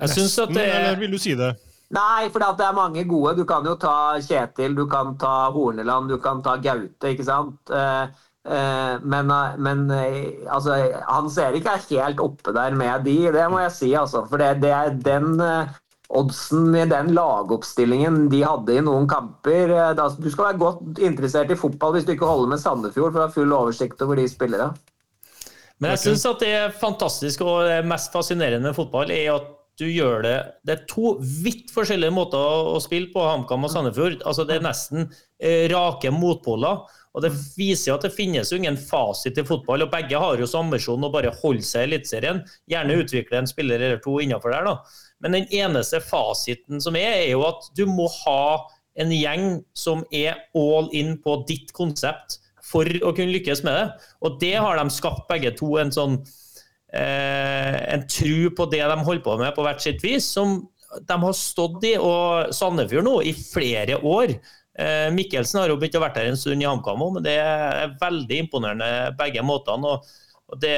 Jeg 0.00 0.14
syns 0.14 0.38
at 0.46 0.54
det 0.54 0.62
Eller 0.64 0.96
vil 1.02 1.12
du 1.12 1.18
si 1.20 1.34
det? 1.36 1.50
Nei, 1.90 2.28
for 2.30 2.42
det 2.42 2.64
er 2.64 2.76
mange 2.76 3.04
gode. 3.08 3.34
Du 3.40 3.44
kan 3.48 3.66
jo 3.66 3.74
ta 3.80 4.16
Kjetil, 4.22 4.76
du 4.78 4.84
kan 4.90 5.16
ta 5.18 5.50
Horneland, 5.50 6.10
du 6.12 6.20
kan 6.22 6.42
ta 6.44 6.54
Gaute, 6.62 7.10
ikke 7.10 7.26
sant. 7.26 7.58
Uh, 7.72 8.06
men, 9.02 9.28
men 9.60 9.82
altså, 9.90 10.78
Hans 11.04 11.34
Erik 11.42 11.66
er 11.68 11.82
helt 11.90 12.22
oppe 12.24 12.54
der 12.56 12.72
med 12.78 13.04
de, 13.04 13.18
det 13.34 13.48
må 13.52 13.58
jeg 13.66 13.74
si. 13.74 13.90
Altså, 13.98 14.22
for 14.30 14.40
det, 14.40 14.54
det 14.62 14.70
er 14.72 14.94
den 15.02 15.34
oddsen 16.10 16.74
i 16.74 16.86
den 16.90 17.12
lagoppstillingen 17.14 18.24
de 18.32 18.42
hadde 18.42 18.74
i 18.74 18.82
noen 18.82 19.06
kamper 19.10 19.70
eh, 19.76 20.00
Du 20.18 20.30
skal 20.30 20.50
være 20.50 20.60
godt 20.60 21.02
interessert 21.06 21.52
i 21.54 21.58
fotball 21.58 21.94
hvis 21.96 22.08
du 22.08 22.14
ikke 22.16 22.28
holder 22.28 22.54
med 22.54 22.62
Sandefjord 22.62 23.12
for 23.12 23.22
å 23.22 23.28
ha 23.28 23.34
full 23.34 23.54
oversikt 23.54 24.02
over 24.02 24.18
de 24.18 24.26
spillere. 24.30 24.72
Men 25.80 25.94
jeg 25.94 26.02
syns 26.02 26.26
at 26.28 26.42
det 26.42 26.56
fantastiske 26.80 27.46
og 27.46 27.62
det 27.68 27.78
mest 27.88 28.12
fascinerende 28.12 28.68
med 28.68 28.76
fotball 28.76 29.12
er 29.14 29.30
at 29.38 29.48
du 29.78 29.86
gjør 29.88 30.24
det 30.24 30.36
Det 30.66 30.74
er 30.74 30.86
to 30.90 31.14
vidt 31.20 31.70
forskjellige 31.72 32.12
måter 32.12 32.40
å 32.74 32.78
spille 32.82 33.10
på 33.12 33.22
HamKam 33.24 33.64
og 33.64 33.72
Sandefjord. 33.72 34.18
Altså 34.24 34.46
Det 34.48 34.58
er 34.58 34.66
nesten 34.66 35.06
eh, 35.06 35.68
rake 35.72 36.12
motpoler. 36.14 36.82
Og 37.10 37.24
Det 37.24 37.30
viser 37.58 37.96
at 37.96 38.04
det 38.06 38.12
finnes 38.14 38.52
jo 38.52 38.58
ingen 38.60 38.76
fasit 38.78 39.38
i 39.40 39.46
fotball. 39.46 39.86
og 39.86 39.92
Begge 39.92 40.18
har 40.20 40.38
jo 40.38 40.48
som 40.48 40.68
ambisjon 40.68 41.06
å 41.06 41.12
bare 41.12 41.32
holde 41.40 41.66
seg 41.66 41.86
i 41.86 41.90
Eliteserien. 41.90 42.42
Gjerne 42.70 42.98
utvikle 43.02 43.40
en 43.40 43.50
spiller 43.50 43.82
eller 43.82 44.02
to 44.04 44.18
innenfor 44.22 44.54
der. 44.54 44.68
da. 44.68 44.76
Men 45.20 45.38
den 45.38 45.48
eneste 45.50 46.02
fasiten 46.04 46.82
som 46.82 46.98
er, 46.98 47.24
er 47.24 47.32
jo 47.32 47.42
at 47.48 47.66
du 47.76 47.86
må 47.90 48.06
ha 48.22 48.68
en 49.00 49.10
gjeng 49.14 49.60
som 49.74 50.04
er 50.12 50.38
all 50.56 50.90
in 50.96 51.16
på 51.22 51.40
ditt 51.48 51.72
konsept 51.76 52.38
for 52.70 52.86
å 52.86 53.12
kunne 53.16 53.34
lykkes 53.34 53.64
med 53.66 53.74
det. 53.74 53.86
Og 54.22 54.38
det 54.42 54.54
har 54.60 54.78
de 54.78 54.94
skapt 54.94 55.26
begge 55.30 55.54
to 55.58 55.72
en 55.80 55.92
sånn 55.94 56.20
en 56.90 58.02
tru 58.10 58.50
på 58.56 58.64
det 58.72 58.82
de 58.82 58.96
holder 59.06 59.22
på 59.22 59.36
med 59.38 59.54
på 59.54 59.62
hvert 59.62 59.82
sitt 59.82 60.00
vis, 60.02 60.26
som 60.26 60.56
de 61.06 61.18
har 61.22 61.36
stått 61.36 61.84
i. 61.86 61.94
Og 61.98 62.54
Sandefjord 62.54 63.06
nå 63.06 63.20
i 63.26 63.34
flere 63.36 64.00
år. 64.02 64.34
Eh, 64.78 65.06
Mikkelsen 65.14 65.60
har 65.60 65.70
jo 65.70 65.78
begynt 65.80 65.98
å 65.98 66.02
være 66.02 66.16
der 66.20 66.30
en 66.30 66.38
stund 66.38 66.62
i 66.62 66.66
HamKam 66.68 67.02
men 67.16 67.24
det 67.24 67.36
er 67.42 67.94
veldig 68.00 68.42
imponerende 68.46 68.90
begge 69.18 69.42
måtene. 69.44 69.96
og 69.96 70.58
det, 70.58 70.76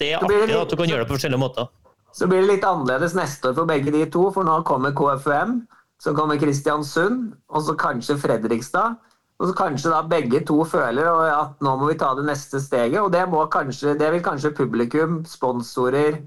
det, 0.00 0.12
er 0.12 0.22
artig 0.22 0.56
at 0.56 0.70
du 0.70 0.76
kan 0.78 0.88
gjøre 0.88 1.04
det 1.04 1.10
på 1.10 1.16
forskjellige 1.18 1.40
måter. 1.42 1.68
Så 2.12 2.28
blir 2.28 2.44
det 2.44 2.54
litt 2.54 2.66
annerledes 2.68 3.16
neste 3.16 3.50
år 3.50 3.56
for 3.56 3.68
begge 3.68 3.92
de 3.92 4.04
to, 4.12 4.26
for 4.32 4.44
nå 4.48 4.58
kommer 4.68 4.94
KFUM, 4.96 5.62
så 6.00 6.12
kommer 6.16 6.40
Kristiansund, 6.40 7.32
og 7.52 7.64
så 7.64 7.76
kanskje 7.78 8.18
Fredrikstad. 8.20 9.00
Og 9.42 9.48
så 9.50 9.54
kanskje 9.58 9.90
da 9.90 10.04
begge 10.06 10.38
to 10.46 10.60
føler 10.70 11.08
at 11.34 11.64
nå 11.66 11.72
må 11.80 11.88
vi 11.90 11.96
ta 11.98 12.12
det 12.14 12.22
neste 12.28 12.60
steget. 12.62 13.00
Og 13.02 13.10
det, 13.10 13.24
kanskje, 13.50 13.96
det 13.98 14.12
vil 14.14 14.22
kanskje 14.22 14.52
publikum, 14.54 15.24
sponsorer 15.26 16.20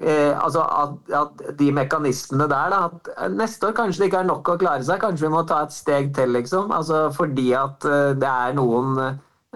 eh, 0.00 0.34
altså 0.36 0.66
at, 0.82 0.98
at, 1.22 1.40
de 1.56 1.70
mekanismene 1.72 2.50
der 2.52 2.74
da, 2.74 2.82
at 3.16 3.32
Neste 3.32 3.70
år 3.70 3.72
kanskje 3.78 4.02
det 4.02 4.10
ikke 4.10 4.20
er 4.20 4.28
nok 4.28 4.52
å 4.52 4.58
klare 4.60 4.84
seg. 4.84 5.00
Kanskje 5.00 5.26
vi 5.26 5.32
må 5.32 5.42
ta 5.48 5.62
et 5.64 5.72
steg 5.72 6.12
til, 6.16 6.36
liksom. 6.36 6.68
Altså 6.76 7.06
fordi 7.16 7.48
at 7.56 7.88
uh, 7.88 8.12
det 8.20 8.28
er 8.28 8.56
noen 8.60 9.00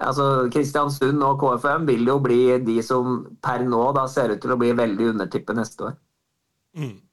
altså 0.01 0.49
Kristiansund 0.51 1.21
og 1.23 1.37
KFM 1.43 1.85
vil 1.87 2.09
jo 2.09 2.17
bli 2.23 2.41
de 2.65 2.81
som 2.83 3.21
per 3.43 3.63
nå 3.69 3.85
da 3.95 4.09
ser 4.11 4.33
ut 4.33 4.41
til 4.41 4.55
å 4.55 4.59
bli 4.59 4.73
veldig 4.75 5.13
undertippet 5.13 5.61
neste 5.61 5.91
år. 5.91 5.99
Mm. 6.75 7.04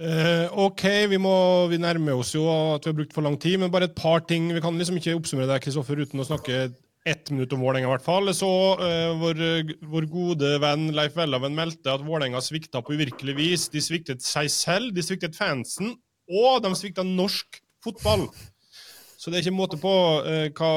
Eh, 0.00 0.46
OK, 0.56 0.82
vi, 1.12 1.18
må, 1.20 1.32
vi, 1.68 1.76
nærmer 1.76 2.16
oss 2.16 2.32
jo 2.32 2.46
at 2.48 2.86
vi 2.86 2.88
har 2.88 2.96
brukt 3.02 3.12
for 3.12 3.26
lang 3.26 3.34
tid, 3.40 3.58
men 3.60 3.72
bare 3.72 3.90
et 3.90 3.98
par 3.98 4.22
ting. 4.24 4.48
Vi 4.54 4.62
kan 4.64 4.78
liksom 4.80 4.96
ikke 4.96 5.18
oppsummere 5.18 5.50
det 5.50 5.58
Kristoffer, 5.66 6.00
uten 6.00 6.22
å 6.22 6.24
snakke 6.24 6.70
ett 7.08 7.32
minutt 7.32 7.52
om 7.52 7.60
Vålerenga, 7.60 7.88
i 7.88 7.92
hvert 7.92 8.06
fall. 8.06 8.32
Så 8.36 8.48
eh, 8.80 9.10
vår, 9.20 9.42
vår, 9.92 10.06
gode 10.08 10.54
venn 10.62 10.88
Leif 10.96 11.18
Welhaven 11.20 11.56
meldte 11.56 11.92
at 11.92 12.06
Vålerenga 12.06 12.40
svikta 12.44 12.80
på 12.84 12.96
uvirkelig 12.96 13.36
vis. 13.36 13.68
De 13.72 13.84
sviktet 13.84 14.24
seg 14.24 14.48
selv, 14.54 14.94
de 14.96 15.04
sviktet 15.04 15.36
fansen, 15.36 15.92
og 16.32 16.64
de 16.64 16.72
svikta 16.80 17.04
norsk 17.04 17.60
fotball. 17.84 18.24
Så 19.20 19.28
det 19.28 19.36
er 19.36 19.44
ikke 19.44 19.52
måte 19.58 19.76
på 19.76 19.90
uh, 20.24 20.46
hva 20.56 20.74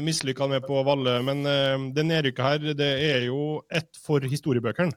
mislykka 0.00 0.46
han 0.46 0.56
er 0.56 0.64
på 0.64 0.80
Valle. 0.86 1.18
Men 1.28 1.44
det 1.92 2.06
nedrykket 2.08 2.46
her, 2.46 2.76
det 2.78 2.92
er 3.04 3.26
jo 3.28 3.58
ett 3.68 4.00
for 4.00 4.24
historiebøkene. 4.24 4.96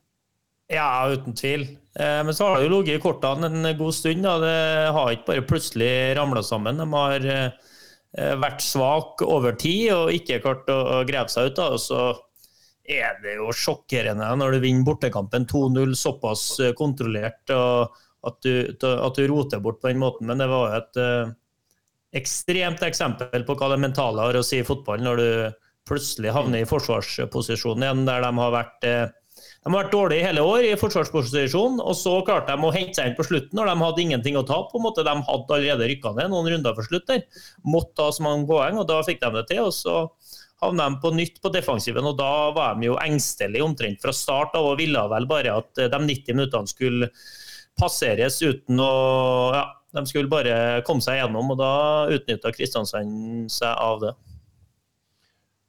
Ja, 0.67 1.09
uten 1.09 1.35
tvil. 1.37 1.61
Eh, 1.99 2.21
men 2.25 2.33
så 2.33 2.47
har 2.47 2.59
det 2.59 2.67
jo 2.67 2.79
ligget 2.79 2.97
i 2.97 3.03
kortene 3.03 3.49
en 3.51 3.77
god 3.77 3.93
stund. 3.95 4.25
Da. 4.25 4.35
Det 4.41 4.93
har 4.97 5.13
ikke 5.13 5.29
bare 5.29 5.47
plutselig 5.49 5.89
ramla 6.17 6.41
sammen. 6.43 6.81
De 6.81 6.87
har 6.89 7.27
eh, 7.29 8.31
vært 8.41 8.63
svake 8.65 9.27
over 9.29 9.57
tid 9.61 9.91
og 9.93 10.13
ikke 10.15 10.41
klart 10.41 10.71
å, 10.73 11.03
grave 11.05 11.29
seg 11.29 11.51
ut. 11.51 11.59
Da. 11.59 11.69
Og 11.75 11.83
så 11.83 12.01
er 12.85 13.19
det 13.21 13.37
jo 13.37 13.53
sjokkerende 13.53 14.27
når 14.37 14.57
du 14.57 14.65
vinner 14.65 14.87
bortekampen 14.87 15.45
2-0 15.49 15.93
såpass 15.99 16.47
eh, 16.61 16.73
kontrollert 16.77 17.53
og 17.53 18.01
at 18.25 18.39
du, 18.41 18.73
at 18.81 19.17
du 19.19 19.27
roter 19.29 19.61
bort 19.61 19.83
på 19.83 19.91
den 19.91 20.01
måten. 20.01 20.25
Men 20.25 20.41
det 20.41 20.47
var 20.49 20.71
jo 20.71 20.79
et 20.79 21.35
ekstremt 22.17 22.81
eksempel 22.81 23.43
på 23.45 23.53
hva 23.59 23.67
det 23.69 23.83
mentale 23.83 24.23
har 24.23 24.39
å 24.39 24.41
si 24.41 24.63
i 24.63 24.65
fotball, 24.65 25.03
når 25.05 25.19
du 25.21 25.27
plutselig 25.85 26.33
havner 26.33 26.63
i 26.63 26.65
forsvarsposisjon 26.65 27.85
igjen, 27.85 28.01
der 28.07 28.25
de 28.25 28.31
har 28.39 28.55
vært 28.55 28.87
de 29.65 29.73
har 29.73 29.81
vært 29.81 29.95
dårlige 29.95 30.25
hele 30.27 30.43
år 30.45 30.63
i 30.67 30.73
forsvarsposisjon, 30.77 31.79
og 31.81 31.95
så 31.97 32.19
klarte 32.27 32.53
de 32.53 32.67
å 32.67 32.73
hente 32.73 32.99
seg 32.99 33.07
inn 33.09 33.15
på 33.17 33.25
slutten 33.25 33.57
når 33.57 33.71
de 33.71 33.81
hadde 33.81 34.03
ingenting 34.03 34.35
å 34.37 34.43
ta 34.45 34.59
på. 34.69 34.77
en 34.77 34.83
måte. 34.85 35.01
De 35.01 35.09
hadde 35.09 35.55
allerede 35.55 35.87
rykka 35.89 36.11
ned 36.13 36.29
noen 36.29 36.51
runder 36.53 36.75
for 36.77 36.85
slutt 36.85 37.07
der. 37.09 37.23
Måtte 37.65 37.95
ta 37.97 38.11
så 38.13 38.27
mange 38.27 38.45
poeng, 38.45 38.77
og 38.77 38.85
da 38.91 38.99
fikk 39.07 39.23
de 39.23 39.31
det 39.33 39.47
til. 39.49 39.63
og 39.65 39.73
så 39.73 39.95
havna 40.61 40.85
de 40.89 41.01
på 41.01 41.11
nytt 41.17 41.41
på 41.41 41.49
defensiven, 41.49 42.05
og 42.05 42.13
da 42.19 42.51
var 42.53 42.77
de 42.77 42.91
jo 42.91 42.99
engstelige 43.01 43.65
omtrent 43.65 44.05
fra 44.05 44.13
start 44.13 44.53
av 44.53 44.69
og 44.69 44.77
ville 44.79 45.01
vel 45.11 45.25
bare 45.29 45.57
at 45.57 45.81
de 45.81 45.89
90 45.89 46.37
minuttene 46.37 46.69
skulle 46.69 47.09
passeres 47.75 48.37
uten 48.45 48.79
å 48.79 48.93
ja, 49.51 49.65
de 49.97 50.05
skulle 50.09 50.31
bare 50.31 50.83
komme 50.87 51.03
seg 51.03 51.19
gjennom, 51.23 51.51
og 51.55 51.59
da 51.59 51.73
utnytta 52.13 52.53
Kristiansand 52.53 53.51
seg 53.51 53.73
av 53.73 54.01
det. 54.03 54.13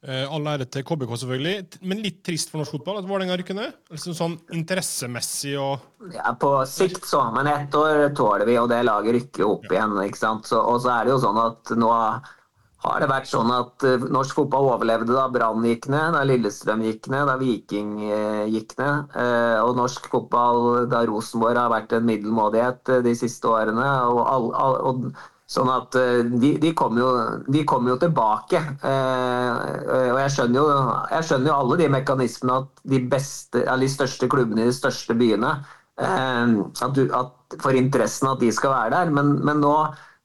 Eh, 0.05 0.27
all 0.29 0.45
ære 0.45 0.67
til 0.69 0.83
KBK, 0.85 1.09
selvfølgelig, 1.17 1.79
men 1.89 2.01
litt 2.05 2.19
trist 2.25 2.51
for 2.51 2.61
norsk 2.61 2.75
fotball 2.75 2.99
at 2.99 3.07
Vålerenga 3.09 3.33
rykker 3.39 3.55
ned? 3.57 3.77
Liksom 3.89 4.13
sånn 4.13 4.35
interessemessig 4.53 5.55
og 5.57 6.11
Ja, 6.13 6.35
på 6.37 6.51
sikt 6.69 7.07
så, 7.09 7.23
men 7.33 7.49
ett 7.49 7.73
år 7.73 8.03
tåler 8.17 8.45
vi, 8.45 8.59
og 8.61 8.69
det 8.69 8.83
laget 8.85 9.15
rykker 9.15 9.47
opp 9.47 9.65
igjen. 9.71 9.95
ikke 10.03 10.19
sant? 10.21 10.45
Så, 10.45 10.59
og 10.61 10.83
så 10.83 10.91
er 10.93 11.07
det 11.07 11.15
jo 11.15 11.23
sånn 11.23 11.39
at 11.41 11.73
nå 11.81 11.89
har 11.89 13.01
det 13.01 13.07
vært 13.09 13.31
sånn 13.31 13.49
at 13.49 13.87
uh, 13.89 14.05
norsk 14.13 14.37
fotball 14.37 14.69
overlevde 14.75 15.15
da 15.17 15.23
Brann 15.33 15.65
gikk 15.65 15.89
ned, 15.89 16.13
da 16.13 16.21
Lillestrøm 16.29 16.85
gikk 16.85 17.09
ned, 17.09 17.25
da 17.31 17.39
Viking 17.41 17.95
uh, 18.05 18.45
gikk 18.53 18.77
ned. 18.77 19.17
Og 19.65 19.73
norsk 19.81 20.11
fotball 20.13 20.85
da 20.93 21.01
Rosenborg 21.09 21.57
har 21.57 21.73
vært 21.73 21.97
en 21.97 22.05
middelmådighet 22.05 23.01
de 23.01 23.15
siste 23.17 23.49
årene. 23.49 23.89
og, 24.13 24.21
all, 24.29 24.47
all, 24.61 24.77
og 24.91 25.09
Sånn 25.47 25.69
at 25.71 25.95
de, 25.95 26.49
de 26.59 26.73
kommer 26.75 26.99
jo, 26.99 27.61
kom 27.69 27.85
jo, 27.87 27.95
tilbake. 28.01 28.59
og 28.83 30.17
jeg 30.19 30.33
skjønner 30.35 30.59
jo, 30.59 30.65
jeg 31.13 31.27
skjønner 31.29 31.47
jo 31.47 31.55
alle 31.55 31.77
de 31.79 31.87
mekanismene 31.93 32.57
at 32.65 32.81
de 32.91 32.99
beste, 33.13 33.61
de 33.63 33.87
største 33.87 34.27
klubbene 34.27 34.65
i 34.65 34.67
de 34.67 34.75
største 34.75 35.15
byene 35.15 35.53
at, 35.95 36.91
du, 36.93 37.07
at 37.15 37.55
For 37.63 37.79
interessen 37.79 38.27
at 38.27 38.43
de 38.43 38.51
skal 38.51 38.75
være 38.75 38.91
der. 38.97 39.13
Men, 39.15 39.37
men 39.47 39.63
nå 39.63 39.71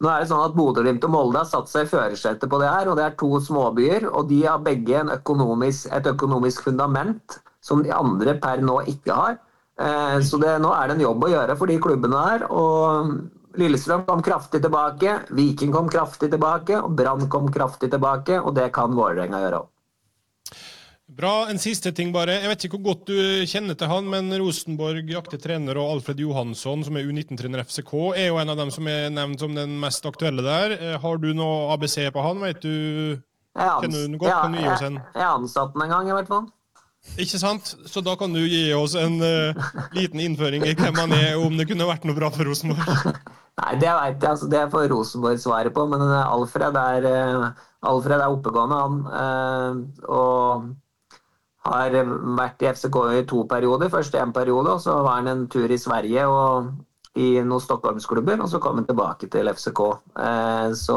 nå 0.02 0.10
er 0.10 0.24
det 0.24 0.32
sånn 0.32 0.42
at 0.42 0.56
Bodø-Glimt 0.58 1.04
og 1.06 1.12
Molde 1.14 1.38
har 1.38 1.46
satt 1.46 1.68
seg 1.70 1.86
i 1.86 1.90
førersetet 1.92 2.50
på 2.50 2.58
det 2.58 2.70
her. 2.70 2.88
og 2.90 2.98
Det 2.98 3.04
er 3.06 3.18
to 3.20 3.38
småbyer, 3.38 4.08
og 4.10 4.26
de 4.32 4.40
har 4.42 4.62
begge 4.64 5.04
økonomisk, 5.14 5.92
et 5.94 6.08
økonomisk 6.10 6.64
fundament 6.66 7.38
som 7.62 7.84
de 7.84 7.92
andre 7.94 8.34
per 8.42 8.64
nå 8.66 8.80
ikke 8.90 9.14
har. 9.14 9.38
Eh, 9.78 10.18
så 10.26 10.40
det, 10.42 10.56
nå 10.62 10.72
er 10.74 10.90
det 10.90 10.96
en 10.98 11.04
jobb 11.06 11.22
å 11.22 11.30
gjøre 11.30 11.56
for 11.60 11.70
de 11.70 11.78
klubbene 11.84 12.24
her. 12.26 12.48
og 12.50 13.14
Lillestrøm 13.60 14.06
kom 14.08 14.22
kraftig 14.24 14.62
tilbake, 14.64 15.18
Viking 15.36 15.72
kom 15.74 15.90
kraftig 15.92 16.30
tilbake, 16.32 16.78
og 16.80 16.94
Brann 16.96 17.28
kom 17.32 17.50
kraftig 17.52 17.90
tilbake. 17.92 18.40
Og 18.40 18.54
det 18.56 18.70
kan 18.76 18.94
Vålerenga 18.96 19.42
gjøre 19.42 19.62
òg. 19.62 19.68
Bra. 21.12 21.32
En 21.50 21.58
siste 21.60 21.90
ting, 21.92 22.08
bare. 22.14 22.38
Jeg 22.40 22.48
vet 22.48 22.64
ikke 22.64 22.78
hvor 22.78 22.94
godt 22.94 23.10
du 23.10 23.44
kjenner 23.50 23.76
til 23.76 23.90
han, 23.90 24.06
men 24.08 24.32
Rosenborg 24.40 25.10
jakter 25.12 25.40
trener 25.42 25.76
og 25.76 25.98
Alfred 25.98 26.22
Johansson, 26.24 26.84
som 26.86 26.96
er 26.96 27.04
U19-trener 27.04 27.66
FCK, 27.66 27.92
er 28.16 28.30
jo 28.30 28.38
en 28.40 28.54
av 28.54 28.56
dem 28.62 28.72
som 28.72 28.88
er 28.88 29.10
nevnt 29.12 29.44
som 29.44 29.52
den 29.56 29.74
mest 29.82 30.08
aktuelle 30.08 30.44
der. 30.46 30.76
Eh, 30.78 30.96
har 31.02 31.20
du 31.20 31.28
noe 31.36 31.74
ABC 31.74 31.98
på 32.14 32.24
han? 32.24 32.40
Vet 32.46 32.64
du 32.64 32.72
Kjenner 33.52 33.92
du 33.92 34.06
den 34.06 34.16
godt? 34.16 34.32
Kan 34.32 34.56
du 34.56 34.62
gi 34.62 34.68
oss 34.72 34.84
en 34.86 34.96
Jeg 35.12 35.28
ansatte 35.28 35.76
den 35.76 35.84
en 35.84 35.92
gang, 35.92 36.08
i 36.08 36.16
hvert 36.16 36.30
fall. 36.32 36.46
Ikke 37.20 37.36
sant? 37.36 37.74
Så 37.90 38.00
da 38.00 38.14
kan 38.16 38.32
du 38.32 38.40
gi 38.40 38.70
oss 38.72 38.94
en 38.96 39.18
uh, 39.20 39.72
liten 39.92 40.22
innføring 40.22 40.64
i 40.64 40.74
hvem 40.78 40.96
han 40.96 41.12
er, 41.12 41.34
og 41.36 41.50
om 41.50 41.58
det 41.58 41.66
kunne 41.68 41.88
vært 41.88 42.06
noe 42.08 42.16
bra 42.16 42.30
for 42.32 42.48
Rosenborg. 42.48 43.18
Nei, 43.60 43.72
det 43.82 43.90
veit 43.90 44.22
jeg. 44.22 44.30
Altså, 44.30 44.48
det 44.48 44.62
får 44.72 44.86
Rosenborg 44.94 45.42
svaret 45.42 45.74
på. 45.76 45.84
Men 45.90 46.06
eh, 46.06 46.22
Alfred 46.22 46.78
er, 46.78 47.08
uh, 47.10 47.66
Alfred 47.90 48.16
er 48.16 48.32
oppegående, 48.32 48.78
han. 48.80 49.02
Uh, 49.12 50.08
Og 50.08 50.70
har 51.68 51.98
vært 52.38 52.64
i 52.64 52.70
FCK 52.72 52.96
i 53.18 53.26
to 53.28 53.44
perioder. 53.50 53.92
Først 53.92 54.16
én 54.18 54.32
periode, 54.34 54.78
og 54.78 54.80
så 54.82 54.96
var 55.04 55.20
han 55.20 55.30
en 55.30 55.44
tur 55.52 55.70
i 55.70 55.78
Sverige 55.78 56.24
og 56.26 56.72
i 57.18 57.34
noen 57.44 57.62
Stockholmsklubber. 57.62 58.40
Og 58.40 58.50
så 58.50 58.62
kom 58.62 58.80
han 58.80 58.88
tilbake 58.88 59.28
til 59.30 59.52
FCK. 59.52 59.84
Så 60.80 60.96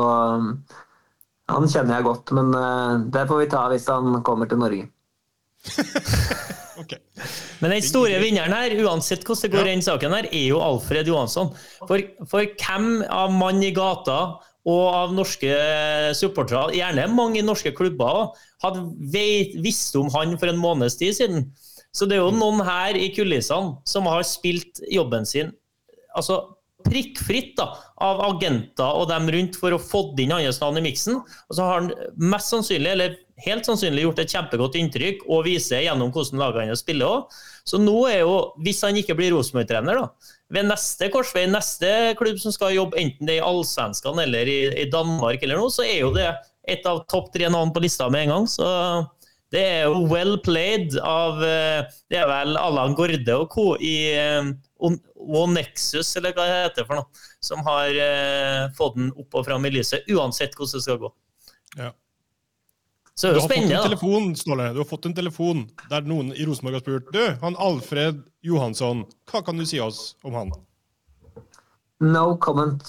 han 1.51 1.69
kjenner 1.69 1.99
jeg 1.99 2.07
godt, 2.07 2.33
men 2.33 2.49
det 3.13 3.27
får 3.29 3.43
vi 3.43 3.51
ta 3.51 3.67
hvis 3.69 3.85
han 3.93 4.23
kommer 4.25 4.49
til 4.49 4.63
Norge. 4.63 4.89
Ok. 6.75 6.91
Men 7.63 7.71
den 7.71 7.85
store 7.87 8.17
vinneren 8.19 8.51
her, 8.51 8.73
uansett 8.83 9.23
hvordan 9.23 9.45
det 9.45 9.51
går 9.53 9.67
i 9.69 9.75
den 9.77 9.83
saken 9.85 10.11
her, 10.11 10.25
er 10.27 10.49
jo 10.49 10.59
Alfred 10.59 11.07
Johansson. 11.07 11.53
For, 11.87 12.03
for 12.27 12.49
hvem 12.59 12.89
av 13.07 13.31
mann 13.31 13.63
i 13.63 13.71
gata 13.75 14.17
og 14.65 14.83
av 14.89 15.13
norske 15.15 15.55
supportere, 16.19 16.75
gjerne 16.75 17.07
mange 17.13 17.39
i 17.39 17.45
norske 17.45 17.71
klubber, 17.77 18.33
hadde 18.65 18.83
vet, 19.13 19.55
visst 19.63 19.95
om 19.95 20.11
han 20.17 20.35
for 20.41 20.51
en 20.51 20.59
måneds 20.59 20.99
tid 20.99 21.15
siden? 21.15 21.47
Så 21.95 22.09
det 22.11 22.17
er 22.17 22.25
jo 22.25 22.35
noen 22.35 22.59
her 22.67 22.99
i 22.99 23.07
kulissene 23.15 23.77
som 23.87 24.11
har 24.11 24.27
spilt 24.27 24.83
jobben 24.91 25.23
sin 25.29 25.55
altså 26.15 26.41
prikkfritt 26.85 27.55
da, 27.57 27.71
av 28.05 28.21
agenter 28.27 28.99
og 28.99 29.07
dem 29.09 29.29
rundt 29.33 29.57
for 29.59 29.73
å 29.73 29.81
få 29.81 30.07
inn 30.21 30.33
hans 30.35 30.61
navn 30.61 30.79
i 30.79 30.85
miksen. 30.85 31.17
Og 31.17 31.57
så 31.57 31.65
har 31.65 31.81
han 31.81 31.89
mest 32.33 32.53
sannsynlig, 32.53 32.91
eller 32.91 33.15
helt 33.43 33.67
sannsynlig 33.67 34.05
gjort 34.05 34.21
et 34.23 34.31
kjempegodt 34.31 34.77
inntrykk 34.79 35.25
og 35.27 35.43
viser 35.47 35.83
gjennom 35.83 36.11
hvordan 36.15 36.41
lagene 36.41 36.71
han 36.71 36.79
spiller 36.79 37.09
òg. 37.09 37.39
Så 37.67 37.79
nå 37.81 37.95
er 38.07 38.21
jo, 38.21 38.35
hvis 38.63 38.83
han 38.85 38.97
ikke 38.99 39.17
blir 39.17 39.33
Rosenborg-trener, 39.35 39.99
da, 39.99 40.33
ved 40.53 40.69
neste 40.69 41.09
korsvei, 41.13 41.47
neste 41.49 41.89
klubb 42.19 42.39
som 42.41 42.53
skal 42.55 42.75
jobbe, 42.75 42.99
enten 43.01 43.27
det 43.27 43.37
er 43.37 43.41
i 43.41 43.47
Allsvenskan 43.47 44.21
eller 44.23 44.51
i, 44.51 44.59
i, 44.85 44.85
Danmark 44.91 45.43
eller 45.43 45.59
noe, 45.59 45.73
så 45.73 45.83
er 45.87 45.99
jo 46.03 46.13
det 46.15 46.29
et 46.69 46.85
av 46.89 47.03
topp 47.11 47.31
tre 47.33 47.49
navn 47.51 47.73
på 47.73 47.83
lista 47.83 48.07
med 48.13 48.27
en 48.27 48.35
gang. 48.35 48.47
Så 48.49 48.69
det 49.53 49.63
er 49.63 49.89
jo 49.89 50.05
well 50.09 50.37
played 50.43 50.95
av 51.05 51.41
eh, 51.45 51.85
Det 52.09 52.17
er 52.17 52.25
vel 52.27 52.57
Allan 52.57 52.95
Gorde 52.97 53.35
og 53.37 53.49
co. 53.53 53.67
i 53.77 53.97
Onexus, 54.79 55.53
Nexus, 55.55 56.15
eller 56.19 56.33
hva 56.35 56.47
det 56.47 56.63
heter 56.63 56.87
for 56.87 56.99
noe, 56.99 57.27
som 57.43 57.61
har 57.65 57.99
eh, 58.07 58.63
fått 58.77 58.97
den 58.99 59.13
opp 59.15 59.37
og 59.39 59.45
fram 59.47 59.65
i 59.65 59.73
lyset, 59.73 60.05
uansett 60.11 60.57
hvordan 60.57 60.77
det 60.77 60.85
skal 60.85 60.99
gå. 61.01 61.13
Ja. 61.79 61.93
Så 63.15 63.31
det 63.31 63.31
er 63.31 63.35
Du 63.35 63.39
jo 63.39 63.47
har 63.47 63.49
fått 63.49 63.71
en 63.71 63.89
telefon, 63.89 64.29
Ståle. 64.35 64.69
Du 64.75 64.79
har 64.81 64.87
fått 64.89 65.05
en 65.07 65.15
telefon 65.15 65.65
der 65.89 66.07
noen 66.07 66.33
i 66.35 66.45
Rosenborg 66.47 66.75
har 66.75 66.83
spurt 66.83 67.11
Du, 67.15 67.21
han 67.41 67.55
Alfred 67.63 68.23
Johansson, 68.43 69.05
hva 69.31 69.41
kan 69.45 69.55
du 69.55 69.63
si 69.67 69.79
oss 69.79 70.17
om 70.27 70.35
han? 70.35 70.51
No 72.03 72.33
comment. 72.43 72.83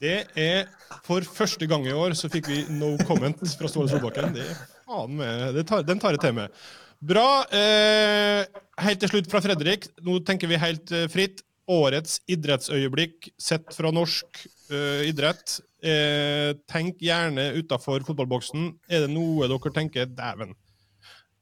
Det 0.00 0.22
er 0.32 0.70
for 1.04 1.24
første 1.28 1.68
gang 1.68 1.84
i 1.84 1.92
år 1.92 2.16
så 2.16 2.30
fikk 2.32 2.48
vi 2.48 2.62
no 2.72 2.94
comment 3.04 3.36
fra 3.36 3.68
Ståle 3.68 3.92
Solbakken. 3.92 4.32
Det 4.32 4.46
er 4.48 4.62
faen 4.88 5.12
med, 5.18 5.50
det 5.58 5.66
tar, 5.68 5.84
Den 5.84 6.00
tar 6.00 6.16
jeg 6.16 6.24
til 6.24 6.38
meg. 6.40 6.62
Bra. 7.00 7.26
Eh, 7.52 8.46
helt 8.80 9.00
til 9.04 9.12
slutt 9.12 9.28
fra 9.32 9.42
Fredrik. 9.44 9.90
Nå 10.04 10.22
tenker 10.24 10.48
vi 10.48 10.60
helt 10.60 10.92
eh, 10.96 11.08
fritt. 11.12 11.44
Årets 11.70 12.16
idrettsøyeblikk 12.26 13.28
sett 13.38 13.68
fra 13.76 13.92
norsk 13.94 14.40
eh, 14.70 15.04
idrett. 15.10 15.58
Eh, 15.82 16.52
tenk 16.70 17.00
gjerne 17.02 17.50
utafor 17.58 18.04
fotballboksen. 18.06 18.66
Er 18.90 19.06
det 19.06 19.12
noe 19.14 19.48
dere 19.48 19.72
tenker 19.74 20.06
Dæven. 20.06 20.54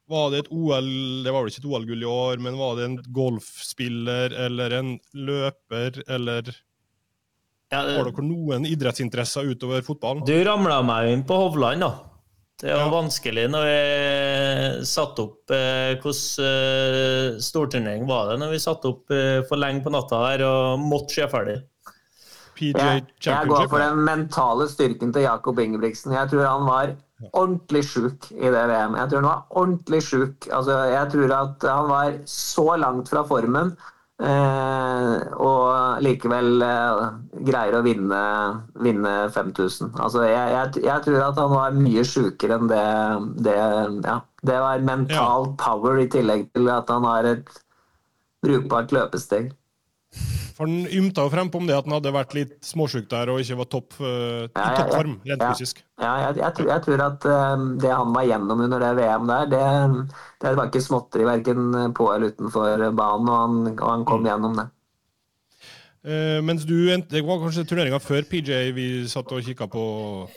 Var 0.08 0.30
det 0.32 0.38
et 0.46 0.52
OL 0.56 0.86
Det 1.24 1.32
var 1.34 1.42
vel 1.44 1.50
ikke 1.52 1.60
et 1.60 1.68
OL-gull 1.68 2.02
i 2.06 2.08
år, 2.08 2.38
men 2.40 2.56
var 2.56 2.76
det 2.78 2.84
en 2.88 2.96
golfspiller 3.12 4.32
eller 4.46 4.76
en 4.78 4.94
løper 5.12 5.98
eller 6.08 6.48
Ja, 7.68 7.82
har 7.82 8.06
dere 8.08 8.24
noen 8.24 8.64
idrettsinteresser 8.64 9.50
utover 9.52 9.82
fotballen? 9.84 10.24
Du 10.24 10.32
ramla 10.48 10.78
meg 10.88 11.10
inn 11.12 11.26
på 11.28 11.36
Hovland, 11.36 11.84
da. 11.84 11.90
Det 12.58 12.72
var 12.72 12.86
Ja. 12.88 12.90
vanskelig 12.90 13.44
når 13.52 13.66
vi 13.68 14.84
satte 14.88 15.22
opp 15.22 15.50
eh, 15.54 15.94
Hvordan 16.00 16.46
eh, 16.48 17.36
storturnering 17.38 18.06
var 18.08 18.32
det 18.32 18.40
når 18.40 18.50
vi 18.50 18.58
satte 18.58 18.88
opp 18.90 19.12
eh, 19.14 19.42
for 19.46 19.60
lenge 19.60 19.84
på 19.84 19.92
natta 19.94 20.18
her 20.24 20.42
og 20.48 20.80
måtte 20.82 21.14
se 21.14 21.28
ferdig? 21.30 21.60
PJ 22.58 22.74
Jeg, 22.76 23.04
jeg 23.24 23.50
går 23.50 23.68
for 23.70 23.82
den 23.82 24.00
mentale 24.06 24.68
styrken 24.70 25.12
til 25.14 25.24
Jakob 25.24 25.60
Ingebrigtsen. 25.62 26.14
Jeg 26.16 26.30
tror 26.32 26.46
han 26.46 26.66
var 26.68 26.96
ordentlig 27.32 27.84
sjuk 27.88 28.30
i 28.30 28.50
det 28.50 28.64
VM. 28.70 28.96
Jeg 28.98 29.10
tror 29.10 29.22
han 29.22 29.30
var 29.30 29.60
ordentlig 29.62 30.02
sjuk. 30.06 30.48
Altså, 30.54 30.80
jeg 30.92 31.12
tror 31.14 31.36
at 31.38 31.68
han 31.70 31.88
var 31.90 32.18
så 32.30 32.66
langt 32.78 33.10
fra 33.10 33.24
formen, 33.26 33.72
eh, 34.22 35.14
og 35.38 36.02
likevel 36.04 36.62
eh, 36.62 37.04
greier 37.48 37.78
å 37.78 37.84
vinne, 37.86 38.22
vinne 38.86 39.14
5000. 39.34 39.94
Altså, 39.98 40.24
jeg, 40.28 40.54
jeg, 40.54 40.84
jeg 40.86 41.06
tror 41.06 41.26
at 41.28 41.40
han 41.42 41.54
var 41.54 41.78
mye 41.78 42.04
sjukere 42.06 42.58
enn 42.58 42.72
det, 42.72 42.88
det 43.48 43.60
Ja. 44.06 44.20
Det 44.38 44.54
var 44.62 44.84
mental 44.86 45.48
power 45.58 45.96
i 45.98 46.04
tillegg 46.06 46.44
til 46.54 46.68
at 46.70 46.90
han 46.92 47.02
har 47.02 47.26
et 47.26 47.48
brukbart 48.46 48.92
løpesteg. 48.94 49.48
For 50.58 50.66
Han 50.66 50.88
ymta 50.90 51.22
jo 51.22 51.30
frem 51.30 51.50
på 51.54 51.60
om 51.62 51.68
det 51.68 51.76
at 51.78 51.86
han 51.86 51.94
hadde 51.94 52.10
vært 52.16 52.32
litt 52.34 52.56
småsjuk 52.66 53.04
der 53.12 53.30
og 53.30 53.38
ikke 53.44 53.58
var 53.60 53.68
topp, 53.70 53.92
uh, 54.02 54.08
i 54.08 54.48
Ja, 54.58 54.64
ja, 54.74 54.86
topp 54.90 54.96
rent 55.04 55.28
Ja. 55.30 55.52
fysisk. 55.52 55.84
Ja, 56.02 56.14
jeg, 56.24 56.40
jeg, 56.40 56.54
tror, 56.56 56.70
jeg 56.72 56.82
tror 56.86 57.04
at 57.04 57.28
uh, 57.30 57.68
det 57.84 57.92
han 57.94 58.10
var 58.16 58.26
gjennom 58.26 58.64
under 58.66 58.82
det 58.82 58.90
VM 58.98 59.30
der, 59.30 59.46
det, 59.52 59.62
det 60.42 60.56
var 60.58 60.66
ikke 60.72 60.82
småtteri 60.82 61.28
verken 61.28 61.94
på 61.94 62.08
eller 62.14 62.34
utenfor 62.34 62.88
banen, 62.98 63.30
og 63.30 63.38
han, 63.38 63.78
og 63.78 63.86
han 63.92 64.04
kom 64.10 64.26
gjennom 64.26 64.58
det. 64.58 64.66
Uh, 66.08 66.38
mens 66.46 66.62
du, 66.64 66.76
Det 67.10 67.22
var 67.26 67.40
kanskje 67.42 67.66
turneringa 67.68 67.98
før 68.00 68.22
PJ 68.30 68.70
vi 68.74 68.84
satt 69.10 69.30
og 69.34 69.42
kikka 69.44 69.66
på? 69.70 69.82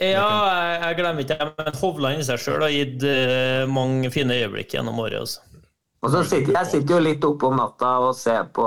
Ja, 0.02 0.26
jeg, 0.26 0.78
jeg 0.86 0.98
glemmer 1.02 1.26
ikke 1.26 1.38
det, 1.38 1.50
men 1.58 1.78
Hovland 1.82 2.22
i 2.22 2.26
seg 2.30 2.42
sjøl 2.42 2.66
har 2.66 2.74
gitt 2.74 3.06
uh, 3.06 3.66
mange 3.70 4.10
fine 4.14 4.38
øyeblikk 4.38 4.74
gjennom 4.78 5.02
året. 5.02 5.22
Også. 5.22 5.42
Og 6.02 6.10
så 6.16 6.24
sitter 6.26 6.56
jeg 6.58 6.72
sitter 6.72 6.96
jo 6.98 7.04
litt 7.06 7.26
oppe 7.28 7.46
om 7.52 7.60
natta 7.62 7.92
og 8.08 8.16
ser 8.18 8.48
på 8.56 8.66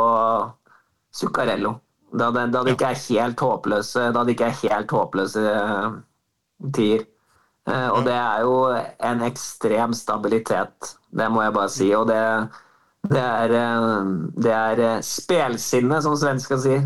Zuccarello. 1.14 1.78
Da 2.14 2.30
det, 2.34 2.48
da 2.54 2.62
det 2.62 2.76
ikke 2.76 2.92
er 2.92 3.00
helt 3.08 3.40
håpløse 3.42 4.02
Da 4.14 4.20
det 4.22 4.36
ikke 4.36 4.46
er 4.46 4.60
helt 4.60 4.92
håpløse 4.94 5.42
eh, 5.50 5.96
tider. 6.74 7.06
Eh, 7.64 7.88
og 7.88 8.04
det 8.04 8.12
er 8.12 8.44
jo 8.44 8.56
en 9.08 9.24
ekstrem 9.24 9.94
stabilitet, 9.96 10.94
det 11.16 11.30
må 11.32 11.42
jeg 11.42 11.54
bare 11.56 11.72
si. 11.72 11.88
Og 11.96 12.06
det, 12.10 12.20
det 13.08 13.24
er, 13.24 13.54
eh, 13.56 14.14
det 14.44 14.54
er 14.54 15.04
spelsinne, 15.06 16.02
som 16.04 16.16
svensker 16.20 16.60
sier. 16.60 16.84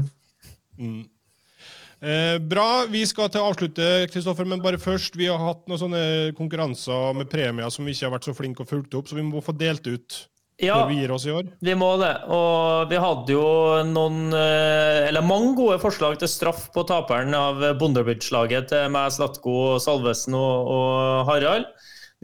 Eh, 1.99 2.39
bra. 2.39 2.87
Vi 2.87 3.03
skal 3.11 3.31
til 3.33 3.43
å 3.43 3.51
avslutte, 3.51 4.07
Kristoffer, 4.13 4.47
men 4.47 4.63
bare 4.63 4.79
først. 4.79 5.19
Vi 5.19 5.27
har 5.27 5.43
hatt 5.43 5.65
noen 5.67 5.83
sånne 5.83 6.03
konkurranser 6.39 7.17
med 7.19 7.31
premier 7.33 7.75
som 7.75 7.87
vi 7.87 7.97
ikke 7.97 8.07
har 8.07 8.15
vært 8.15 8.29
så 8.31 8.37
flinke 8.39 8.63
og 8.63 8.71
fulgt 8.71 8.95
opp, 8.95 9.11
så 9.11 9.19
vi 9.19 9.27
må 9.27 9.43
få 9.43 9.57
delt 9.59 9.89
ut 9.91 10.21
Ja, 10.59 10.81
før 10.81 10.89
vi 10.91 10.97
gir 10.99 11.13
oss 11.15 11.25
i 11.29 11.31
år. 11.31 11.51
vi 11.63 11.75
må 11.79 11.93
det. 12.01 12.15
Og 12.35 12.91
vi 12.91 12.99
hadde 12.99 13.35
jo 13.37 13.45
noen 13.87 14.33
eh, 14.35 15.07
Eller 15.07 15.23
mange 15.23 15.53
gode 15.55 15.77
forslag 15.79 16.17
til 16.19 16.31
straff 16.31 16.65
på 16.75 16.83
taperen 16.89 17.37
av 17.39 17.63
Bonderbridge-laget 17.79 18.73
til 18.73 18.89
meg, 18.91 19.13
Slatko, 19.15 19.77
Salvesen 19.83 20.35
og, 20.39 20.73
og 20.75 21.29
Harald 21.31 21.69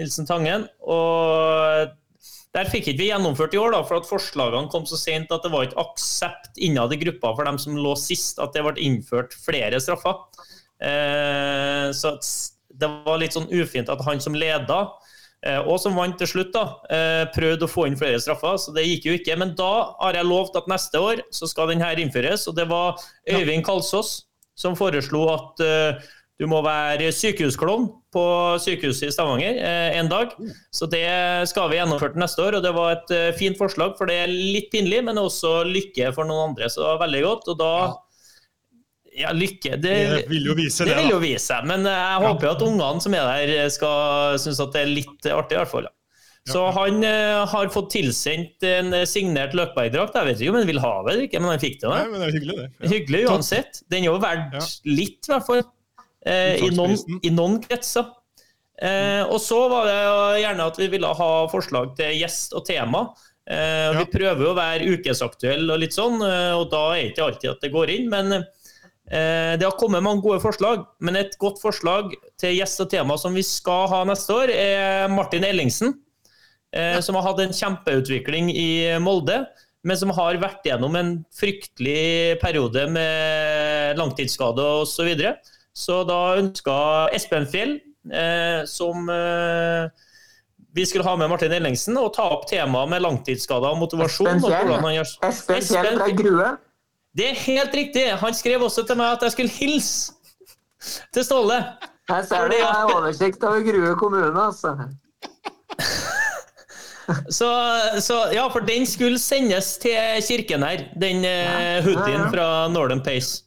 Nilsen 0.00 0.26
Tangen. 0.26 0.66
Og 0.82 1.92
der 2.54 2.70
fikk 2.70 2.88
ikke 2.90 3.00
vi 3.02 3.10
gjennomført 3.10 3.54
i 3.56 3.58
år, 3.58 3.72
da, 3.74 3.82
for 3.86 3.98
at 3.98 4.08
forslagene 4.08 4.70
kom 4.70 4.84
så 4.86 4.98
sent 4.98 5.32
at 5.34 5.42
det 5.42 5.50
var 5.50 5.66
ikke 5.66 5.82
aksept 5.82 6.60
innad 6.62 6.94
i 6.94 7.00
gruppa 7.00 7.32
for 7.34 7.48
dem 7.48 7.58
som 7.58 7.78
lå 7.78 7.96
sist, 7.98 8.38
at 8.42 8.54
det 8.54 8.62
ble 8.66 8.74
innført 8.82 9.34
flere 9.34 9.80
straffer. 9.82 10.20
Eh, 10.82 11.88
så 11.94 12.14
det 12.74 12.90
var 13.06 13.18
litt 13.22 13.34
sånn 13.34 13.50
ufint 13.50 13.90
at 13.90 14.02
han 14.06 14.22
som 14.22 14.38
leda, 14.38 14.84
og 15.66 15.76
som 15.82 15.96
vant 15.98 16.16
til 16.18 16.30
slutt, 16.30 16.52
da, 16.54 16.64
eh, 16.88 17.24
prøvde 17.34 17.66
å 17.66 17.70
få 17.70 17.86
inn 17.88 17.98
flere 18.00 18.20
straffer, 18.22 18.56
så 18.60 18.72
det 18.74 18.86
gikk 18.86 19.08
jo 19.10 19.16
ikke. 19.18 19.36
Men 19.40 19.54
da 19.58 19.72
har 20.00 20.16
jeg 20.16 20.28
lovt 20.28 20.56
at 20.56 20.70
neste 20.70 21.00
år 21.00 21.24
så 21.34 21.48
skal 21.50 21.72
den 21.72 21.84
her 21.84 22.00
innføres, 22.00 22.46
og 22.48 22.56
det 22.56 22.68
var 22.70 23.00
Øyvind 23.28 23.64
Kalsås 23.66 24.22
som 24.56 24.76
foreslo 24.78 25.26
at 25.32 25.60
eh, 25.64 26.04
du 26.40 26.48
må 26.50 26.58
være 26.64 27.12
sykehusklovn 27.14 27.86
på 28.14 28.24
sykehuset 28.62 29.08
i 29.08 29.14
Stavanger 29.14 29.58
eh, 29.58 29.98
en 30.00 30.08
dag. 30.10 30.32
Så 30.74 30.88
det 30.90 31.06
skal 31.50 31.68
vi 31.70 31.78
gjennomføre 31.78 32.14
til 32.14 32.24
neste 32.24 32.42
år, 32.42 32.58
og 32.58 32.64
det 32.64 32.72
var 32.74 32.96
et 32.96 33.14
eh, 33.14 33.34
fint 33.38 33.58
forslag, 33.58 33.94
for 33.98 34.10
det 34.10 34.16
er 34.24 34.32
litt 34.32 34.72
pinlig, 34.72 35.02
men 35.06 35.20
også 35.20 35.60
lykke 35.68 36.10
for 36.16 36.26
noen 36.26 36.50
andre, 36.50 36.70
så 36.70 36.82
det 36.82 36.90
var 36.90 37.04
veldig 37.06 37.22
godt. 37.28 37.52
Og 37.52 37.60
da 37.60 37.70
Ja, 37.74 37.92
lykke 39.14 39.76
Det, 39.78 39.94
Det 40.10 40.22
vil 40.30 40.48
jo 40.50 40.54
vise 40.58 40.84
det 40.84 40.94
det, 40.94 41.02
vil 41.02 41.12
jo 41.14 41.18
vise 41.22 41.44
seg, 41.46 41.66
men 41.70 41.86
eh, 41.86 41.98
jeg 41.98 42.22
håper 42.24 42.48
jo 42.48 42.54
at 42.54 42.64
ungene 42.66 43.04
som 43.04 43.14
er 43.14 43.28
der, 43.46 43.68
skal 43.70 44.38
synes 44.42 44.62
at 44.64 44.72
det 44.74 44.80
er 44.82 44.90
litt 44.90 45.28
artig, 45.30 45.54
i 45.54 45.60
hvert 45.60 45.70
fall. 45.70 45.86
Ja. 46.44 46.52
Så 46.52 46.62
han 46.76 46.98
uh, 47.00 47.44
har 47.48 47.70
fått 47.72 47.94
tilsendt 47.94 48.66
en 48.68 48.92
eh, 48.92 49.06
signert 49.08 49.54
Løkberg-drakt. 49.56 50.18
Jeg 50.18 50.28
vet 50.28 50.42
ikke 50.42 50.52
om 50.52 50.58
han 50.58 50.68
vil 50.68 50.80
ha 50.82 50.90
det 51.06 51.12
eller 51.14 51.28
ikke, 51.28 51.40
men 51.40 51.54
han 51.54 51.62
fikk 51.62 51.78
det. 51.80 51.92
Nei, 51.92 52.02
men 52.10 52.20
det 52.20 52.26
er 52.26 52.34
hyggelig, 52.36 52.56
det. 52.58 52.66
Ja. 52.74 52.90
Hyggelig 52.90 53.22
uansett. 53.30 53.80
Den 53.88 54.02
er 54.02 54.10
jo 54.10 54.18
verdt 54.20 54.58
Ja. 54.58 54.66
litt, 54.90 55.20
i 55.24 55.32
hvert 55.32 55.46
fall. 55.48 55.62
Uh, 56.24 56.52
i, 56.58 56.68
noen. 56.76 57.20
I 57.24 57.32
noen 57.32 57.56
kretser. 57.64 58.10
Eh, 58.82 59.22
og 59.30 59.38
så 59.38 59.60
var 59.70 59.86
det 59.86 60.42
gjerne 60.42 60.64
at 60.66 60.78
vi 60.82 60.88
ville 60.90 61.12
ha 61.16 61.30
forslag 61.48 61.92
til 61.96 62.10
gjest 62.18 62.56
og 62.58 62.64
tema. 62.66 63.04
Eh, 63.46 63.94
Ja. 63.94 64.02
Vi 64.02 64.08
prøver 64.10 64.42
jo 64.42 64.50
å 64.50 64.58
være 64.58 64.98
ukesaktuelle 64.98 65.76
og 65.76 65.80
litt 65.80 65.94
sånn, 65.94 66.18
eh, 66.26 66.52
og 66.58 66.66
da 66.74 66.82
er 66.96 67.04
det 67.04 67.12
ikke 67.14 67.28
alltid 67.28 67.50
at 67.54 67.62
det 67.62 67.70
går 67.72 67.92
inn. 67.94 68.10
Men 68.10 68.32
eh, 68.32 68.42
Eh, 68.42 68.53
det 69.04 69.66
har 69.66 69.74
kommet 69.76 70.02
mange 70.02 70.22
gode 70.24 70.40
forslag, 70.40 70.86
men 71.04 71.16
et 71.20 71.34
godt 71.38 71.58
forslag 71.60 72.14
til 72.40 72.54
gjest 72.56 72.80
og 72.80 72.88
tema 72.90 73.18
som 73.20 73.34
vi 73.36 73.42
skal 73.44 73.84
ha 73.92 73.98
neste 74.08 74.32
år, 74.32 74.52
er 74.54 75.12
Martin 75.12 75.44
Ellingsen. 75.44 75.92
Eh, 76.74 76.98
som 77.04 77.14
har 77.14 77.22
hatt 77.28 77.42
en 77.44 77.54
kjempeutvikling 77.54 78.48
i 78.50 78.70
Molde, 79.02 79.44
men 79.86 79.98
som 80.00 80.10
har 80.16 80.40
vært 80.42 80.64
gjennom 80.66 80.96
en 80.98 81.10
fryktelig 81.34 82.40
periode 82.42 82.88
med 82.90 84.00
langtidsskade 84.00 84.64
osv. 84.80 84.90
Så, 84.96 85.06
videre. 85.06 85.36
så 85.76 86.00
da 86.08 86.18
ønska 86.40 86.74
Espen 87.14 87.46
Fjell, 87.50 87.76
eh, 88.10 88.64
som 88.66 89.06
eh, 89.12 89.86
vi 90.74 90.86
skulle 90.88 91.06
ha 91.06 91.14
med 91.20 91.30
Martin 91.30 91.54
Ellingsen, 91.54 91.94
og 92.00 92.10
ta 92.16 92.26
opp 92.34 92.48
temaet 92.50 92.90
med 92.90 93.04
langtidsskader 93.04 93.76
og 93.76 93.82
motivasjon. 93.84 94.32
Espen 94.32 94.42
og 94.42 94.50
Fjell? 94.50 94.66
hvordan 94.72 94.88
han 94.88 94.96
gjør- 94.98 95.16
Espen 95.30 95.68
Fjell 95.68 96.00
fra 96.00 96.10
Grue. 96.18 96.52
Det 97.14 97.30
er 97.30 97.40
helt 97.44 97.74
riktig! 97.74 98.04
Han 98.20 98.34
skrev 98.34 98.62
også 98.66 98.84
til 98.86 98.98
meg 98.98 99.14
at 99.14 99.22
jeg 99.22 99.34
skulle 99.36 99.54
hilse 99.54 100.12
til 101.14 101.24
Ståle. 101.24 101.60
Her 102.10 102.26
ser 102.28 102.50
du 102.50 102.56
jeg 102.58 102.66
har 102.68 102.90
oversikt 102.92 103.44
over 103.46 103.62
Grue 103.64 103.94
kommune, 104.00 104.34
altså. 104.48 104.76
Så, 107.28 107.48
så 108.00 108.14
ja, 108.32 108.46
for 108.48 108.64
den 108.64 108.86
skulle 108.88 109.18
sendes 109.20 109.74
til 109.76 110.22
kirken 110.24 110.62
her, 110.64 110.86
den 110.96 111.20
ja. 111.26 111.82
hoodien 111.84 112.14
ja, 112.16 112.22
ja. 112.22 112.30
fra 112.32 112.46
Northern 112.72 113.02
Pace. 113.04 113.42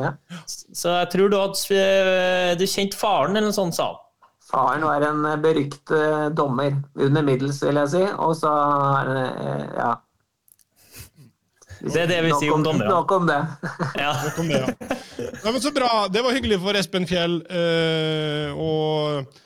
Ja. 0.00 0.14
Så 0.48 0.88
jeg 0.88 1.10
tror 1.12 1.28
du 1.28 1.36
hadde 1.36 1.76
eh, 1.76 2.54
Du 2.56 2.64
kjent 2.64 2.96
faren, 2.96 3.36
eller 3.36 3.50
noe 3.50 3.56
sånt, 3.56 3.76
sa 3.76 3.90
han. 3.90 3.98
Faren 4.52 4.86
var 4.88 5.04
en 5.04 5.26
eh, 5.28 5.36
berykt 5.40 5.92
eh, 5.92 6.30
dommer. 6.36 6.78
Under 6.96 7.24
middels, 7.26 7.60
vil 7.64 7.80
jeg 7.82 7.92
si. 7.92 8.02
Og 8.16 8.32
så 8.40 8.54
eh, 9.02 9.68
Ja. 9.76 9.92
Det 11.82 11.98
er 12.04 12.10
det 12.10 12.18
vi 12.22 12.30
Nok 12.30 12.42
sier 12.42 12.54
om 12.54 12.62
dommerne. 12.62 12.90
Nok 12.94 13.12
om 13.16 13.24
det. 13.26 13.38
Ja. 13.98 14.12
Nok 14.24 14.36
om 14.38 14.50
det, 14.52 14.60
ja. 14.62 14.90
Nei, 15.42 15.50
men 15.50 15.62
så 15.64 15.72
bra. 15.74 15.88
Det 16.12 16.22
var 16.22 16.36
hyggelig 16.36 16.60
for 16.62 16.78
Espen 16.78 17.08
Fjell 17.10 17.40
eh, 17.50 18.52
og 18.54 19.40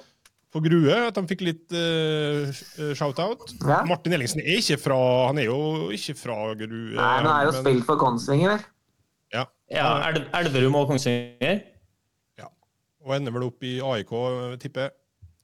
for 0.53 0.65
Grue 0.65 0.99
at 1.09 1.17
han 1.19 1.27
fikk 1.29 1.43
litt 1.45 1.73
uh, 1.77 2.49
shout-out. 2.97 3.51
Ja. 3.61 3.83
Martin 3.89 4.15
Ellingsen 4.17 4.41
er 4.45 4.61
ikke 4.61 4.79
fra 4.81 4.99
Han 5.29 5.41
er 5.43 5.49
jo 5.51 5.59
ikke 5.97 6.15
fra 6.17 6.37
Grue. 6.57 6.95
Nei, 6.97 7.09
han 7.19 7.29
er 7.33 7.49
jo 7.49 7.55
men- 7.57 7.63
spilt 7.65 7.89
for 7.89 8.01
Kongsvinger. 8.01 8.65
Ja. 9.35 9.47
ja 9.73 9.89
Elv- 10.13 10.29
Elverum 10.41 10.79
og 10.81 10.93
Kongsvinger. 10.93 11.61
ja. 12.41 12.49
Og 13.05 13.17
ender 13.17 13.35
vel 13.35 13.49
opp 13.49 13.65
i 13.67 13.77
AIK, 13.81 14.15
tipper 14.63 14.87
jeg, 14.89 14.97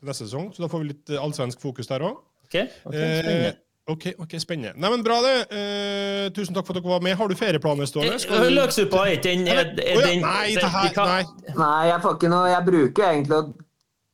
neste 0.08 0.26
sesong. 0.28 0.48
Så 0.54 0.64
da 0.64 0.70
får 0.72 0.84
vi 0.84 0.92
litt 0.92 1.12
eh, 1.12 1.20
allsvensk 1.20 1.60
fokus 1.62 1.90
der 1.90 2.04
òg. 2.08 2.20
Ok, 2.46 2.56
ok, 2.84 2.94
spennende. 2.94 3.52
Ok, 3.88 4.04
ok, 4.18 4.36
spennende. 4.40 4.74
Nei, 4.78 4.90
men 4.90 5.02
Bra, 5.02 5.20
det. 5.22 5.34
Eh, 5.50 6.28
tusen 6.36 6.54
takk 6.54 6.66
for 6.66 6.76
at 6.76 6.82
dere 6.82 6.92
var 6.92 7.00
med. 7.02 7.16
Har 7.18 7.28
du 7.28 7.34
ferieplaner, 7.34 7.86
Eh, 8.38 8.44
du- 8.50 8.54
Løksuppa 8.56 9.06
er 9.08 9.16
ikke 9.16 9.22
den, 9.32 9.48
er, 9.48 9.64
er 9.82 10.20
Nei, 10.20 10.54
det 10.54 10.62
her, 10.62 10.88
kan- 10.94 11.08
nei. 11.08 11.54
Nei, 11.56 11.86
jeg 11.90 12.00
får 12.02 12.16
ikke 12.18 12.30
noe 12.30 12.48
Jeg 12.52 12.64
bruker 12.66 13.02
egentlig 13.10 13.36
å 13.40 13.54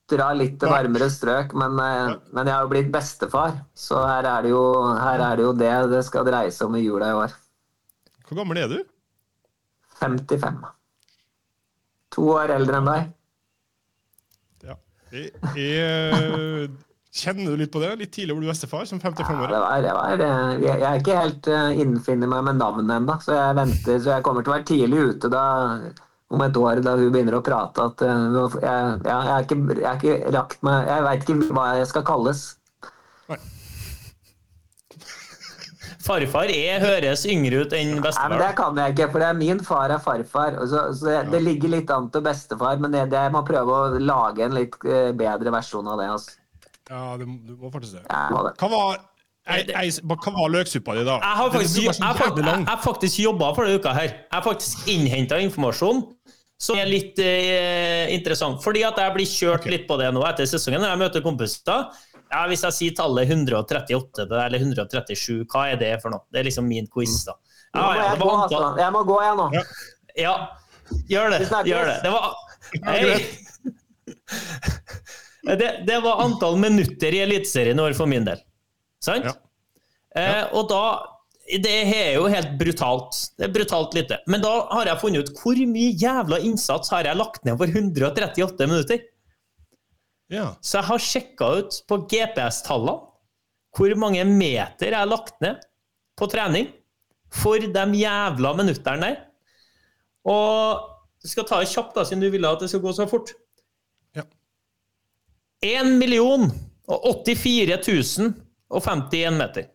dra 0.08 0.32
litt 0.32 0.58
til 0.58 0.68
varmere 0.72 1.10
strøk, 1.12 1.52
men, 1.52 1.78
eh, 1.78 2.16
men 2.32 2.46
jeg 2.46 2.54
har 2.54 2.62
jo 2.64 2.68
blitt 2.68 2.90
bestefar. 2.90 3.58
Så 3.76 4.00
her 4.06 4.24
er 4.24 4.42
det 4.42 4.50
jo, 4.50 4.62
her 4.96 5.20
er 5.20 5.36
det, 5.36 5.44
jo 5.44 5.52
det 5.52 5.90
det 5.90 6.04
skal 6.06 6.24
dreie 6.24 6.50
seg 6.50 6.66
om 6.66 6.76
i 6.76 6.80
jula 6.80 7.10
i 7.10 7.18
år. 7.26 7.34
Hvor 8.26 8.36
gammel 8.40 8.56
er 8.62 8.68
du? 8.68 8.84
55. 10.00 10.64
To 12.10 12.22
år 12.22 12.48
eldre 12.56 12.76
enn 12.80 12.86
deg. 12.86 13.12
Ja. 14.64 14.74
Jeg, 15.12 15.32
jeg, 15.56 16.70
kjenner 17.14 17.50
du 17.52 17.56
litt 17.62 17.72
på 17.72 17.80
det? 17.82 17.94
Litt 18.00 18.12
tidlig 18.14 18.34
å 18.34 18.40
bli 18.40 18.50
bestefar, 18.50 18.84
som 18.88 19.00
Ja, 19.00 19.10
55-åring? 19.10 19.52
det 19.52 19.60
var, 19.62 19.80
det 19.82 19.94
var, 19.96 20.10
jeg 20.18 20.60
jeg 20.68 20.82
er 20.90 21.00
ikke 21.00 21.16
helt 21.18 21.48
uh, 21.52 21.70
innfinner 21.84 22.28
meg 22.30 22.44
med 22.50 22.60
navnet 22.60 22.96
ennå, 22.98 23.16
så 23.24 23.36
jeg 23.36 23.56
venter. 23.58 23.98
Så 24.02 24.12
jeg 24.12 24.26
kommer 24.26 24.44
til 24.44 24.52
å 24.52 24.56
være 24.58 24.68
tidlig 24.68 24.98
ute 25.12 25.30
da, 25.32 25.44
om 26.28 26.42
et 26.44 26.56
år, 26.60 26.82
da 26.84 26.96
hun 27.00 27.12
begynner 27.14 27.38
å 27.38 27.44
prate. 27.44 27.88
At, 27.88 28.02
eh, 28.04 28.24
jeg, 28.60 29.00
ja, 29.08 29.18
jeg, 29.24 29.34
er 29.34 29.46
ikke, 29.46 29.58
jeg 29.78 29.88
er 29.88 30.00
ikke 30.00 30.32
rakt 30.36 30.58
meg 30.66 30.90
Jeg 30.90 31.06
veit 31.06 31.22
ikke 31.24 31.54
hva 31.56 31.68
jeg 31.78 31.88
skal 31.92 32.04
kalles. 32.08 32.42
Farfar 36.08 36.48
er, 36.52 36.80
høres 36.80 37.24
yngre 37.28 37.64
ut 37.64 37.72
enn 37.76 37.98
bestefar. 38.00 38.30
Nei, 38.30 38.36
men 38.36 38.44
Det 38.44 38.52
kan 38.56 38.78
jeg 38.80 38.94
ikke, 38.94 39.08
for 39.12 39.20
det 39.20 39.28
er 39.28 39.40
min 39.40 39.58
far 39.64 39.92
er 39.92 40.00
farfar. 40.00 40.56
Så, 40.70 40.84
så 40.96 41.08
det, 41.08 41.16
det 41.34 41.40
ligger 41.44 41.72
litt 41.74 41.90
an 41.92 42.06
til 42.14 42.24
bestefar, 42.24 42.78
men 42.80 42.94
det, 42.94 43.02
det, 43.12 43.24
jeg 43.26 43.34
må 43.34 43.42
prøve 43.48 43.74
å 43.74 43.98
lage 44.00 44.46
en 44.46 44.56
litt 44.56 44.78
eh, 44.88 45.10
bedre 45.16 45.52
versjon 45.52 45.90
av 45.90 46.00
det. 46.00 46.08
Altså. 46.14 46.37
Ja, 46.88 47.04
du, 47.20 47.24
du 47.44 47.54
må 47.56 47.70
faktisk 47.72 47.98
det. 47.98 48.04
Det. 48.08 48.52
Hva 48.60 48.68
var, 48.72 49.00
jeg, 49.48 49.68
jeg, 49.72 49.94
hva 50.08 50.32
var 50.34 50.52
løksuppa 50.52 50.96
di, 50.96 51.04
da? 51.08 51.18
Jeg 51.20 51.40
har 51.40 51.52
faktisk, 51.54 51.80
jeg, 51.84 51.96
jeg, 52.00 52.64
jeg 52.64 52.82
faktisk 52.84 53.20
jobba 53.22 53.52
for 53.56 53.68
denne 53.68 53.80
uka 53.80 53.94
her. 53.96 54.10
Jeg 54.12 54.34
har 54.34 54.44
faktisk 54.46 54.92
innhenta 54.92 55.40
informasjon 55.44 56.04
som 56.58 56.78
er 56.80 56.88
litt 56.90 57.20
eh, 57.22 58.10
interessant. 58.16 58.58
Fordi 58.64 58.82
at 58.86 58.98
jeg 58.98 59.14
blir 59.14 59.28
kjørt 59.30 59.62
okay. 59.62 59.76
litt 59.76 59.86
på 59.88 59.98
det 60.00 60.10
nå 60.14 60.24
etter 60.26 60.48
sesongen 60.50 60.82
når 60.82 60.90
jeg 60.90 61.02
møter 61.04 61.24
kompiser. 61.24 61.84
Ja, 62.28 62.42
hvis 62.50 62.64
jeg 62.66 62.76
sier 62.76 62.96
tallet 62.98 63.30
138 63.30 64.26
eller 64.26 64.58
137, 64.58 65.46
hva 65.48 65.68
er 65.72 65.78
det 65.80 65.94
for 66.02 66.12
noe? 66.12 66.26
Det 66.32 66.42
er 66.42 66.48
liksom 66.50 66.66
min 66.68 66.88
quiz, 66.92 67.22
da. 67.28 67.38
Nå 67.76 67.78
Ja, 67.78 67.84
må 67.84 67.94
ja, 67.94 68.02
jeg 68.02 68.18
det 68.18 68.24
gå, 68.24 68.32
altså. 68.42 68.64
Jeg 68.82 68.94
må 68.96 69.04
gå, 69.08 69.16
jeg 69.24 69.38
nå. 69.38 69.46
Ja. 69.54 69.62
Ja, 70.18 70.34
gjør 71.12 71.32
det. 71.36 71.40
Gjør 71.68 71.88
det. 71.92 71.98
Det 72.04 72.10
var 72.12 72.22
Hei! 72.84 73.00
Det, 75.46 75.68
det 75.86 75.98
var 76.02 76.22
antall 76.24 76.56
minutter 76.58 77.14
i 77.14 77.22
Eliteserien 77.22 77.78
i 77.78 77.84
år 77.84 77.94
for 77.96 78.10
min 78.10 78.26
del. 78.26 78.40
Sant? 79.04 79.28
Ja. 79.28 79.36
Eh, 80.18 80.44
og 80.56 80.66
da 80.70 80.82
Det 81.48 81.70
er 81.94 82.16
jo 82.18 82.26
helt 82.28 82.58
brutalt. 82.60 83.16
Det 83.38 83.46
er 83.46 83.52
brutalt 83.54 83.94
lite. 83.96 84.18
Men 84.28 84.42
da 84.42 84.50
har 84.68 84.90
jeg 84.90 85.00
funnet 85.00 85.24
ut 85.24 85.38
hvor 85.40 85.60
mye 85.70 85.94
jævla 85.96 86.42
innsats 86.44 86.92
har 86.92 87.08
jeg 87.08 87.16
lagt 87.16 87.46
ned 87.48 87.56
for 87.56 87.70
138 87.72 88.66
minutter. 88.68 89.00
Ja. 90.28 90.50
Så 90.60 90.76
jeg 90.82 90.88
har 90.90 91.06
sjekka 91.06 91.48
ut 91.62 91.78
på 91.88 92.02
GPS-tallene 92.10 92.98
hvor 93.78 93.94
mange 94.00 94.24
meter 94.28 94.90
jeg 94.90 94.98
har 94.98 95.08
lagt 95.08 95.38
ned 95.40 95.60
på 96.18 96.28
trening 96.28 96.68
for 97.32 97.62
de 97.62 97.84
jævla 98.02 98.52
minuttene 98.58 99.06
der. 99.06 99.18
Og 100.28 100.84
du 101.22 101.28
skal 101.30 101.46
ta 101.48 101.62
det 101.62 101.70
kjapt, 101.72 101.94
da, 101.96 102.04
siden 102.04 102.22
du 102.22 102.28
ville 102.32 102.48
at 102.50 102.60
det 102.60 102.68
skal 102.70 102.82
gå 102.84 102.92
så 102.92 103.06
fort. 103.08 103.32
Ja. 105.62 105.80
1 105.82 105.96
million 105.98 106.48
og 106.88 107.24
84 107.26 107.78
000 108.18 108.34
og 108.70 108.82
51 108.84 109.34
meter. 109.38 109.66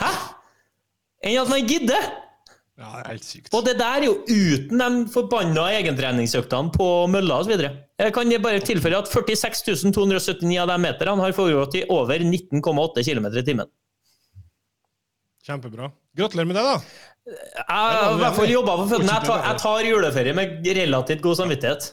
Hæ? 0.00 0.10
Enn 1.24 1.40
at 1.40 1.48
man 1.52 1.66
gidder! 1.68 2.10
ja, 2.74 2.88
det 2.90 3.00
er 3.04 3.08
helt 3.14 3.24
sykt. 3.24 3.52
Og 3.54 3.62
det 3.64 3.76
der 3.78 4.00
er 4.00 4.04
jo 4.08 4.14
uten 4.26 4.80
de 4.82 5.04
forbanna 5.14 5.68
egentreningsøktene 5.78 6.72
på 6.74 6.88
mølla 7.08 7.36
osv. 7.40 7.54
Jeg 7.62 8.12
kan 8.16 8.32
bare 8.42 8.60
tilføye 8.66 8.98
at 8.98 9.08
46 9.12 9.92
279 9.94 10.58
av 10.60 10.68
de 10.72 10.78
meterne 10.82 11.22
har 11.22 11.36
foregått 11.36 11.78
i 11.78 11.84
over 11.88 12.18
19,8 12.26 13.06
km 13.06 13.30
i 13.30 13.44
timen. 13.46 13.70
Kjempebra. 15.46 15.90
Gratulerer 16.16 16.48
med 16.50 16.56
det, 16.56 16.64
da. 16.64 16.76
Jeg 17.24 17.64
har 17.68 18.14
i 18.14 18.20
hvert 18.20 18.36
fall 18.36 18.50
jobba 18.52 18.74
på 18.82 18.86
føttene. 18.90 19.12
Jeg, 19.12 19.26
tar- 19.28 19.44
jeg 19.46 19.60
tar 19.62 19.86
juleferie 19.88 20.34
med 20.36 20.68
relativt 20.76 21.22
god 21.24 21.38
samvittighet. 21.40 21.92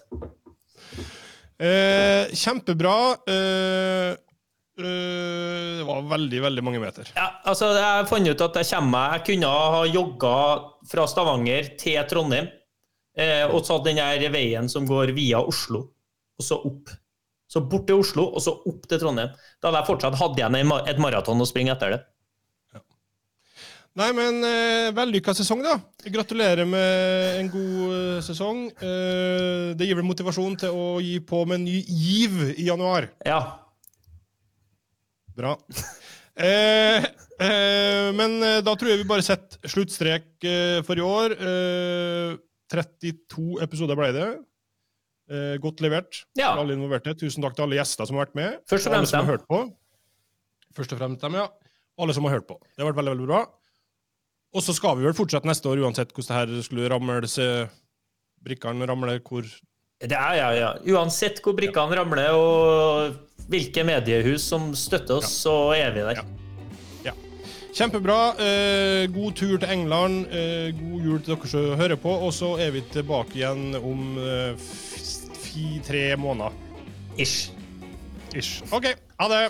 Eh, 1.61 2.31
kjempebra. 2.33 2.95
Eh, 3.29 4.11
eh, 4.11 5.77
det 5.77 5.85
var 5.85 6.01
veldig, 6.09 6.39
veldig 6.41 6.63
mange 6.65 6.79
meter. 6.81 7.11
Ja, 7.15 7.27
altså 7.45 7.69
Jeg 7.77 8.07
fant 8.09 8.29
ut 8.31 8.41
at 8.41 8.57
jeg 8.57 8.69
kommer 8.71 8.89
meg 8.95 9.13
Jeg 9.13 9.25
kunne 9.27 9.51
ha 9.75 9.83
jogga 9.85 10.33
fra 10.89 11.05
Stavanger 11.09 11.69
til 11.77 11.99
Trondheim 12.09 12.49
eh, 13.17 13.45
og 13.45 13.61
tatt 13.67 13.85
den 13.85 14.01
der 14.01 14.33
veien 14.33 14.69
som 14.71 14.89
går 14.89 15.13
via 15.13 15.43
Oslo, 15.43 15.85
og 16.39 16.47
så 16.47 16.57
opp. 16.65 16.89
Så 17.51 17.61
bort 17.67 17.85
til 17.89 17.99
Oslo, 18.01 18.29
og 18.31 18.41
så 18.41 18.55
opp 18.55 18.87
til 18.87 19.01
Trondheim. 19.03 19.35
Da 19.61 19.69
hadde 19.69 19.83
jeg 19.83 19.91
fortsatt 19.91 20.17
hatt 20.17 20.39
igjen 20.39 20.57
et 20.87 21.03
maraton 21.03 21.43
å 21.43 21.49
springe 21.49 21.75
etter 21.75 21.93
det. 21.93 22.01
Nei, 23.99 24.07
men 24.15 24.37
eh, 24.47 24.89
vellykka 24.95 25.33
sesong, 25.35 25.59
da. 25.65 25.73
Gratulerer 26.13 26.63
med 26.69 27.39
en 27.41 27.49
god 27.51 27.95
eh, 27.97 28.19
sesong. 28.23 28.61
Eh, 28.79 29.73
det 29.75 29.87
gir 29.89 29.97
vel 29.99 30.07
motivasjon 30.07 30.55
til 30.61 30.71
å 30.79 30.85
gi 31.03 31.17
på 31.27 31.41
med 31.43 31.59
en 31.59 31.65
ny 31.67 31.81
giv 31.83 32.37
i 32.55 32.69
januar. 32.69 33.09
Ja. 33.27 33.41
Bra. 35.37 35.57
Eh, 36.41 37.03
eh, 37.43 38.07
men 38.15 38.37
eh, 38.41 38.61
da 38.65 38.71
tror 38.79 38.87
jeg 38.89 39.01
vi 39.01 39.05
bare 39.09 39.21
setter 39.21 39.67
sluttstrek 39.69 40.45
eh, 40.47 40.77
for 40.87 40.97
i 40.97 41.03
år. 41.03 41.33
Eh, 41.35 42.31
32 42.71 43.59
episoder 43.61 43.99
ble 43.99 44.07
det. 44.15 44.29
Godt 45.61 45.83
levert 45.83 46.21
Ja. 46.39 46.53
alle 46.57 46.73
involverte. 46.73 47.13
Tusen 47.19 47.43
takk 47.43 47.53
til 47.59 47.67
alle 47.67 47.77
gjester 47.77 48.07
som 48.07 48.17
har 48.17 48.25
vært 48.25 48.39
med. 48.39 48.55
Først 48.71 48.87
og 48.87 48.95
alle 48.95 49.03
fremst 49.03 49.13
som 49.13 49.19
har 49.19 49.27
dem. 49.27 49.33
hørt 49.35 49.45
på. 49.51 49.59
Først 50.79 50.95
og 50.95 51.01
fremst 51.03 51.21
dem, 51.27 51.37
ja. 51.43 51.45
Alle 52.01 52.15
som 52.15 52.25
har 52.25 52.33
hørt 52.39 52.47
på. 52.49 52.57
Det 52.63 52.81
har 52.81 52.89
vært 52.89 53.01
veldig, 53.03 53.13
veldig 53.17 53.29
bra. 53.29 53.41
Og 54.51 54.63
så 54.65 54.75
skal 54.75 54.97
vi 54.99 55.07
vel 55.07 55.15
fortsette 55.15 55.47
neste 55.47 55.69
år, 55.71 55.79
uansett 55.85 56.11
hvordan 56.11 56.49
det 56.49 56.57
her 56.59 56.65
skulle 56.67 56.89
ramle. 56.91 57.21
Brikkene 58.41 58.87
ramler 58.89 59.21
hvor 59.21 59.45
Det 60.01 60.17
er, 60.17 60.33
ja, 60.39 60.51
ja. 60.57 60.69
Uansett 60.91 61.39
hvor 61.45 61.55
brikkene 61.55 61.95
ramler 61.99 62.33
og 62.35 63.47
hvilke 63.51 63.83
mediehus 63.85 64.43
som 64.49 64.71
støtter 64.75 65.21
oss, 65.21 65.31
så 65.43 65.73
er 65.77 65.93
vi 65.95 66.05
der. 66.07 66.21
Ja. 66.21 66.25
Kjempebra. 67.71 68.35
Eh, 68.35 69.07
god 69.07 69.31
tur 69.39 69.57
til 69.57 69.69
England. 69.71 70.25
Eh, 70.27 70.73
god 70.75 71.05
jul 71.05 71.21
til 71.23 71.35
dere 71.37 71.47
som 71.47 71.77
hører 71.79 71.95
på. 71.95 72.11
Og 72.27 72.33
så 72.35 72.57
er 72.59 72.73
vi 72.75 72.81
tilbake 72.91 73.39
igjen 73.39 73.77
om 73.79 74.17
eh, 74.19 74.59
fi, 75.39 75.79
tre 75.87 76.17
måneder. 76.19 76.51
Ish. 77.17 77.51
Ish. 78.35 78.59
OK. 78.75 78.89
Ha 79.19 79.29
det. 79.31 79.45